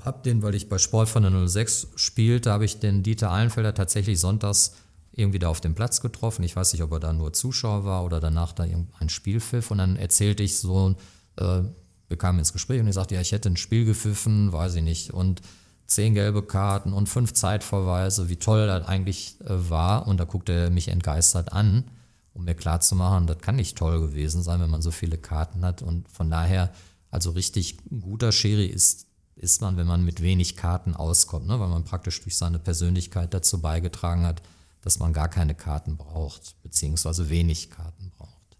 habe 0.00 0.22
den, 0.22 0.42
weil 0.42 0.54
ich 0.54 0.68
bei 0.68 0.78
Sport 0.78 1.08
von 1.08 1.24
der 1.24 1.48
06 1.48 1.88
spielte, 1.96 2.52
habe 2.52 2.64
ich 2.64 2.78
den 2.78 3.02
Dieter 3.02 3.32
Allenfelder 3.32 3.74
tatsächlich 3.74 4.20
sonntags 4.20 4.74
irgendwie 5.10 5.40
da 5.40 5.48
auf 5.48 5.60
dem 5.60 5.74
Platz 5.74 6.00
getroffen. 6.00 6.44
Ich 6.44 6.54
weiß 6.54 6.72
nicht, 6.72 6.82
ob 6.82 6.92
er 6.92 7.00
da 7.00 7.12
nur 7.12 7.32
Zuschauer 7.32 7.84
war 7.84 8.04
oder 8.04 8.20
danach 8.20 8.52
da 8.52 8.62
ein 8.62 9.08
Spielpfiff. 9.08 9.72
Und 9.72 9.78
dann 9.78 9.96
erzählte 9.96 10.44
ich 10.44 10.56
so, 10.56 10.94
äh, 11.34 11.62
wir 12.06 12.16
kamen 12.16 12.38
ins 12.38 12.52
Gespräch 12.52 12.80
und 12.80 12.86
ich 12.86 12.94
sagte, 12.94 13.16
ja, 13.16 13.20
ich 13.20 13.32
hätte 13.32 13.50
ein 13.50 13.56
Spiel 13.56 13.84
gepfiffen, 13.84 14.52
weiß 14.52 14.76
ich 14.76 14.84
nicht. 14.84 15.12
Und 15.12 15.42
zehn 15.86 16.14
gelbe 16.14 16.42
Karten 16.42 16.92
und 16.92 17.08
fünf 17.08 17.34
Zeitverweise, 17.34 18.28
wie 18.28 18.36
toll 18.36 18.66
das 18.66 18.86
eigentlich 18.86 19.40
äh, 19.42 19.70
war. 19.70 20.06
Und 20.06 20.18
da 20.18 20.24
guckte 20.24 20.52
er 20.52 20.70
mich 20.70 20.88
entgeistert 20.88 21.52
an, 21.52 21.84
um 22.32 22.44
mir 22.44 22.54
klarzumachen, 22.54 23.26
das 23.26 23.38
kann 23.38 23.56
nicht 23.56 23.78
toll 23.78 24.00
gewesen 24.00 24.42
sein, 24.42 24.60
wenn 24.60 24.70
man 24.70 24.82
so 24.82 24.90
viele 24.90 25.18
Karten 25.18 25.64
hat. 25.64 25.82
Und 25.82 26.08
von 26.08 26.30
daher, 26.30 26.72
also 27.10 27.30
richtig 27.30 27.78
guter 28.00 28.32
Schiri 28.32 28.66
ist 28.66 29.06
ist 29.36 29.60
man, 29.60 29.76
wenn 29.76 29.86
man 29.86 30.04
mit 30.04 30.22
wenig 30.22 30.56
Karten 30.56 30.94
auskommt, 30.94 31.46
ne? 31.46 31.58
weil 31.58 31.68
man 31.68 31.84
praktisch 31.84 32.22
durch 32.22 32.36
seine 32.36 32.58
Persönlichkeit 32.58 33.34
dazu 33.34 33.60
beigetragen 33.60 34.24
hat, 34.24 34.42
dass 34.80 34.98
man 34.98 35.12
gar 35.12 35.28
keine 35.28 35.54
Karten 35.54 35.96
braucht, 35.96 36.62
beziehungsweise 36.62 37.28
wenig 37.30 37.70
Karten 37.70 38.10
braucht. 38.16 38.56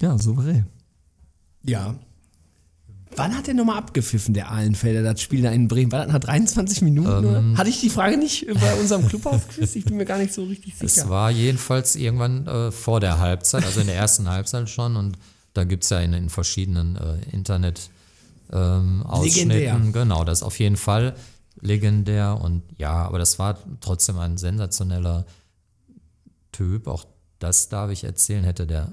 Ja, 0.00 0.18
souverän. 0.18 0.66
Ja. 1.62 1.94
Wann 3.16 3.36
hat 3.36 3.46
der 3.46 3.54
nochmal 3.54 3.78
abgepfiffen, 3.78 4.34
der 4.34 4.50
Ahlenfelder, 4.50 5.02
das 5.02 5.20
Spiel 5.20 5.42
da 5.42 5.50
in 5.50 5.68
Bremen? 5.68 5.92
War 5.92 6.04
das 6.04 6.12
nach 6.12 6.20
23 6.20 6.82
Minuten? 6.82 7.34
Ähm, 7.34 7.58
Hatte 7.58 7.70
ich 7.70 7.80
die 7.80 7.90
Frage 7.90 8.16
nicht 8.16 8.46
bei 8.46 8.74
unserem 8.74 9.06
Clubhausquiz? 9.08 9.76
Ich 9.76 9.84
bin 9.84 9.96
mir 9.96 10.04
gar 10.04 10.18
nicht 10.18 10.32
so 10.32 10.44
richtig 10.44 10.74
sicher. 10.76 11.02
Es 11.02 11.08
war 11.08 11.30
jedenfalls 11.30 11.96
irgendwann 11.96 12.46
äh, 12.46 12.70
vor 12.70 13.00
der 13.00 13.18
Halbzeit, 13.18 13.64
also 13.64 13.80
in 13.80 13.86
der 13.86 13.96
ersten 13.96 14.28
Halbzeit 14.28 14.68
schon. 14.68 14.96
Und 14.96 15.16
da 15.52 15.64
gibt 15.64 15.84
es 15.84 15.90
ja 15.90 16.00
in, 16.00 16.12
in 16.12 16.28
verschiedenen 16.30 16.96
äh, 16.96 17.34
Internet- 17.34 17.90
ähm. 18.52 19.04
Genau, 19.92 20.24
das 20.24 20.42
auf 20.42 20.58
jeden 20.58 20.76
Fall 20.76 21.14
legendär. 21.60 22.38
Und 22.40 22.62
ja, 22.78 22.92
aber 22.92 23.18
das 23.18 23.38
war 23.38 23.58
trotzdem 23.80 24.18
ein 24.18 24.36
sensationeller 24.36 25.24
Typ. 26.52 26.86
Auch 26.86 27.04
das 27.38 27.68
darf 27.68 27.90
ich 27.90 28.04
erzählen, 28.04 28.44
hätte 28.44 28.66
der 28.66 28.92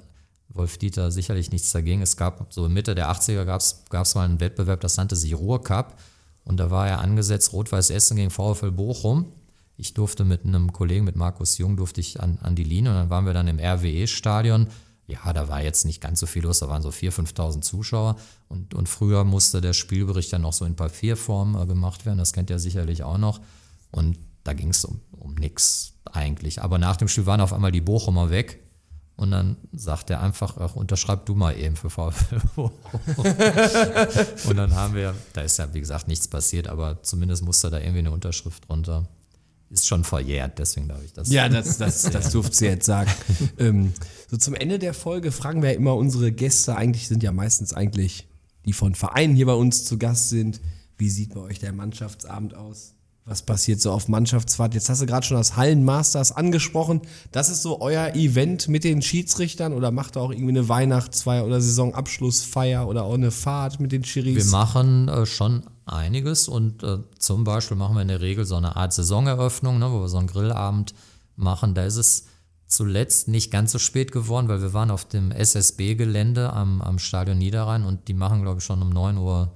Wolf 0.54 0.78
Dieter 0.78 1.12
sicherlich 1.12 1.52
nichts 1.52 1.72
dagegen. 1.72 2.02
Es 2.02 2.18
gab 2.18 2.54
so 2.54 2.68
Mitte 2.70 2.96
der 2.96 3.12
80er 3.12 3.46
gab 3.46 3.62
es 3.62 4.16
mal 4.16 4.26
einen 4.26 4.40
Wettbewerb, 4.40 4.82
das 4.82 4.98
nannte 4.98 5.16
sich 5.16 5.36
Ruhrcup. 5.36 5.96
Und 6.44 6.58
da 6.58 6.72
war 6.72 6.88
er 6.88 7.00
angesetzt, 7.00 7.54
Rot-Weiß 7.54 7.92
Essen 7.92 8.18
gegen 8.18 8.32
VfL 8.32 8.72
Bochum. 8.72 9.32
Ich 9.78 9.94
durfte 9.94 10.26
mit 10.26 10.46
einem 10.46 10.74
Kollegen, 10.74 11.06
mit 11.06 11.16
Markus 11.16 11.58
Jung, 11.58 11.78
durfte 11.78 12.02
ich 12.02 12.20
an, 12.20 12.40
an 12.42 12.56
die 12.56 12.64
Linie 12.64 12.92
und 12.92 12.98
dann 12.98 13.10
waren 13.10 13.26
wir 13.26 13.34
dann 13.34 13.48
im 13.48 13.60
RWE-Stadion 13.60 14.68
ja, 15.12 15.34
da 15.34 15.50
war 15.50 15.62
jetzt 15.62 15.86
nicht 15.86 16.00
ganz 16.00 16.20
so 16.20 16.26
viel 16.26 16.44
los, 16.44 16.60
da 16.60 16.70
waren 16.70 16.82
so 16.82 16.90
4.000, 16.90 17.34
5.000 17.34 17.62
Zuschauer 17.62 18.16
und, 18.48 18.74
und 18.74 18.88
früher 18.88 19.24
musste 19.24 19.60
der 19.60 19.74
Spielbericht 19.74 20.32
dann 20.32 20.44
noch 20.44 20.54
so 20.54 20.64
in 20.66 20.76
Papierform 20.76 21.62
äh, 21.62 21.66
gemacht 21.66 22.06
werden, 22.06 22.18
das 22.18 22.34
kennt 22.34 22.50
ihr 22.50 22.60
sicherlich 22.60 23.04
auch 23.04 23.18
noch 23.18 23.42
und 23.92 24.18
da 24.44 24.54
ging 24.54 24.70
es 24.70 24.86
um, 24.86 25.02
um 25.12 25.36
nichts 25.36 25.94
eigentlich. 26.06 26.64
Aber 26.64 26.80
nach 26.80 26.98
dem 26.98 27.08
Spiel 27.08 27.26
waren 27.26 27.42
auf 27.42 27.54
einmal 27.54 27.72
die 27.72 27.82
Bochumer 27.82 28.32
weg 28.32 28.60
Und 29.22 29.30
dann 29.30 29.56
sagt 29.72 30.10
er 30.10 30.20
einfach, 30.20 30.58
ach, 30.58 30.76
unterschreib 30.76 31.28
du 31.28 31.36
mal 31.36 31.56
eben 31.56 31.76
für 31.76 31.92
VfL. 31.92 32.42
Und 34.50 34.58
dann 34.58 34.74
haben 34.74 34.96
wir, 34.96 35.14
da 35.34 35.42
ist 35.42 35.60
ja 35.60 35.72
wie 35.76 35.80
gesagt 35.80 36.08
nichts 36.08 36.28
passiert, 36.28 36.68
aber 36.68 37.04
zumindest 37.04 37.44
musste 37.44 37.70
da 37.70 37.78
irgendwie 37.78 38.00
eine 38.00 38.10
Unterschrift 38.10 38.68
drunter. 38.68 39.08
Ist 39.70 39.86
schon 39.86 40.04
verjährt, 40.04 40.58
deswegen 40.58 40.88
darf 40.88 41.04
ich 41.06 41.14
das. 41.14 41.30
Ja, 41.30 41.48
das, 41.50 41.78
das, 41.78 42.02
das 42.12 42.32
durfte 42.32 42.56
sie 42.56 42.66
jetzt 42.66 42.88
sagen. 42.88 43.12
ähm, 43.60 43.94
so 44.28 44.38
zum 44.38 44.56
Ende 44.56 44.80
der 44.80 44.96
Folge 44.96 45.32
fragen 45.32 45.62
wir 45.62 45.70
ja 45.70 45.76
immer 45.76 45.96
unsere 45.96 46.32
Gäste, 46.32 46.76
eigentlich 46.76 47.08
sind 47.08 47.22
ja 47.22 47.32
meistens 47.32 47.76
eigentlich 47.76 48.28
die 48.66 48.74
von 48.74 48.96
Vereinen 48.96 49.36
hier 49.36 49.46
bei 49.46 49.54
uns 49.54 49.86
zu 49.86 50.00
Gast 50.00 50.30
sind. 50.30 50.62
Wie 50.98 51.12
sieht 51.12 51.36
bei 51.36 51.42
euch 51.42 51.60
der 51.60 51.74
Mannschaftsabend 51.74 52.56
aus? 52.56 52.96
Was 53.26 53.44
passiert 53.44 53.80
so 53.80 53.92
auf 53.92 54.08
Mannschaftsfahrt? 54.08 54.74
Jetzt 54.74 54.90
hast 54.90 55.02
du 55.02 55.06
gerade 55.06 55.26
schon 55.26 55.38
das 55.38 55.56
Hallenmasters 55.56 56.32
angesprochen. 56.32 57.02
Das 57.32 57.50
ist 57.50 57.62
so 57.62 57.80
euer 57.80 58.16
Event 58.16 58.68
mit 58.68 58.84
den 58.84 59.04
Schiedsrichtern 59.04 59.74
oder 59.74 59.92
macht 59.92 60.18
ihr 60.18 60.22
auch 60.22 60.32
irgendwie 60.32 60.50
eine 60.50 60.68
Weihnachtsfeier 60.68 61.46
oder 61.46 61.62
Saisonabschlussfeier 61.62 62.88
oder 62.88 63.04
auch 63.04 63.14
eine 63.14 63.30
Fahrt 63.30 63.80
mit 63.80 63.92
den 63.92 64.04
Schiris? 64.04 64.36
Wir 64.36 64.52
machen 64.52 65.08
äh, 65.08 65.28
schon 65.28 65.64
einiges 65.86 66.48
und 66.48 66.82
äh, 66.82 66.98
zum 67.20 67.44
Beispiel 67.44 67.78
machen 67.78 67.96
wir 67.96 68.02
in 68.02 68.08
der 68.08 68.22
Regel 68.22 68.46
so 68.46 68.56
eine 68.56 68.76
Art 68.76 68.92
Saisoneröffnung, 68.92 69.78
ne, 69.78 69.92
wo 69.92 70.02
wir 70.02 70.10
so 70.10 70.18
einen 70.18 70.28
Grillabend 70.28 70.96
machen. 71.36 71.76
Da 71.76 71.86
ist 71.86 71.98
es 71.98 72.26
zuletzt 72.66 73.28
nicht 73.28 73.52
ganz 73.52 73.72
so 73.72 73.78
spät 73.78 74.12
geworden, 74.12 74.48
weil 74.48 74.62
wir 74.62 74.74
waren 74.74 74.90
auf 74.90 75.06
dem 75.06 75.32
SSB-Gelände 75.32 76.52
am, 76.54 76.82
am 76.82 76.98
Stadion 76.98 77.38
Niederrhein 77.38 77.84
und 77.84 78.08
die 78.08 78.16
machen, 78.16 78.42
glaube 78.42 78.60
ich, 78.60 78.66
schon 78.66 78.82
um 78.82 78.90
9 78.90 79.18
Uhr 79.18 79.52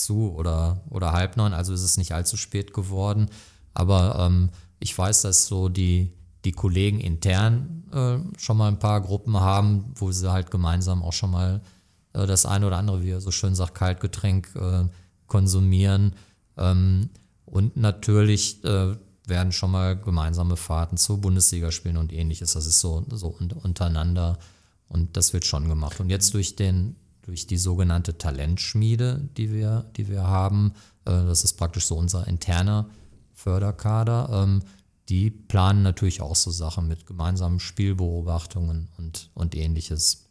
zu 0.00 0.32
oder, 0.32 0.80
oder 0.90 1.12
halb 1.12 1.36
neun, 1.36 1.54
also 1.54 1.72
ist 1.72 1.82
es 1.82 1.96
nicht 1.96 2.12
allzu 2.12 2.36
spät 2.36 2.72
geworden. 2.72 3.28
Aber 3.74 4.16
ähm, 4.18 4.50
ich 4.78 4.96
weiß, 4.96 5.22
dass 5.22 5.46
so 5.46 5.68
die, 5.68 6.12
die 6.44 6.52
Kollegen 6.52 7.00
intern 7.00 7.84
äh, 7.92 8.38
schon 8.38 8.56
mal 8.56 8.68
ein 8.68 8.78
paar 8.78 9.00
Gruppen 9.00 9.38
haben, 9.38 9.92
wo 9.94 10.10
sie 10.10 10.30
halt 10.30 10.50
gemeinsam 10.50 11.02
auch 11.02 11.12
schon 11.12 11.30
mal 11.30 11.60
äh, 12.12 12.26
das 12.26 12.46
eine 12.46 12.66
oder 12.66 12.78
andere, 12.78 13.02
wie 13.02 13.10
er 13.10 13.20
so 13.20 13.30
schön 13.30 13.54
sagt, 13.54 13.74
Kaltgetränk 13.74 14.54
äh, 14.56 14.84
konsumieren. 15.26 16.14
Ähm, 16.56 17.10
und 17.44 17.76
natürlich 17.76 18.64
äh, 18.64 18.96
werden 19.26 19.52
schon 19.52 19.70
mal 19.70 19.96
gemeinsame 19.96 20.56
Fahrten 20.56 20.96
zu 20.96 21.20
Bundesligaspielen 21.20 21.96
und 21.96 22.12
ähnliches. 22.12 22.52
Das 22.52 22.66
ist 22.66 22.80
so, 22.80 23.04
so 23.10 23.36
untereinander 23.62 24.38
und 24.88 25.16
das 25.16 25.32
wird 25.32 25.44
schon 25.44 25.68
gemacht. 25.68 26.00
Und 26.00 26.10
jetzt 26.10 26.34
durch 26.34 26.56
den 26.56 26.96
durch 27.30 27.46
die 27.46 27.58
sogenannte 27.58 28.18
Talentschmiede, 28.18 29.28
die 29.36 29.52
wir, 29.52 29.88
die 29.96 30.08
wir 30.08 30.24
haben. 30.24 30.72
Äh, 31.04 31.12
das 31.12 31.44
ist 31.44 31.52
praktisch 31.52 31.86
so 31.86 31.96
unser 31.96 32.26
interner 32.26 32.90
Förderkader. 33.34 34.28
Ähm, 34.32 34.62
die 35.08 35.30
planen 35.30 35.84
natürlich 35.84 36.22
auch 36.22 36.34
so 36.34 36.50
Sachen 36.50 36.88
mit 36.88 37.06
gemeinsamen 37.06 37.60
Spielbeobachtungen 37.60 38.88
und, 38.98 39.30
und 39.34 39.54
ähnliches. 39.54 40.26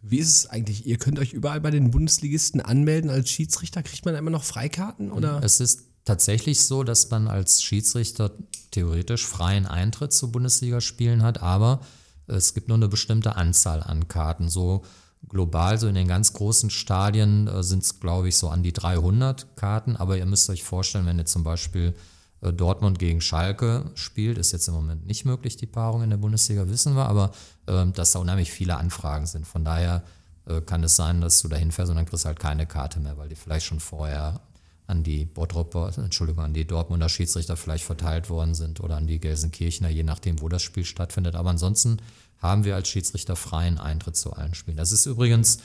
Wie 0.00 0.16
ist 0.16 0.34
es 0.34 0.46
eigentlich? 0.46 0.86
Ihr 0.86 0.96
könnt 0.96 1.18
euch 1.18 1.34
überall 1.34 1.60
bei 1.60 1.70
den 1.70 1.90
Bundesligisten 1.90 2.62
anmelden 2.62 3.10
als 3.10 3.28
Schiedsrichter. 3.28 3.82
Kriegt 3.82 4.06
man 4.06 4.14
immer 4.14 4.30
noch 4.30 4.44
Freikarten? 4.44 5.12
Oder? 5.12 5.42
Es 5.44 5.60
ist 5.60 5.82
tatsächlich 6.06 6.64
so, 6.64 6.84
dass 6.84 7.10
man 7.10 7.28
als 7.28 7.62
Schiedsrichter 7.62 8.30
theoretisch 8.70 9.26
freien 9.26 9.66
Eintritt 9.66 10.14
zu 10.14 10.32
Bundesligaspielen 10.32 11.22
hat, 11.22 11.42
aber 11.42 11.82
es 12.26 12.54
gibt 12.54 12.68
nur 12.68 12.78
eine 12.78 12.88
bestimmte 12.88 13.36
Anzahl 13.36 13.82
an 13.82 14.08
Karten. 14.08 14.48
So 14.48 14.84
global, 15.28 15.78
so 15.78 15.88
in 15.88 15.94
den 15.94 16.08
ganz 16.08 16.32
großen 16.32 16.70
Stadien 16.70 17.48
äh, 17.48 17.62
sind 17.62 17.82
es, 17.82 18.00
glaube 18.00 18.28
ich, 18.28 18.36
so 18.36 18.48
an 18.48 18.62
die 18.62 18.72
300 18.72 19.56
Karten. 19.56 19.96
Aber 19.96 20.16
ihr 20.16 20.26
müsst 20.26 20.48
euch 20.50 20.62
vorstellen, 20.62 21.06
wenn 21.06 21.18
ihr 21.18 21.26
zum 21.26 21.44
Beispiel 21.44 21.94
äh, 22.40 22.52
Dortmund 22.52 22.98
gegen 22.98 23.20
Schalke 23.20 23.90
spielt, 23.94 24.38
ist 24.38 24.52
jetzt 24.52 24.68
im 24.68 24.74
Moment 24.74 25.06
nicht 25.06 25.24
möglich, 25.24 25.56
die 25.56 25.66
Paarung 25.66 26.02
in 26.02 26.10
der 26.10 26.16
Bundesliga, 26.16 26.68
wissen 26.68 26.94
wir, 26.94 27.06
aber 27.06 27.32
äh, 27.66 27.86
dass 27.86 28.12
da 28.12 28.18
unheimlich 28.18 28.52
viele 28.52 28.76
Anfragen 28.76 29.26
sind. 29.26 29.46
Von 29.46 29.64
daher 29.64 30.02
äh, 30.46 30.60
kann 30.60 30.84
es 30.84 30.96
sein, 30.96 31.20
dass 31.20 31.40
du 31.42 31.48
dahin 31.48 31.72
fährst 31.72 31.90
und 31.90 31.96
dann 31.96 32.06
kriegst 32.06 32.24
du 32.24 32.28
halt 32.28 32.38
keine 32.38 32.66
Karte 32.66 33.00
mehr, 33.00 33.16
weil 33.16 33.28
die 33.28 33.36
vielleicht 33.36 33.66
schon 33.66 33.80
vorher 33.80 34.40
an 34.86 35.02
die 35.02 35.24
Bottropper, 35.24 35.92
Entschuldigung, 35.96 36.44
an 36.44 36.52
die 36.52 36.66
Dortmunder 36.66 37.08
Schiedsrichter 37.08 37.56
vielleicht 37.56 37.84
verteilt 37.84 38.28
worden 38.28 38.54
sind 38.54 38.80
oder 38.80 38.96
an 38.96 39.06
die 39.06 39.18
Gelsenkirchener, 39.18 39.88
je 39.88 40.02
nachdem, 40.02 40.42
wo 40.42 40.48
das 40.48 40.62
Spiel 40.62 40.84
stattfindet. 40.84 41.36
Aber 41.36 41.50
ansonsten 41.50 41.98
haben 42.38 42.64
wir 42.64 42.74
als 42.74 42.88
Schiedsrichter 42.88 43.36
freien 43.36 43.78
Eintritt 43.78 44.16
zu 44.16 44.32
allen 44.32 44.54
Spielen. 44.54 44.76
Das 44.76 44.92
ist 44.92 45.06
übrigens 45.06 45.58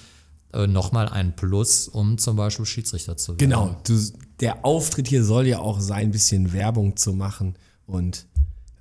äh, 0.53 0.67
nochmal 0.67 1.09
ein 1.09 1.35
Plus, 1.35 1.87
um 1.87 2.17
zum 2.17 2.35
Beispiel 2.35 2.65
Schiedsrichter 2.65 3.17
zu 3.17 3.33
werden. 3.33 3.37
Genau, 3.37 3.75
du, 3.85 3.99
der 4.39 4.65
Auftritt 4.65 5.07
hier 5.07 5.23
soll 5.23 5.47
ja 5.47 5.59
auch 5.59 5.79
sein, 5.79 6.07
ein 6.07 6.11
bisschen 6.11 6.53
Werbung 6.53 6.95
zu 6.95 7.13
machen 7.13 7.55
und 7.85 8.25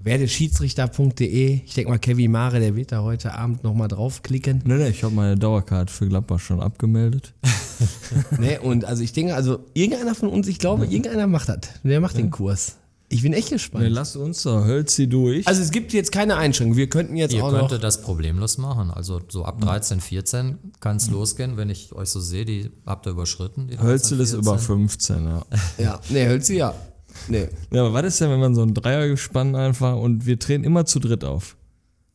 werdeschiedsrichter.de. 0.00 1.60
Ich 1.64 1.74
denke 1.74 1.90
mal, 1.90 1.98
Kevin 1.98 2.30
Mare, 2.30 2.60
der 2.60 2.76
wird 2.76 2.92
da 2.92 3.02
heute 3.02 3.34
Abend 3.34 3.64
nochmal 3.64 3.88
draufklicken. 3.88 4.62
Nee, 4.64 4.74
nee, 4.74 4.88
ich 4.88 5.02
habe 5.02 5.14
meine 5.14 5.36
Dauerkarte 5.36 5.92
für 5.92 6.08
Gladbach 6.08 6.38
schon 6.38 6.60
abgemeldet. 6.60 7.34
ne, 8.38 8.60
und 8.60 8.84
also 8.84 9.02
ich 9.02 9.12
denke, 9.12 9.34
also 9.34 9.58
irgendeiner 9.74 10.14
von 10.14 10.28
uns, 10.28 10.46
ich 10.48 10.58
glaube, 10.58 10.86
irgendeiner 10.86 11.26
macht 11.26 11.48
das. 11.48 11.58
Der 11.82 12.00
macht 12.00 12.16
den 12.16 12.30
Kurs. 12.30 12.76
Ich 13.10 13.22
bin 13.22 13.32
echt 13.32 13.50
gespannt. 13.50 13.84
Nee, 13.84 13.90
lass 13.90 14.16
uns 14.16 14.42
doch, 14.42 14.64
Hölzi 14.66 15.08
durch. 15.08 15.46
Also 15.46 15.62
es 15.62 15.70
gibt 15.70 15.92
jetzt 15.94 16.12
keine 16.12 16.36
Einschränkung. 16.36 16.76
Wir 16.76 16.88
könnten 16.90 17.16
jetzt 17.16 17.32
Ihr 17.32 17.42
auch 17.42 17.50
könntet 17.50 17.72
noch. 17.72 17.80
das 17.80 18.02
problemlos 18.02 18.58
machen. 18.58 18.90
Also 18.90 19.20
so 19.28 19.44
ab 19.44 19.60
13, 19.62 20.00
14 20.00 20.58
kann 20.80 20.96
es 20.96 21.08
losgehen. 21.08 21.56
Wenn 21.56 21.70
ich 21.70 21.92
euch 21.94 22.10
so 22.10 22.20
sehe, 22.20 22.44
die 22.44 22.70
habt 22.84 23.06
ihr 23.06 23.12
überschritten. 23.12 23.68
Die 23.68 23.76
13, 23.76 23.86
Hölzel 23.88 24.20
ist 24.20 24.30
14. 24.32 24.40
über 24.46 24.58
15, 24.58 25.24
ja. 25.24 25.42
Ja, 25.78 26.00
nee, 26.10 26.26
Hölzi, 26.26 26.56
ja. 26.56 26.74
Nee. 27.28 27.48
Ja, 27.72 27.80
aber 27.86 27.94
was 27.94 28.04
ist 28.04 28.20
denn, 28.20 28.30
wenn 28.30 28.40
man 28.40 28.54
so 28.54 28.62
ein 28.62 28.74
Dreiergespann 28.74 29.56
einfach 29.56 29.96
und 29.96 30.26
wir 30.26 30.38
treten 30.38 30.64
immer 30.64 30.84
zu 30.84 30.98
dritt 31.00 31.24
auf? 31.24 31.56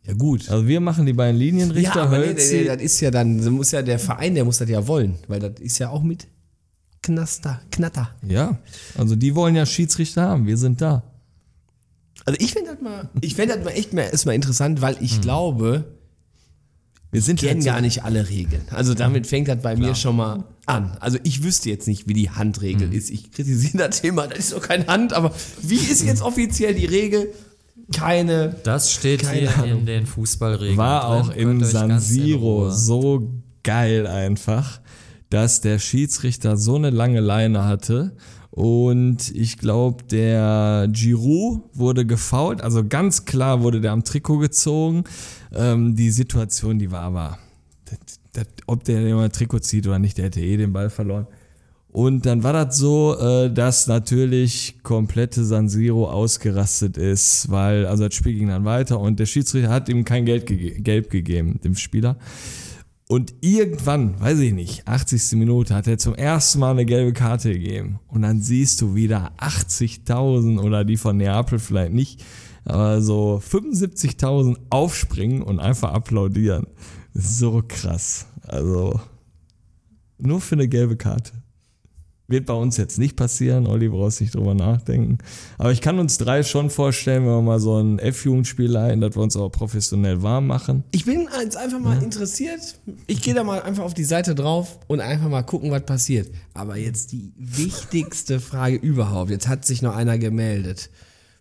Ja, 0.05 0.13
gut. 0.13 0.49
Also 0.49 0.67
wir 0.67 0.79
machen 0.79 1.05
die 1.05 1.13
beiden 1.13 1.39
Linienrichter, 1.39 1.95
ja, 1.95 2.03
aber 2.03 2.19
nee, 2.19 2.33
nee, 2.33 2.51
nee, 2.51 2.63
das 2.65 2.81
ist 2.81 2.99
ja 2.99 3.09
dann, 3.09 3.37
das 3.37 3.49
muss 3.49 3.71
ja 3.71 3.81
der 3.81 3.97
Verein, 3.99 4.35
der 4.35 4.45
muss 4.45 4.57
das 4.59 4.69
ja 4.69 4.85
wollen, 4.85 5.15
weil 5.27 5.39
das 5.39 5.59
ist 5.59 5.79
ja 5.79 5.89
auch 5.89 6.03
mit 6.03 6.27
Knaster, 7.03 7.61
Knatter. 7.71 8.09
ja, 8.27 8.57
also 8.97 9.15
die 9.15 9.35
wollen 9.35 9.55
ja 9.55 9.65
Schiedsrichter 9.65 10.23
haben, 10.23 10.47
wir 10.47 10.57
sind 10.57 10.81
da. 10.81 11.03
Also 12.25 12.39
ich 12.41 12.53
fände 12.53 12.71
das 12.71 12.81
mal, 12.81 13.09
ich 13.21 13.35
fände 13.35 13.55
das 13.55 13.63
mal 13.63 13.71
echt 13.71 13.93
mal 13.93 14.01
erstmal 14.03 14.35
interessant, 14.35 14.81
weil 14.81 14.95
ich 15.01 15.19
glaube, 15.21 15.83
Wir 17.11 17.21
sind 17.21 17.39
kennen 17.41 17.63
gar 17.63 17.81
nicht 17.81 18.03
alle 18.03 18.29
Regeln. 18.29 18.63
Also 18.71 18.93
damit 18.93 19.27
fängt 19.27 19.47
das 19.49 19.61
bei 19.61 19.75
mir 19.75 19.93
schon 19.95 20.15
mal 20.15 20.45
an. 20.65 20.95
Also 21.01 21.17
ich 21.23 21.43
wüsste 21.43 21.69
jetzt 21.69 21.87
nicht, 21.87 22.07
wie 22.07 22.13
die 22.13 22.29
Handregel 22.31 22.93
ist. 22.93 23.09
Ich 23.11 23.31
kritisiere 23.31 23.89
das 23.89 24.01
Thema, 24.01 24.27
das 24.27 24.39
ist 24.39 24.53
doch 24.53 24.61
keine 24.61 24.87
Hand, 24.87 25.11
aber 25.13 25.31
wie 25.61 25.75
ist 25.75 26.03
jetzt 26.03 26.21
offiziell 26.21 26.73
die 26.73 26.85
Regel? 26.85 27.27
Keine. 27.93 28.55
Das 28.63 28.93
steht 28.93 29.23
Keine 29.23 29.39
hier 29.41 29.57
Ahnung. 29.57 29.79
in 29.81 29.85
den 29.85 30.05
Fußballregeln. 30.05 30.77
war 30.77 31.07
auch 31.09 31.29
im 31.31 31.61
San 31.65 31.99
Siro 31.99 32.71
so 32.71 33.29
geil 33.63 34.07
einfach, 34.07 34.79
dass 35.33 35.61
der 35.61 35.79
Schiedsrichter 35.79 36.57
so 36.57 36.75
eine 36.75 36.91
lange 36.91 37.19
Leine 37.19 37.65
hatte 37.65 38.15
und 38.55 39.33
ich 39.33 39.57
glaube, 39.57 40.03
der 40.03 40.87
Giroud 40.91 41.63
wurde 41.73 42.05
gefault, 42.05 42.61
also 42.61 42.87
ganz 42.87 43.25
klar 43.25 43.63
wurde 43.63 43.81
der 43.81 43.93
am 43.93 44.03
Trikot 44.03 44.37
gezogen. 44.37 45.05
Ähm, 45.51 45.95
die 45.95 46.11
Situation, 46.11 46.77
die 46.77 46.91
war 46.91 47.01
aber, 47.01 47.39
das, 47.85 48.19
das, 48.33 48.45
ob 48.67 48.83
der 48.83 49.07
immer 49.07 49.31
Trikot 49.31 49.59
zieht 49.59 49.87
oder 49.87 49.97
nicht, 49.97 50.19
der 50.19 50.25
hätte 50.25 50.39
eh 50.39 50.55
den 50.55 50.71
Ball 50.71 50.91
verloren. 50.91 51.25
Und 51.91 52.27
dann 52.27 52.43
war 52.43 52.53
das 52.53 52.77
so, 52.77 53.17
äh, 53.19 53.51
dass 53.51 53.87
natürlich 53.87 54.83
komplette 54.83 55.43
San 55.45 55.67
Siro 55.67 56.07
ausgerastet 56.07 56.95
ist, 56.97 57.49
weil, 57.49 57.87
also 57.87 58.03
das 58.07 58.13
Spiel 58.13 58.35
ging 58.35 58.49
dann 58.49 58.65
weiter 58.65 58.99
und 58.99 59.19
der 59.19 59.25
Schiedsrichter 59.25 59.71
hat 59.71 59.89
ihm 59.89 60.05
kein 60.05 60.25
Geld 60.25 60.45
gege 60.45 60.79
Gelb 60.79 61.09
gegeben, 61.09 61.59
dem 61.63 61.73
Spieler. 61.75 62.17
Und 63.07 63.33
irgendwann, 63.41 64.19
weiß 64.19 64.39
ich 64.39 64.53
nicht, 64.53 64.87
80. 64.87 65.33
Minute 65.33 65.75
hat 65.75 65.87
er 65.87 65.97
zum 65.97 66.15
ersten 66.15 66.59
Mal 66.59 66.71
eine 66.71 66.85
gelbe 66.85 67.13
Karte 67.13 67.51
gegeben. 67.51 67.99
Und 68.07 68.21
dann 68.21 68.41
siehst 68.41 68.81
du 68.81 68.95
wieder 68.95 69.33
80.000 69.39 70.59
oder 70.59 70.85
die 70.85 70.97
von 70.97 71.17
Neapel 71.17 71.59
vielleicht 71.59 71.93
nicht, 71.93 72.23
aber 72.65 73.01
so 73.01 73.41
75.000 73.45 74.57
aufspringen 74.69 75.41
und 75.41 75.59
einfach 75.59 75.91
applaudieren. 75.93 76.65
So 77.13 77.61
krass. 77.67 78.25
Also 78.47 78.99
nur 80.17 80.41
für 80.41 80.55
eine 80.55 80.67
gelbe 80.67 80.95
Karte. 80.95 81.42
Wird 82.27 82.45
bei 82.45 82.53
uns 82.53 82.77
jetzt 82.77 82.97
nicht 82.97 83.17
passieren, 83.17 83.67
Olli 83.67 83.89
brauchst 83.89 84.21
nicht 84.21 84.33
drüber 84.33 84.53
nachdenken. 84.53 85.17
Aber 85.57 85.73
ich 85.73 85.81
kann 85.81 85.99
uns 85.99 86.17
drei 86.17 86.43
schon 86.43 86.69
vorstellen, 86.69 87.23
wenn 87.23 87.31
wir 87.31 87.41
mal 87.41 87.59
so 87.59 87.77
ein 87.77 87.99
F-Jugendspiel 87.99 88.71
leiten, 88.71 89.01
dass 89.01 89.15
wir 89.15 89.21
uns 89.21 89.35
auch 89.35 89.49
professionell 89.49 90.23
warm 90.23 90.47
machen. 90.47 90.85
Ich 90.91 91.03
bin 91.03 91.27
jetzt 91.41 91.57
einfach 91.57 91.79
mal 91.79 92.01
interessiert. 92.01 92.79
Ich 93.07 93.21
gehe 93.21 93.33
da 93.33 93.43
mal 93.43 93.61
einfach 93.61 93.83
auf 93.83 93.93
die 93.93 94.05
Seite 94.05 94.35
drauf 94.35 94.79
und 94.87 95.01
einfach 95.01 95.27
mal 95.27 95.43
gucken, 95.43 95.69
was 95.69 95.85
passiert. 95.85 96.31
Aber 96.53 96.77
jetzt 96.77 97.11
die 97.11 97.33
wichtigste 97.35 98.39
Frage 98.39 98.77
überhaupt. 98.77 99.29
Jetzt 99.29 99.49
hat 99.49 99.65
sich 99.65 99.81
noch 99.81 99.95
einer 99.95 100.17
gemeldet 100.17 100.89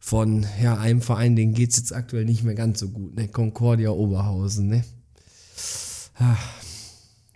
von 0.00 0.44
ja, 0.60 0.78
einem 0.78 1.00
Verein, 1.00 1.36
den 1.36 1.54
geht 1.54 1.70
es 1.70 1.76
jetzt 1.76 1.94
aktuell 1.94 2.24
nicht 2.24 2.42
mehr 2.42 2.56
ganz 2.56 2.80
so 2.80 2.88
gut, 2.88 3.14
ne? 3.14 3.28
Concordia 3.28 3.90
Oberhausen, 3.90 4.66
ne? 4.66 4.84
Ah. 6.16 6.36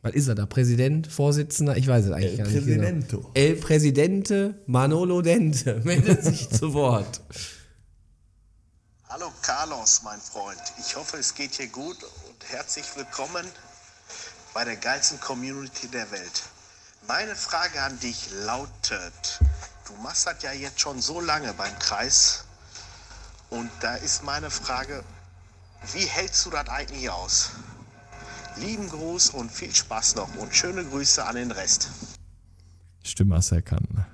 Was 0.07 0.15
ist 0.15 0.29
er 0.29 0.37
da? 0.37 0.47
Präsident, 0.47 1.09
Vorsitzender? 1.09 1.77
Ich 1.77 1.89
weiß 1.89 2.05
es 2.05 2.13
eigentlich 2.13 2.39
gar 2.39 2.47
nicht. 2.47 2.55
Presidento. 2.55 3.17
Genau. 3.19 3.31
El 3.35 3.57
Presidente 3.57 4.63
Manolo 4.67 5.21
Dente 5.21 5.81
meldet 5.85 6.23
sich 6.23 6.49
zu 6.49 6.73
Wort. 6.75 7.21
Hallo 9.09 9.33
Carlos, 9.43 10.03
mein 10.05 10.21
Freund. 10.21 10.61
Ich 10.79 10.95
hoffe, 10.95 11.17
es 11.17 11.35
geht 11.35 11.59
dir 11.59 11.67
gut 11.69 11.97
und 12.03 12.27
und 12.37 12.53
herzlich 12.53 12.85
willkommen 12.97 13.47
bei 14.53 14.65
der 14.65 14.77
geilsten 14.77 15.19
Community 15.21 15.89
der 15.89 16.11
Welt. 16.11 16.43
Meine 17.09 17.35
Frage 17.35 17.81
an 17.81 17.99
dich 18.01 18.29
lautet, 18.45 19.41
du 19.87 19.95
machst 20.03 20.27
das 20.27 20.43
ja 20.43 20.53
jetzt 20.53 20.81
schon 20.81 21.01
so 21.01 21.21
lange 21.21 21.53
beim 21.55 21.79
Kreis 21.79 22.45
und 23.49 23.71
da 23.81 23.95
ist 23.97 24.23
meine 24.23 24.51
Frage, 24.51 25.03
wie 25.93 26.05
hältst 26.05 26.45
du 26.47 26.51
das 26.51 26.69
eigentlich 26.69 27.09
aus? 27.09 27.51
Lieben 28.61 28.89
Gruß 28.89 29.31
und 29.31 29.51
viel 29.51 29.75
Spaß 29.75 30.17
noch 30.17 30.35
und 30.37 30.55
schöne 30.55 30.85
Grüße 30.85 31.25
an 31.27 31.37
den 31.37 31.51
Rest. 31.51 31.91
Stimme 33.03 33.37
hast 33.37 33.51
du 33.51 33.57
erkannt. 33.57 33.93
Ne? 33.95 34.07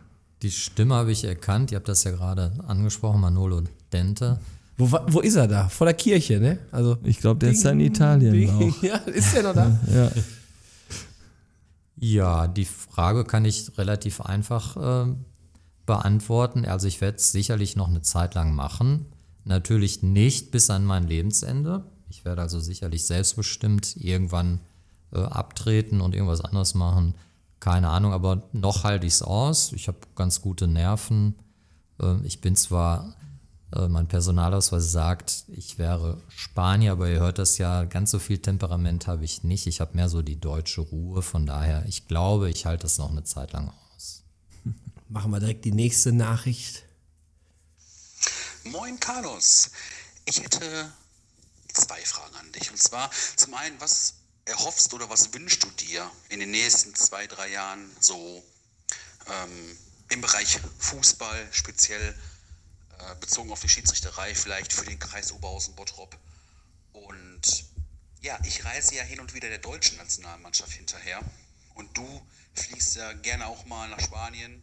Die 0.43 0.51
Stimme 0.51 0.95
habe 0.95 1.13
ich 1.13 1.25
erkannt, 1.25 1.71
ihr 1.71 1.77
habt 1.77 1.89
das 1.89 2.05
ja 2.05 2.11
gerade 2.11 2.53
angesprochen, 2.67 3.21
Manolo 3.21 3.63
Dente. 3.93 4.41
Wo, 4.77 4.91
wo 5.09 5.21
ist 5.21 5.37
er 5.37 5.47
da? 5.47 5.69
Vor 5.69 5.85
der 5.87 5.95
Kirche, 5.95 6.41
ne? 6.41 6.59
Also, 6.73 6.99
Ich 7.05 7.19
glaube, 7.19 7.39
der 7.41 7.51
ist 7.53 7.65
da 7.65 7.71
in 7.71 7.81
Italien 7.81 8.33
Ding. 8.33 8.51
auch. 8.51 8.83
Ja, 8.83 8.97
ist 8.97 9.35
der 9.35 9.43
noch 9.45 9.55
da? 9.55 9.79
Ja. 9.95 10.11
Ja, 11.97 12.49
die 12.49 12.65
Frage 12.65 13.25
kann 13.25 13.45
ich 13.45 13.79
relativ 13.79 14.21
einfach 14.21 15.07
äh, 15.07 15.13
beantworten. 15.87 16.65
Also 16.65 16.89
ich 16.89 17.01
werde 17.01 17.19
es 17.19 17.31
sicherlich 17.31 17.77
noch 17.77 17.89
eine 17.89 18.03
Zeit 18.03 18.35
lang 18.35 18.55
machen. 18.57 19.07
Natürlich 19.45 20.03
nicht 20.03 20.51
bis 20.51 20.69
an 20.71 20.85
mein 20.85 21.05
Lebensende. 21.07 21.85
Ich 22.13 22.27
werde 22.27 22.43
also 22.43 22.61
sicherlich 22.61 23.07
selbstbestimmt 23.07 23.97
irgendwann 23.97 24.61
äh, 25.15 25.21
abtreten 25.21 26.03
und 26.03 26.15
irgendwas 26.15 26.43
anderes 26.43 26.75
machen. 26.75 27.15
Keine 27.59 27.89
Ahnung, 27.89 28.13
aber 28.13 28.43
noch 28.53 28.85
halte 28.85 29.07
ich 29.07 29.15
es 29.15 29.23
aus. 29.23 29.73
Ich 29.73 29.89
habe 29.89 29.97
ganz 30.15 30.43
gute 30.43 30.69
Nerven. 30.69 31.37
Äh, 31.99 32.17
ich 32.25 32.43
bin 32.43 32.55
zwar, 32.55 33.17
äh, 33.75 33.89
mein 33.89 34.09
Personalausweis 34.09 34.93
sagt, 34.93 35.45
ich 35.49 35.79
wäre 35.79 36.21
Spanier, 36.29 36.93
aber 36.93 37.09
ihr 37.09 37.21
hört 37.21 37.39
das 37.39 37.57
ja, 37.57 37.85
ganz 37.85 38.11
so 38.11 38.19
viel 38.19 38.37
Temperament 38.37 39.07
habe 39.07 39.25
ich 39.25 39.43
nicht. 39.43 39.67
Ich 39.67 39.81
habe 39.81 39.97
mehr 39.97 40.11
so 40.11 40.21
die 40.21 40.39
deutsche 40.39 40.83
Ruhe. 40.83 41.23
Von 41.23 41.47
daher, 41.47 41.87
ich 41.87 42.09
glaube, 42.09 42.51
ich 42.51 42.67
halte 42.67 42.83
das 42.83 42.99
noch 42.99 43.11
eine 43.11 43.25
Zeit 43.25 43.53
lang 43.53 43.73
aus. 43.97 44.23
Machen 45.09 45.31
wir 45.31 45.41
direkt 45.41 45.65
die 45.65 45.73
nächste 45.73 46.13
Nachricht. 46.13 46.85
Moin 48.65 49.01
Carlos, 49.01 49.71
ich 50.27 50.43
hätte 50.43 50.93
zwei 51.73 52.05
Fragen 52.05 52.35
an 52.37 52.53
dich. 52.53 52.71
Und 52.71 52.79
zwar 52.79 53.11
zum 53.37 53.55
einen, 53.55 53.81
was 53.81 54.15
erhoffst 54.45 54.93
oder 54.95 55.09
was 55.09 55.33
wünschst 55.33 55.63
du 55.63 55.71
dir 55.71 56.11
in 56.29 56.41
den 56.41 56.51
nächsten 56.51 56.95
zwei, 56.95 57.27
drei 57.27 57.49
Jahren 57.49 57.91
so 58.01 58.43
ähm, 59.29 59.79
im 60.09 60.21
Bereich 60.21 60.59
Fußball, 60.79 61.49
speziell 61.53 62.19
äh, 62.99 63.15
bezogen 63.17 63.53
auf 63.53 63.61
die 63.61 63.69
Schiedsrichterei, 63.69 64.35
vielleicht 64.35 64.73
für 64.73 64.85
den 64.85 64.99
Kreis 64.99 65.33
Oberhausen-Bottrop? 65.33 66.17
Und 66.93 67.65
ja, 68.21 68.39
ich 68.45 68.65
reise 68.65 68.95
ja 68.95 69.03
hin 69.03 69.21
und 69.21 69.35
wieder 69.35 69.49
der 69.49 69.59
deutschen 69.59 69.97
Nationalmannschaft 69.97 70.73
hinterher. 70.73 71.21
Und 71.75 71.97
du 71.97 72.27
fliegst 72.55 72.97
ja 72.97 73.13
gerne 73.15 73.47
auch 73.47 73.65
mal 73.67 73.89
nach 73.89 74.01
Spanien, 74.01 74.63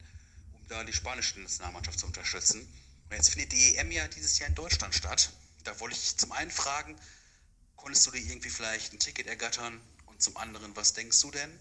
um 0.53 0.67
da 0.67 0.83
die 0.83 0.93
spanische 0.93 1.39
Nationalmannschaft 1.39 1.99
zu 1.99 2.05
unterstützen. 2.05 2.61
Und 3.09 3.15
jetzt 3.15 3.29
findet 3.29 3.51
die 3.51 3.75
EM 3.77 3.91
ja 3.91 4.07
dieses 4.07 4.37
Jahr 4.39 4.49
in 4.49 4.55
Deutschland 4.55 4.93
statt. 4.93 5.31
Da 5.63 5.79
wollte 5.79 5.95
ich 5.95 6.17
zum 6.17 6.31
einen 6.31 6.51
fragen, 6.51 6.95
konntest 7.75 8.05
du 8.07 8.11
dir 8.11 8.21
irgendwie 8.21 8.49
vielleicht 8.49 8.93
ein 8.93 8.99
Ticket 8.99 9.27
ergattern? 9.27 9.79
Und 10.05 10.21
zum 10.21 10.35
anderen, 10.37 10.75
was 10.75 10.93
denkst 10.93 11.21
du 11.21 11.31
denn, 11.31 11.51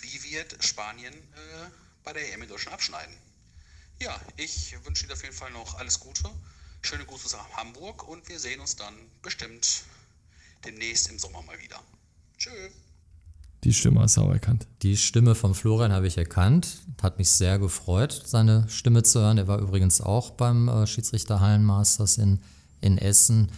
wie 0.00 0.22
wird 0.24 0.62
Spanien 0.64 1.14
äh, 1.14 1.70
bei 2.02 2.12
der 2.12 2.32
EM 2.32 2.42
in 2.42 2.48
Deutschland 2.48 2.74
abschneiden? 2.74 3.14
Ja, 4.00 4.20
ich 4.36 4.76
wünsche 4.84 5.06
dir 5.06 5.12
auf 5.12 5.22
jeden 5.22 5.34
Fall 5.34 5.50
noch 5.52 5.78
alles 5.78 6.00
Gute. 6.00 6.28
Schöne 6.82 7.04
Grüße 7.06 7.34
nach 7.36 7.50
Hamburg 7.56 8.06
und 8.06 8.28
wir 8.28 8.38
sehen 8.38 8.60
uns 8.60 8.76
dann 8.76 8.94
bestimmt 9.22 9.84
demnächst 10.64 11.08
im 11.08 11.18
Sommer 11.18 11.42
mal 11.42 11.58
wieder. 11.58 11.80
Tschö. 12.36 12.50
Die 13.62 13.72
Stimme 13.72 14.00
hast 14.00 14.18
du 14.18 14.22
auch 14.22 14.30
erkannt. 14.30 14.66
Die 14.82 14.98
Stimme 14.98 15.34
von 15.34 15.54
Florian 15.54 15.92
habe 15.92 16.06
ich 16.06 16.18
erkannt. 16.18 16.82
Hat 17.02 17.18
mich 17.18 17.30
sehr 17.30 17.58
gefreut, 17.58 18.22
seine 18.26 18.68
Stimme 18.68 19.02
zu 19.02 19.20
hören. 19.20 19.38
Er 19.38 19.48
war 19.48 19.58
übrigens 19.58 20.02
auch 20.02 20.32
beim 20.32 20.68
äh, 20.68 20.86
Schiedsrichter 20.86 21.40
Hallenmasters 21.40 22.18
in, 22.18 22.40
in 22.84 22.98
Essen. 22.98 23.48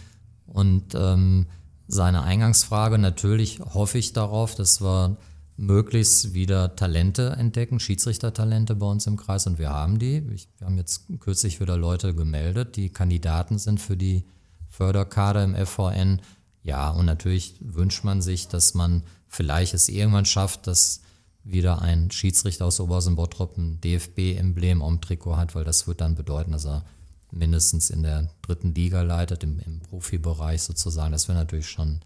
Und 0.45 0.95
ähm, 0.95 1.47
seine 1.87 2.23
Eingangsfrage, 2.23 2.97
natürlich 2.97 3.59
hoffe 3.59 3.97
ich 3.97 4.13
darauf, 4.13 4.55
dass 4.55 4.81
wir 4.81 5.17
möglichst 5.57 6.33
wieder 6.33 6.75
Talente 6.75 7.31
entdecken, 7.31 7.79
Schiedsrichtertalente 7.79 8.75
bei 8.75 8.85
uns 8.85 9.07
im 9.07 9.17
Kreis. 9.17 9.47
Und 9.47 9.57
wir 9.57 9.69
haben 9.69 9.99
die. 9.99 10.23
Ich, 10.33 10.47
wir 10.57 10.67
haben 10.67 10.77
jetzt 10.77 11.05
kürzlich 11.19 11.59
wieder 11.59 11.77
Leute 11.77 12.13
gemeldet, 12.13 12.75
die 12.75 12.89
Kandidaten 12.89 13.57
sind 13.57 13.79
für 13.81 13.97
die 13.97 14.23
Förderkader 14.69 15.43
im 15.43 15.55
FVN. 15.55 16.21
Ja, 16.63 16.89
und 16.89 17.05
natürlich 17.05 17.55
wünscht 17.61 18.03
man 18.03 18.21
sich, 18.21 18.47
dass 18.47 18.73
man 18.73 19.03
vielleicht 19.27 19.73
es 19.73 19.89
irgendwann 19.89 20.25
schafft, 20.25 20.67
dass 20.67 21.01
wieder 21.43 21.81
ein 21.81 22.11
Schiedsrichter 22.11 22.65
aus 22.65 22.79
Oberhausen-Bottrop 22.79 23.57
ein 23.57 23.79
DFB-Emblem 23.81 24.81
am 24.81 25.01
Trikot 25.01 25.37
hat, 25.37 25.55
weil 25.55 25.63
das 25.63 25.87
wird 25.87 26.01
dann 26.01 26.15
bedeuten, 26.15 26.51
dass 26.51 26.65
er 26.65 26.83
mindestens 27.31 27.89
in 27.89 28.03
der 28.03 28.29
dritten 28.41 28.73
Liga 28.73 29.01
leitet, 29.01 29.43
im, 29.43 29.59
im 29.59 29.79
Profibereich 29.79 30.61
sozusagen. 30.61 31.11
Das 31.11 31.27
wäre 31.27 31.37
natürlich 31.37 31.69
schon 31.69 32.01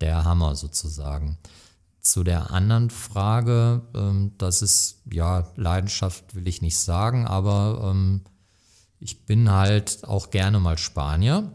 der 0.00 0.24
Hammer 0.24 0.54
sozusagen. 0.56 1.38
Zu 2.00 2.24
der 2.24 2.50
anderen 2.50 2.88
Frage, 2.88 3.82
ähm, 3.94 4.32
das 4.38 4.62
ist, 4.62 5.00
ja, 5.12 5.46
Leidenschaft 5.56 6.34
will 6.34 6.48
ich 6.48 6.62
nicht 6.62 6.78
sagen, 6.78 7.26
aber 7.26 7.90
ähm, 7.90 8.22
ich 8.98 9.26
bin 9.26 9.50
halt 9.50 10.04
auch 10.04 10.30
gerne 10.30 10.60
mal 10.60 10.78
Spanier 10.78 11.52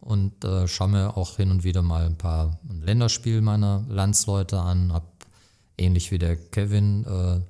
und 0.00 0.44
äh, 0.44 0.68
schaue 0.68 0.88
mir 0.88 1.16
auch 1.16 1.36
hin 1.36 1.50
und 1.50 1.64
wieder 1.64 1.80
mal 1.80 2.04
ein 2.04 2.18
paar 2.18 2.58
Länderspiele 2.68 3.40
meiner 3.40 3.84
Landsleute 3.88 4.60
an. 4.60 4.92
Hab 4.92 5.26
ähnlich 5.78 6.10
wie 6.10 6.18
der 6.18 6.36
Kevin 6.36 7.04
äh, 7.04 7.40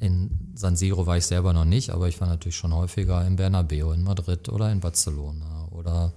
in 0.00 0.52
San 0.54 0.76
Siro 0.76 1.06
war 1.06 1.18
ich 1.18 1.26
selber 1.26 1.52
noch 1.52 1.66
nicht, 1.66 1.90
aber 1.90 2.08
ich 2.08 2.20
war 2.20 2.28
natürlich 2.28 2.56
schon 2.56 2.74
häufiger 2.74 3.24
in 3.26 3.36
Bernabeu, 3.36 3.92
in 3.92 4.02
Madrid 4.02 4.48
oder 4.48 4.72
in 4.72 4.80
Barcelona 4.80 5.68
oder 5.70 6.12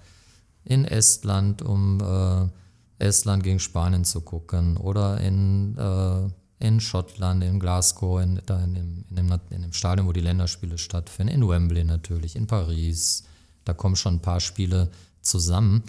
in 0.64 0.85
Estland, 0.85 1.61
um 1.61 1.99
äh, 2.01 3.05
Estland 3.05 3.43
gegen 3.43 3.60
Spanien 3.60 4.05
zu 4.05 4.22
gucken 4.22 4.77
oder 4.77 5.19
in, 5.19 5.77
äh, 5.77 6.65
in 6.65 6.80
Schottland, 6.80 7.43
in 7.43 7.60
Glasgow, 7.60 8.22
in, 8.22 8.41
da 8.45 8.64
in, 8.64 8.73
dem, 8.73 9.05
in, 9.10 9.15
dem, 9.15 9.39
in 9.49 9.61
dem 9.64 9.73
Stadion, 9.73 10.07
wo 10.07 10.14
die 10.14 10.22
Länderspiele 10.22 10.77
stattfinden, 10.77 11.34
in 11.34 11.47
Wembley 11.47 11.84
natürlich, 11.84 12.38
in 12.38 12.47
Paris. 12.47 13.23
Da 13.65 13.73
kommen 13.73 13.97
schon 13.97 14.15
ein 14.15 14.22
paar 14.22 14.39
Spiele 14.39 14.89
zusammen. 15.22 15.84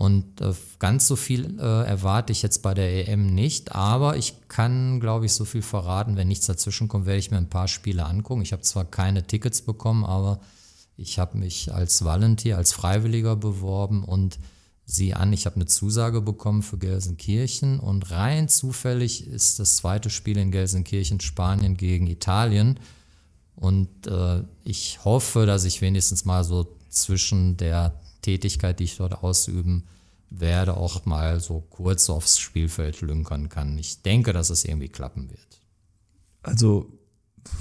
Und 0.00 0.40
äh, 0.40 0.54
ganz 0.78 1.06
so 1.06 1.14
viel 1.14 1.58
äh, 1.60 1.86
erwarte 1.86 2.32
ich 2.32 2.40
jetzt 2.40 2.62
bei 2.62 2.72
der 2.72 3.06
EM 3.06 3.34
nicht, 3.34 3.74
aber 3.74 4.16
ich 4.16 4.48
kann, 4.48 4.98
glaube 4.98 5.26
ich, 5.26 5.34
so 5.34 5.44
viel 5.44 5.60
verraten. 5.60 6.16
Wenn 6.16 6.28
nichts 6.28 6.46
dazwischen 6.46 6.88
kommt, 6.88 7.04
werde 7.04 7.18
ich 7.18 7.30
mir 7.30 7.36
ein 7.36 7.50
paar 7.50 7.68
Spiele 7.68 8.06
angucken. 8.06 8.40
Ich 8.40 8.52
habe 8.52 8.62
zwar 8.62 8.86
keine 8.86 9.26
Tickets 9.26 9.60
bekommen, 9.60 10.06
aber 10.06 10.40
ich 10.96 11.18
habe 11.18 11.36
mich 11.36 11.74
als 11.74 12.02
Volunteer, 12.02 12.56
als 12.56 12.72
Freiwilliger 12.72 13.36
beworben 13.36 14.02
und 14.02 14.38
sieh 14.86 15.12
an, 15.12 15.34
ich 15.34 15.44
habe 15.44 15.56
eine 15.56 15.66
Zusage 15.66 16.22
bekommen 16.22 16.62
für 16.62 16.78
Gelsenkirchen 16.78 17.78
und 17.78 18.10
rein 18.10 18.48
zufällig 18.48 19.26
ist 19.26 19.58
das 19.58 19.76
zweite 19.76 20.08
Spiel 20.08 20.38
in 20.38 20.50
Gelsenkirchen 20.50 21.20
Spanien 21.20 21.76
gegen 21.76 22.06
Italien. 22.06 22.80
Und 23.54 24.06
äh, 24.06 24.44
ich 24.64 25.04
hoffe, 25.04 25.44
dass 25.44 25.64
ich 25.64 25.82
wenigstens 25.82 26.24
mal 26.24 26.42
so 26.42 26.74
zwischen 26.88 27.58
der 27.58 28.00
Tätigkeit, 28.22 28.80
die 28.80 28.84
ich 28.84 28.96
dort 28.96 29.22
ausüben 29.22 29.84
werde, 30.30 30.76
auch 30.76 31.04
mal 31.06 31.40
so 31.40 31.60
kurz 31.70 32.08
aufs 32.08 32.38
Spielfeld 32.38 33.00
lünkern 33.00 33.48
kann. 33.48 33.76
Ich 33.78 34.02
denke, 34.02 34.32
dass 34.32 34.50
es 34.50 34.64
irgendwie 34.64 34.88
klappen 34.88 35.30
wird. 35.30 35.40
Also, 36.42 36.92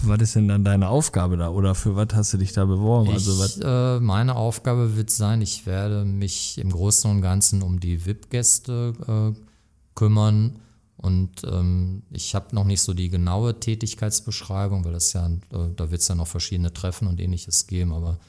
was 0.04 0.22
ist 0.22 0.36
denn 0.36 0.48
dann 0.48 0.64
deine 0.64 0.90
Aufgabe 0.90 1.38
da 1.38 1.50
oder 1.50 1.74
für 1.74 1.96
was 1.96 2.10
hast 2.14 2.34
du 2.34 2.38
dich 2.38 2.54
da 2.54 2.66
beworben? 2.66 3.10
also, 3.10 3.44
Ich, 3.44 3.60
äh, 3.64 4.00
meine 4.00 4.36
Aufgabe 4.36 4.96
wird 4.96 5.10
sein, 5.10 5.42
ich 5.42 5.66
werde 5.66 6.06
mich 6.06 6.58
im 6.58 6.72
Großen 6.72 7.10
und 7.10 7.22
Ganzen 7.22 7.62
um 7.62 7.80
die 7.80 8.06
VIP-Gäste 8.06 9.34
äh, 9.36 9.40
kümmern. 9.96 10.60
Und 10.98 11.44
ähm, 11.46 12.04
ich 12.12 12.36
habe 12.36 12.54
noch 12.54 12.66
nicht 12.66 12.82
so 12.82 12.94
die 12.94 13.10
genaue 13.10 13.58
Tätigkeitsbeschreibung, 13.58 14.84
weil 14.84 14.92
das 14.92 15.14
ja, 15.14 15.28
äh, 15.28 15.70
da 15.76 15.92
wird 15.92 16.02
es 16.02 16.08
ja 16.10 16.16
noch 16.16 16.28
verschiedene 16.28 16.74
Treffen 16.74 17.08
und 17.08 17.22
ähnliches 17.22 17.68
geben, 17.68 17.94
aber 17.94 18.20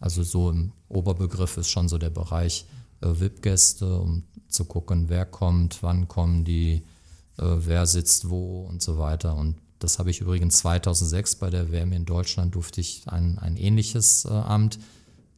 also 0.00 0.22
so 0.22 0.50
im 0.50 0.72
Oberbegriff 0.88 1.56
ist 1.56 1.68
schon 1.68 1.88
so 1.88 1.98
der 1.98 2.10
Bereich 2.10 2.64
äh, 3.02 3.08
VIP-Gäste, 3.08 4.00
um 4.00 4.24
zu 4.48 4.64
gucken, 4.64 5.08
wer 5.08 5.26
kommt, 5.26 5.82
wann 5.82 6.08
kommen 6.08 6.44
die, 6.44 6.82
äh, 7.38 7.44
wer 7.44 7.86
sitzt 7.86 8.30
wo 8.30 8.62
und 8.62 8.82
so 8.82 8.98
weiter. 8.98 9.36
Und 9.36 9.56
das 9.78 9.98
habe 9.98 10.10
ich 10.10 10.20
übrigens 10.20 10.58
2006 10.58 11.36
bei 11.36 11.50
der 11.50 11.70
WM 11.70 11.92
in 11.92 12.04
Deutschland 12.04 12.54
durfte 12.54 12.80
ich 12.80 13.04
ein, 13.06 13.38
ein 13.38 13.56
ähnliches 13.56 14.24
äh, 14.24 14.30
Amt 14.30 14.78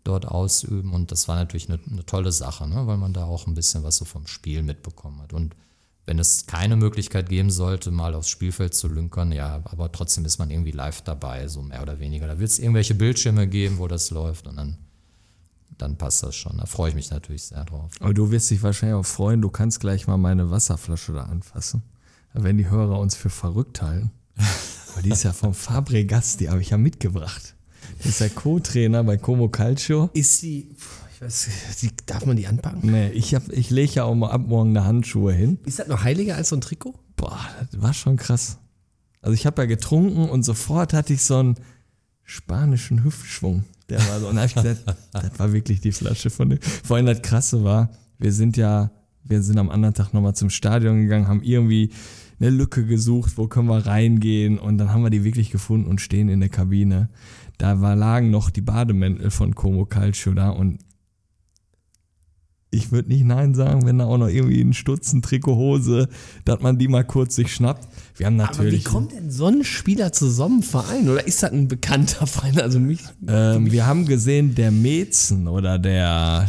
dort 0.05 0.27
ausüben 0.27 0.93
und 0.93 1.13
das 1.13 1.29
war 1.29 1.37
natürlich 1.37 1.69
eine, 1.69 1.79
eine 1.89 2.05
tolle 2.05 2.33
Sache, 2.33 2.67
ne? 2.67 2.87
weil 2.87 2.97
man 2.97 3.13
da 3.13 3.25
auch 3.25 3.47
ein 3.47 3.55
bisschen 3.55 3.85
was 3.85 3.97
so 3.97 4.05
vom 4.05 4.27
Spiel 4.27 4.63
mitbekommen 4.63 5.21
hat. 5.21 5.33
Und 5.33 5.55
wenn 6.05 6.19
es 6.19 6.47
keine 6.47 6.77
Möglichkeit 6.77 7.29
geben 7.29 7.51
sollte, 7.51 7.91
mal 7.91 8.15
aufs 8.15 8.29
Spielfeld 8.29 8.75
zu 8.75 8.89
lünkern, 8.89 9.33
ja, 9.33 9.63
aber 9.65 9.93
trotzdem 9.93 10.25
ist 10.25 10.39
man 10.39 10.51
irgendwie 10.51 10.73
live 10.73 11.03
dabei, 11.03 11.47
so 11.49 11.63
mehr 11.63 11.83
oder 11.83 12.01
weniger. 12.01 12.27
Da 12.27 12.39
wird 12.39 12.51
es 12.51 12.59
irgendwelche 12.59 12.95
Bildschirme 12.95 13.47
geben, 13.47 13.79
wo 13.79 13.87
das 13.87 14.11
läuft 14.11 14.47
und 14.47 14.57
dann 14.57 14.79
dann 15.83 15.97
passt 15.97 16.23
das 16.23 16.37
schon. 16.37 16.59
Da 16.59 16.67
freue 16.67 16.91
ich 16.91 16.95
mich 16.95 17.11
natürlich 17.11 17.45
sehr 17.45 17.65
drauf. 17.65 17.91
Aber 18.01 18.15
du 18.15 18.31
wirst 18.31 18.51
dich 18.51 18.63
wahrscheinlich 18.63 18.95
auch 18.95 19.07
freuen, 19.07 19.43
du 19.43 19.51
kannst 19.51 19.81
gleich 19.81 20.07
mal 20.07 20.17
meine 20.17 20.51
Wasserflasche 20.51 21.13
da 21.13 21.25
anfassen. 21.25 21.83
Werden 22.35 22.57
die 22.57 22.71
Hörer 22.71 22.99
uns 22.99 23.15
für 23.15 23.31
verrückt 23.31 23.83
halten. 23.83 24.11
Aber 24.93 25.03
die 25.03 25.11
ist 25.11 25.23
ja 25.25 25.33
vom 25.33 25.55
Fabregas, 25.55 26.37
die 26.37 26.49
habe 26.49 26.63
ich 26.63 26.71
ja 26.71 26.79
mitgebracht. 26.79 27.55
Die 28.05 28.09
ist 28.09 28.21
der 28.21 28.31
Co-Trainer 28.31 29.05
bei 29.05 29.17
Como 29.17 29.49
Calcio. 29.49 30.11
Ist 30.15 30.39
sie, 30.39 30.75
die, 31.83 31.91
darf 32.07 32.27
man 32.27 32.37
die 32.37 32.47
anpacken? 32.47 32.91
Nee, 32.91 33.09
ich, 33.11 33.35
hab- 33.35 33.51
ich 33.53 33.71
lege 33.71 33.93
ja 33.95 34.05
auch 34.05 34.15
mal 34.15 34.31
ab 34.31 34.43
morgen 34.47 34.71
eine 34.71 34.85
Handschuhe 34.85 35.33
hin. 35.33 35.59
Ist 35.65 35.79
das 35.79 35.89
noch 35.89 36.03
heiliger 36.05 36.37
als 36.37 36.49
so 36.49 36.57
ein 36.57 36.61
Trikot? 36.61 36.95
Boah, 37.17 37.39
das 37.71 37.81
war 37.81 37.95
schon 37.95 38.17
krass. 38.17 38.59
Also 39.21 39.35
ich 39.35 39.47
habe 39.47 39.63
ja 39.63 39.67
getrunken 39.67 40.29
und 40.29 40.43
sofort 40.43 40.93
hatte 40.93 41.13
ich 41.13 41.23
so 41.23 41.39
einen 41.39 41.55
spanischen 42.25 43.05
Hüftschwung. 43.05 43.65
Der 43.89 43.99
war 44.09 44.21
so, 44.21 44.29
und 44.29 44.37
da 44.37 44.43
habe 44.43 44.49
ich 44.49 44.55
gesagt, 44.55 44.97
das 45.13 45.39
war 45.39 45.53
wirklich 45.53 45.81
die 45.81 45.93
Flasche 45.93 46.31
von 46.31 46.51
dem. 46.51 46.59
Vor 46.61 46.97
allem 46.97 47.07
das 47.07 47.23
Krasse 47.23 47.63
war, 47.63 47.91
wir 48.19 48.33
sind 48.33 48.57
ja, 48.57 48.91
wir 49.25 49.43
sind 49.43 49.59
am 49.59 49.71
anderen 49.71 49.95
Tag 49.95 50.13
nochmal 50.15 50.35
zum 50.35 50.51
Stadion 50.51 51.01
gegangen, 51.03 51.29
haben 51.29 51.43
irgendwie 51.43 51.91
eine 52.41 52.51
Lücke 52.51 52.85
gesucht, 52.85 53.35
wo 53.39 53.47
können 53.47 53.69
wir 53.69 53.87
reingehen 53.87 54.59
und 54.59 54.79
dann 54.79 54.93
haben 54.93 55.03
wir 55.05 55.11
die 55.11 55.23
wirklich 55.25 55.51
gefunden 55.51 55.87
und 55.89 56.01
stehen 56.01 56.29
in 56.29 56.41
der 56.41 56.49
Kabine. 56.49 57.09
Da 57.59 57.81
war, 57.81 57.95
lagen 57.95 58.31
noch 58.31 58.51
die 58.51 58.63
Bademäntel 58.63 59.31
von 59.31 59.55
Como 59.55 59.85
Calcio 59.87 60.33
da 60.35 60.49
und 60.51 60.79
ich 62.75 62.91
würde 62.91 63.11
nicht 63.11 63.25
Nein 63.25 63.55
sagen, 63.55 63.87
wenn 63.87 63.99
da 63.99 64.07
auch 64.07 64.17
noch 64.19 64.29
irgendwie 64.29 64.61
ein 64.63 64.73
Stutzen 64.73 65.21
Trikothose, 65.23 66.09
dass 66.47 66.61
man 66.63 66.79
die 66.79 66.89
mal 66.89 67.05
kurz 67.05 67.37
sich 67.37 67.53
schnappt. 67.55 67.87
Wir 68.17 68.27
haben 68.27 68.41
Aber 68.41 68.51
wie 68.55 68.57
natürlich. 68.57 68.85
kommt 68.85 69.13
denn 69.13 69.31
so 69.31 69.47
ein 69.47 69.63
Spieler 69.63 70.13
zu 70.13 70.29
so 70.31 70.47
einem 70.47 70.63
Verein? 70.63 71.09
Oder 71.09 71.27
ist 71.27 71.43
das 71.43 71.53
ein 71.53 71.69
bekannter 71.69 72.27
Verein? 72.27 72.59
Also 72.61 72.81
mich. 72.81 73.01
Ähm, 73.29 73.71
wir 73.71 73.87
haben 73.87 74.07
gesehen, 74.07 74.55
der 74.55 74.71
Mäzen 74.71 75.49
oder 75.49 75.79
der, 75.79 76.49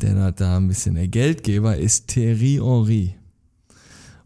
der 0.00 0.14
da- 0.14 0.30
da 0.32 0.56
ein 0.56 0.66
bisschen 0.68 0.94
der 0.94 1.08
Geldgeber 1.08 1.76
ist 1.76 2.08
Thierry 2.08 2.58
Henry. 2.62 3.14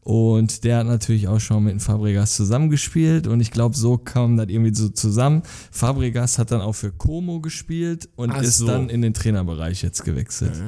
Und 0.05 0.65
der 0.65 0.79
hat 0.79 0.87
natürlich 0.87 1.29
auch 1.29 1.41
schon 1.41 1.65
mit 1.65 1.81
Fabregas 1.81 2.37
zusammengespielt 2.37 3.27
und 3.27 3.41
ich 3.41 3.51
glaube, 3.51 3.75
so 3.75 3.97
kam 3.97 4.37
das 4.37 4.49
irgendwie 4.51 4.75
so 4.75 4.91
zusammen. 4.91 5.43
Fabregas 5.71 6.39
hat 6.39 6.51
dann 6.51 6.61
auch 6.61 6.75
für 6.75 6.93
Como 6.93 7.41
gespielt 7.41 8.11
und 8.15 8.31
Ach 8.31 8.43
ist 8.43 8.59
so. 8.59 8.67
dann 8.67 8.91
in 8.91 9.01
den 9.01 9.15
Trainerbereich 9.15 9.83
jetzt 9.83 10.05
gewechselt. 10.05 10.63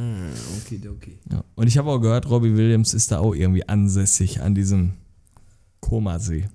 Okay, 0.65 0.81
okay. 0.89 1.19
Ja. 1.31 1.45
Und 1.55 1.67
ich 1.67 1.77
habe 1.77 1.91
auch 1.91 1.99
gehört, 1.99 2.31
Robbie 2.31 2.57
Williams 2.57 2.95
ist 2.95 3.13
da 3.13 3.19
auch 3.19 3.35
irgendwie 3.35 3.69
ansässig 3.69 4.41
an 4.41 4.55
diesem 4.55 4.95
Komasee. 5.81 6.49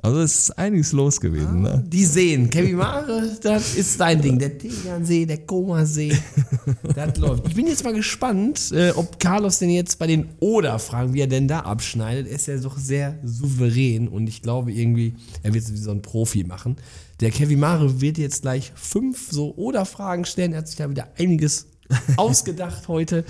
Also 0.00 0.20
es 0.20 0.38
ist 0.38 0.58
einiges 0.58 0.92
los 0.92 1.20
gewesen. 1.20 1.62
Ne? 1.62 1.84
Die 1.86 2.04
Seen. 2.04 2.48
Kevin 2.48 2.76
Mare, 2.76 3.36
das 3.42 3.74
ist 3.74 3.98
dein 3.98 4.22
Ding. 4.22 4.38
Der 4.38 4.56
Tegernsee, 4.56 5.26
der 5.26 5.38
Komasee. 5.38 6.16
das 6.94 7.18
läuft. 7.18 7.48
Ich 7.48 7.54
bin 7.54 7.66
jetzt 7.66 7.82
mal 7.82 7.92
gespannt, 7.92 8.70
äh, 8.72 8.90
ob 8.92 9.18
Carlos 9.18 9.58
denn 9.58 9.70
jetzt 9.70 9.98
bei 9.98 10.06
den 10.06 10.28
Oder-Fragen, 10.38 11.14
wie 11.14 11.20
er 11.20 11.26
denn 11.26 11.48
da 11.48 11.60
abschneidet. 11.60 12.28
Er 12.28 12.36
ist 12.36 12.46
ja 12.46 12.56
doch 12.58 12.78
sehr 12.78 13.18
souverän 13.24 14.06
und 14.06 14.28
ich 14.28 14.40
glaube 14.40 14.72
irgendwie, 14.72 15.14
er 15.42 15.52
wird 15.52 15.64
es 15.64 15.72
wie 15.72 15.78
so 15.78 15.90
ein 15.90 16.00
Profi 16.00 16.44
machen. 16.44 16.76
Der 17.18 17.32
Kevin 17.32 17.58
Mare 17.58 18.00
wird 18.00 18.18
jetzt 18.18 18.42
gleich 18.42 18.72
fünf 18.76 19.32
so 19.32 19.52
Oder-Fragen 19.56 20.24
stellen. 20.24 20.52
Er 20.52 20.58
hat 20.58 20.68
sich 20.68 20.76
da 20.76 20.88
wieder 20.88 21.08
einiges 21.18 21.66
ausgedacht 22.16 22.86
heute. 22.86 23.24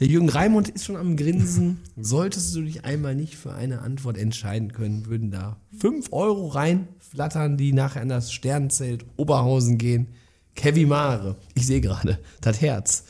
Der 0.00 0.08
Jürgen 0.08 0.30
Raimund 0.30 0.70
ist 0.70 0.86
schon 0.86 0.96
am 0.96 1.14
Grinsen. 1.14 1.78
Solltest 2.00 2.56
du 2.56 2.62
dich 2.62 2.86
einmal 2.86 3.14
nicht 3.14 3.36
für 3.36 3.52
eine 3.52 3.82
Antwort 3.82 4.16
entscheiden 4.16 4.72
können, 4.72 5.04
würden 5.04 5.30
da 5.30 5.58
5 5.78 6.08
Euro 6.12 6.48
reinflattern, 6.48 7.58
die 7.58 7.74
nachher 7.74 8.00
an 8.00 8.08
das 8.08 8.32
Sternzelt 8.32 9.04
Oberhausen 9.18 9.76
gehen. 9.76 10.08
Kevin 10.54 10.88
Mare, 10.88 11.36
ich 11.54 11.66
sehe 11.66 11.82
gerade, 11.82 12.18
das 12.40 12.62
Herz. 12.62 13.04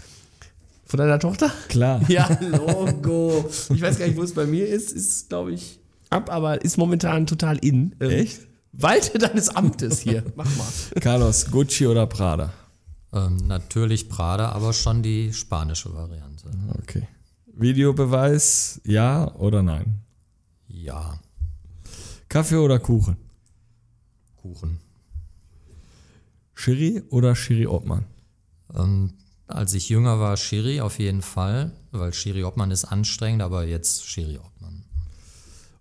Von 0.85 0.99
deiner 0.99 1.21
Tochter? 1.21 1.53
Klar. 1.69 2.01
Ja, 2.09 2.29
Logo. 2.41 3.49
Ich 3.73 3.81
weiß 3.81 3.97
gar 3.97 4.09
nicht, 4.09 4.17
wo 4.17 4.25
es 4.25 4.35
bei 4.35 4.47
mir 4.47 4.67
ist. 4.67 4.91
Ist, 4.91 5.29
glaube 5.29 5.53
ich, 5.53 5.79
ab, 6.11 6.29
aber 6.29 6.65
ist 6.65 6.77
momentan 6.77 7.25
total 7.29 7.59
in. 7.59 7.95
Ähm, 8.01 8.11
Echt? 8.11 8.41
Walte 8.73 9.19
deines 9.19 9.49
Amtes 9.51 10.01
hier. 10.01 10.25
Mach 10.35 10.45
mal. 10.57 10.67
Carlos, 11.01 11.49
Gucci 11.53 11.87
oder 11.87 12.09
Prada? 12.09 12.53
Ähm, 13.13 13.37
natürlich 13.47 14.09
Prada, 14.09 14.53
aber 14.53 14.73
schon 14.73 15.03
die 15.03 15.33
spanische 15.33 15.93
Variante. 15.95 16.51
Okay. 16.83 17.09
Videobeweis, 17.47 18.81
ja 18.85 19.35
oder 19.35 19.63
nein? 19.63 20.01
Ja, 20.69 21.21
Kaffee 22.31 22.59
oder 22.59 22.79
Kuchen? 22.79 23.17
Kuchen. 24.37 24.79
Schiri 26.55 27.03
oder 27.11 27.35
Schiri 27.35 27.67
Obmann? 27.67 28.05
Ähm, 28.73 29.15
als 29.49 29.75
ich 29.75 29.89
jünger 29.89 30.21
war, 30.21 30.37
Schiri 30.37 30.81
auf 30.81 31.01
jeden 31.01 31.23
Fall, 31.23 31.73
weil 31.91 32.13
Schiri 32.13 32.45
Obmann 32.45 32.71
ist 32.71 32.85
anstrengend, 32.85 33.43
aber 33.43 33.65
jetzt 33.65 34.07
Schiri 34.07 34.39
Obmann. 34.39 34.85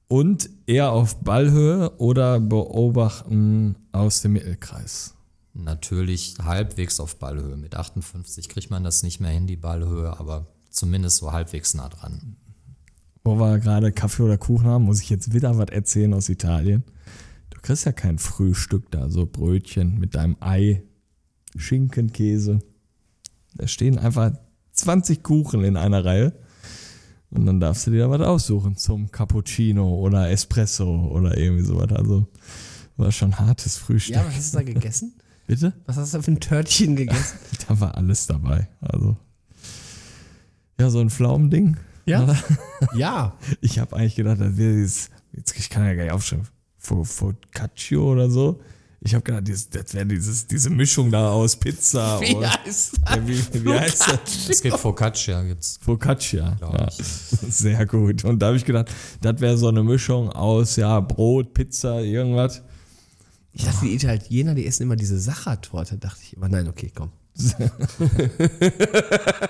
Und 0.07 0.49
eher 0.65 0.91
auf 0.91 1.17
Ballhöhe 1.17 1.91
oder 1.99 2.39
beobachten 2.39 3.75
aus 3.91 4.21
dem 4.21 4.33
Mittelkreis? 4.33 5.13
Natürlich 5.53 6.35
halbwegs 6.41 6.99
auf 6.99 7.17
Ballhöhe. 7.17 7.57
Mit 7.57 7.75
58 7.75 8.49
kriegt 8.49 8.69
man 8.69 8.83
das 8.83 9.03
nicht 9.03 9.19
mehr 9.19 9.31
hin, 9.31 9.47
die 9.47 9.55
Ballhöhe, 9.55 10.19
aber 10.19 10.47
zumindest 10.69 11.17
so 11.17 11.31
halbwegs 11.31 11.73
nah 11.73 11.89
dran. 11.89 12.35
Wo 13.23 13.37
wir 13.39 13.59
gerade 13.59 13.91
Kaffee 13.91 14.23
oder 14.23 14.37
Kuchen 14.37 14.65
haben, 14.65 14.85
muss 14.85 15.01
ich 15.01 15.09
jetzt 15.09 15.33
wieder 15.33 15.57
was 15.57 15.69
erzählen 15.69 16.13
aus 16.13 16.29
Italien. 16.29 16.83
Du 17.49 17.59
kriegst 17.61 17.85
ja 17.85 17.91
kein 17.91 18.19
Frühstück 18.19 18.89
da, 18.91 19.09
so 19.09 19.25
Brötchen 19.25 19.99
mit 19.99 20.15
deinem 20.15 20.37
Ei, 20.39 20.83
Schinken, 21.57 22.13
Käse. 22.13 22.59
Da 23.55 23.67
stehen 23.67 23.97
einfach 23.97 24.31
20 24.71 25.23
Kuchen 25.23 25.63
in 25.63 25.75
einer 25.75 26.05
Reihe. 26.05 26.33
Und 27.31 27.45
dann 27.45 27.59
darfst 27.59 27.85
du 27.85 27.91
dir 27.91 27.99
da 27.99 28.09
was 28.09 28.21
aussuchen 28.21 28.77
zum 28.77 29.11
Cappuccino 29.11 29.99
oder 29.99 30.31
Espresso 30.31 31.09
oder 31.11 31.37
irgendwie 31.37 31.63
sowas. 31.63 31.91
Also 31.91 32.27
war 32.97 33.11
schon 33.11 33.37
hartes 33.37 33.77
Frühstück. 33.77 34.15
Ja, 34.15 34.25
was 34.25 34.35
hast 34.35 34.53
du 34.53 34.57
da 34.57 34.63
gegessen? 34.63 35.13
Bitte? 35.49 35.73
Was 35.87 35.97
hast 35.97 36.13
du 36.13 36.21
für 36.21 36.29
ein 36.31 36.39
Törtchen 36.39 36.95
gegessen? 36.95 37.39
Da 37.67 37.79
war 37.79 37.95
alles 37.97 38.27
dabei. 38.27 38.67
Also. 38.81 39.17
Ja, 40.79 40.89
so 40.91 40.99
ein 40.99 41.09
Pflaumending. 41.09 41.75
Ja? 42.05 42.35
ja. 42.95 43.33
Ich 43.59 43.79
habe 43.79 43.95
eigentlich 43.95 44.15
gedacht, 44.15 44.39
das 44.39 44.57
wäre 44.57 44.73
dieses, 44.75 45.09
jetzt 45.33 45.57
ich 45.57 45.71
kann 45.71 45.85
ja 45.85 45.95
gar 45.95 46.03
nicht 46.03 46.13
aufschreiben, 46.13 46.47
Fo- 46.77 47.03
Focaccio 47.03 48.11
oder 48.11 48.29
so. 48.29 48.59
Ich 49.01 49.15
habe 49.15 49.23
gedacht, 49.23 49.47
dieses, 49.47 49.69
das 49.71 49.91
wäre 49.95 50.05
dieses, 50.05 50.45
diese 50.45 50.69
Mischung 50.69 51.09
da 51.09 51.29
aus 51.31 51.55
Pizza 51.55 52.19
Wie 52.21 52.35
und 52.35 52.45
heißt 52.45 52.99
das? 53.03 53.15
ja, 53.15 53.27
wie, 53.27 53.65
wie 53.65 53.73
heißt 53.73 54.07
das? 54.07 54.49
Es 54.49 54.61
gibt 54.61 54.77
Focaccia, 54.77 55.41
gibt's. 55.43 55.79
Focaccia. 55.81 56.57
Ja. 56.61 56.87
ich. 56.89 56.95
Sehr 56.97 57.87
gut. 57.87 58.23
Und 58.23 58.37
da 58.39 58.47
habe 58.47 58.57
ich 58.57 58.65
gedacht, 58.65 58.89
das 59.21 59.41
wäre 59.41 59.57
so 59.57 59.67
eine 59.69 59.81
Mischung 59.83 60.29
aus 60.29 60.75
ja 60.75 60.99
Brot, 60.99 61.55
Pizza, 61.55 62.01
irgendwas. 62.01 62.61
Ich 63.59 63.65
dachte, 63.65 63.85
die 63.85 63.93
Italiener, 63.93 64.55
die 64.55 64.65
essen 64.65 64.83
immer 64.83 64.95
diese 64.95 65.19
Sachertorte, 65.19 65.97
dachte 65.97 66.21
ich 66.23 66.33
immer. 66.37 66.47
Nein, 66.47 66.69
okay, 66.69 66.93
komm. 66.95 67.11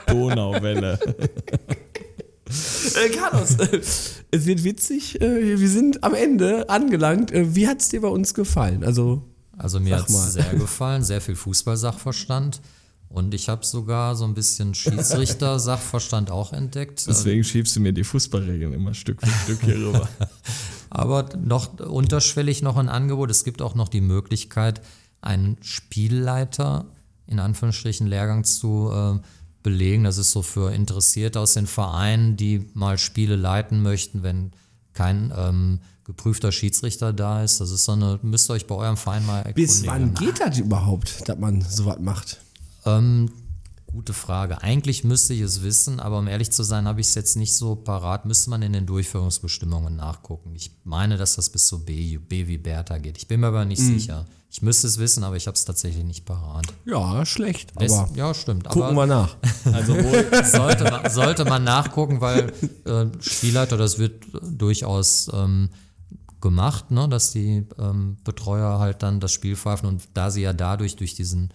Donauwelle. 0.07 0.99
Äh, 2.95 3.10
Carlos, 3.10 3.52
äh, 3.60 3.80
es 4.31 4.45
wird 4.48 4.64
witzig. 4.64 5.22
Äh, 5.22 5.60
wir 5.60 5.69
sind 5.69 6.03
am 6.03 6.15
Ende 6.15 6.68
angelangt. 6.69 7.31
Äh, 7.31 7.53
wie 7.53 7.68
hat 7.68 7.81
es 7.81 7.90
dir 7.90 8.02
bei 8.02 8.07
uns 8.07 8.34
gefallen? 8.34 8.84
Also, 8.84 9.22
Also 9.60 9.80
mir 9.80 9.95
hat 9.98 10.10
mal. 10.10 10.26
es 10.26 10.34
sehr 10.34 10.53
gefallen, 10.56 11.03
sehr 11.03 11.22
viel 11.22 11.36
Fußball-Sachverstand. 11.36 12.61
Und 13.10 13.36
ich 13.36 13.48
habe 13.48 13.64
sogar 13.64 14.15
so 14.15 14.26
ein 14.26 14.34
bisschen 14.34 14.73
Schiedsrichter-Sachverstand 14.73 16.31
auch 16.31 16.52
entdeckt. 16.53 17.06
Deswegen 17.07 17.44
schiebst 17.44 17.76
du 17.76 17.80
mir 17.80 17.94
die 17.94 18.03
Fußballregeln 18.03 18.73
immer 18.73 18.95
Stück 18.95 19.22
für 19.22 19.30
Stück 19.44 19.61
hier 19.61 19.76
rüber. 19.76 20.10
Aber 20.89 21.29
noch 21.37 21.79
unterschwellig 21.79 22.61
noch 22.61 22.77
ein 22.77 22.89
Angebot. 22.89 23.29
Es 23.29 23.43
gibt 23.43 23.61
auch 23.61 23.75
noch 23.75 23.89
die 23.89 24.01
Möglichkeit, 24.01 24.81
einen 25.21 25.57
Spielleiter 25.61 26.85
in 27.27 27.39
Anführungsstrichen 27.39 28.07
Lehrgang 28.07 28.43
zu 28.43 28.91
äh, 28.91 29.19
belegen. 29.61 30.03
Das 30.03 30.17
ist 30.17 30.31
so 30.31 30.41
für 30.41 30.73
Interessierte 30.73 31.39
aus 31.39 31.53
den 31.53 31.67
Vereinen, 31.67 32.37
die 32.37 32.65
mal 32.73 32.97
Spiele 32.97 33.35
leiten 33.35 33.83
möchten, 33.83 34.23
wenn 34.23 34.51
kein 34.93 35.31
ähm, 35.37 35.79
geprüfter 36.05 36.51
Schiedsrichter 36.51 37.13
da 37.13 37.43
ist. 37.43 37.61
Das 37.61 37.69
ist 37.69 37.85
so 37.85 37.91
eine, 37.91 38.19
müsst 38.23 38.49
ihr 38.49 38.53
euch 38.53 38.65
bei 38.65 38.75
eurem 38.75 38.97
Verein 38.97 39.25
mal 39.25 39.39
erkundigen. 39.39 39.67
bis 39.67 39.85
wann 39.85 40.13
geht 40.15 40.39
das 40.39 40.57
überhaupt, 40.57 41.29
dass 41.29 41.37
man 41.37 41.61
sowas 41.61 41.99
macht? 41.99 42.41
Ähm, 42.85 43.31
gute 43.91 44.13
Frage. 44.13 44.61
Eigentlich 44.61 45.03
müsste 45.03 45.33
ich 45.33 45.41
es 45.41 45.63
wissen, 45.63 45.99
aber 45.99 46.19
um 46.19 46.27
ehrlich 46.27 46.51
zu 46.51 46.63
sein, 46.63 46.87
habe 46.87 47.01
ich 47.01 47.07
es 47.07 47.15
jetzt 47.15 47.35
nicht 47.35 47.55
so 47.55 47.75
parat. 47.75 48.25
Müsste 48.25 48.49
man 48.49 48.61
in 48.61 48.73
den 48.73 48.85
Durchführungsbestimmungen 48.85 49.95
nachgucken. 49.95 50.53
Ich 50.55 50.71
meine, 50.83 51.17
dass 51.17 51.35
das 51.35 51.49
bis 51.49 51.67
so 51.67 51.79
B, 51.79 52.17
B 52.17 52.47
wie 52.47 52.57
Bertha 52.57 52.97
geht. 52.97 53.17
Ich 53.17 53.27
bin 53.27 53.39
mir 53.39 53.47
aber 53.47 53.65
nicht 53.65 53.81
sicher. 53.81 54.25
Ich 54.51 54.61
müsste 54.63 54.87
es 54.87 54.97
wissen, 54.97 55.23
aber 55.23 55.35
ich 55.35 55.45
habe 55.45 55.55
es 55.55 55.65
tatsächlich 55.65 56.03
nicht 56.03 56.25
parat. 56.25 56.65
Ja, 56.85 57.23
schlecht. 57.25 57.71
Aber 57.75 58.09
ja, 58.15 58.33
stimmt. 58.33 58.67
gucken 58.67 58.95
wir 58.95 59.05
nach. 59.05 59.35
Also 59.65 59.93
sollte, 60.43 60.85
man, 60.85 61.09
sollte 61.11 61.45
man 61.45 61.63
nachgucken, 61.63 62.21
weil 62.21 62.53
äh, 62.85 63.05
Spielleiter, 63.19 63.77
das 63.77 63.99
wird 63.99 64.23
durchaus 64.41 65.29
ähm, 65.33 65.69
gemacht, 66.41 66.91
ne, 66.91 67.07
dass 67.09 67.31
die 67.31 67.67
ähm, 67.77 68.17
Betreuer 68.23 68.79
halt 68.79 69.03
dann 69.03 69.19
das 69.19 69.31
Spiel 69.31 69.55
pfeifen 69.55 69.87
und 69.87 70.07
da 70.13 70.31
sie 70.31 70.41
ja 70.41 70.53
dadurch 70.53 70.95
durch 70.95 71.13
diesen 71.13 71.53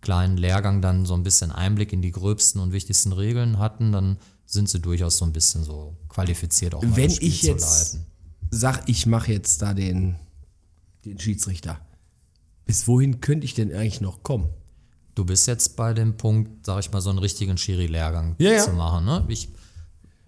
kleinen 0.00 0.36
Lehrgang 0.36 0.82
dann 0.82 1.06
so 1.06 1.14
ein 1.14 1.22
bisschen 1.22 1.50
Einblick 1.52 1.92
in 1.92 2.02
die 2.02 2.12
gröbsten 2.12 2.60
und 2.60 2.72
wichtigsten 2.72 3.12
Regeln 3.12 3.58
hatten, 3.58 3.92
dann 3.92 4.18
sind 4.44 4.68
sie 4.68 4.78
durchaus 4.80 5.16
so 5.18 5.24
ein 5.24 5.32
bisschen 5.32 5.64
so 5.64 5.96
qualifiziert 6.08 6.74
auch 6.74 6.82
mal 6.82 6.96
Wenn 6.96 7.06
das 7.08 7.16
Spiel 7.16 7.28
ich 7.28 7.40
zu 7.40 7.46
jetzt 7.48 7.94
leiten. 7.94 8.06
sag, 8.50 8.88
ich 8.88 9.06
mache 9.06 9.32
jetzt 9.32 9.62
da 9.62 9.74
den, 9.74 10.16
den 11.04 11.18
Schiedsrichter, 11.18 11.80
bis 12.64 12.86
wohin 12.86 13.20
könnte 13.20 13.44
ich 13.44 13.54
denn 13.54 13.72
eigentlich 13.72 14.00
noch 14.00 14.22
kommen? 14.22 14.48
Du 15.16 15.24
bist 15.24 15.46
jetzt 15.46 15.76
bei 15.76 15.94
dem 15.94 16.16
Punkt, 16.16 16.66
sag 16.66 16.80
ich 16.80 16.92
mal, 16.92 17.00
so 17.00 17.10
einen 17.10 17.18
richtigen 17.18 17.56
Schiri-Lehrgang 17.56 18.36
Ja, 18.38 18.52
ja. 18.52 18.62
zu 18.64 18.72
machen. 18.72 19.04
Ne? 19.06 19.24
Ich 19.28 19.48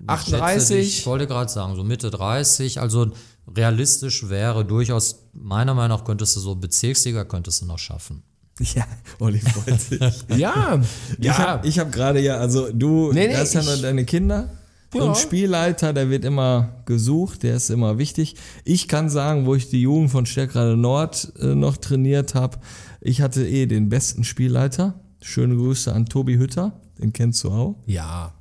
38? 0.07 0.61
schätze 0.61 0.79
Ich 0.79 1.07
wollte 1.07 1.27
gerade 1.27 1.51
sagen, 1.51 1.77
so 1.77 1.85
Mitte 1.85 2.11
30. 2.11 2.81
Also 2.81 3.13
realistisch 3.55 4.29
wäre 4.29 4.65
durchaus, 4.65 5.25
meiner 5.33 5.75
Meinung 5.75 5.99
nach, 5.99 6.05
könntest 6.05 6.37
du 6.37 6.41
so 6.41 6.55
Bezirksliga, 6.55 7.25
könntest 7.25 7.61
du 7.63 7.67
noch 7.67 7.79
schaffen. 7.79 8.23
Ja, 8.75 8.87
Olli 9.21 9.39
freut 9.41 9.81
sich. 9.81 10.01
Ja, 10.37 10.81
Ich 11.21 11.39
habe 11.39 11.69
hab 11.69 11.93
gerade 11.93 12.21
ja, 12.21 12.39
also 12.39 12.69
du 12.73 13.13
Nee, 13.13 13.29
nee, 13.29 13.37
hast 13.37 13.55
ja 13.55 13.63
nur 13.63 13.77
deine 13.77 14.05
Kinder. 14.05 14.51
Ja. 14.95 15.09
ein 15.11 15.15
Spielleiter, 15.15 15.93
der 15.93 16.09
wird 16.09 16.25
immer 16.25 16.83
gesucht, 16.87 17.43
der 17.43 17.57
ist 17.57 17.69
immer 17.71 17.99
wichtig. 17.99 18.37
Ich 18.65 18.89
kann 18.89 19.11
sagen, 19.11 19.45
wo 19.45 19.55
ich 19.55 19.69
die 19.69 19.83
Jugend 19.83 20.11
von 20.11 20.25
Stärkrade 20.25 20.77
Nord 20.79 21.31
äh, 21.41 21.55
noch 21.55 21.77
trainiert 21.77 22.35
habe, 22.35 22.59
ich 23.01 23.21
hatte 23.21 23.47
eh 23.47 23.67
den 23.67 23.91
besten 23.91 24.25
Spielleiter. 24.25 24.99
Schöne 25.21 25.57
Grüße 25.57 25.93
an 25.93 26.07
Tobi 26.07 26.37
Hütter, 26.39 26.81
den 26.99 27.13
kennst 27.13 27.45
du 27.45 27.51
auch. 27.51 27.77
ja. 27.87 28.33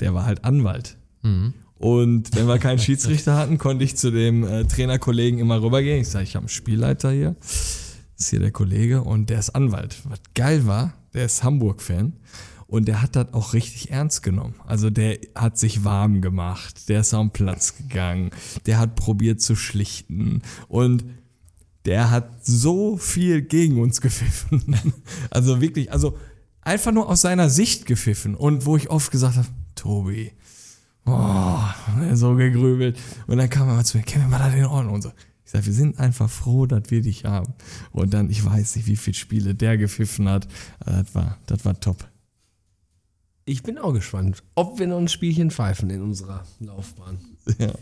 Der 0.00 0.12
war 0.12 0.26
halt 0.26 0.44
Anwalt. 0.44 0.96
Und 1.78 2.34
wenn 2.34 2.46
wir 2.48 2.58
keinen 2.58 2.78
Schiedsrichter 2.80 3.36
hatten, 3.36 3.58
konnte 3.58 3.84
ich 3.84 3.94
zu 3.96 4.10
dem 4.10 4.42
äh, 4.44 4.64
Trainerkollegen 4.64 5.38
immer 5.38 5.62
rübergehen. 5.62 6.00
Ich 6.00 6.08
sage, 6.08 6.24
ich 6.24 6.34
habe 6.34 6.42
einen 6.42 6.48
Spielleiter 6.48 7.12
hier. 7.12 7.36
Ist 8.24 8.30
hier 8.30 8.40
der 8.40 8.52
Kollege 8.52 9.02
und 9.02 9.28
der 9.28 9.38
ist 9.38 9.50
Anwalt. 9.50 9.98
Was 10.04 10.18
geil 10.34 10.66
war, 10.66 10.94
der 11.12 11.26
ist 11.26 11.44
Hamburg-Fan. 11.44 12.14
Und 12.66 12.88
der 12.88 13.02
hat 13.02 13.16
das 13.16 13.34
auch 13.34 13.52
richtig 13.52 13.90
ernst 13.90 14.22
genommen. 14.22 14.54
Also 14.66 14.88
der 14.88 15.18
hat 15.34 15.58
sich 15.58 15.84
warm 15.84 16.22
gemacht, 16.22 16.88
der 16.88 17.00
ist 17.00 17.12
am 17.12 17.32
Platz 17.32 17.76
gegangen, 17.76 18.30
der 18.64 18.78
hat 18.78 18.94
probiert 18.94 19.42
zu 19.42 19.56
schlichten 19.56 20.40
und 20.68 21.04
der 21.84 22.10
hat 22.10 22.46
so 22.46 22.96
viel 22.96 23.42
gegen 23.42 23.78
uns 23.78 24.00
gepfiffen. 24.00 24.74
Also 25.28 25.60
wirklich, 25.60 25.92
also 25.92 26.16
einfach 26.62 26.92
nur 26.92 27.10
aus 27.10 27.20
seiner 27.20 27.50
Sicht 27.50 27.84
gepfiffen. 27.84 28.36
Und 28.36 28.64
wo 28.64 28.78
ich 28.78 28.88
oft 28.88 29.10
gesagt 29.10 29.36
habe, 29.36 29.48
Tobi, 29.74 30.32
oh, 31.04 31.58
so 32.14 32.36
gegrübelt. 32.36 32.98
Und 33.26 33.36
dann 33.36 33.50
kam 33.50 33.68
er 33.68 33.74
mal 33.74 33.84
zu 33.84 33.98
mir, 33.98 34.02
Kevin, 34.02 34.30
war 34.30 34.38
das 34.38 34.54
in 34.54 34.64
Ordnung? 34.64 34.94
Und 34.94 35.02
so. 35.02 35.12
Sage, 35.54 35.66
wir 35.66 35.72
sind 35.72 35.98
einfach 36.00 36.28
froh, 36.28 36.66
dass 36.66 36.90
wir 36.90 37.00
dich 37.00 37.24
haben. 37.24 37.54
Und 37.92 38.12
dann, 38.12 38.28
ich 38.28 38.44
weiß 38.44 38.76
nicht, 38.76 38.86
wie 38.86 38.96
viele 38.96 39.14
Spiele 39.14 39.54
der 39.54 39.78
gepfiffen 39.78 40.28
hat. 40.28 40.48
Also 40.80 41.02
Das 41.02 41.14
war, 41.14 41.38
das 41.46 41.64
war 41.64 41.78
top. 41.78 42.08
Ich 43.44 43.62
bin 43.62 43.78
auch 43.78 43.92
gespannt, 43.92 44.42
ob 44.54 44.78
wir 44.78 44.86
noch 44.86 44.98
ein 44.98 45.08
Spielchen 45.08 45.50
pfeifen 45.50 45.90
in 45.90 46.02
unserer 46.02 46.44
Laufbahn. 46.60 47.18
Ja. 47.58 47.72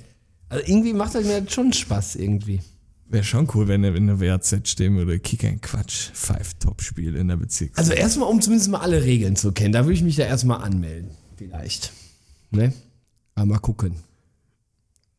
Also 0.49 0.67
irgendwie 0.67 0.93
macht 0.93 1.15
das 1.15 1.25
mir 1.25 1.39
jetzt 1.39 1.53
schon 1.53 1.73
Spaß 1.73 2.17
irgendwie. 2.17 2.61
Wäre 3.07 3.25
schon 3.25 3.49
cool, 3.55 3.69
wenn 3.69 3.85
er 3.85 3.95
in 3.95 4.07
der 4.07 4.21
WAZ 4.21 4.69
stehen 4.69 4.97
würde. 4.97 5.19
Kick 5.19 5.45
ein 5.45 5.61
Quatsch. 5.63 6.11
Five 6.13 6.55
Top-Spiel 6.59 7.17
in 7.17 7.29
der 7.29 7.37
Bezirks. 7.37 7.79
Also 7.79 7.93
erstmal, 7.93 8.29
um 8.29 8.43
zumindest 8.43 8.71
mal 8.71 8.81
alle 8.81 9.03
Regeln 9.03 9.35
zu 9.35 9.53
kennen, 9.53 9.73
da 9.73 9.85
würde 9.85 9.95
ich 9.95 10.03
mich 10.03 10.17
da 10.17 10.25
erstmal 10.25 10.63
anmelden. 10.63 11.11
Vielleicht. 11.37 11.93
Ne? 12.51 12.75
Aber 13.35 13.47
mal 13.47 13.59
gucken. 13.61 13.95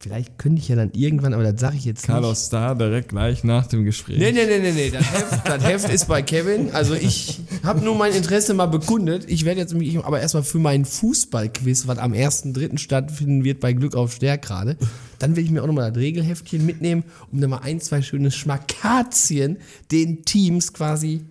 Vielleicht 0.03 0.37
könnte 0.37 0.61
ich 0.61 0.67
ja 0.67 0.75
dann 0.75 0.91
irgendwann, 0.91 1.33
aber 1.33 1.49
das 1.49 1.61
sage 1.61 1.77
ich 1.77 1.85
jetzt 1.85 2.03
Carlos 2.03 2.49
da 2.49 2.75
direkt 2.75 3.07
gleich 3.07 3.45
nach 3.45 3.67
dem 3.67 3.85
Gespräch. 3.85 4.17
nicht. 4.17 4.33
Nee, 4.33 4.45
nee, 4.45 4.59
nee, 4.59 4.71
nee, 4.71 4.71
nee. 4.73 4.89
Das 4.89 5.13
Heft, 5.13 5.47
das 5.47 5.63
Heft 5.63 5.89
ist 5.93 6.09
bei 6.09 6.21
Kevin. 6.21 6.71
Also 6.73 6.93
ich 6.93 7.39
habe 7.63 7.85
nur 7.85 7.95
mein 7.95 8.11
Interesse 8.11 8.53
mal 8.53 8.65
bekundet. 8.65 9.23
Ich 9.29 9.45
werde 9.45 9.61
jetzt 9.61 9.73
mich 9.73 9.97
aber 10.03 10.19
erstmal 10.19 10.43
für 10.43 10.59
meinen 10.59 10.83
Fußballquiz, 10.83 11.87
was 11.87 11.99
am 11.99 12.11
1.3. 12.11 12.77
stattfinden 12.79 13.45
wird, 13.45 13.61
bei 13.61 13.71
Glück 13.71 13.95
auf 13.95 14.11
Stärk 14.11 14.41
gerade, 14.41 14.75
dann 15.19 15.37
will 15.37 15.45
ich 15.45 15.51
mir 15.51 15.63
auch 15.63 15.67
nochmal 15.67 15.93
das 15.93 16.01
Regelheftchen 16.01 16.65
mitnehmen, 16.65 17.05
um 17.31 17.39
dann 17.39 17.51
mal 17.51 17.59
ein, 17.59 17.79
zwei 17.79 18.01
schöne 18.01 18.29
Schmakazien 18.29 19.55
den 19.89 20.25
Teams 20.25 20.73
quasi 20.73 21.21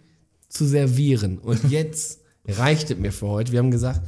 zu 0.48 0.64
servieren. 0.64 1.36
Und 1.36 1.70
jetzt 1.70 2.20
reicht 2.48 2.90
es 2.90 2.96
mir 2.96 3.12
für 3.12 3.28
heute. 3.28 3.52
Wir 3.52 3.58
haben 3.58 3.70
gesagt, 3.70 4.00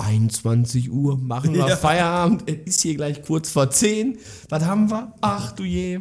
21 0.00 0.90
Uhr 0.90 1.16
machen 1.18 1.54
wir 1.54 1.76
Feierabend. 1.76 2.44
Es 2.46 2.76
ist 2.76 2.80
hier 2.82 2.94
gleich 2.94 3.22
kurz 3.22 3.50
vor 3.50 3.70
10. 3.70 4.18
Was 4.48 4.64
haben 4.64 4.90
wir? 4.90 5.12
Ach 5.20 5.52
du 5.52 5.64
je. 5.64 6.00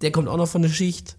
Der 0.00 0.10
kommt 0.12 0.28
auch 0.28 0.36
noch 0.36 0.48
von 0.48 0.62
der 0.62 0.68
Schicht. 0.70 1.16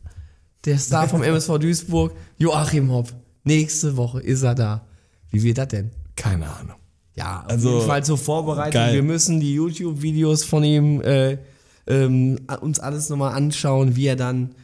Der 0.66 0.78
Star 0.78 1.08
vom 1.08 1.24
MSV 1.24 1.58
Duisburg, 1.60 2.14
Joachim 2.38 2.92
Hopp. 2.92 3.14
Nächste 3.44 3.98
Woche 3.98 4.22
ist 4.22 4.44
er 4.44 4.56
da. 4.56 4.86
Wie 5.30 5.44
wird 5.44 5.58
das 5.58 5.68
denn? 5.70 5.92
Keine 6.16 6.48
Ahnung. 6.50 6.78
Ja, 7.16 7.42
auf 7.42 7.50
Also, 7.52 7.76
jeden 7.76 7.88
Fall 7.88 8.04
zur 8.04 8.18
Vorbereitung. 8.18 8.72
geil. 8.74 8.94
Wir 8.96 9.04
müssen 9.04 9.40
die 9.40 9.54
YouTube-Videos 9.54 10.44
von 10.46 10.64
ihm 10.64 11.02
äh, 11.02 11.38
ähm, 11.86 12.40
uns 12.62 12.80
alles 12.80 13.10
nochmal 13.10 13.34
anschauen, 13.34 13.96
wie 13.96 14.08
er 14.08 14.16
dann 14.16 14.56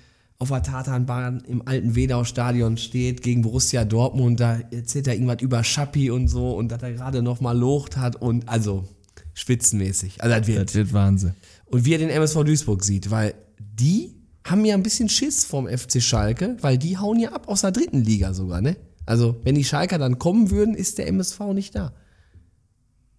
auf 0.41 0.49
der 0.49 0.63
Tatanbahn 0.63 1.41
im 1.41 1.67
alten 1.67 1.95
Wedau-Stadion 1.95 2.77
steht 2.77 3.21
gegen 3.21 3.41
Borussia 3.41 3.83
Dortmund. 3.83 4.39
Da 4.39 4.59
erzählt 4.71 5.07
er 5.07 5.13
irgendwas 5.13 5.41
über 5.41 5.63
Schappi 5.65 6.09
und 6.11 6.29
so 6.29 6.55
und 6.55 6.69
dass 6.71 6.81
er 6.81 6.93
gerade 6.93 7.21
nochmal 7.21 7.57
locht 7.57 7.97
hat 7.97 8.15
und 8.15 8.47
also 8.47 8.87
spitzenmäßig. 9.33 10.23
Also 10.23 10.37
das 10.37 10.47
wird. 10.47 10.69
Das 10.69 10.75
wird 10.75 10.93
Wahnsinn. 10.93 11.33
Und 11.65 11.83
wie 11.83 11.91
er 11.93 11.97
den 11.97 12.09
MSV 12.09 12.43
Duisburg 12.45 12.85
sieht, 12.85 13.11
weil 13.11 13.33
die 13.59 14.15
haben 14.45 14.63
ja 14.63 14.75
ein 14.75 14.83
bisschen 14.83 15.09
Schiss 15.09 15.43
vom 15.43 15.67
FC 15.67 16.01
Schalke, 16.01 16.55
weil 16.61 16.77
die 16.77 16.97
hauen 16.97 17.19
ja 17.19 17.33
ab 17.33 17.49
aus 17.49 17.61
der 17.61 17.71
dritten 17.71 18.01
Liga 18.01 18.33
sogar, 18.33 18.61
ne? 18.61 18.77
Also, 19.05 19.41
wenn 19.43 19.55
die 19.55 19.63
Schalker 19.65 19.97
dann 19.97 20.19
kommen 20.19 20.51
würden, 20.51 20.73
ist 20.73 20.99
der 20.99 21.07
MSV 21.07 21.39
nicht 21.53 21.75
da. 21.75 21.91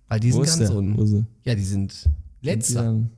Weil 0.09 0.21
die 0.21 0.33
Wo 0.33 0.43
sind 0.45 0.61
ganz 0.61 0.71
unten. 0.71 1.27
Ja, 1.45 1.55
die 1.55 1.65
sind 1.65 2.09
letzter. 2.41 2.83
Dann- 2.85 3.11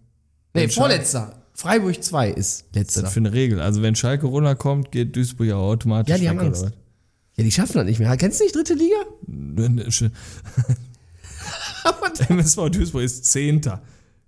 nee, 0.55 0.69
vorletzter. 0.69 1.41
Freiburg 1.55 2.03
2 2.03 2.31
ist 2.31 2.65
letzter. 2.74 3.03
das 3.03 3.12
für 3.12 3.20
eine 3.20 3.33
Regel? 3.33 3.61
Also 3.61 3.83
wenn 3.83 3.95
Schalke 3.95 4.27
runterkommt, 4.27 4.91
geht 4.91 5.15
Duisburg 5.16 5.47
ja 5.49 5.57
automatisch 5.57 6.11
Ja, 6.11 6.19
die 6.19 6.29
haben 6.29 6.39
Angst. 6.41 6.62
oder 6.62 6.73
Ja, 7.37 7.45
die 7.45 7.53
schaffen 7.53 7.74
das 7.74 7.85
nicht 7.85 8.01
mehr. 8.01 8.16
Kennst 8.16 8.41
du 8.41 8.45
nicht 8.45 8.57
dritte 8.57 8.74
Liga? 8.74 8.97
MSV 12.29 12.69
Duisburg 12.70 13.03
ist 13.03 13.24
Zehnter. 13.27 13.83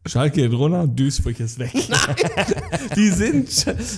Schalke 0.06 0.42
geht 0.42 0.52
runter, 0.52 0.86
Duisburg 0.86 1.38
ist 1.40 1.58
weg. 1.58 1.72
Die 2.96 3.08
sind 3.08 3.48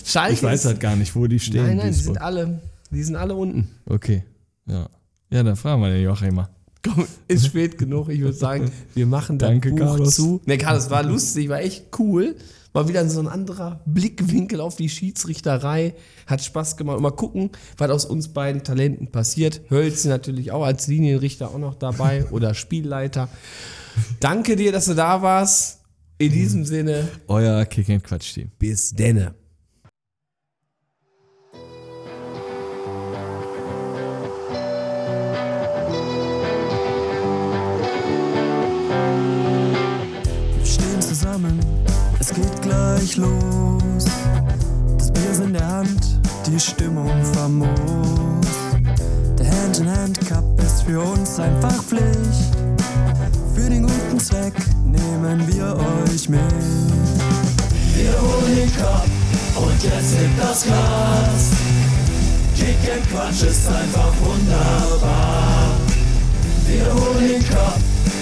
Schalke. 0.04 0.34
Ich 0.34 0.42
weiß 0.42 0.66
halt 0.66 0.78
gar 0.78 0.94
nicht, 0.94 1.16
wo 1.16 1.26
die 1.26 1.40
stehen. 1.40 1.66
Nein, 1.66 1.76
nein, 1.78 1.86
die 1.88 1.92
Duisburg. 1.94 2.14
sind 2.14 2.22
alle, 2.22 2.60
die 2.92 3.02
sind 3.02 3.16
alle 3.16 3.34
unten. 3.34 3.68
Okay, 3.86 4.22
ja. 4.66 4.88
Ja, 5.30 5.42
dann 5.42 5.56
fragen 5.56 5.82
wir 5.82 5.90
den 5.90 6.04
Joachim 6.04 6.36
mal. 6.36 6.48
Komm, 6.84 7.08
ist 7.26 7.46
spät 7.46 7.76
genug. 7.76 8.08
Ich 8.10 8.20
würde 8.20 8.36
sagen, 8.36 8.70
wir 8.94 9.06
machen 9.06 9.38
das 9.38 9.48
Danke, 9.48 9.70
Buch 9.70 9.78
Carlos. 9.78 10.14
zu. 10.14 10.40
Ne, 10.46 10.58
Carlos, 10.58 10.88
war 10.90 11.02
lustig, 11.02 11.48
war 11.48 11.58
echt 11.60 11.86
cool. 11.98 12.36
Mal 12.76 12.88
wieder 12.88 13.08
so 13.08 13.20
ein 13.20 13.26
anderer 13.26 13.80
Blickwinkel 13.86 14.60
auf 14.60 14.76
die 14.76 14.90
Schiedsrichterei. 14.90 15.94
Hat 16.26 16.44
Spaß 16.44 16.76
gemacht. 16.76 16.98
Und 16.98 17.04
mal 17.04 17.10
gucken, 17.10 17.48
was 17.78 17.90
aus 17.90 18.04
uns 18.04 18.28
beiden 18.28 18.64
Talenten 18.64 19.10
passiert. 19.10 19.62
Hölzi 19.70 20.08
natürlich 20.08 20.52
auch 20.52 20.62
als 20.62 20.86
Linienrichter 20.86 21.48
auch 21.48 21.56
noch 21.56 21.74
dabei 21.74 22.26
oder 22.32 22.52
Spielleiter. 22.52 23.30
Danke 24.20 24.56
dir, 24.56 24.72
dass 24.72 24.84
du 24.84 24.94
da 24.94 25.22
warst. 25.22 25.80
In 26.18 26.32
diesem 26.32 26.66
Sinne, 26.66 27.08
Euer 27.28 27.64
Kick 27.64 27.88
and 27.88 28.04
Quatsch 28.04 28.34
Team. 28.34 28.50
bis 28.58 28.90
denne. 28.90 29.34
Gleich 42.96 43.16
los. 43.16 44.04
Das 44.96 45.12
Bier 45.12 45.30
ist 45.30 45.40
in 45.40 45.52
der 45.52 45.66
Hand, 45.66 46.20
die 46.46 46.58
Stimmung 46.58 47.10
famos. 47.34 47.68
Der 49.38 49.50
Hand-in-Hand-Cup 49.62 50.60
ist 50.62 50.82
für 50.82 51.00
uns 51.00 51.38
einfach 51.38 51.82
Pflicht. 51.82 52.56
Für 53.54 53.68
den 53.68 53.82
guten 53.82 54.18
Zweck 54.18 54.54
nehmen 54.84 55.46
wir 55.48 55.76
euch 56.10 56.28
mit. 56.28 56.40
Wir 57.94 58.12
holen 58.20 58.56
den 58.56 58.76
Cup 58.76 59.06
und 59.56 59.82
jetzt 59.82 60.16
hebt 60.16 60.38
das 60.40 60.64
Glas. 60.64 61.50
Kick 62.56 62.92
and 62.92 63.10
Quatsch 63.10 63.42
ist 63.42 63.68
einfach 63.68 64.12
wunderbar. 64.20 65.70
Wir 66.66 66.94
holen 66.94 67.28
den 67.28 67.48
Cup 67.48 67.78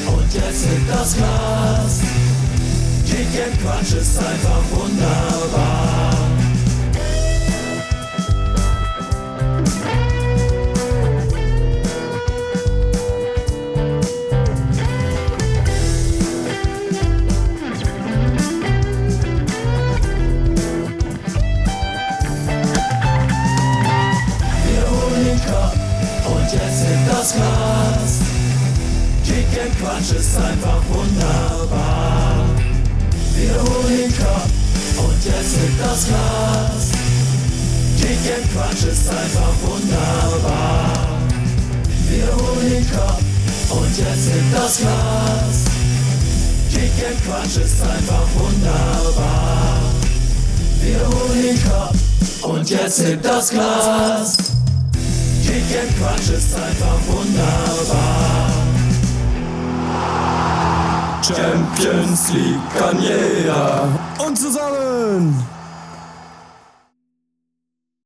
und 0.06 0.34
jetzt 0.34 0.66
hebt 0.66 0.90
das 0.90 1.16
Glas. 1.16 2.23
And 3.16 3.60
Quatsch 3.60 3.92
ist 3.92 4.18
einfach 4.18 4.62
wunderbar. 4.72 6.14
Das 27.06 27.32
Glas. 27.34 28.18
Kick 29.24 29.62
and 29.62 29.78
Quatsch 29.78 30.12
ist 30.18 30.36
einfach 30.36 30.82
wunderbar. 30.88 32.33
Wir 33.36 33.54
holen 33.54 33.96
den 33.96 34.16
Kopf 34.16 34.48
und 34.96 35.24
jetzt 35.24 35.56
hebt 35.56 35.80
das 35.80 36.06
Glas. 36.06 36.90
Kick 37.98 38.32
and 38.32 38.52
Quatsch 38.52 38.84
ist 38.84 39.08
einfach 39.08 39.54
wunderbar. 39.62 40.92
Wir 42.08 42.26
holen 42.26 42.70
den 42.70 42.90
Kopf 42.90 43.22
und 43.70 43.98
jetzt 43.98 44.30
hebt 44.30 44.54
das 44.54 44.78
Glas. 44.78 45.64
Kick 46.70 47.06
and 47.06 47.24
Quatsch 47.26 47.56
ist 47.56 47.82
einfach 47.82 48.26
wunderbar. 48.34 49.80
Wir 50.80 51.00
holen 51.00 51.42
den 51.42 51.64
Kopf 51.64 52.44
und 52.44 52.70
jetzt 52.70 53.04
hebt 53.04 53.24
das 53.24 53.50
Glas. 53.50 54.36
Kick 55.42 55.78
and 55.80 55.98
Quatsch 55.98 56.30
ist 56.30 56.54
einfach 56.54 56.98
wunderbar. 57.08 58.63
Champions 61.26 62.32
League 62.34 62.60
kann 62.78 63.00
jeder. 63.00 63.88
Und 64.18 64.36
zusammen 64.36 65.42